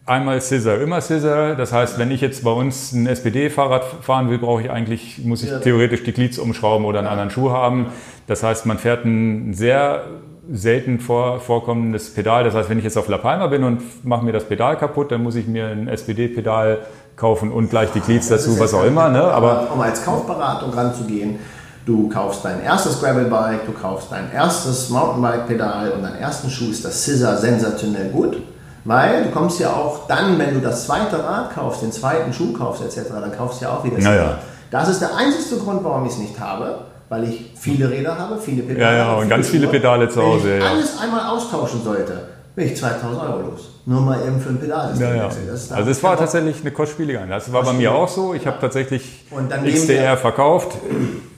[0.07, 1.55] Einmal Scissor, immer Scissor.
[1.55, 5.41] Das heißt, wenn ich jetzt bei uns ein SPD-Fahrrad fahren will, brauche ich eigentlich, muss
[5.41, 7.87] ich theoretisch die Glieds umschrauben oder einen anderen Schuh haben.
[8.27, 10.03] Das heißt, man fährt ein sehr
[10.51, 12.43] selten vor, vorkommendes Pedal.
[12.43, 15.11] Das heißt, wenn ich jetzt auf La Palma bin und mache mir das Pedal kaputt,
[15.11, 19.09] dann muss ich mir ein SPD-Pedal kaufen und gleich die Cleats dazu, was auch immer.
[19.09, 19.23] Ne?
[19.23, 21.39] Aber um als Kaufberatung ranzugehen,
[21.83, 26.85] du kaufst dein erstes Gravelbike, du kaufst dein erstes Mountainbike-Pedal und deinen ersten Schuh ist
[26.85, 28.37] das Scissor sensationell gut.
[28.85, 32.53] Weil du kommst ja auch dann, wenn du das zweite Rad kaufst, den zweiten Schuh
[32.53, 34.13] kaufst etc., dann kaufst du ja auch wieder Scissor.
[34.13, 34.39] Ja,
[34.71, 38.37] Das ist der einzige Grund, warum ich es nicht habe weil ich viele Räder habe,
[38.37, 38.97] viele Pedale.
[38.97, 40.49] Ja, ja, und ganz viele Pedale zu Hause.
[40.49, 40.69] Wenn ich ja.
[40.69, 42.19] alles einmal austauschen sollte,
[42.55, 43.69] bin ich 2000 Euro los.
[43.85, 44.93] Nur mal eben für ein Pedal.
[44.97, 45.25] Ja, ja.
[45.27, 47.41] also es war tatsächlich eine kostspielige Einheit.
[47.41, 48.33] Das war bei mir auch so.
[48.33, 49.25] Ich habe tatzusatzdlich
[49.63, 50.71] XDR verkauft,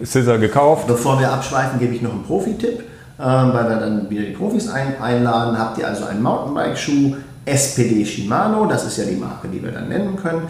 [0.02, 0.88] Scissor gekauft.
[0.88, 2.80] Bevor wir abschweifen, gebe ich noch einen Profi-Tipp,
[3.19, 5.60] ähm, weil wir dann wieder die Profis ein, einladen.
[5.60, 7.15] Habt ihr also einen Mountainbike-Schuh,
[7.48, 10.44] SPD Shimano, das ist ja die Marke, die wir dann nennen können,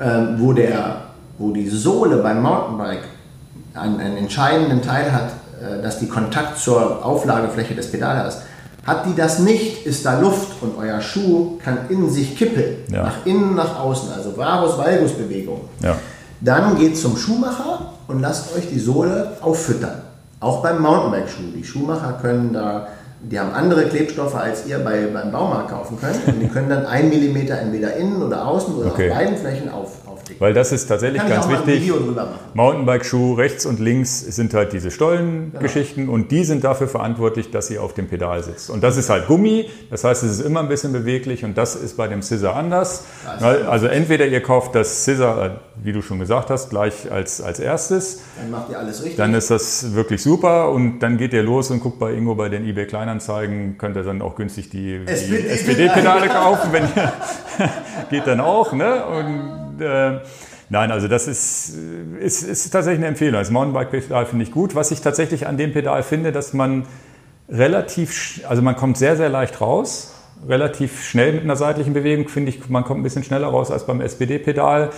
[0.00, 1.02] ähm, wo, der,
[1.38, 3.04] wo die Sohle beim Mountainbike
[3.74, 8.42] einen, einen entscheidenden Teil hat, äh, dass die Kontakt zur Auflagefläche des Pedals hat,
[8.86, 13.04] hat die das nicht, ist da Luft und euer Schuh kann in sich kippeln, ja.
[13.04, 15.62] nach innen, nach außen, also Varus-Valgus-Bewegung.
[15.82, 15.96] Ja.
[16.40, 20.02] Dann geht zum Schuhmacher und lasst euch die Sohle auffüttern.
[20.40, 21.52] Auch beim Mountainbike-Schuh.
[21.56, 22.88] Die Schuhmacher können da
[23.30, 26.26] die haben andere Klebstoffe, als ihr bei, beim Baumarkt kaufen könnt.
[26.26, 29.10] Und die können dann ein Millimeter entweder innen oder außen oder okay.
[29.10, 30.40] auf beiden Flächen auf, aufdicken.
[30.40, 31.90] Weil das ist tatsächlich Kann ganz wichtig.
[32.54, 36.14] Mountainbike-Schuh rechts und links sind halt diese Stollengeschichten genau.
[36.14, 38.68] und die sind dafür verantwortlich, dass sie auf dem Pedal sitzt.
[38.70, 41.76] Und das ist halt Gummi, das heißt, es ist immer ein bisschen beweglich und das
[41.76, 43.04] ist bei dem Scissor anders.
[43.40, 45.50] Also entweder ihr kauft das Scissor, äh,
[45.82, 48.20] wie du schon gesagt hast, gleich als, als erstes.
[48.36, 49.16] Dann macht ihr alles richtig.
[49.16, 52.48] Dann ist das wirklich super und dann geht ihr los und guckt bei Ingo bei
[52.48, 57.12] den eBay Kleinanzeigen könnt ihr dann auch günstig die, die SPD-Pedale kaufen, wenn ihr
[58.10, 58.72] geht dann auch.
[58.72, 59.04] Ne?
[59.04, 60.20] Und, äh,
[60.68, 61.74] nein, also das ist,
[62.20, 63.40] ist, ist tatsächlich eine Empfehlung.
[63.40, 64.74] Das Mountainbike-Pedal finde ich gut.
[64.74, 66.86] Was ich tatsächlich an dem Pedal finde, dass man
[67.48, 70.12] relativ, also man kommt sehr, sehr leicht raus.
[70.46, 73.86] Relativ schnell mit einer seitlichen Bewegung finde ich, man kommt ein bisschen schneller raus als
[73.86, 74.90] beim SPD-Pedal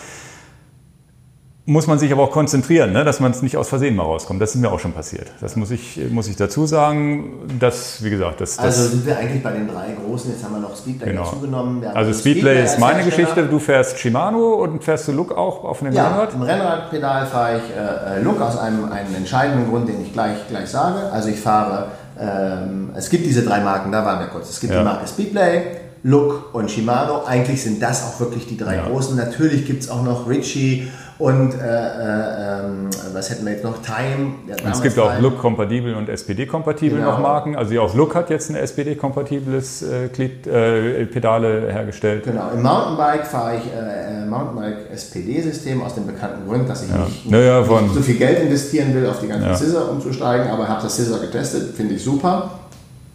[1.68, 4.40] muss man sich aber auch konzentrieren, ne, dass man es nicht aus Versehen mal rauskommt.
[4.40, 5.26] Das ist mir auch schon passiert.
[5.40, 7.48] Das muss ich, muss ich dazu sagen.
[7.58, 10.30] Das, wie gesagt, das, Also sind wir eigentlich bei den drei großen.
[10.30, 11.24] Jetzt haben wir noch Speedplay genau.
[11.24, 11.84] dazugenommen.
[11.92, 13.46] Also Speedplay, ist meine Geschichte.
[13.46, 16.34] Du fährst Shimano und fährst du Look auch auf einem ja, Rennrad?
[16.34, 20.68] im Rennradpedal fahre ich äh, Look aus einem, einem entscheidenden Grund, den ich gleich, gleich
[20.68, 21.10] sage.
[21.10, 21.88] Also ich fahre,
[22.20, 24.50] ähm, es gibt diese drei Marken, da waren wir kurz.
[24.50, 24.78] Es gibt ja.
[24.78, 25.62] die Marke Speedplay,
[26.04, 27.24] Look und Shimano.
[27.26, 28.86] Eigentlich sind das auch wirklich die drei ja.
[28.86, 29.16] großen.
[29.16, 30.86] Natürlich gibt es auch noch Ritchie
[31.18, 33.80] und äh, äh, ähm, was hätten wir jetzt noch?
[33.80, 34.34] Time.
[34.46, 37.12] Ja, es gibt auch Look-kompatibel und SPD-kompatibel genau.
[37.12, 37.56] noch Marken.
[37.56, 42.24] Also auch Look hat jetzt ein SPD-kompatibles äh, äh, Pedale hergestellt.
[42.24, 42.50] Genau.
[42.52, 46.98] Im Mountainbike fahre ich äh, äh Mountainbike SPD-System aus dem bekannten Grund, dass ich ja.
[46.98, 49.56] nicht, naja, nicht, so viel Geld investieren will, auf die ganzen ja.
[49.56, 50.48] Scissor umzusteigen.
[50.48, 52.50] Aber habe das Scissor getestet, finde ich super.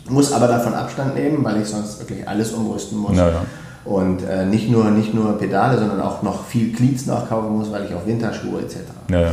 [0.09, 3.15] Muss aber davon Abstand nehmen, weil ich sonst wirklich alles umrüsten muss.
[3.15, 3.45] Naja.
[3.85, 7.85] Und äh, nicht, nur, nicht nur Pedale, sondern auch noch viel Cleats nachkaufen muss, weil
[7.85, 8.77] ich auch Winterschuhe etc.
[9.09, 9.31] Ja, ja.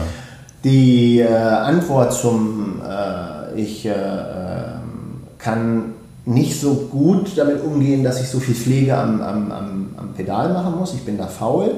[0.65, 5.95] Die äh, Antwort zum äh, ich äh, ähm, kann
[6.25, 10.53] nicht so gut damit umgehen, dass ich so viel Pflege am, am, am, am Pedal
[10.53, 10.95] machen muss.
[10.95, 11.77] Ich bin da faul.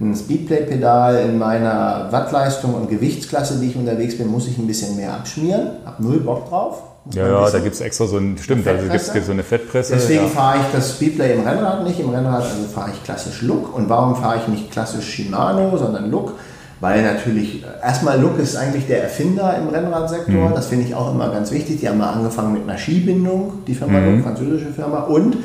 [0.00, 4.96] Ein Speedplay-Pedal in meiner Wattleistung und Gewichtsklasse, die ich unterwegs bin, muss ich ein bisschen
[4.96, 5.72] mehr abschmieren.
[5.84, 6.82] Hab null Bock drauf.
[7.12, 9.94] Ja, ja, da gibt es extra so ein, stimmt, also gibt es so eine Fettpresse.
[9.94, 10.28] Deswegen ja.
[10.28, 11.98] fahre ich das Speedplay im Rennrad nicht.
[11.98, 13.74] Im Rennrad also fahre ich klassisch Look.
[13.74, 16.34] Und warum fahre ich nicht klassisch Shimano, sondern Look?
[16.80, 20.50] Weil natürlich, erstmal Look ist eigentlich der Erfinder im Rennradsektor.
[20.50, 20.54] Mhm.
[20.54, 21.80] Das finde ich auch immer ganz wichtig.
[21.80, 24.16] Die haben mal angefangen mit einer Skibindung, die Firma mhm.
[24.16, 25.00] Look, französische Firma.
[25.00, 25.38] Und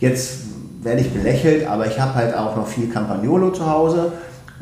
[0.00, 0.38] jetzt
[0.82, 4.12] werde ich belächelt, aber ich habe halt auch noch viel Campagnolo zu Hause.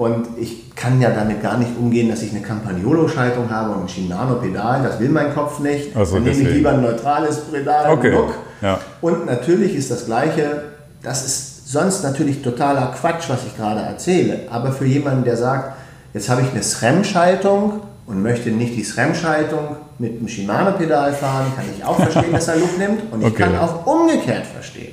[0.01, 3.89] Und ich kann ja damit gar nicht umgehen, dass ich eine Campagnolo-Schaltung habe und ein
[3.90, 4.82] Shimano-Pedal.
[4.82, 5.94] Das will mein Kopf nicht.
[5.94, 8.09] Also Dann nehme ich lieber ein neutrales Pedal okay.
[8.09, 8.32] Look.
[8.62, 8.78] Ja.
[9.02, 10.62] Und natürlich ist das Gleiche,
[11.02, 14.44] das ist sonst natürlich totaler Quatsch, was ich gerade erzähle.
[14.51, 15.77] Aber für jemanden, der sagt,
[16.14, 21.66] jetzt habe ich eine SRAM-Schaltung und möchte nicht die SRAM-Schaltung mit einem Shimano-Pedal fahren, kann
[21.77, 23.12] ich auch verstehen, dass er Look nimmt.
[23.12, 23.43] Und ich okay.
[23.43, 24.90] kann auch umgekehrt verstehen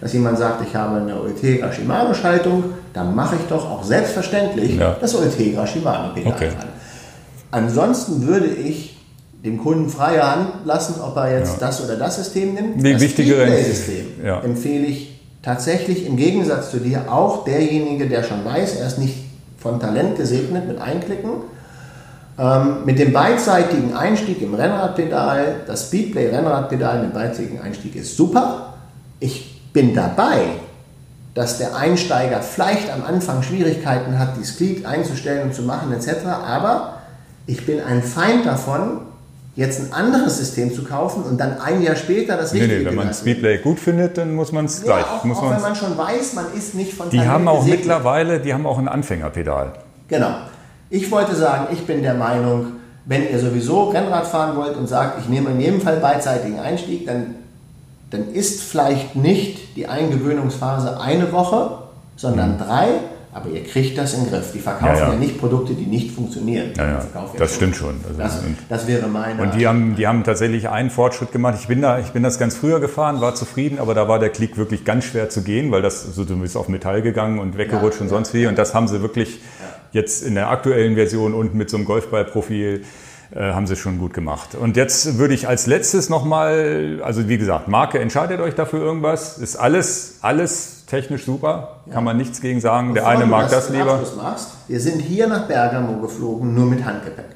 [0.00, 4.76] dass jemand sagt, ich habe eine Ultegra Shimano Schaltung, dann mache ich doch auch selbstverständlich
[4.76, 4.96] ja.
[5.00, 6.48] das Ultegra Shimano Pedal okay.
[6.48, 6.68] an.
[7.50, 8.96] Ansonsten würde ich
[9.44, 11.66] dem Kunden freie Hand lassen, ob er jetzt ja.
[11.66, 12.84] das oder das System nimmt.
[12.84, 14.40] Die das wichtigere System ja.
[14.40, 19.16] empfehle ich tatsächlich im Gegensatz zu dir auch derjenige, der schon weiß, er ist nicht
[19.58, 21.30] von Talent gesegnet mit Einklicken.
[22.38, 28.74] Ähm, mit dem beidseitigen Einstieg im Rennradpedal, das Speedplay Rennradpedal mit beidseitigen Einstieg ist super.
[29.18, 30.42] Ich bin dabei,
[31.34, 36.26] dass der Einsteiger vielleicht am Anfang Schwierigkeiten hat, die Glied einzustellen und zu machen etc.
[36.26, 36.94] Aber
[37.46, 39.02] ich bin ein Feind davon,
[39.56, 42.72] jetzt ein anderes System zu kaufen und dann ein Jahr später das richtige.
[42.74, 45.04] Nee, nee, wenn man Speedplay gut findet, dann muss man es gleich.
[45.04, 47.80] Auch, muss auch wenn man schon weiß, man ist nicht von Die haben auch gesegnet.
[47.80, 49.72] mittlerweile, die haben auch ein Anfängerpedal.
[50.08, 50.34] Genau.
[50.88, 52.72] Ich wollte sagen, ich bin der Meinung,
[53.06, 57.06] wenn ihr sowieso Rennrad fahren wollt und sagt, ich nehme in jedem Fall beidseitigen Einstieg,
[57.06, 57.34] dann
[58.10, 61.78] dann ist vielleicht nicht die Eingewöhnungsphase eine Woche,
[62.16, 62.58] sondern mhm.
[62.58, 62.88] drei,
[63.32, 64.50] aber ihr kriegt das in den Griff.
[64.52, 65.12] Die verkaufen ja, ja.
[65.12, 66.72] ja nicht Produkte, die nicht funktionieren.
[66.76, 67.06] Ja, ja.
[67.38, 68.00] Das stimmt schon.
[68.06, 69.40] Also das, das, wäre meine.
[69.40, 71.56] Und die haben, die haben tatsächlich einen Fortschritt gemacht.
[71.60, 74.30] Ich bin, da, ich bin das ganz früher gefahren, war zufrieden, aber da war der
[74.30, 77.56] Klick wirklich ganz schwer zu gehen, weil das, also du bist auf Metall gegangen und
[77.56, 78.48] weggerutscht und sonst wie.
[78.48, 79.40] Und das haben sie wirklich
[79.92, 82.82] jetzt in der aktuellen Version und mit so einem Golfballprofil
[83.32, 84.54] äh, haben sie schon gut gemacht.
[84.54, 89.38] Und jetzt würde ich als letztes nochmal, also wie gesagt, Marke, entscheidet euch dafür irgendwas.
[89.38, 91.94] Ist alles, alles technisch super, ja.
[91.94, 92.94] kann man nichts gegen sagen.
[92.94, 94.00] Bevor Der eine mag das, das lieber.
[94.16, 97.26] Machst, wir sind hier nach Bergamo geflogen, nur mit Handgepäck.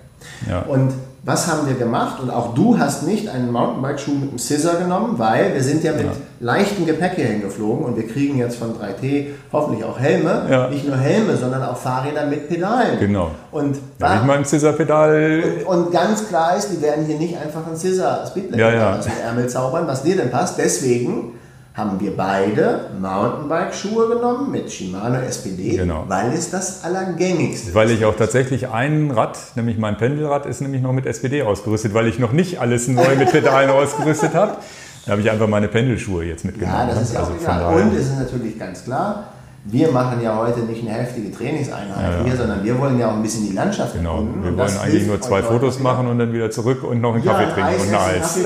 [0.48, 0.62] Ja.
[0.62, 0.92] Und
[1.24, 2.20] was haben wir gemacht?
[2.20, 5.92] Und auch du hast nicht einen Mountainbike-Schuh mit einem Scissor genommen, weil wir sind ja
[5.92, 6.12] mit ja.
[6.40, 10.46] leichtem Gepäck hierhin geflogen und wir kriegen jetzt von 3T hoffentlich auch Helme.
[10.50, 10.68] Ja.
[10.68, 12.98] Nicht nur Helme, sondern auch Fahrräder mit Pedalen.
[13.00, 13.30] Genau.
[13.52, 15.42] Und ja, ich mein Scissor-Pedal.
[15.66, 19.14] Und, und, ganz klar ist, die werden hier nicht einfach ein Scissor-Speedplay ja, aus dem
[19.24, 20.58] Ärmel zaubern, was dir denn passt.
[20.58, 21.32] Deswegen
[21.74, 26.04] haben wir beide Mountainbike-Schuhe genommen mit Shimano SPD, genau.
[26.06, 27.74] weil es das allergängigste ist.
[27.74, 31.92] Weil ich auch tatsächlich ein Rad, nämlich mein Pendelrad, ist nämlich noch mit SPD ausgerüstet,
[31.92, 34.56] weil ich noch nicht alles neu mit Pedalen ausgerüstet habe.
[35.04, 36.78] Da habe ich einfach meine Pendelschuhe jetzt mitgenommen.
[36.78, 37.74] Ja, das ist ja also auch egal.
[37.74, 39.24] Und es ist natürlich ganz klar,
[39.64, 42.24] wir machen ja heute nicht eine heftige Trainingseinheit ja, ja.
[42.24, 44.44] hier, sondern wir wollen ja auch ein bisschen die Landschaft Genau, erkunden.
[44.44, 47.52] wir wollen eigentlich nur zwei Fotos machen und dann wieder zurück und noch einen Kaffee
[47.52, 48.38] trinken und ein Eis.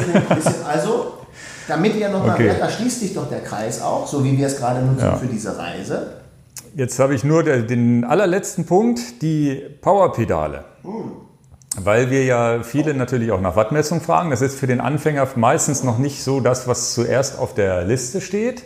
[0.66, 1.18] Also
[1.68, 2.52] damit ihr nochmal, okay.
[2.58, 5.16] da schließt sich doch der Kreis auch, so wie wir es gerade nutzen ja.
[5.16, 6.14] für diese Reise.
[6.74, 10.64] Jetzt habe ich nur den allerletzten Punkt, die Powerpedale.
[10.82, 11.12] Hm.
[11.80, 14.30] Weil wir ja viele natürlich auch nach Wattmessung fragen.
[14.30, 18.20] Das ist für den Anfänger meistens noch nicht so das, was zuerst auf der Liste
[18.20, 18.64] steht.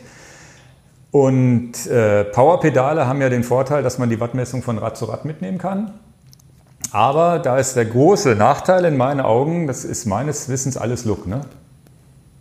[1.11, 5.24] Und äh, Powerpedale haben ja den Vorteil, dass man die Wattmessung von Rad zu Rad
[5.24, 5.93] mitnehmen kann.
[6.91, 11.26] Aber da ist der große Nachteil in meinen Augen, das ist meines Wissens alles Look.
[11.26, 11.43] Ne?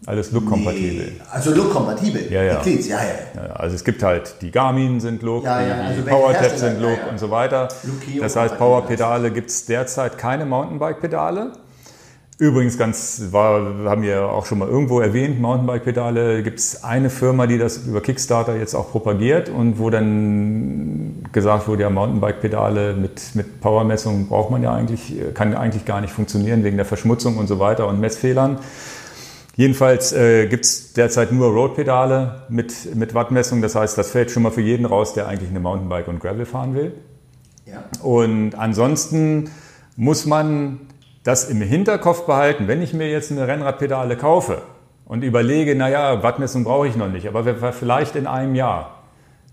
[0.05, 1.05] Alles Look-kompatibel.
[1.05, 1.21] Nee.
[1.29, 2.31] Also Look-kompatibel?
[2.31, 2.61] Ja, ja.
[2.61, 3.43] Die ja, ja.
[3.43, 5.75] ja, Also es gibt halt, die Garmin sind Look, ja, ja.
[5.75, 7.67] Also die PowerTap sind Look und so weiter.
[8.19, 11.51] Das heißt, Power-Pedale gibt es derzeit keine Mountainbike-Pedale.
[12.39, 17.45] Übrigens, ganz war, haben wir auch schon mal irgendwo erwähnt, Mountainbike-Pedale gibt es eine Firma,
[17.45, 23.35] die das über Kickstarter jetzt auch propagiert und wo dann gesagt wurde, ja, Mountainbike-Pedale mit,
[23.35, 27.45] mit Powermessung braucht man ja eigentlich, kann eigentlich gar nicht funktionieren wegen der Verschmutzung und
[27.45, 28.57] so weiter und Messfehlern.
[29.55, 33.61] Jedenfalls äh, gibt es derzeit nur Roadpedale mit, mit Wattmessung.
[33.61, 36.45] Das heißt, das fällt schon mal für jeden raus, der eigentlich eine Mountainbike und Gravel
[36.45, 36.93] fahren will.
[37.65, 37.83] Ja.
[38.01, 39.51] Und ansonsten
[39.97, 40.79] muss man
[41.23, 44.61] das im Hinterkopf behalten, wenn ich mir jetzt eine Rennradpedale kaufe
[45.05, 49.03] und überlege, naja, Wattmessung brauche ich noch nicht, aber vielleicht in einem Jahr.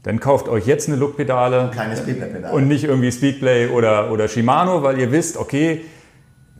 [0.05, 1.71] dann kauft euch jetzt eine Look-Pedale.
[1.75, 2.55] Keine Speedplay-Pedale.
[2.55, 5.83] Und nicht irgendwie Speedplay oder, oder Shimano, weil ihr wisst, okay,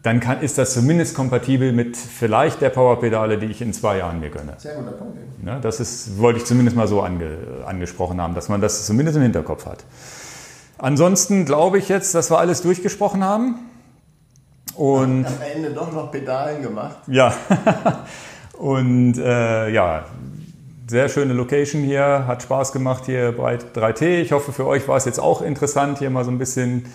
[0.09, 4.21] dann kann, ist das zumindest kompatibel mit vielleicht der Powerpedale, die ich in zwei Jahren
[4.21, 4.55] mir gönne.
[4.57, 5.19] Sehr guter Punkt.
[5.45, 9.19] Ja, das ist, wollte ich zumindest mal so ange, angesprochen haben, dass man das zumindest
[9.19, 9.85] im Hinterkopf hat.
[10.79, 13.57] Ansonsten glaube ich jetzt, dass wir alles durchgesprochen haben.
[14.77, 16.97] Und am Ende doch noch Pedalen gemacht.
[17.07, 17.35] Ja.
[18.59, 20.07] Und äh, ja,
[20.87, 24.23] sehr schöne Location hier, hat Spaß gemacht hier bei 3T.
[24.23, 26.87] Ich hoffe, für euch war es jetzt auch interessant, hier mal so ein bisschen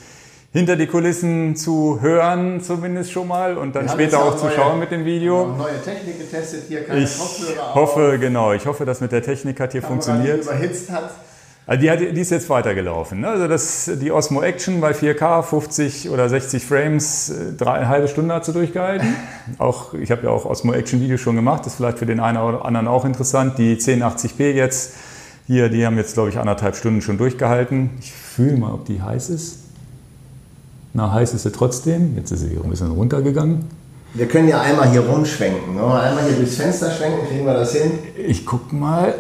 [0.54, 4.56] hinter die Kulissen zu hören, zumindest schon mal, und dann später auch, auch neue, zu
[4.56, 5.48] schauen mit dem Video.
[5.58, 8.20] Neue Technik getestet, hier keine ich Kopfhörer hoffe, auf.
[8.20, 10.44] genau, ich hoffe, dass mit der Technik hat hier Kamera funktioniert.
[10.44, 11.10] überhitzt hat.
[11.66, 13.22] Also die, hat, die ist jetzt weitergelaufen.
[13.22, 13.30] Ne?
[13.30, 18.08] Also das, die Osmo Action bei 4K, 50 oder 60 Frames, äh, drei, eine halbe
[18.08, 19.16] Stunde hat sie durchgehalten.
[19.58, 22.20] auch, ich habe ja auch Osmo Action Videos schon gemacht, das ist vielleicht für den
[22.20, 23.58] einen oder anderen auch interessant.
[23.58, 24.94] Die 1080p jetzt,
[25.48, 27.92] hier, die haben jetzt glaube ich anderthalb Stunden schon durchgehalten.
[28.00, 29.63] Ich fühle mal, ob die heiß ist.
[30.94, 32.16] Na, heiß ist sie trotzdem.
[32.16, 33.68] Jetzt ist sie ein bisschen runtergegangen.
[34.14, 35.76] Wir können ja einmal hier rumschwenken.
[35.76, 35.82] Ne?
[35.82, 37.98] Einmal hier durchs Fenster schwenken, kriegen wir das hin?
[38.16, 39.14] Ich guck mal.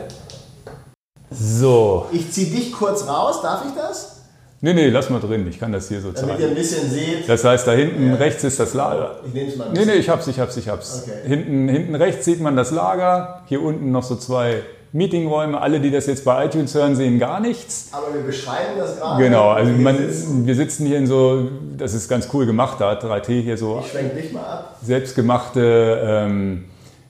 [1.31, 2.05] So.
[2.11, 4.21] Ich ziehe dich kurz raus, darf ich das?
[4.61, 5.47] Nee, nee, lass mal drin.
[5.47, 6.27] Ich kann das hier so zeigen.
[6.27, 7.27] Damit ihr ein bisschen seht.
[7.27, 8.15] Das heißt, da hinten ja.
[8.15, 9.19] rechts ist das Lager.
[9.25, 9.69] Ich nehme es mal.
[9.73, 11.03] Nee, nee, ich hab's, ich hab's, ich hab's.
[11.03, 11.27] Okay.
[11.27, 13.41] Hinten, hinten rechts sieht man das Lager.
[13.47, 14.61] Hier unten noch so zwei
[14.93, 15.59] Meetingräume.
[15.59, 17.89] Alle, die das jetzt bei iTunes hören, sehen gar nichts.
[17.91, 19.21] Aber wir beschreiben das gerade.
[19.21, 19.97] Genau, also man,
[20.45, 23.81] wir sitzen hier in so, das ist ganz cool gemacht da, 3T hier so.
[23.83, 24.77] Ich schwenk dich mal ab.
[24.81, 26.01] Selbstgemachte.
[26.05, 26.65] Ähm,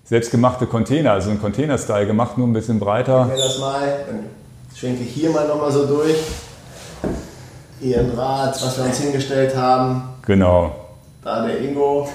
[0.06, 3.30] selbstgemachte Container, also ein Container-Style gemacht, nur ein bisschen breiter.
[3.34, 4.26] Ich das mal, dann
[4.76, 6.18] schwenke ich hier mal nochmal so durch.
[7.80, 10.04] Hier ein Rad, was wir uns hingestellt haben.
[10.26, 10.76] Genau.
[11.24, 12.08] Da der Ingo.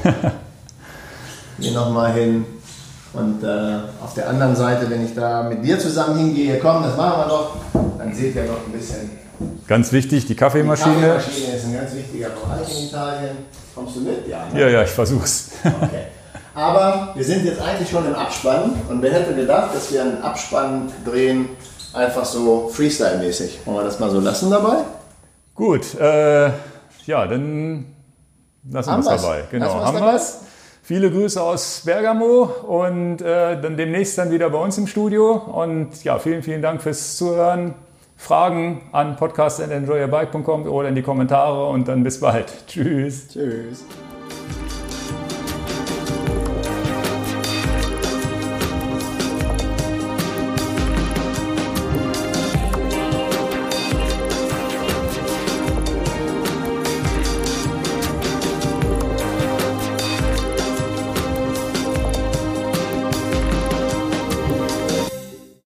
[1.59, 2.45] hier nochmal hin.
[3.13, 6.97] Und äh, auf der anderen Seite, wenn ich da mit dir zusammen hingehe, komm, das
[6.97, 7.57] machen wir noch,
[7.99, 9.11] dann seht ihr noch ein bisschen.
[9.67, 10.95] Ganz wichtig, die Kaffeemaschine.
[10.95, 13.37] Die Kaffeemaschine ist ein ganz wichtiger Bereich in Italien.
[13.75, 14.27] Kommst du mit?
[14.29, 14.61] Ja, ne?
[14.61, 15.51] ja, ja, ich versuch's.
[15.65, 16.07] Okay.
[16.55, 20.21] Aber wir sind jetzt eigentlich schon im Abspann und wer hätte gedacht, dass wir einen
[20.23, 21.51] Abspann drehen,
[21.93, 23.61] einfach so Freestyle-mäßig.
[23.65, 24.79] Wollen wir das mal so lassen dabei?
[25.55, 26.47] Gut, äh,
[27.07, 27.87] ja, dann
[28.69, 29.45] lassen wir es dabei.
[29.53, 30.39] Genau, haben wir es.
[30.89, 35.33] Viele Grüße aus Bergamo und äh, dann demnächst dann wieder bei uns im Studio.
[35.33, 37.75] Und ja, vielen, vielen Dank fürs Zuhören.
[38.17, 42.47] Fragen an podcast.enjoyyourbike.com oder in die Kommentare und dann bis bald.
[42.67, 43.29] Tschüss.
[43.29, 43.85] Tschüss.